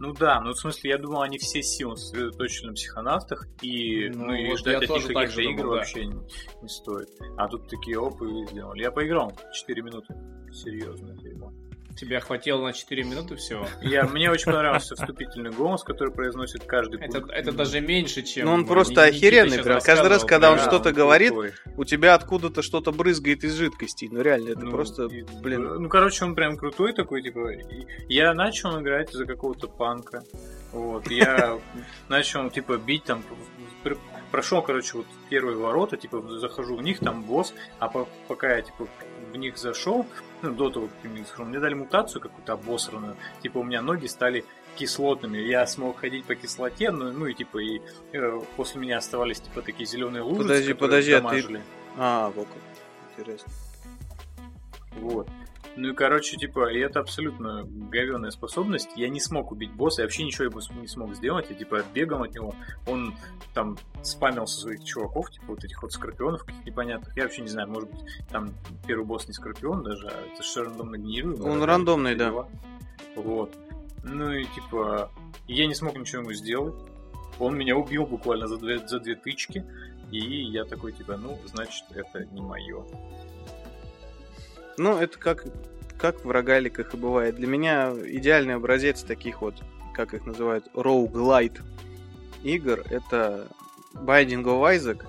Ну 0.00 0.14
да, 0.14 0.40
ну 0.40 0.52
в 0.52 0.58
смысле, 0.58 0.92
я 0.92 0.98
думал, 0.98 1.20
они 1.20 1.36
все 1.36 1.62
силы 1.62 1.94
сосредоточены 1.94 2.68
на 2.68 2.74
психонавтах, 2.74 3.46
и, 3.60 4.08
ну, 4.08 4.28
ну 4.28 4.34
и 4.34 4.56
ждать 4.56 4.82
от 4.82 4.88
них 4.88 5.06
каких-то 5.06 5.42
игр 5.42 5.62
да. 5.64 5.68
вообще 5.68 6.06
не, 6.06 6.14
не 6.62 6.68
стоит. 6.68 7.10
А 7.36 7.46
тут 7.48 7.68
такие 7.68 8.00
опы 8.00 8.46
сделали. 8.50 8.80
Я 8.80 8.92
поиграл 8.92 9.32
4 9.52 9.82
минуты. 9.82 10.14
Серьезно, 10.52 11.14
дерьмо. 11.18 11.52
Тебя 12.00 12.18
хватило 12.20 12.64
на 12.64 12.72
4 12.72 13.04
минуты 13.04 13.36
всего? 13.36 13.68
Я, 13.82 14.04
мне 14.04 14.30
очень 14.30 14.46
понравился 14.46 14.96
вступительный 14.96 15.50
голос, 15.50 15.84
который 15.84 16.10
произносит 16.10 16.64
каждый 16.64 16.98
пункт. 16.98 17.14
Это, 17.14 17.30
это 17.30 17.52
даже 17.52 17.82
меньше, 17.82 18.22
чем... 18.22 18.46
Ну 18.46 18.54
он 18.54 18.64
просто 18.64 19.04
охеренный. 19.04 19.62
Прям. 19.62 19.82
Каждый 19.82 20.08
раз, 20.08 20.24
когда 20.24 20.48
да, 20.48 20.52
он 20.52 20.58
что-то 20.60 20.94
говорит, 20.94 21.34
у 21.76 21.84
тебя 21.84 22.14
откуда-то 22.14 22.62
что-то 22.62 22.90
брызгает 22.90 23.44
из 23.44 23.52
жидкости. 23.52 24.08
Ну 24.10 24.22
реально, 24.22 24.52
это 24.52 24.60
ну, 24.60 24.70
просто, 24.70 25.08
и, 25.08 25.24
блин... 25.42 25.82
Ну, 25.82 25.90
короче, 25.90 26.24
он 26.24 26.34
прям 26.34 26.56
крутой 26.56 26.94
такой, 26.94 27.22
типа... 27.22 27.50
Я 28.08 28.32
начал 28.32 28.80
играть 28.80 29.12
за 29.12 29.26
какого-то 29.26 29.68
панка. 29.68 30.24
Вот, 30.72 31.10
я 31.10 31.58
начал, 32.08 32.48
типа, 32.48 32.78
бить 32.78 33.04
там 33.04 33.22
прошел, 34.30 34.62
короче, 34.62 34.96
вот 34.96 35.06
первые 35.28 35.58
ворота, 35.58 35.98
типа, 35.98 36.22
захожу 36.38 36.76
в 36.76 36.82
них, 36.82 37.00
там 37.00 37.24
босс, 37.24 37.52
а 37.78 37.88
пока 37.88 38.56
я, 38.56 38.62
типа, 38.62 38.88
в 39.32 39.36
них 39.36 39.58
зашел, 39.58 40.06
ну, 40.42 40.50
до 40.54 40.70
того, 40.70 40.88
как 41.02 41.10
зашел, 41.26 41.44
мне 41.44 41.60
дали 41.60 41.74
мутацию 41.74 42.20
какую-то 42.20 42.54
обосранную, 42.54 43.16
типа, 43.42 43.58
у 43.58 43.62
меня 43.64 43.82
ноги 43.82 44.06
стали 44.06 44.44
кислотными, 44.76 45.38
я 45.38 45.66
смог 45.66 45.98
ходить 45.98 46.24
по 46.24 46.34
кислоте, 46.34 46.90
ну, 46.90 47.12
ну 47.12 47.26
и 47.26 47.34
типа, 47.34 47.58
и 47.58 47.80
э, 48.12 48.40
после 48.56 48.80
меня 48.80 48.98
оставались, 48.98 49.40
типа, 49.40 49.62
такие 49.62 49.86
зеленые 49.86 50.22
лужицы, 50.22 50.42
Подожди, 50.42 50.72
подожди, 50.74 51.12
а 51.12 51.20
ты... 51.20 51.60
А, 51.96 52.30
вот 52.30 52.48
Интересно. 53.16 53.52
Вот. 54.92 55.28
Ну 55.76 55.90
и, 55.90 55.94
короче, 55.94 56.36
типа, 56.36 56.70
и 56.72 56.78
это 56.78 57.00
абсолютно 57.00 57.62
говенная 57.64 58.30
способность. 58.30 58.90
Я 58.96 59.08
не 59.08 59.20
смог 59.20 59.52
убить 59.52 59.72
босса, 59.72 60.02
я 60.02 60.06
вообще 60.06 60.24
ничего 60.24 60.44
ему 60.44 60.60
не 60.80 60.88
смог 60.88 61.14
сделать. 61.14 61.46
Я, 61.48 61.56
типа, 61.56 61.84
бегал 61.94 62.24
от 62.24 62.34
него. 62.34 62.54
Он 62.86 63.14
там 63.54 63.78
спамил 64.02 64.46
со 64.46 64.60
своих 64.60 64.84
чуваков, 64.84 65.30
типа, 65.30 65.46
вот 65.48 65.64
этих 65.64 65.82
вот 65.82 65.92
скорпионов 65.92 66.44
каких 66.44 66.64
непонятных. 66.64 67.16
Я 67.16 67.24
вообще 67.24 67.42
не 67.42 67.48
знаю, 67.48 67.68
может 67.68 67.90
быть, 67.90 68.00
там 68.30 68.52
первый 68.86 69.04
босс 69.04 69.28
не 69.28 69.32
скорпион 69.32 69.82
даже, 69.82 70.08
а 70.08 70.26
это 70.32 70.42
же 70.42 70.64
рандомно 70.64 70.96
генерируемый. 70.96 71.50
Он 71.50 71.62
рандомный, 71.62 72.16
да. 72.16 72.32
Вот. 73.14 73.56
Ну 74.02 74.32
и, 74.32 74.44
типа, 74.44 75.10
я 75.46 75.66
не 75.66 75.74
смог 75.74 75.96
ничего 75.96 76.22
ему 76.22 76.32
сделать. 76.32 76.74
Он 77.38 77.56
меня 77.56 77.76
убил 77.76 78.06
буквально 78.06 78.48
за 78.48 78.58
две, 78.58 78.86
за 78.86 78.98
две 78.98 79.14
тычки. 79.14 79.64
И 80.10 80.18
я 80.18 80.64
такой, 80.64 80.92
типа, 80.92 81.16
ну, 81.16 81.38
значит, 81.46 81.84
это 81.94 82.24
не 82.26 82.40
мое. 82.40 82.84
Ну, 84.80 84.96
это 84.96 85.18
как, 85.18 85.44
как 85.98 86.24
в 86.24 86.30
рогаликах 86.30 86.94
и 86.94 86.96
бывает. 86.96 87.36
Для 87.36 87.46
меня 87.46 87.92
идеальный 88.06 88.54
образец 88.54 89.02
таких 89.02 89.42
вот, 89.42 89.54
как 89.92 90.14
их 90.14 90.24
называют, 90.24 90.68
roguelite 90.72 91.60
игр, 92.42 92.82
это 92.88 93.46
Binding 93.92 94.42
of 94.42 94.74
Isaac. 94.74 95.04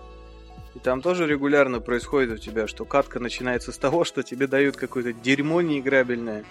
И 0.75 0.79
там 0.79 1.01
тоже 1.01 1.25
регулярно 1.25 1.79
происходит 1.79 2.33
у 2.33 2.37
тебя, 2.37 2.67
что 2.67 2.83
катка 2.83 3.21
начинается 3.21 3.71
с 3.71 3.77
того, 3.77 4.03
что 4.03 4.23
тебе 4.23 4.45
дают 4.45 4.75
какое-то 4.75 5.13
дерьмо 5.13 5.61
неиграбельное. 5.61 6.43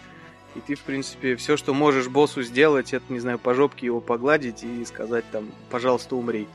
И 0.54 0.60
ты, 0.60 0.74
в 0.74 0.80
принципе, 0.80 1.36
все, 1.36 1.58
что 1.58 1.74
можешь 1.74 2.08
боссу 2.08 2.42
сделать, 2.42 2.94
это, 2.94 3.04
не 3.12 3.20
знаю, 3.20 3.38
по 3.38 3.52
жопке 3.52 3.84
его 3.84 4.00
погладить 4.00 4.64
и 4.64 4.82
сказать 4.86 5.26
там, 5.30 5.50
пожалуйста, 5.68 6.16
умри. 6.16 6.48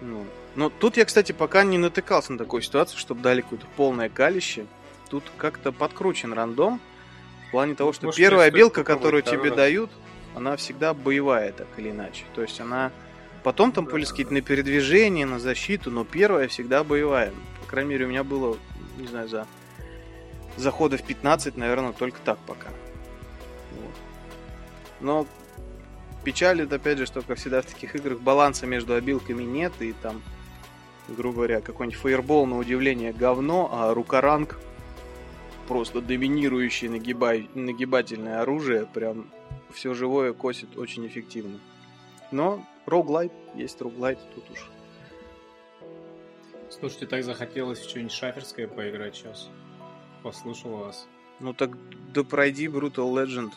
Ну. 0.00 0.26
Но 0.56 0.70
тут 0.70 0.96
я, 0.96 1.04
кстати, 1.04 1.30
пока 1.30 1.62
не 1.62 1.78
натыкался 1.78 2.32
на 2.32 2.38
такую 2.38 2.62
ситуацию, 2.62 2.98
чтобы 2.98 3.20
дали 3.20 3.42
какое-то 3.42 3.66
полное 3.76 4.08
калище 4.08 4.66
тут 5.08 5.24
как-то 5.36 5.72
подкручен 5.72 6.32
рандом. 6.32 6.80
В 7.48 7.50
плане 7.50 7.74
того, 7.74 7.92
что 7.92 8.06
Может, 8.06 8.18
первая 8.18 8.50
белка, 8.50 8.82
которую 8.82 9.22
тебе 9.22 9.50
раз. 9.50 9.56
дают, 9.56 9.90
она 10.34 10.56
всегда 10.56 10.92
боевая, 10.92 11.52
так 11.52 11.68
или 11.76 11.90
иначе. 11.90 12.24
То 12.34 12.42
есть 12.42 12.60
она 12.60 12.90
потом 13.44 13.70
там 13.70 13.84
да, 13.84 13.92
полискит 13.92 14.28
да. 14.28 14.34
на 14.34 14.40
передвижение, 14.40 15.26
на 15.26 15.38
защиту, 15.38 15.90
но 15.90 16.04
первая 16.04 16.48
всегда 16.48 16.82
боевая. 16.82 17.32
По 17.60 17.66
крайней 17.70 17.90
мере, 17.90 18.06
у 18.06 18.08
меня 18.08 18.24
было, 18.24 18.56
не 18.98 19.06
знаю, 19.06 19.28
за 19.28 19.46
заходов 20.56 21.02
15, 21.02 21.56
наверное, 21.56 21.92
только 21.92 22.18
так 22.24 22.38
пока. 22.46 22.70
Вот. 23.72 23.94
Но 25.00 25.26
печалит, 26.24 26.72
опять 26.72 26.98
же, 26.98 27.06
что, 27.06 27.22
как 27.22 27.38
всегда 27.38 27.62
в 27.62 27.66
таких 27.66 27.94
играх, 27.94 28.18
баланса 28.18 28.66
между 28.66 28.94
обилками 28.94 29.42
нет, 29.42 29.72
и 29.80 29.92
там, 29.92 30.22
грубо 31.08 31.36
говоря, 31.36 31.60
какой-нибудь 31.60 32.00
фаербол 32.00 32.46
на 32.46 32.58
удивление 32.58 33.12
говно, 33.12 33.68
а 33.72 33.94
рукоранг 33.94 34.58
просто 35.66 36.00
доминирующее 36.00 36.90
нагибай, 36.90 37.48
нагибательное 37.54 38.40
оружие, 38.40 38.86
прям 38.86 39.30
все 39.72 39.94
живое 39.94 40.32
косит 40.32 40.76
очень 40.76 41.06
эффективно. 41.06 41.58
Но 42.30 42.64
роглайт, 42.86 43.32
есть 43.54 43.80
роглайт, 43.80 44.18
тут 44.34 44.50
уж. 44.50 44.70
Слушайте, 46.70 47.06
так 47.06 47.22
захотелось 47.22 47.82
что-нибудь 47.84 48.12
шаферское 48.12 48.66
поиграть 48.66 49.14
сейчас. 49.14 49.48
Послушал 50.22 50.76
вас. 50.76 51.06
Ну 51.40 51.52
так 51.52 51.70
да 52.12 52.24
пройди 52.24 52.66
Brutal 52.66 53.12
Legend. 53.12 53.50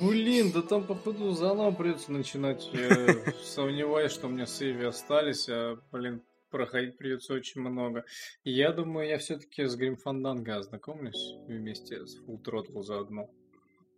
Блин, 0.00 0.52
да 0.52 0.62
там 0.62 0.84
походу 0.84 1.32
заново 1.32 1.72
придется 1.72 2.12
начинать. 2.12 2.68
Я 2.72 3.32
сомневаюсь, 3.42 4.12
что 4.12 4.26
у 4.26 4.30
меня 4.30 4.46
сейвы 4.46 4.84
остались, 4.84 5.48
а, 5.48 5.78
блин, 5.90 6.22
проходить 6.52 6.96
придется 6.96 7.34
очень 7.34 7.60
много. 7.60 8.04
Я 8.44 8.70
думаю, 8.72 9.08
я 9.08 9.18
все-таки 9.18 9.64
с 9.64 9.76
Fandango 9.76 10.50
ознакомлюсь 10.50 11.34
вместе 11.48 12.06
с 12.06 12.20
Full 12.20 12.82
заодно. 12.82 13.28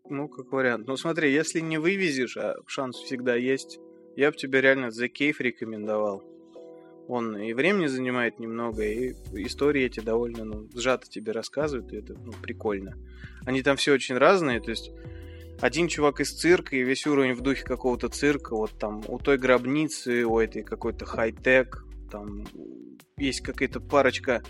Ну, 0.09 0.29
как 0.29 0.53
вариант. 0.53 0.87
Ну, 0.87 0.97
смотри, 0.97 1.33
если 1.33 1.61
не 1.61 1.79
вывезешь, 1.79 2.37
а 2.37 2.57
шанс 2.67 2.97
всегда 2.97 3.37
есть, 3.37 3.79
я 4.17 4.31
бы 4.31 4.37
тебе 4.37 4.61
реально 4.61 4.87
The 4.87 5.11
Cave 5.11 5.37
рекомендовал. 5.39 6.23
Он 7.09 7.37
и 7.37 7.53
времени 7.53 7.87
занимает 7.87 8.39
немного, 8.39 8.83
и 8.83 9.13
истории 9.33 9.83
эти 9.83 10.01
довольно 10.01 10.45
ну, 10.45 10.69
сжато 10.75 11.09
тебе 11.09 11.33
рассказывают, 11.33 11.93
и 11.93 11.97
это 11.97 12.15
ну, 12.15 12.33
прикольно. 12.33 12.97
Они 13.45 13.63
там 13.63 13.77
все 13.77 13.93
очень 13.93 14.17
разные, 14.17 14.61
то 14.61 14.71
есть 14.71 14.91
один 15.61 15.89
чувак 15.89 16.21
из 16.21 16.33
цирка, 16.33 16.77
и 16.77 16.83
весь 16.83 17.07
уровень 17.07 17.35
в 17.35 17.41
духе 17.41 17.65
какого-то 17.65 18.09
цирка, 18.09 18.57
вот 18.57 18.73
там 18.79 19.03
у 19.09 19.19
той 19.19 19.39
гробницы, 19.39 20.25
у 20.25 20.39
этой 20.39 20.63
какой-то 20.63 21.05
хай-тек, 21.05 21.84
там 22.15 22.45
есть 23.17 23.41
какая-то 23.41 23.81
парочка, 23.81 24.41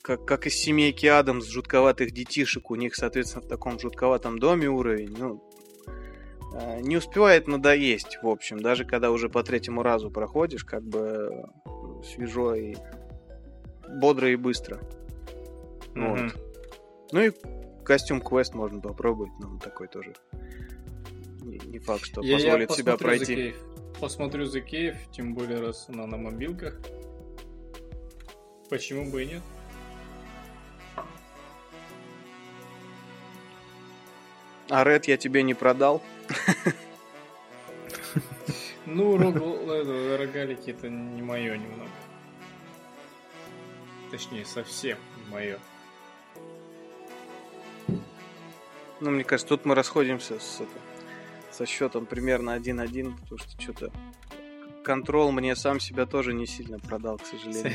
как, 0.00 0.24
как 0.24 0.46
из 0.46 0.54
семейки 0.54 1.04
Адамс, 1.04 1.46
жутковатых 1.46 2.10
детишек. 2.10 2.70
У 2.70 2.74
них, 2.74 2.94
соответственно, 2.94 3.44
в 3.44 3.48
таком 3.48 3.78
жутковатом 3.78 4.38
доме 4.38 4.68
уровень. 4.68 5.14
Ну, 5.18 5.44
э, 6.54 6.80
не 6.80 6.96
успевает 6.96 7.48
надоесть, 7.48 8.18
в 8.22 8.28
общем, 8.28 8.60
даже 8.60 8.86
когда 8.86 9.10
уже 9.10 9.28
по 9.28 9.42
третьему 9.42 9.82
разу 9.82 10.10
проходишь, 10.10 10.64
как 10.64 10.82
бы 10.82 11.50
свежо 12.02 12.54
и 12.54 12.76
бодро 14.00 14.30
и 14.30 14.36
быстро. 14.36 14.80
Мгм. 15.94 16.28
Вот. 16.28 16.34
Ну 17.12 17.20
и 17.20 17.30
костюм 17.84 18.22
квест 18.22 18.54
можно 18.54 18.80
попробовать, 18.80 19.32
но 19.38 19.48
он 19.48 19.58
такой 19.58 19.88
тоже 19.88 20.14
не, 21.42 21.78
факт, 21.78 22.04
что 22.04 22.22
Я- 22.22 22.38
я 22.38 22.44
позволит 22.44 22.70
себя 22.72 22.96
пройти. 22.96 23.54
Посмотрю 24.00 24.44
The 24.44 24.64
Cave, 24.64 24.98
тем 25.10 25.34
более 25.34 25.60
раз 25.60 25.88
она 25.88 26.06
на 26.06 26.16
мобилках. 26.16 26.78
Почему 28.68 29.10
бы 29.10 29.22
и 29.22 29.26
нет? 29.26 29.42
А 34.68 34.84
Red 34.84 35.04
я 35.06 35.16
тебе 35.16 35.42
не 35.42 35.54
продал. 35.54 36.02
Ну, 38.84 39.16
это, 39.18 40.16
рогалики 40.18 40.70
это 40.70 40.88
не 40.88 41.22
мое 41.22 41.56
немного. 41.56 41.90
Точнее, 44.10 44.44
совсем 44.44 44.98
не 45.16 45.32
мое. 45.32 45.58
Ну, 49.00 49.10
мне 49.10 49.24
кажется, 49.24 49.48
тут 49.48 49.64
мы 49.64 49.74
расходимся 49.74 50.38
с, 50.38 50.60
это, 50.60 50.70
со 51.56 51.66
счетом 51.66 52.06
примерно 52.06 52.56
1-1, 52.56 53.18
потому 53.20 53.38
что 53.38 53.60
что-то 53.60 53.90
контрол 54.84 55.32
мне 55.32 55.56
сам 55.56 55.80
себя 55.80 56.06
тоже 56.06 56.32
не 56.32 56.46
сильно 56.46 56.78
продал, 56.78 57.18
к 57.18 57.26
сожалению. 57.26 57.72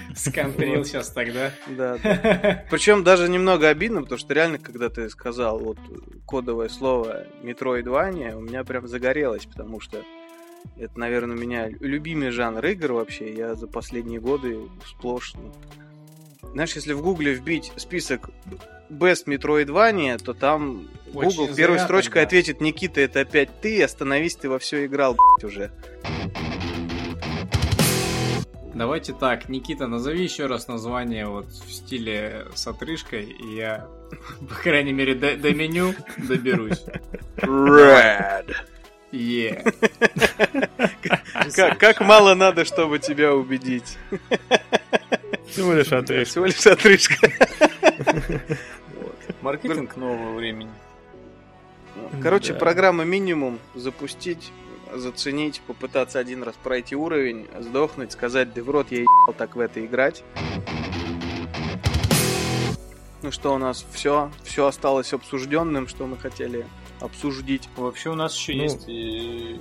Сконтрил 0.16 0.84
сейчас 0.84 1.10
тогда. 1.10 1.52
Да. 1.68 1.96
Причем 2.70 3.04
даже 3.04 3.28
немного 3.28 3.68
обидно, 3.68 4.02
потому 4.02 4.18
что 4.18 4.34
реально, 4.34 4.58
когда 4.58 4.88
ты 4.88 5.08
сказал 5.10 5.60
вот 5.60 5.78
кодовое 6.26 6.68
слово 6.68 7.26
Metroidvania, 7.42 8.34
у 8.34 8.40
меня 8.40 8.64
прям 8.64 8.88
загорелось, 8.88 9.46
потому 9.46 9.80
что 9.80 10.02
это, 10.76 10.98
наверное, 10.98 11.36
у 11.36 11.40
меня 11.40 11.68
любимый 11.68 12.30
жанр 12.30 12.64
игр 12.66 12.92
вообще. 12.92 13.32
Я 13.32 13.54
за 13.54 13.68
последние 13.68 14.20
годы 14.20 14.58
сплошь... 14.86 15.34
ну, 15.34 15.52
Знаешь, 16.52 16.74
если 16.74 16.94
в 16.94 17.02
гугле 17.02 17.34
вбить 17.34 17.72
список 17.76 18.30
Best 18.92 19.26
Metroidvania, 19.26 20.18
то 20.18 20.34
там 20.34 20.88
Очень 21.14 21.36
Google 21.36 21.54
первой 21.54 21.78
зря 21.78 21.84
строчкой 21.84 22.22
тогда. 22.22 22.26
ответит 22.26 22.60
Никита, 22.60 23.00
это 23.00 23.20
опять 23.20 23.60
ты, 23.60 23.82
остановись, 23.82 24.36
ты 24.36 24.48
во 24.48 24.58
все 24.58 24.86
играл, 24.86 25.14
блядь, 25.14 25.50
уже. 25.50 25.70
Давайте 28.74 29.12
так, 29.12 29.48
Никита, 29.48 29.86
назови 29.86 30.22
еще 30.24 30.46
раз 30.46 30.66
название 30.66 31.26
вот 31.26 31.46
в 31.46 31.72
стиле 31.72 32.46
с 32.54 32.66
отрыжкой, 32.66 33.24
и 33.24 33.56
я, 33.56 33.86
по 34.48 34.54
крайней 34.54 34.92
мере, 34.92 35.14
до, 35.14 35.36
до 35.36 35.52
меню 35.52 35.94
доберусь. 36.16 36.84
Red. 37.36 38.54
Е. 39.12 39.62
Как, 41.54 41.78
как 41.78 42.00
мало 42.00 42.34
надо, 42.34 42.64
чтобы 42.64 42.98
тебя 42.98 43.34
убедить. 43.34 43.98
Всего 45.46 45.74
лишь 45.74 45.92
отрежь. 45.92 46.28
Всего 46.28 46.46
лишь 46.46 46.66
отрыжка. 46.66 47.16
Маркетинг 49.42 49.96
нового 49.96 50.34
времени. 50.34 50.70
Короче, 52.22 52.52
Да. 52.54 52.58
программа 52.58 53.04
минимум 53.04 53.58
запустить, 53.74 54.50
заценить, 54.94 55.60
попытаться 55.66 56.18
один 56.18 56.42
раз 56.42 56.54
пройти 56.62 56.96
уровень, 56.96 57.46
сдохнуть, 57.60 58.12
сказать, 58.12 58.52
да 58.54 58.62
в 58.62 58.70
рот 58.70 58.86
я 58.90 59.00
ебал 59.00 59.34
так 59.36 59.56
в 59.56 59.60
это 59.60 59.84
играть. 59.84 60.22
Ну 63.22 63.30
что 63.30 63.54
у 63.54 63.58
нас 63.58 63.84
все, 63.92 64.30
все 64.42 64.66
осталось 64.66 65.12
обсужденным, 65.12 65.86
что 65.86 66.06
мы 66.06 66.16
хотели 66.18 66.66
обсуждить. 67.00 67.68
Вообще 67.76 68.10
у 68.10 68.14
нас 68.14 68.34
еще 68.36 68.54
Ну, 68.54 68.62
есть 68.64 68.84
и... 68.88 69.60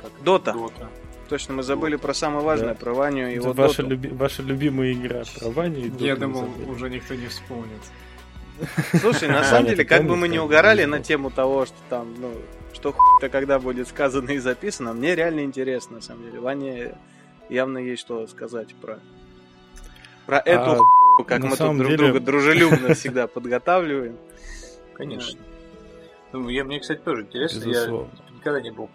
как? 0.00 0.12
Дота. 0.22 0.52
Дота. 0.52 0.88
Точно, 1.28 1.54
мы 1.54 1.62
забыли 1.62 1.96
про 1.96 2.14
самое 2.14 2.44
важное, 2.44 2.68
Да. 2.70 2.74
про 2.74 2.92
Ваню 2.94 3.28
и 3.28 3.36
Это 3.36 3.42
его 3.48 3.52
ваша, 3.52 3.82
доту. 3.82 3.94
люби- 3.94 4.10
ваша 4.14 4.42
любимая 4.42 4.92
игра 4.92 5.22
про 5.40 5.48
Ваню 5.50 5.78
и 5.78 6.04
Я 6.04 6.14
Доту 6.14 6.20
думал, 6.20 6.40
забыли. 6.42 6.70
уже 6.70 6.90
никто 6.90 7.14
не 7.14 7.26
вспомнит. 7.26 7.80
Слушай, 9.00 9.28
на 9.28 9.44
самом 9.44 9.66
деле, 9.68 9.84
как 9.84 10.04
бы 10.04 10.16
мы 10.16 10.28
не 10.28 10.38
угорали 10.38 10.84
на 10.84 11.00
тему 11.00 11.30
того, 11.30 11.66
что 11.66 11.76
там, 11.88 12.14
ну, 12.20 12.32
что 12.72 12.92
хуй-то 12.92 13.28
когда 13.28 13.58
будет 13.58 13.88
сказано 13.88 14.30
и 14.30 14.38
записано, 14.38 14.92
мне 14.92 15.14
реально 15.14 15.40
интересно, 15.44 15.96
на 15.96 16.02
самом 16.02 16.24
деле. 16.24 16.40
Ване 16.40 16.94
явно 17.48 17.78
есть 17.78 18.00
что 18.02 18.26
сказать 18.26 18.74
про, 18.74 18.98
про 20.26 20.38
эту 20.38 20.60
А, 20.60 20.76
хуйню, 20.76 21.24
как 21.26 21.42
мы 21.42 21.56
тут 21.56 21.76
друг 21.78 21.96
друга 21.96 22.20
дружелюбно 22.24 22.94
всегда 22.94 23.26
подготавливаем. 23.26 24.16
Конечно. 24.94 25.40
Ну, 26.32 26.48
я, 26.48 26.64
мне, 26.64 26.80
кстати, 26.80 27.00
тоже 27.00 27.22
интересно. 27.22 27.68
Я 27.68 27.86
никогда 28.34 28.60
не 28.60 28.70
был 28.70 28.88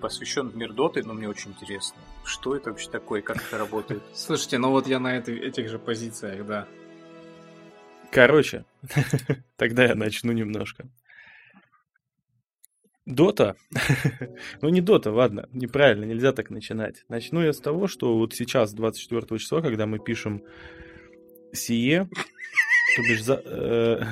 посвящен 0.00 0.48
в 0.48 0.56
мир 0.56 0.72
Доты, 0.72 1.02
но 1.02 1.12
мне 1.12 1.28
очень 1.28 1.50
интересно. 1.50 1.98
Что 2.24 2.54
это 2.54 2.70
вообще 2.70 2.88
такое, 2.88 3.20
как 3.22 3.38
это 3.38 3.58
работает? 3.58 4.02
Слушайте, 4.14 4.58
ну 4.58 4.70
вот 4.70 4.86
я 4.86 5.00
на 5.00 5.16
этой- 5.16 5.38
этих 5.40 5.68
же 5.68 5.78
позициях, 5.80 6.46
да. 6.46 6.66
Короче, 8.10 8.64
тогда 9.56 9.84
я 9.84 9.94
начну 9.94 10.32
немножко. 10.32 10.88
Дота. 13.08 13.56
ну, 14.60 14.68
не 14.68 14.82
Дота, 14.82 15.10
ладно, 15.10 15.48
неправильно, 15.52 16.04
нельзя 16.04 16.32
так 16.32 16.50
начинать. 16.50 17.04
Начну 17.08 17.42
я 17.42 17.52
с 17.52 17.58
того, 17.58 17.86
что 17.86 18.18
вот 18.18 18.34
сейчас, 18.34 18.74
24 18.74 19.38
числа, 19.38 19.62
когда 19.62 19.86
мы 19.86 19.98
пишем 19.98 20.42
сие, 21.52 22.08
то 22.96 23.02
бишь 23.02 23.24
за- 23.24 23.42
э, 23.44 24.02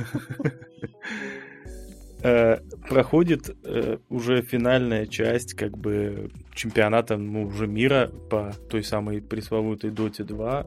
э, 2.23 2.57
проходит 2.89 3.55
э, 3.65 3.99
уже 4.09 4.41
финальная 4.41 5.07
часть 5.07 5.53
как 5.55 5.77
бы 5.77 6.31
чемпионата 6.55 7.19
ну, 7.19 7.45
уже 7.45 7.67
мира 7.67 8.11
по 8.31 8.55
той 8.71 8.83
самой 8.83 9.21
пресловутой 9.21 9.91
Доте 9.91 10.25
2 10.25 10.67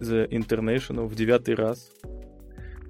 The 0.00 0.28
International 0.30 1.06
в 1.06 1.14
девятый 1.14 1.54
раз 1.54 1.92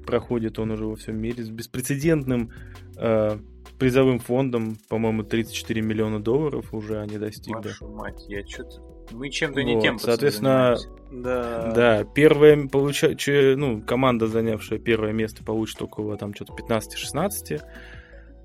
проходит 0.08 0.58
он 0.58 0.70
уже 0.70 0.86
во 0.86 0.96
всем 0.96 1.20
мире 1.20 1.44
с 1.44 1.50
беспрецедентным 1.50 2.50
э, 2.96 3.38
призовым 3.78 4.18
фондом, 4.18 4.78
по-моему, 4.88 5.22
34 5.22 5.82
миллиона 5.82 6.18
долларов 6.18 6.72
уже 6.72 6.98
они 6.98 7.18
достигли. 7.18 7.68
Вашу 7.68 7.88
мать, 7.88 8.24
я 8.26 8.46
что-то... 8.46 8.82
Мы 9.12 9.28
чем-то 9.28 9.62
не 9.62 9.74
Вот, 9.74 9.82
тем, 9.82 9.98
соответственно. 9.98 10.76
Да. 11.12 11.72
Да, 11.74 12.04
первое 12.04 12.68
получает, 12.68 13.18
ну, 13.58 13.82
команда, 13.82 14.28
занявшая 14.28 14.78
первое 14.78 15.12
место, 15.12 15.44
получит 15.44 15.80
около 15.82 16.16
там 16.16 16.34
что-то 16.34 16.54
15-16. 16.54 17.60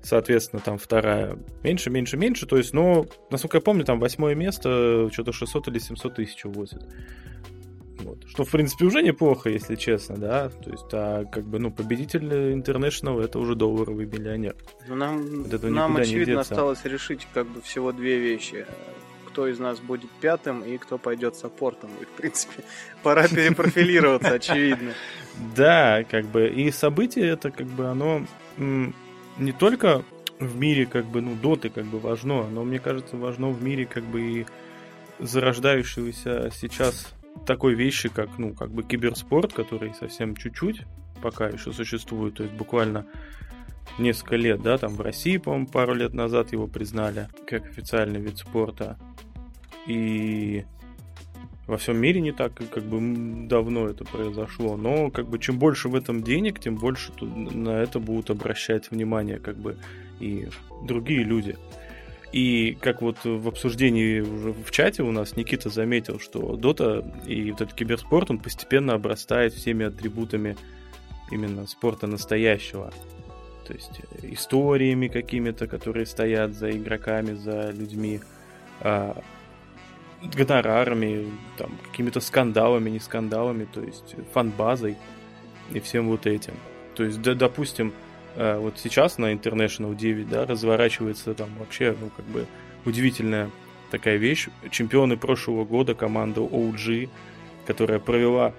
Соответственно, 0.02 0.60
там 0.62 0.76
вторая 0.76 1.38
меньше, 1.62 1.88
меньше, 1.88 2.18
меньше. 2.18 2.46
То 2.46 2.58
есть, 2.58 2.74
но, 2.74 3.06
насколько 3.30 3.56
я 3.56 3.62
помню, 3.62 3.84
там 3.84 3.98
восьмое 3.98 4.34
место 4.34 5.08
что-то 5.10 5.32
600 5.32 5.68
или 5.68 5.78
700 5.78 6.14
тысяч 6.14 6.44
увозит. 6.44 6.82
Вот. 8.04 8.18
Что, 8.28 8.44
в 8.44 8.50
принципе, 8.50 8.84
уже 8.84 9.02
неплохо, 9.02 9.48
если 9.48 9.76
честно, 9.76 10.16
да. 10.16 10.48
То 10.48 10.70
есть, 10.70 10.86
а 10.92 11.24
как 11.24 11.44
бы, 11.44 11.58
ну, 11.58 11.70
победитель 11.70 12.24
International 12.52 13.22
это 13.22 13.38
уже 13.38 13.54
долларовый 13.54 14.06
миллионер. 14.06 14.56
Ну, 14.88 14.94
нам, 14.94 15.44
От 15.50 15.62
нам 15.62 15.96
очевидно, 15.96 16.40
осталось 16.40 16.84
решить 16.84 17.26
как 17.32 17.46
бы 17.46 17.62
всего 17.62 17.92
две 17.92 18.18
вещи. 18.18 18.66
Кто 19.28 19.48
из 19.48 19.58
нас 19.58 19.80
будет 19.80 20.10
пятым 20.20 20.62
и 20.62 20.76
кто 20.78 20.98
пойдет 20.98 21.34
саппортом. 21.34 21.90
И, 22.00 22.04
в 22.04 22.10
принципе, 22.10 22.62
пора 23.02 23.26
перепрофилироваться, 23.26 24.30
очевидно. 24.34 24.92
Да, 25.56 26.04
как 26.04 26.26
бы, 26.26 26.48
и 26.48 26.70
событие 26.70 27.26
это, 27.30 27.50
как 27.50 27.66
бы, 27.66 27.86
оно 27.86 28.26
не 28.56 29.52
только 29.52 30.04
в 30.38 30.56
мире, 30.56 30.86
как 30.86 31.06
бы, 31.06 31.20
ну, 31.20 31.34
доты, 31.34 31.70
как 31.70 31.86
бы, 31.86 31.98
важно, 31.98 32.48
но, 32.48 32.64
мне 32.64 32.78
кажется, 32.78 33.16
важно 33.16 33.48
в 33.48 33.62
мире, 33.62 33.86
как 33.86 34.04
бы, 34.04 34.20
и 34.20 34.46
зарождающегося 35.18 36.50
сейчас 36.54 37.12
такой 37.46 37.74
вещи, 37.74 38.08
как, 38.08 38.38
ну, 38.38 38.54
как 38.54 38.70
бы, 38.70 38.82
киберспорт, 38.82 39.52
который 39.52 39.94
совсем 39.94 40.36
чуть-чуть 40.36 40.82
пока 41.22 41.48
еще 41.48 41.72
существует, 41.72 42.34
то 42.34 42.42
есть 42.42 42.54
буквально 42.54 43.06
несколько 43.98 44.36
лет, 44.36 44.62
да, 44.62 44.76
там 44.76 44.94
в 44.94 45.00
России, 45.00 45.38
по-моему, 45.38 45.66
пару 45.66 45.94
лет 45.94 46.12
назад 46.12 46.52
его 46.52 46.66
признали 46.66 47.28
как 47.46 47.64
официальный 47.66 48.20
вид 48.20 48.38
спорта, 48.38 48.98
и 49.86 50.64
во 51.66 51.78
всем 51.78 51.96
мире 51.96 52.20
не 52.20 52.32
так 52.32 52.54
как 52.54 52.82
бы 52.84 53.46
давно 53.46 53.88
это 53.88 54.04
произошло, 54.04 54.76
но 54.76 55.10
как 55.10 55.28
бы 55.28 55.38
чем 55.38 55.58
больше 55.58 55.88
в 55.88 55.94
этом 55.94 56.22
денег, 56.22 56.60
тем 56.60 56.76
больше 56.76 57.10
на 57.22 57.70
это 57.70 58.00
будут 58.00 58.30
обращать 58.30 58.90
внимание 58.90 59.38
как 59.38 59.56
бы 59.56 59.78
и 60.20 60.48
другие 60.82 61.22
люди. 61.22 61.56
И 62.34 62.76
как 62.80 63.00
вот 63.00 63.18
в 63.22 63.46
обсуждении 63.46 64.18
уже 64.18 64.52
в 64.52 64.72
чате 64.72 65.04
у 65.04 65.12
нас 65.12 65.36
Никита 65.36 65.70
заметил, 65.70 66.18
что 66.18 66.56
Дота 66.56 67.04
и 67.24 67.52
вот 67.52 67.60
этот 67.60 67.74
киберспорт, 67.74 68.28
он 68.28 68.40
постепенно 68.40 68.94
обрастает 68.94 69.54
всеми 69.54 69.86
атрибутами 69.86 70.56
именно 71.30 71.64
спорта 71.68 72.08
настоящего. 72.08 72.92
То 73.68 73.72
есть 73.72 74.00
э, 74.00 74.32
историями 74.32 75.06
какими-то, 75.06 75.68
которые 75.68 76.06
стоят 76.06 76.54
за 76.54 76.72
игроками, 76.72 77.34
за 77.34 77.70
людьми, 77.70 78.20
а, 78.80 79.22
гонорарами, 80.20 81.30
там, 81.56 81.78
какими-то 81.88 82.18
скандалами, 82.18 82.90
не 82.90 82.98
скандалами, 82.98 83.68
то 83.72 83.80
есть 83.80 84.16
фанбазой 84.32 84.96
и 85.72 85.78
всем 85.78 86.08
вот 86.08 86.26
этим. 86.26 86.54
То 86.96 87.04
есть, 87.04 87.22
да, 87.22 87.34
допустим, 87.34 87.92
э, 88.36 88.58
вот 88.58 88.78
сейчас 88.78 89.18
на 89.18 89.32
International 89.32 89.94
9, 89.94 90.28
да, 90.28 90.46
разворачивается 90.46 91.34
там 91.34 91.50
вообще, 91.58 91.96
ну, 92.00 92.10
как 92.16 92.24
бы 92.26 92.46
удивительная 92.84 93.50
такая 93.90 94.16
вещь. 94.16 94.48
Чемпионы 94.70 95.16
прошлого 95.16 95.64
года, 95.64 95.94
команда 95.94 96.40
OG, 96.40 97.08
которая 97.66 97.98
провела 97.98 98.52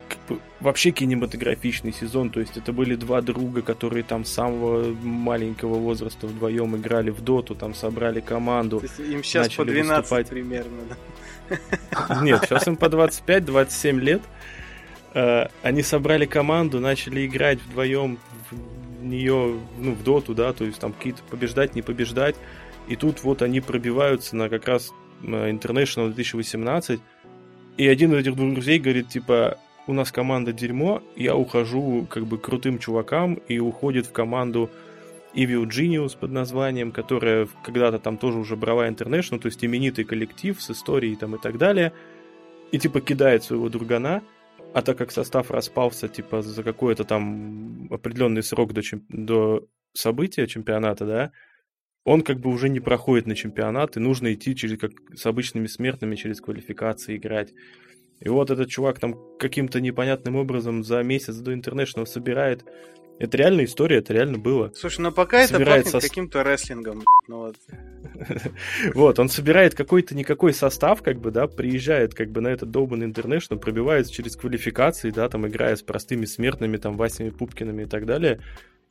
вообще 0.59 0.91
кинематографичный 0.91 1.93
сезон. 1.93 2.29
То 2.29 2.39
есть 2.39 2.57
это 2.57 2.73
были 2.73 2.95
два 2.95 3.21
друга, 3.21 3.61
которые 3.61 4.03
там 4.03 4.25
с 4.25 4.31
самого 4.31 4.93
маленького 4.93 5.75
возраста 5.75 6.27
вдвоем 6.27 6.75
играли 6.75 7.09
в 7.09 7.21
доту, 7.21 7.55
там 7.55 7.73
собрали 7.73 8.19
команду. 8.19 8.81
им 8.97 9.23
сейчас 9.23 9.53
по 9.53 9.65
12 9.65 9.97
выступать. 9.97 10.29
примерно, 10.29 10.81
да? 10.89 10.95
Нет, 12.21 12.41
сейчас 12.45 12.67
им 12.67 12.75
по 12.75 12.85
25-27 12.85 13.99
лет. 13.99 14.21
Э, 15.13 15.47
они 15.63 15.83
собрали 15.83 16.25
команду, 16.25 16.79
начали 16.79 17.25
играть 17.25 17.59
вдвоем 17.61 18.17
нее, 19.05 19.59
ну, 19.79 19.93
в 19.93 20.03
доту, 20.03 20.33
да, 20.33 20.53
то 20.53 20.65
есть 20.65 20.79
там 20.79 20.93
какие-то 20.93 21.21
побеждать, 21.29 21.75
не 21.75 21.81
побеждать. 21.81 22.35
И 22.87 22.95
тут 22.95 23.23
вот 23.23 23.41
они 23.41 23.61
пробиваются 23.61 24.35
на 24.35 24.49
как 24.49 24.67
раз 24.67 24.91
International 25.21 26.13
2018 26.13 26.99
и 27.77 27.87
один 27.87 28.13
из 28.13 28.19
этих 28.19 28.35
двух 28.35 28.53
друзей 28.53 28.79
говорит, 28.79 29.09
типа, 29.09 29.57
у 29.87 29.93
нас 29.93 30.11
команда 30.11 30.53
дерьмо, 30.53 31.03
я 31.15 31.35
ухожу 31.35 32.07
как 32.09 32.25
бы 32.25 32.37
крутым 32.37 32.79
чувакам 32.79 33.35
и 33.47 33.59
уходит 33.59 34.07
в 34.07 34.13
команду 34.13 34.69
Evil 35.33 35.65
Genius 35.65 36.17
под 36.17 36.31
названием, 36.31 36.93
которая 36.93 37.49
когда-то 37.63 37.99
там 37.99 38.17
тоже 38.17 38.39
уже 38.39 38.55
брала 38.55 38.87
International, 38.87 39.39
то 39.39 39.47
есть 39.47 39.63
именитый 39.63 40.05
коллектив 40.05 40.61
с 40.61 40.71
историей 40.71 41.17
там 41.17 41.35
и 41.35 41.37
так 41.37 41.57
далее, 41.57 41.91
и 42.71 42.79
типа 42.79 43.01
кидает 43.01 43.43
своего 43.43 43.67
другана, 43.67 44.23
а 44.75 44.81
так 44.81 44.97
как 44.97 45.11
состав 45.11 45.51
распался 45.51 46.09
типа 46.09 46.41
за 46.41 46.61
какой-то 46.61 47.05
там 47.05 47.87
определенный 47.91 48.43
срок 48.43 48.73
до, 48.73 48.81
чем... 48.83 49.05
до 49.07 49.65
события 49.93 50.47
чемпионата, 50.47 51.05
да, 51.05 51.31
он 52.03 52.23
как 52.23 52.41
бы 52.41 52.49
уже 52.49 52.67
не 52.67 52.81
проходит 52.81 53.25
на 53.25 53.35
чемпионат, 53.35 53.95
и 53.95 54.01
нужно 54.01 54.33
идти 54.33 54.53
через, 54.53 54.77
как 54.77 54.91
с 55.15 55.25
обычными 55.25 55.67
смертными 55.67 56.17
через 56.17 56.41
квалификации 56.41 57.15
играть. 57.15 57.53
И 58.19 58.27
вот 58.27 58.51
этот 58.51 58.69
чувак 58.69 58.99
там 58.99 59.15
каким-то 59.39 59.79
непонятным 59.79 60.35
образом 60.35 60.83
за 60.83 61.01
месяц 61.03 61.37
до 61.37 61.53
интернешнл 61.53 62.05
собирает. 62.05 62.65
Это 63.17 63.37
реальная 63.37 63.65
история, 63.65 63.97
это 63.97 64.13
реально 64.13 64.37
было. 64.37 64.71
Слушай, 64.75 65.01
ну 65.01 65.11
пока 65.11 65.41
это 65.41 65.57
пахнет 65.59 65.87
со... 65.87 66.01
каким-то 66.01 66.41
рестлингом. 66.41 67.03
Ну, 67.27 67.37
вот. 67.37 67.55
вот, 68.93 69.19
он 69.19 69.29
собирает 69.29 69.73
какой-то 69.73 70.15
никакой 70.15 70.53
состав, 70.53 71.01
как 71.01 71.19
бы, 71.19 71.31
да, 71.31 71.47
приезжает 71.47 72.13
как 72.13 72.29
бы 72.29 72.41
на 72.41 72.49
этот 72.49 72.71
долбанный 72.71 73.05
интернешнл, 73.05 73.57
пробивается 73.57 74.13
через 74.13 74.35
квалификации, 74.35 75.11
да, 75.11 75.29
там 75.29 75.47
играя 75.47 75.75
с 75.75 75.81
простыми 75.81 76.25
смертными, 76.25 76.77
там, 76.77 76.97
Васями 76.97 77.29
Пупкиными 77.29 77.83
и 77.83 77.87
так 77.87 78.05
далее 78.05 78.41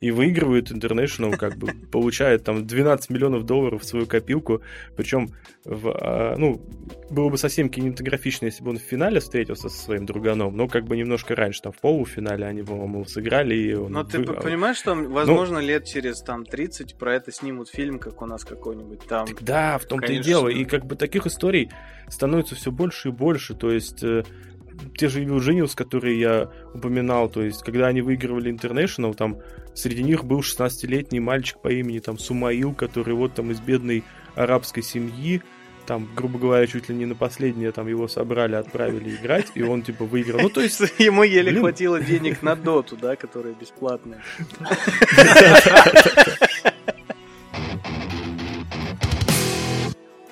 и 0.01 0.11
выигрывает 0.11 0.71
International, 0.71 1.35
как 1.37 1.57
бы 1.57 1.67
получает 1.91 2.43
там 2.43 2.65
12 2.65 3.09
миллионов 3.09 3.45
долларов 3.45 3.81
в 3.81 3.85
свою 3.85 4.05
копилку, 4.05 4.61
причем 4.95 5.29
в, 5.63 5.89
а, 5.89 6.35
ну, 6.37 6.61
было 7.09 7.29
бы 7.29 7.37
совсем 7.37 7.69
кинематографично, 7.69 8.45
если 8.45 8.63
бы 8.63 8.71
он 8.71 8.77
в 8.77 8.81
финале 8.81 9.19
встретился 9.19 9.69
со 9.69 9.77
своим 9.77 10.05
друганом, 10.05 10.55
но 10.55 10.67
как 10.67 10.85
бы 10.85 10.97
немножко 10.97 11.35
раньше, 11.35 11.61
там 11.61 11.71
в 11.71 11.79
полуфинале 11.79 12.45
они, 12.45 12.61
по-моему, 12.61 13.05
сыграли, 13.05 13.55
и 13.55 13.73
он 13.73 13.91
Но 13.91 14.03
ты 14.03 14.19
выиграл. 14.19 14.41
понимаешь, 14.41 14.77
что, 14.77 14.93
возможно, 14.95 15.59
ну, 15.59 15.67
лет 15.67 15.85
через 15.85 16.21
там 16.21 16.45
30 16.45 16.95
про 16.97 17.15
это 17.15 17.31
снимут 17.31 17.69
фильм, 17.69 17.99
как 17.99 18.21
у 18.21 18.25
нас 18.25 18.43
какой-нибудь 18.43 19.01
там. 19.07 19.27
Так 19.27 19.43
да, 19.43 19.77
в 19.77 19.85
том-то 19.85 20.11
и 20.11 20.19
дело, 20.19 20.49
и 20.49 20.65
как 20.65 20.85
бы 20.85 20.95
таких 20.95 21.25
историй 21.25 21.71
становится 22.09 22.55
все 22.55 22.71
больше 22.71 23.09
и 23.09 23.11
больше, 23.11 23.55
то 23.55 23.71
есть 23.71 24.03
э, 24.03 24.23
те 24.97 25.07
же 25.07 25.23
Evil 25.23 25.39
Genius, 25.39 25.75
которые 25.75 26.19
я 26.19 26.49
упоминал, 26.73 27.29
то 27.29 27.41
есть, 27.41 27.63
когда 27.63 27.87
они 27.87 28.01
выигрывали 28.01 28.53
International, 28.53 29.13
там, 29.13 29.37
среди 29.75 30.01
них 30.03 30.25
был 30.25 30.39
16-летний 30.39 31.19
мальчик 31.19 31.59
по 31.59 31.67
имени, 31.67 31.99
там, 31.99 32.17
Сумаил, 32.17 32.73
который 32.73 33.13
вот 33.13 33.33
там 33.33 33.51
из 33.51 33.59
бедной 33.59 34.03
арабской 34.35 34.81
семьи, 34.81 35.41
там, 35.85 36.09
грубо 36.15 36.39
говоря, 36.39 36.65
чуть 36.65 36.89
ли 36.89 36.95
не 36.95 37.05
на 37.05 37.13
последнее 37.15 37.71
там 37.71 37.87
его 37.87 38.07
собрали, 38.07 38.55
отправили 38.55 39.15
играть, 39.15 39.51
и 39.53 39.61
он, 39.61 39.83
типа, 39.83 40.05
выиграл. 40.05 40.39
Ну, 40.39 40.49
то 40.49 40.61
есть... 40.61 40.81
Ему 40.97 41.23
еле 41.23 41.51
блин... 41.51 41.61
хватило 41.61 42.01
денег 42.01 42.41
на 42.41 42.55
доту, 42.55 42.97
да, 42.97 43.15
которая 43.15 43.53
бесплатная. 43.53 44.23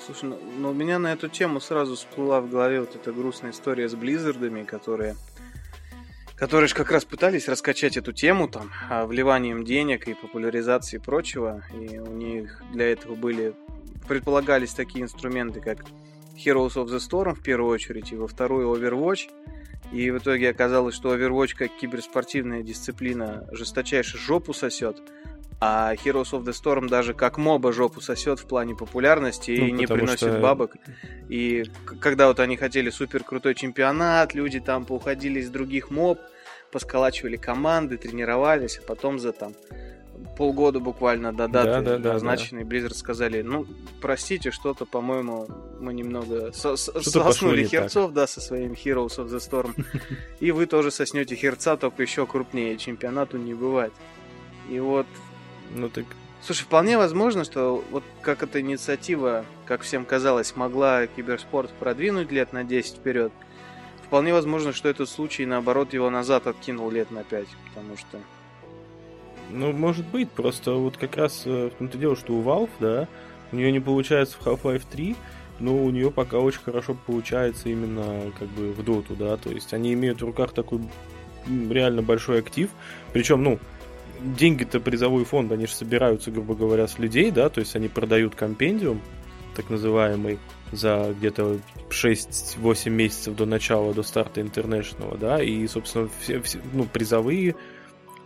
Слушай, 0.05 0.29
ну, 0.29 0.39
ну 0.57 0.69
у 0.71 0.73
меня 0.73 0.99
на 0.99 1.13
эту 1.13 1.29
тему 1.29 1.61
сразу 1.61 1.95
всплыла 1.95 2.41
в 2.41 2.49
голове 2.49 2.81
вот 2.81 2.95
эта 2.95 3.11
грустная 3.11 3.51
история 3.51 3.87
с 3.87 3.95
Близзардами, 3.95 4.63
которые 4.63 5.15
которые 6.35 6.68
же 6.68 6.76
как 6.76 6.91
раз 6.91 7.05
пытались 7.05 7.47
раскачать 7.47 7.97
эту 7.97 8.11
тему 8.11 8.47
там 8.47 8.72
а, 8.89 9.05
вливанием 9.05 9.64
денег 9.64 10.07
и 10.07 10.14
популяризацией 10.14 11.01
и 11.01 11.03
прочего, 11.03 11.64
и 11.73 11.99
у 11.99 12.11
них 12.11 12.61
для 12.72 12.91
этого 12.91 13.15
были 13.15 13.53
предполагались 14.07 14.73
такие 14.73 15.03
инструменты, 15.03 15.61
как 15.61 15.85
Heroes 16.35 16.76
of 16.76 16.88
the 16.88 16.97
Storm 16.97 17.35
в 17.35 17.43
первую 17.43 17.72
очередь, 17.72 18.11
и 18.11 18.15
во 18.15 18.27
вторую 18.27 18.76
Overwatch. 18.76 19.30
И 19.91 20.10
в 20.10 20.18
итоге 20.18 20.49
оказалось, 20.49 20.95
что 20.95 21.15
Overwatch 21.15 21.55
как 21.55 21.76
киберспортивная 21.77 22.64
дисциплина 22.64 23.47
жесточайше 23.51 24.18
жопу 24.18 24.53
сосет, 24.53 25.01
а 25.59 25.93
Heroes 25.95 26.31
of 26.31 26.43
the 26.43 26.51
Storm 26.51 26.88
даже 26.88 27.13
как 27.13 27.38
моба 27.38 27.71
жопу 27.71 28.01
сосет 28.01 28.39
в 28.39 28.45
плане 28.45 28.75
популярности 28.75 29.55
ну, 29.59 29.67
и 29.67 29.71
не 29.71 29.88
приносит 29.88 30.30
что... 30.30 30.39
бабок. 30.39 30.75
И 31.30 31.63
когда 31.99 32.27
вот 32.27 32.39
они 32.39 32.57
хотели 32.57 32.89
супер 32.89 33.23
крутой 33.23 33.55
чемпионат, 33.55 34.34
люди 34.34 34.59
там 34.59 34.85
поуходили 34.85 35.39
из 35.39 35.49
других 35.49 35.89
моб, 35.89 36.19
посколачивали 36.71 37.38
команды, 37.38 37.97
тренировались, 37.97 38.77
а 38.77 38.81
потом 38.81 39.19
за 39.19 39.31
там 39.31 39.53
полгода 40.38 40.80
буквально 40.80 41.34
до 41.34 41.47
даты 41.47 41.81
да, 41.81 41.97
да, 41.97 42.13
назначенной 42.13 42.63
да. 42.63 42.75
Blizzard 42.75 42.95
сказали, 42.95 43.41
ну, 43.41 43.65
простите, 44.01 44.51
что-то, 44.51 44.85
по-моему, 44.85 45.47
мы 45.80 45.93
немного 45.93 46.51
со 46.53 46.75
соснули 46.75 47.65
херцов, 47.65 48.07
так. 48.07 48.13
да, 48.13 48.27
со 48.27 48.41
своим 48.41 48.73
Heroes 48.73 49.17
of 49.17 49.27
the 49.30 49.38
Storm. 49.38 49.73
И 50.39 50.51
вы 50.51 50.65
тоже 50.65 50.91
соснете 50.91 51.35
херца, 51.35 51.77
только 51.77 52.01
еще 52.01 52.25
крупнее. 52.25 52.77
Чемпионату 52.77 53.38
не 53.38 53.53
бывать. 53.53 53.93
И 54.69 54.80
вот 54.80 55.07
ну 55.73 55.89
так... 55.89 56.05
Слушай, 56.41 56.63
вполне 56.63 56.97
возможно, 56.97 57.45
что 57.45 57.83
вот 57.91 58.03
как 58.21 58.43
эта 58.43 58.59
инициатива, 58.59 59.45
как 59.65 59.81
всем 59.81 60.05
казалось, 60.05 60.55
могла 60.55 61.07
киберспорт 61.07 61.71
продвинуть 61.71 62.31
лет 62.31 62.51
на 62.51 62.63
10 62.63 62.97
вперед, 62.97 63.31
вполне 64.05 64.33
возможно, 64.33 64.73
что 64.73 64.89
этот 64.89 65.09
случай, 65.09 65.45
наоборот, 65.45 65.93
его 65.93 66.09
назад 66.09 66.47
откинул 66.47 66.91
лет 66.91 67.11
на 67.11 67.23
5, 67.23 67.47
потому 67.69 67.97
что... 67.97 68.19
Ну, 69.49 69.71
может 69.71 70.05
быть, 70.07 70.29
просто 70.31 70.73
вот 70.73 70.97
как 70.97 71.15
раз 71.15 71.43
э, 71.45 71.69
в 71.69 71.77
том-то 71.77 71.97
дело, 71.97 72.15
что 72.15 72.33
у 72.33 72.41
Valve, 72.41 72.69
да, 72.79 73.07
у 73.51 73.55
нее 73.55 73.71
не 73.71 73.79
получается 73.79 74.37
в 74.39 74.45
Half-Life 74.45 74.83
3, 74.91 75.15
но 75.59 75.75
у 75.75 75.89
нее 75.91 76.11
пока 76.11 76.39
очень 76.39 76.61
хорошо 76.61 76.97
получается 77.05 77.69
именно 77.69 78.31
как 78.37 78.49
бы 78.49 78.73
в 78.73 78.79
Dota, 78.81 79.15
да, 79.15 79.37
то 79.37 79.49
есть 79.49 79.73
они 79.73 79.93
имеют 79.93 80.21
в 80.21 80.25
руках 80.25 80.53
такой 80.53 80.81
реально 81.47 82.01
большой 82.01 82.39
актив, 82.39 82.69
причем, 83.13 83.43
ну, 83.43 83.59
деньги-то 84.22 84.80
призовой 84.80 85.26
фонд, 85.26 85.52
они 85.52 85.65
же 85.65 85.73
собираются, 85.73 86.31
грубо 86.31 86.56
говоря, 86.56 86.88
с 86.88 86.99
людей, 86.99 87.31
да, 87.31 87.49
то 87.49 87.60
есть 87.60 87.76
они 87.76 87.88
продают 87.88 88.35
компендиум, 88.35 89.02
так 89.56 89.69
называемый, 89.69 90.40
за 90.72 91.14
где-то 91.18 91.60
6-8 91.90 92.90
месяцев 92.90 93.35
до 93.35 93.45
начала, 93.45 93.94
до 93.94 94.03
старта 94.03 94.41
интернешнл, 94.41 95.15
да, 95.19 95.41
и, 95.41 95.68
собственно, 95.68 96.10
все, 96.19 96.41
все 96.41 96.60
ну, 96.73 96.85
призовые 96.85 97.56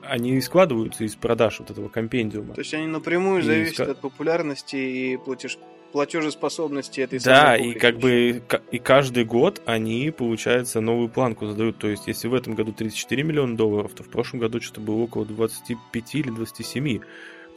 они 0.10 0.40
складываются 0.42 1.04
из 1.04 1.16
продаж 1.16 1.60
вот 1.60 1.72
этого 1.72 1.90
компендиума. 1.90 2.54
То 2.54 2.62
есть 2.62 2.74
они 2.74 2.88
напрямую 2.88 3.40
и 3.40 3.44
зависят 3.44 3.74
ска... 3.76 3.92
от 3.92 4.00
популярности 4.00 4.76
и 4.78 5.18
платеж 5.18 5.58
платежеспособности 5.92 7.02
этой 7.02 7.20
Да, 7.20 7.56
и 7.56 7.74
как 7.74 7.98
бы 7.98 8.42
и 8.72 8.80
каждый 8.80 9.26
год 9.26 9.62
они, 9.66 10.12
получается, 10.12 10.82
новую 10.82 11.10
планку 11.10 11.46
задают. 11.46 11.78
То 11.78 11.88
есть, 11.88 12.08
если 12.08 12.28
в 12.28 12.34
этом 12.34 12.56
году 12.56 12.74
34 12.74 13.24
миллиона 13.24 13.56
долларов, 13.56 13.94
то 13.94 14.04
в 14.04 14.10
прошлом 14.10 14.40
году 14.40 14.62
что-то 14.62 14.82
было 14.82 14.98
около 14.98 15.26
25 15.26 16.16
или 16.16 16.30
27. 16.30 17.00
То 17.00 17.06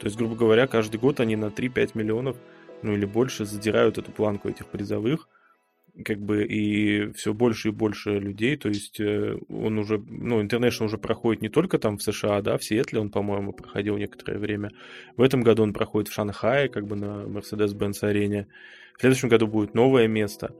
есть, 0.05 0.17
грубо 0.17 0.35
говоря, 0.35 0.67
каждый 0.67 0.99
год 0.99 1.19
они 1.19 1.35
на 1.35 1.45
3-5 1.45 1.91
миллионов, 1.93 2.37
ну 2.81 2.93
или 2.93 3.05
больше, 3.05 3.45
задирают 3.45 3.97
эту 3.97 4.11
планку 4.11 4.49
этих 4.49 4.67
призовых 4.67 5.27
как 6.05 6.19
бы 6.19 6.45
и 6.45 7.11
все 7.13 7.33
больше 7.33 7.69
и 7.69 7.71
больше 7.71 8.19
людей, 8.19 8.55
то 8.55 8.69
есть 8.69 8.99
э, 8.99 9.37
он 9.49 9.77
уже, 9.77 9.97
ну, 10.07 10.41
International 10.41 10.85
уже 10.85 10.97
проходит 10.97 11.41
не 11.41 11.49
только 11.49 11.79
там 11.79 11.97
в 11.97 12.03
США, 12.03 12.41
да, 12.41 12.57
в 12.57 12.63
Сиэтле 12.63 12.99
он, 12.99 13.09
по-моему, 13.09 13.53
проходил 13.53 13.97
некоторое 13.97 14.37
время. 14.37 14.71
В 15.17 15.21
этом 15.21 15.41
году 15.41 15.63
он 15.63 15.73
проходит 15.73 16.09
в 16.09 16.13
Шанхае, 16.13 16.69
как 16.69 16.87
бы 16.87 16.95
на 16.95 17.25
Mercedes-Benz 17.25 18.03
арене. 18.03 18.47
В 18.97 19.01
следующем 19.01 19.29
году 19.29 19.47
будет 19.47 19.73
новое 19.73 20.07
место. 20.07 20.55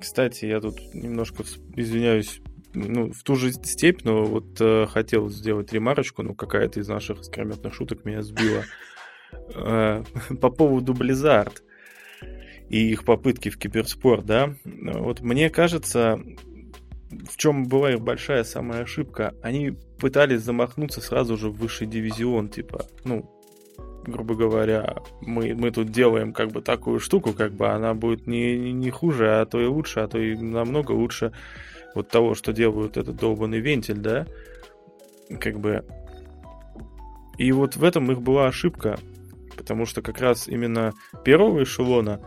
Кстати, 0.00 0.44
я 0.44 0.60
тут 0.60 0.78
немножко 0.92 1.42
извиняюсь, 1.74 2.40
ну, 2.74 3.12
в 3.12 3.22
ту 3.22 3.36
же 3.36 3.52
степь, 3.52 4.04
но 4.04 4.24
вот 4.24 4.60
э, 4.60 4.86
хотел 4.86 5.30
сделать 5.30 5.72
ремарочку, 5.72 6.22
но 6.22 6.34
какая-то 6.34 6.80
из 6.80 6.88
наших 6.88 7.20
искрометных 7.20 7.72
шуток 7.72 8.04
меня 8.04 8.22
сбила. 8.22 8.64
Э, 9.54 10.04
по 10.40 10.50
поводу 10.50 10.92
Blizzard 10.92 11.62
и 12.68 12.90
их 12.90 13.04
попытки 13.04 13.48
в 13.48 13.58
киберспорт, 13.58 14.24
да, 14.24 14.54
вот 14.64 15.20
мне 15.20 15.50
кажется, 15.50 16.20
в 17.10 17.36
чем 17.36 17.66
была 17.66 17.92
их 17.92 18.00
большая 18.00 18.44
самая 18.44 18.82
ошибка? 18.82 19.34
Они 19.42 19.72
пытались 19.98 20.42
замахнуться 20.42 21.00
сразу 21.00 21.36
же 21.36 21.48
в 21.48 21.56
высший 21.56 21.86
дивизион, 21.86 22.48
типа, 22.48 22.86
ну, 23.04 23.30
грубо 24.06 24.34
говоря, 24.34 24.96
мы, 25.20 25.54
мы 25.54 25.70
тут 25.70 25.90
делаем 25.90 26.32
как 26.32 26.50
бы 26.50 26.62
такую 26.62 27.00
штуку, 27.00 27.32
как 27.32 27.52
бы 27.52 27.68
она 27.68 27.94
будет 27.94 28.26
не, 28.26 28.72
не 28.72 28.90
хуже, 28.90 29.40
а 29.40 29.46
то 29.46 29.60
и 29.60 29.66
лучше, 29.66 30.00
а 30.00 30.08
то 30.08 30.18
и 30.18 30.36
намного 30.36 30.92
лучше 30.92 31.32
вот 31.94 32.08
того, 32.08 32.34
что 32.34 32.52
делают 32.52 32.96
этот 32.96 33.16
долбанный 33.16 33.60
вентиль, 33.60 33.98
да? 33.98 34.26
Как 35.40 35.58
бы... 35.58 35.84
И 37.38 37.52
вот 37.52 37.76
в 37.76 37.84
этом 37.84 38.10
их 38.12 38.22
была 38.22 38.46
ошибка, 38.46 38.98
потому 39.56 39.86
что 39.86 40.02
как 40.02 40.20
раз 40.20 40.48
именно 40.48 40.94
первого 41.24 41.64
эшелона, 41.64 42.20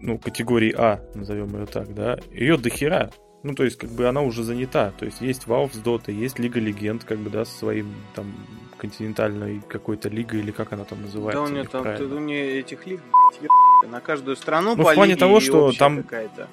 ну, 0.00 0.18
категории 0.18 0.74
А, 0.76 1.00
назовем 1.14 1.56
ее 1.58 1.66
так, 1.66 1.94
да, 1.94 2.18
ее 2.32 2.56
дохера, 2.56 3.10
ну, 3.42 3.54
то 3.54 3.64
есть, 3.64 3.78
как 3.78 3.90
бы 3.90 4.06
она 4.06 4.20
уже 4.22 4.42
занята. 4.42 4.92
То 4.98 5.04
есть, 5.04 5.20
есть 5.20 5.44
Valve 5.46 5.72
с 5.74 5.78
Dota, 5.78 6.12
есть 6.12 6.38
Лига 6.38 6.58
Легенд, 6.60 7.04
как 7.04 7.18
бы, 7.18 7.30
да, 7.30 7.44
со 7.44 7.56
своим 7.56 7.94
там 8.14 8.34
континентальной 8.78 9.60
какой-то 9.68 10.08
лигой, 10.08 10.40
или 10.40 10.50
как 10.50 10.72
она 10.72 10.84
там 10.84 11.02
называется. 11.02 11.42
Да, 11.42 11.48
у 11.48 11.52
нее 11.52 11.64
там, 11.64 11.96
тут 11.96 12.12
у 12.12 12.18
нее 12.18 12.58
этих 12.60 12.86
лиг, 12.86 13.00
блядь, 13.40 13.90
на 13.90 14.00
каждую 14.00 14.36
страну 14.36 14.70
Ну, 14.76 14.82
по 14.84 14.90
в 14.90 14.94
плане 14.94 15.12
лиге 15.12 15.20
того, 15.20 15.40
что 15.40 15.72
там- 15.72 16.02
какая-то. 16.02 16.48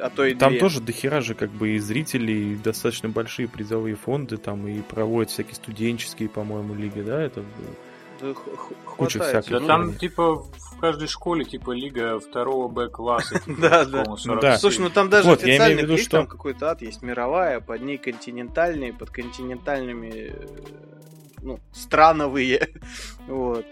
А 0.00 0.10
то 0.10 0.24
и 0.24 0.34
Там 0.34 0.50
две. 0.52 0.60
тоже 0.60 0.80
дохера 0.80 1.20
же 1.20 1.34
как 1.34 1.50
бы 1.50 1.70
и 1.70 1.78
зрителей, 1.78 2.54
и 2.54 2.56
достаточно 2.56 3.08
большие 3.08 3.46
призовые 3.46 3.94
фонды, 3.94 4.36
там 4.36 4.66
и 4.66 4.80
проводят 4.80 5.30
всякие 5.30 5.54
студенческие, 5.54 6.28
по-моему, 6.28 6.74
лиги, 6.74 7.00
да, 7.02 7.22
это 7.22 7.44
куча 8.96 9.18
хватает. 9.18 9.44
всяких. 9.44 9.50
Да 9.52 9.60
Ну, 9.60 9.66
там, 9.66 9.94
типа, 9.94 10.34
в 10.36 10.78
каждой 10.80 11.08
школе, 11.08 11.44
типа, 11.44 11.72
лига 11.72 12.18
второго 12.20 12.68
Б-класса. 12.68 13.38
типа, 13.40 13.56
Да, 13.60 13.84
да. 13.84 13.90
по-моему, 14.04 14.16
47. 14.16 14.40
Да. 14.40 14.58
Слушай, 14.58 14.80
ну 14.80 14.90
там 14.90 15.08
даже 15.10 15.28
Вот, 15.28 15.40
я 15.42 15.46
имею 15.46 15.58
в 15.58 15.62
официальных 15.62 15.82
виду, 15.84 15.92
лиг 15.94 16.02
что- 16.02 16.16
там 16.18 16.26
какой-то 16.26 16.70
ад 16.70 16.82
есть 16.82 17.02
мировая, 17.02 17.60
под 17.60 17.82
ней 17.82 17.98
континентальные, 17.98 18.92
под 18.92 19.10
континентальными 19.10 20.32
э, 20.32 20.46
ну, 21.42 21.60
страновые. 21.72 22.68
Вот. 23.26 23.64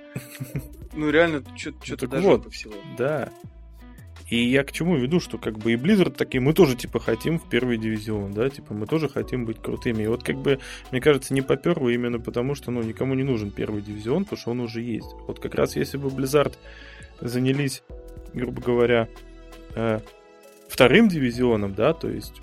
Ну 0.92 1.10
реально, 1.10 1.42
что-то 1.56 2.06
даже 2.08 2.40
всего. 2.50 2.74
Да. 2.98 3.30
И 4.30 4.48
я 4.48 4.62
к 4.62 4.70
чему 4.70 4.96
веду, 4.96 5.18
что 5.18 5.38
как 5.38 5.58
бы 5.58 5.72
и 5.72 5.76
Blizzard 5.76 6.12
такие, 6.12 6.40
мы 6.40 6.52
тоже 6.52 6.76
типа 6.76 7.00
хотим 7.00 7.40
в 7.40 7.48
первый 7.48 7.78
дивизион, 7.78 8.32
да, 8.32 8.48
типа 8.48 8.74
мы 8.74 8.86
тоже 8.86 9.08
хотим 9.08 9.44
быть 9.44 9.60
крутыми. 9.60 10.04
И 10.04 10.06
вот 10.06 10.22
как 10.22 10.36
бы, 10.36 10.60
мне 10.92 11.00
кажется, 11.00 11.34
не 11.34 11.42
поперло 11.42 11.88
именно 11.88 12.20
потому, 12.20 12.54
что, 12.54 12.70
ну, 12.70 12.80
никому 12.82 13.14
не 13.14 13.24
нужен 13.24 13.50
первый 13.50 13.82
дивизион, 13.82 14.24
потому 14.24 14.40
что 14.40 14.50
он 14.52 14.60
уже 14.60 14.82
есть. 14.82 15.08
Вот 15.26 15.40
как 15.40 15.56
раз 15.56 15.74
если 15.74 15.96
бы 15.98 16.08
Blizzard 16.08 16.54
занялись, 17.20 17.82
грубо 18.32 18.62
говоря, 18.62 19.08
э, 19.74 19.98
вторым 20.68 21.08
дивизионом, 21.08 21.74
да, 21.74 21.92
то 21.92 22.08
есть 22.08 22.40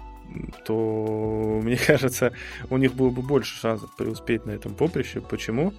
то, 0.65 1.61
мне 1.63 1.77
кажется, 1.77 2.33
у 2.69 2.75
них 2.75 2.95
было 2.95 3.11
бы 3.11 3.21
больше 3.21 3.57
шансов 3.57 3.95
преуспеть 3.95 4.45
на 4.45 4.51
этом 4.51 4.75
поприще. 4.75 5.21
Почему? 5.21 5.73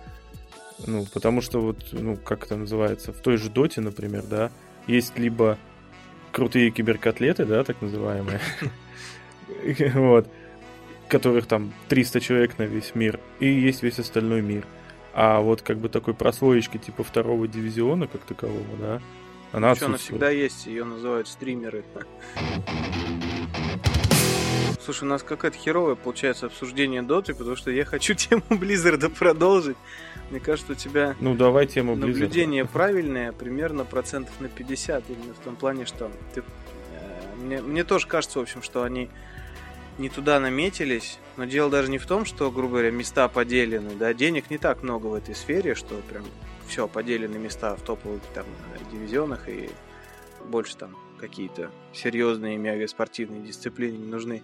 Ну, 0.86 1.06
потому 1.12 1.42
что 1.42 1.60
вот, 1.60 1.88
ну, 1.92 2.16
как 2.16 2.46
это 2.46 2.56
называется, 2.56 3.12
в 3.12 3.18
той 3.18 3.36
же 3.36 3.50
Доте, 3.50 3.82
например, 3.82 4.22
да, 4.22 4.50
есть 4.86 5.18
либо 5.18 5.58
крутые 6.38 6.70
киберкотлеты, 6.70 7.44
да, 7.44 7.64
так 7.64 7.82
называемые, 7.82 8.38
вот, 9.94 10.28
которых 11.08 11.46
там 11.46 11.72
300 11.88 12.20
человек 12.20 12.58
на 12.58 12.62
весь 12.62 12.94
мир, 12.94 13.18
и 13.40 13.48
есть 13.48 13.82
весь 13.82 13.98
остальной 13.98 14.40
мир. 14.40 14.64
А 15.14 15.40
вот 15.40 15.62
как 15.62 15.78
бы 15.78 15.88
такой 15.88 16.14
прослоечки 16.14 16.78
типа 16.78 17.02
второго 17.02 17.48
дивизиона, 17.48 18.06
как 18.06 18.20
такового, 18.20 18.76
да, 18.78 19.02
она 19.50 19.74
Что, 19.74 19.86
она 19.86 19.96
всегда 19.96 20.30
есть, 20.30 20.66
ее 20.66 20.84
называют 20.84 21.26
стримеры. 21.26 21.84
Слушай, 24.84 25.02
у 25.02 25.08
нас 25.08 25.24
какая-то 25.24 25.58
херовая 25.58 25.96
получается 25.96 26.46
обсуждение 26.46 27.02
доты, 27.02 27.34
потому 27.34 27.56
что 27.56 27.72
я 27.72 27.84
хочу 27.84 28.14
тему 28.14 28.44
Близзарда 28.48 29.10
продолжить. 29.10 29.76
Мне 30.30 30.40
кажется, 30.40 30.72
у 30.72 30.74
тебя 30.74 31.16
Ну, 31.20 31.34
давай 31.34 31.66
тему 31.66 31.94
Blizzard. 31.94 32.06
наблюдение 32.06 32.64
правильное, 32.64 33.32
примерно 33.32 33.84
процентов 33.84 34.38
на 34.40 34.48
50, 34.48 35.04
именно 35.08 35.34
в 35.34 35.38
том 35.38 35.56
плане, 35.56 35.86
что 35.86 36.10
ты, 36.34 36.40
э, 36.40 37.34
мне, 37.42 37.62
мне 37.62 37.84
тоже 37.84 38.06
кажется, 38.06 38.38
в 38.38 38.42
общем, 38.42 38.62
что 38.62 38.82
они 38.82 39.08
не 39.96 40.08
туда 40.08 40.38
наметились, 40.38 41.18
но 41.36 41.44
дело 41.44 41.70
даже 41.70 41.90
не 41.90 41.98
в 41.98 42.06
том, 42.06 42.24
что, 42.24 42.50
грубо 42.50 42.74
говоря, 42.74 42.90
места 42.90 43.28
поделены, 43.28 43.94
да, 43.96 44.14
денег 44.14 44.50
не 44.50 44.58
так 44.58 44.82
много 44.82 45.06
в 45.06 45.14
этой 45.14 45.34
сфере, 45.34 45.74
что 45.74 45.94
прям 46.08 46.24
все, 46.68 46.86
поделены 46.86 47.38
места 47.38 47.74
в 47.74 47.80
топовых 47.82 48.22
там 48.34 48.46
дивизионах 48.92 49.48
и 49.48 49.70
больше 50.44 50.76
там 50.76 50.96
какие-то 51.18 51.70
серьезные 51.92 52.56
мега 52.56 52.86
спортивные 52.86 53.42
дисциплины 53.42 53.96
не 53.96 54.06
нужны. 54.06 54.42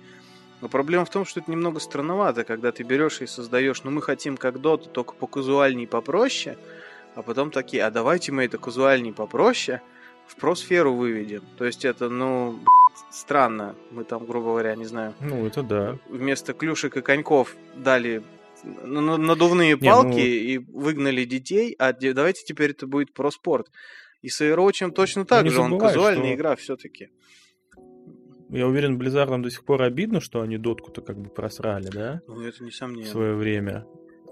Но 0.64 0.70
проблема 0.70 1.04
в 1.04 1.10
том, 1.10 1.26
что 1.26 1.40
это 1.40 1.50
немного 1.50 1.78
странновато, 1.78 2.42
когда 2.42 2.72
ты 2.72 2.84
берешь 2.84 3.20
и 3.20 3.26
создаешь, 3.26 3.84
ну 3.84 3.90
мы 3.90 4.00
хотим 4.00 4.38
как 4.38 4.62
доту, 4.62 4.88
только 4.88 5.12
по 5.12 5.26
казуальней 5.26 5.86
попроще, 5.86 6.56
а 7.14 7.20
потом 7.20 7.50
такие, 7.50 7.84
а 7.84 7.90
давайте 7.90 8.32
мы 8.32 8.44
это 8.46 8.56
казуальней 8.56 9.12
попроще 9.12 9.82
в 10.26 10.36
просферу 10.36 10.94
выведем. 10.94 11.42
То 11.58 11.66
есть 11.66 11.84
это, 11.84 12.08
ну, 12.08 12.58
странно. 13.10 13.74
Мы 13.90 14.04
там, 14.04 14.24
грубо 14.24 14.46
говоря, 14.52 14.74
не 14.74 14.86
знаю, 14.86 15.12
Ну, 15.20 15.46
это 15.46 15.62
да. 15.62 15.98
вместо 16.08 16.54
клюшек 16.54 16.96
и 16.96 17.02
коньков 17.02 17.54
дали 17.76 18.22
ну, 18.62 19.02
ну, 19.02 19.18
надувные 19.18 19.76
Не, 19.78 19.86
палки 19.90 20.06
ну- 20.08 20.16
и 20.16 20.56
выгнали 20.56 21.24
детей, 21.26 21.76
а 21.78 21.92
давайте 21.92 22.42
теперь 22.42 22.70
это 22.70 22.86
будет 22.86 23.12
проспорт. 23.12 23.70
И 24.22 24.30
с 24.30 24.40
Overwatch 24.40 24.92
точно 24.92 25.26
так 25.26 25.44
не 25.44 25.50
же, 25.50 25.60
он 25.60 25.78
казуальная 25.78 26.28
что- 26.28 26.34
игра 26.36 26.56
все-таки. 26.56 27.10
Я 28.56 28.66
уверен, 28.68 28.98
Blizzard 29.00 29.42
до 29.42 29.50
сих 29.50 29.64
пор 29.64 29.82
обидно, 29.82 30.20
что 30.20 30.40
они 30.40 30.58
дотку-то 30.58 31.00
как 31.02 31.18
бы 31.18 31.28
просрали, 31.28 31.88
да, 31.88 32.20
Ну, 32.28 32.40
это 32.42 32.58
в 32.58 32.60
несомненно. 32.66 33.06
свое 33.10 33.34
время. 33.34 33.84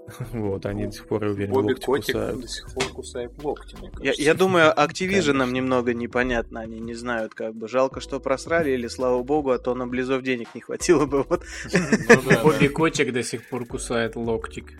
Вот, 0.33 0.65
они 0.65 0.85
до 0.87 0.91
сих 0.91 1.07
пор, 1.07 1.23
я 1.25 1.31
уверен, 1.31 1.53
Бобби 1.53 1.67
локти 1.73 1.85
Котик 1.85 2.05
кусают. 2.15 2.41
до 2.41 2.47
сих 2.47 2.73
пор 2.73 2.83
кусает 2.89 3.43
локти, 3.43 3.75
мне 3.77 3.87
Я, 3.87 3.91
кажется. 3.97 4.21
я 4.21 4.33
думаю, 4.33 4.73
Activision 4.73 5.31
Конечно. 5.31 5.51
немного 5.53 5.93
непонятно, 5.93 6.59
они 6.59 6.79
не 6.81 6.93
знают, 6.93 7.33
как 7.33 7.55
бы. 7.55 7.67
Жалко, 7.69 8.01
что 8.01 8.19
просрали, 8.19 8.71
или 8.71 8.87
слава 8.87 9.23
богу, 9.23 9.51
а 9.51 9.59
то 9.59 9.73
на 9.75 9.87
Близов 9.87 10.21
денег 10.23 10.49
не 10.55 10.61
хватило 10.61 11.05
бы. 11.05 11.23
Вот 11.23 11.43
Ну 11.73 12.21
да, 12.29 12.43
Бобби 12.43 12.67
да. 12.67 12.73
Котик 12.73 13.13
до 13.13 13.23
сих 13.23 13.47
пор 13.49 13.65
кусает 13.65 14.15
локтик. 14.17 14.73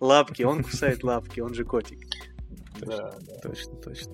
лапки, 0.00 0.42
он 0.42 0.64
кусает 0.64 1.04
лапки, 1.04 1.38
он 1.40 1.54
же 1.54 1.64
котик. 1.64 1.98
Да, 2.80 3.14
да. 3.20 3.34
Точно, 3.42 3.74
точно. 3.76 4.12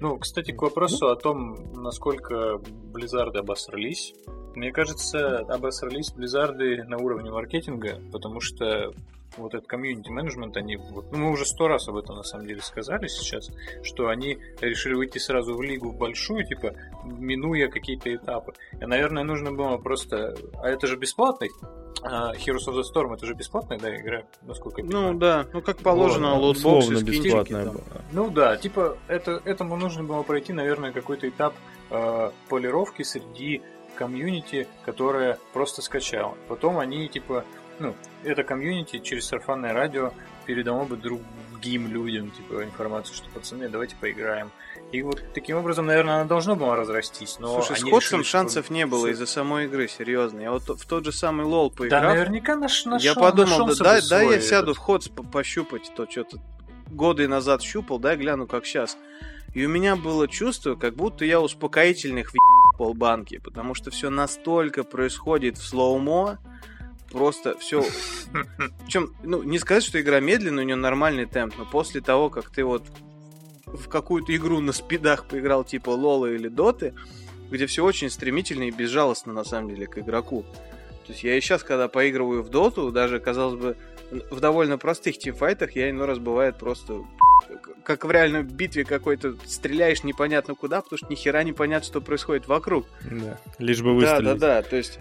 Ну, 0.00 0.18
кстати, 0.18 0.52
к 0.52 0.62
вопросу 0.62 1.08
о 1.08 1.16
том, 1.16 1.72
насколько 1.74 2.58
Близзарды 2.58 3.38
обосрались. 3.38 4.14
Мне 4.54 4.72
кажется, 4.72 5.38
обосрались 5.38 6.12
Близзарды 6.12 6.84
на 6.84 6.98
уровне 6.98 7.30
маркетинга, 7.30 8.00
потому 8.12 8.40
что 8.40 8.92
вот 9.36 9.54
этот 9.54 9.66
комьюнити 9.66 10.10
менеджмент, 10.10 10.56
они 10.56 10.76
вот, 10.76 11.10
ну, 11.12 11.18
мы 11.18 11.30
уже 11.30 11.44
сто 11.44 11.68
раз 11.68 11.88
об 11.88 11.96
этом 11.96 12.16
на 12.16 12.22
самом 12.22 12.46
деле 12.46 12.62
сказали 12.62 13.08
сейчас, 13.08 13.50
что 13.82 14.08
они 14.08 14.38
решили 14.60 14.94
выйти 14.94 15.18
сразу 15.18 15.56
в 15.56 15.62
лигу 15.62 15.92
большую, 15.92 16.46
типа, 16.46 16.74
минуя 17.04 17.68
какие-то 17.68 18.14
этапы. 18.14 18.54
И, 18.80 18.84
наверное, 18.84 19.24
нужно 19.24 19.52
было 19.52 19.76
просто... 19.76 20.36
А 20.62 20.68
это 20.68 20.86
же 20.86 20.96
бесплатный? 20.96 21.50
А 22.02 22.34
Heroes 22.34 22.68
of 22.68 22.74
the 22.74 22.82
Storm 22.82 23.14
это 23.14 23.24
же 23.24 23.34
бесплатная, 23.34 23.78
да, 23.78 23.96
игра, 23.96 24.24
насколько 24.42 24.82
я 24.82 24.86
понимаю? 24.86 25.12
Ну 25.12 25.18
да, 25.18 25.46
ну 25.52 25.62
как 25.62 25.78
положено, 25.78 26.34
Вот, 26.34 26.56
условно 26.56 27.02
бесплатная 27.02 27.66
была. 27.66 27.82
Ну 28.12 28.30
да, 28.30 28.56
типа 28.56 28.98
это, 29.08 29.40
этому 29.44 29.76
нужно 29.76 30.04
было 30.04 30.22
пройти, 30.22 30.52
наверное, 30.52 30.92
какой-то 30.92 31.28
этап 31.28 31.54
э, 31.90 32.30
полировки 32.50 33.02
среди 33.02 33.62
комьюнити, 33.94 34.66
которое 34.84 35.38
просто 35.52 35.82
скачало. 35.82 36.36
Потом 36.48 36.78
они, 36.78 37.08
типа, 37.08 37.44
ну, 37.78 37.94
это 38.22 38.42
комьюнити 38.44 38.98
через 38.98 39.26
сарафанное 39.26 39.72
радио 39.72 40.12
передало 40.46 40.84
бы 40.84 40.96
другим 40.96 41.88
людям, 41.88 42.30
типа, 42.30 42.64
информацию, 42.64 43.14
что, 43.16 43.28
пацаны, 43.30 43.68
давайте 43.68 43.96
поиграем. 43.96 44.50
И 44.92 45.02
вот 45.02 45.22
таким 45.34 45.56
образом, 45.56 45.86
наверное, 45.86 46.16
она 46.16 46.24
должна 46.24 46.54
была 46.54 46.76
разрастись, 46.76 47.38
но 47.40 47.48
Слушай, 47.62 47.78
с 47.78 47.82
Ходсом 47.82 47.98
решили, 47.98 48.22
что- 48.22 48.30
шансов 48.30 48.70
не 48.70 48.86
было 48.86 49.08
из-за 49.08 49.26
самой 49.26 49.64
игры, 49.64 49.88
серьезно. 49.88 50.40
Я 50.40 50.52
вот 50.52 50.62
в 50.68 50.86
тот 50.86 51.04
же 51.04 51.12
самый 51.12 51.46
LoL 51.46 51.70
Да, 51.70 51.76
поиграл. 51.76 52.02
наверняка 52.14 52.54
наш, 52.56 52.84
нашел, 52.84 53.04
я 53.04 53.14
подумал, 53.14 53.66
да, 53.74 54.00
бы 54.00 54.08
дай 54.08 54.30
я 54.30 54.40
сяду 54.40 54.72
этот- 54.72 54.76
в 54.76 54.80
HotS 54.80 55.08
по- 55.08 55.22
пощупать, 55.24 55.90
то 55.96 56.08
что-то 56.08 56.38
годы 56.90 57.26
назад 57.26 57.62
щупал, 57.62 57.98
дай 57.98 58.16
гляну, 58.16 58.46
как 58.46 58.66
сейчас. 58.66 58.96
И 59.54 59.64
у 59.64 59.68
меня 59.68 59.96
было 59.96 60.28
чувство, 60.28 60.74
как 60.74 60.94
будто 60.94 61.24
я 61.24 61.40
успокоительных 61.40 62.30
в 62.30 62.34
полбанки, 62.76 63.38
потому 63.38 63.74
что 63.74 63.90
все 63.90 64.10
настолько 64.10 64.84
происходит 64.84 65.58
в 65.58 65.66
slow-mo, 65.66 66.38
просто 67.10 67.56
все... 67.58 67.84
Причем, 68.84 69.14
ну, 69.22 69.42
не 69.42 69.58
сказать, 69.58 69.84
что 69.84 70.00
игра 70.00 70.20
медленная, 70.20 70.64
у 70.64 70.66
нее 70.66 70.76
нормальный 70.76 71.26
темп, 71.26 71.54
но 71.58 71.64
после 71.64 72.00
того, 72.00 72.30
как 72.30 72.50
ты 72.50 72.64
вот 72.64 72.84
в 73.66 73.88
какую-то 73.88 74.34
игру 74.34 74.60
на 74.60 74.72
спидах 74.72 75.26
поиграл, 75.26 75.64
типа 75.64 75.90
Лола 75.90 76.26
или 76.26 76.48
Доты, 76.48 76.94
где 77.50 77.66
все 77.66 77.84
очень 77.84 78.10
стремительно 78.10 78.64
и 78.64 78.70
безжалостно, 78.70 79.32
на 79.32 79.44
самом 79.44 79.70
деле, 79.70 79.86
к 79.86 79.98
игроку. 79.98 80.44
То 81.06 81.12
есть 81.12 81.22
я 81.22 81.36
и 81.36 81.40
сейчас, 81.40 81.62
когда 81.62 81.88
поигрываю 81.88 82.42
в 82.42 82.48
Доту, 82.48 82.90
даже, 82.90 83.20
казалось 83.20 83.60
бы, 83.60 83.76
в 84.30 84.40
довольно 84.40 84.78
простых 84.78 85.18
тимфайтах, 85.18 85.74
я 85.76 85.90
иной 85.90 86.06
раз 86.06 86.18
бывает 86.18 86.56
просто 86.56 87.04
как 87.82 88.04
в 88.04 88.10
реальной 88.10 88.42
битве 88.42 88.84
какой-то 88.84 89.34
стреляешь 89.46 90.04
непонятно 90.04 90.54
куда, 90.54 90.80
потому 90.80 90.98
что 90.98 91.06
ни 91.08 91.14
хера 91.14 91.42
не 91.42 91.52
понятно, 91.52 91.86
что 91.86 92.00
происходит 92.00 92.46
вокруг. 92.48 92.86
Да, 93.02 93.38
лишь 93.58 93.82
бы 93.82 93.88
Да, 94.00 94.16
выстрелить. 94.16 94.38
да, 94.38 94.54
да, 94.54 94.62
то 94.62 94.76
есть 94.76 94.98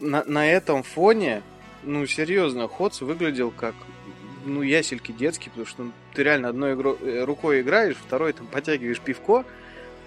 на, 0.00 0.24
на 0.24 0.50
этом 0.50 0.82
фоне, 0.82 1.42
ну, 1.82 2.06
серьезно, 2.06 2.68
Ходс 2.68 3.00
выглядел 3.00 3.50
как, 3.50 3.74
ну, 4.44 4.62
ясельки 4.62 5.12
детские, 5.12 5.50
потому 5.50 5.66
что 5.66 5.82
ну, 5.84 5.92
ты 6.14 6.22
реально 6.22 6.48
одной 6.48 6.74
игро- 6.74 7.02
э, 7.02 7.24
рукой 7.24 7.60
играешь, 7.60 7.96
второй 7.96 8.32
там 8.32 8.46
потягиваешь 8.46 9.00
пивко, 9.00 9.44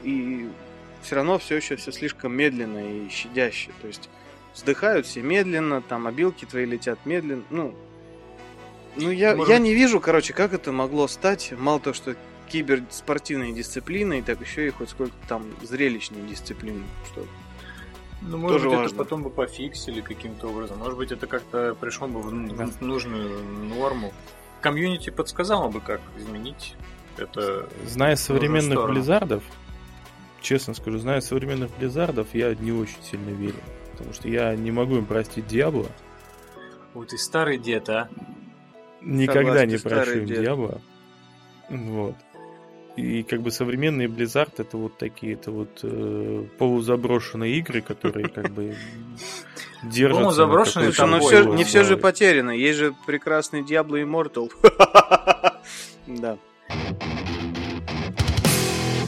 и 0.03 0.47
все 1.01 1.15
равно 1.15 1.37
все 1.39 1.55
еще 1.57 1.75
все 1.75 1.91
слишком 1.91 2.33
медленно 2.35 2.79
и 3.05 3.09
щадяще. 3.09 3.71
То 3.81 3.87
есть 3.87 4.09
вздыхают 4.53 5.05
все 5.05 5.21
медленно, 5.21 5.81
там 5.81 6.07
обилки 6.07 6.45
твои 6.45 6.65
летят 6.65 6.99
медленно. 7.05 7.43
Ну, 7.49 7.75
ну 8.95 9.09
я, 9.09 9.35
Может 9.35 9.51
я 9.51 9.59
не 9.59 9.73
вижу, 9.73 9.99
короче, 9.99 10.33
как 10.33 10.53
это 10.53 10.71
могло 10.71 11.07
стать. 11.07 11.53
Мало 11.57 11.79
того, 11.79 11.93
что 11.93 12.15
киберспортивной 12.49 13.51
дисциплиной, 13.51 14.21
так 14.21 14.41
еще 14.41 14.67
и 14.67 14.69
хоть 14.69 14.89
сколько 14.89 15.15
там 15.27 15.45
зрелищной 15.61 16.21
дисциплиной. 16.21 16.83
Что 17.11 17.25
Ну, 18.21 18.37
может 18.37 18.57
Тоже 18.57 18.69
быть, 18.69 18.77
важно. 18.77 18.95
это 18.95 19.03
потом 19.03 19.23
бы 19.23 19.29
пофиксили 19.29 20.01
каким-то 20.01 20.49
образом. 20.49 20.77
Может 20.77 20.97
быть, 20.97 21.11
это 21.11 21.25
как-то 21.25 21.75
пришло 21.79 22.07
бы 22.07 22.21
в, 22.21 22.27
в 22.27 22.81
нужную 22.81 23.43
норму. 23.43 24.13
Комьюнити 24.61 25.09
подсказало 25.09 25.69
бы, 25.69 25.81
как 25.81 26.01
изменить 26.17 26.75
это. 27.17 27.67
Зная 27.85 28.15
современных 28.15 28.73
сторону. 28.73 28.93
Близзардов, 28.93 29.43
честно 30.41 30.73
скажу, 30.73 30.99
зная 30.99 31.21
современных 31.21 31.75
Близзардов, 31.77 32.27
я 32.33 32.53
не 32.55 32.71
очень 32.71 33.01
сильно 33.03 33.29
верю. 33.29 33.55
Потому 34.03 34.15
что 34.15 34.27
я 34.27 34.53
не 34.55 34.71
могу 34.71 34.97
им 34.97 35.05
простить 35.05 35.47
Диабло. 35.47 35.87
Вот 36.93 37.13
и 37.13 37.17
старый 37.17 37.57
дед, 37.57 37.87
а. 37.87 38.09
Никогда 39.01 39.61
Согласен, 39.61 39.69
не 39.69 39.77
прощу 39.77 40.19
им 40.19 40.25
дед. 40.25 40.41
Диабло. 40.41 40.81
Вот. 41.69 42.15
И 42.97 43.23
как 43.23 43.41
бы 43.41 43.49
современные 43.49 44.09
Blizzard 44.09 44.51
это 44.57 44.77
вот 44.77 44.97
такие, 44.97 45.33
это 45.33 45.51
вот 45.51 45.79
э, 45.83 46.45
полузаброшенные 46.59 47.57
игры, 47.57 47.81
которые 47.81 48.27
как 48.27 48.51
бы 48.51 48.75
держатся. 49.83 50.21
Полузаброшенные 50.21 50.89
ну 50.89 50.93
тобой, 50.93 51.19
все, 51.21 51.43
не 51.45 51.63
все 51.63 51.83
же 51.85 51.95
потеряно. 51.95 52.51
Есть 52.51 52.79
же 52.79 52.93
прекрасный 53.07 53.61
Diablo 53.61 54.03
Immortal. 54.03 54.51
Да. 56.05 56.37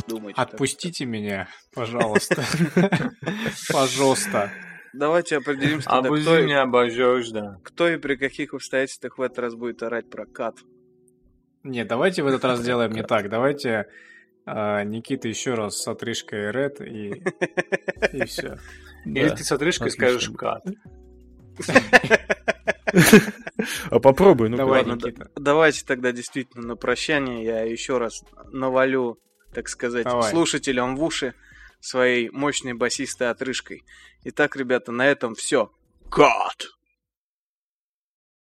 Думайте 0.07 0.37
так. 0.37 0.53
Отпустите 0.53 1.03
меня, 1.03 1.49
пожалуйста. 1.73 2.41
Пожалуйста. 3.69 4.49
Давайте 4.95 5.37
определимся, 5.37 5.89
тогда, 5.89 6.07
Обузи 6.07 6.23
кто, 6.23 6.39
меня 6.39 6.61
обожжешь, 6.61 7.29
да. 7.29 7.59
кто 7.63 7.87
и 7.89 7.97
при 7.97 8.15
каких 8.15 8.53
обстоятельствах 8.53 9.17
в 9.17 9.21
этот 9.21 9.39
раз 9.39 9.55
будет 9.55 9.83
орать 9.83 10.09
про 10.09 10.25
кат. 10.25 10.57
Нет, 11.63 11.87
давайте 11.87 12.23
в 12.23 12.27
этот 12.27 12.45
раз 12.45 12.59
сделаем 12.59 12.91
не 12.91 13.03
так. 13.03 13.29
Давайте 13.29 13.87
а, 14.45 14.83
Никита 14.83 15.27
еще 15.27 15.55
раз 15.55 15.81
с 15.81 15.87
отрыжкой 15.87 16.51
Ред 16.51 16.79
и, 16.79 17.23
и 18.13 18.25
все. 18.25 18.59
Или 19.03 19.29
ты 19.29 19.43
с 19.43 19.51
отрыжкой 19.51 19.91
скажешь 19.91 20.29
кат. 20.37 20.63
А 23.89 23.99
попробуй, 23.99 24.49
ну 24.49 24.57
Давай, 24.57 24.85
Ладно, 24.85 24.93
Никита. 24.93 25.31
Давайте 25.35 25.85
тогда 25.85 26.11
действительно 26.11 26.67
на 26.67 26.75
прощание 26.75 27.43
я 27.43 27.61
еще 27.61 27.97
раз 27.97 28.23
навалю, 28.51 29.19
так 29.53 29.69
сказать, 29.69 30.03
Давай. 30.03 30.29
слушателям 30.29 30.95
в 30.95 31.03
уши 31.03 31.33
своей 31.79 32.29
мощной 32.29 32.73
басистой 32.73 33.29
отрыжкой. 33.29 33.83
Итак, 34.27 34.55
ребята, 34.55 34.91
на 34.91 35.05
этом 35.05 35.35
все. 35.35 35.71
Кат! 36.09 36.74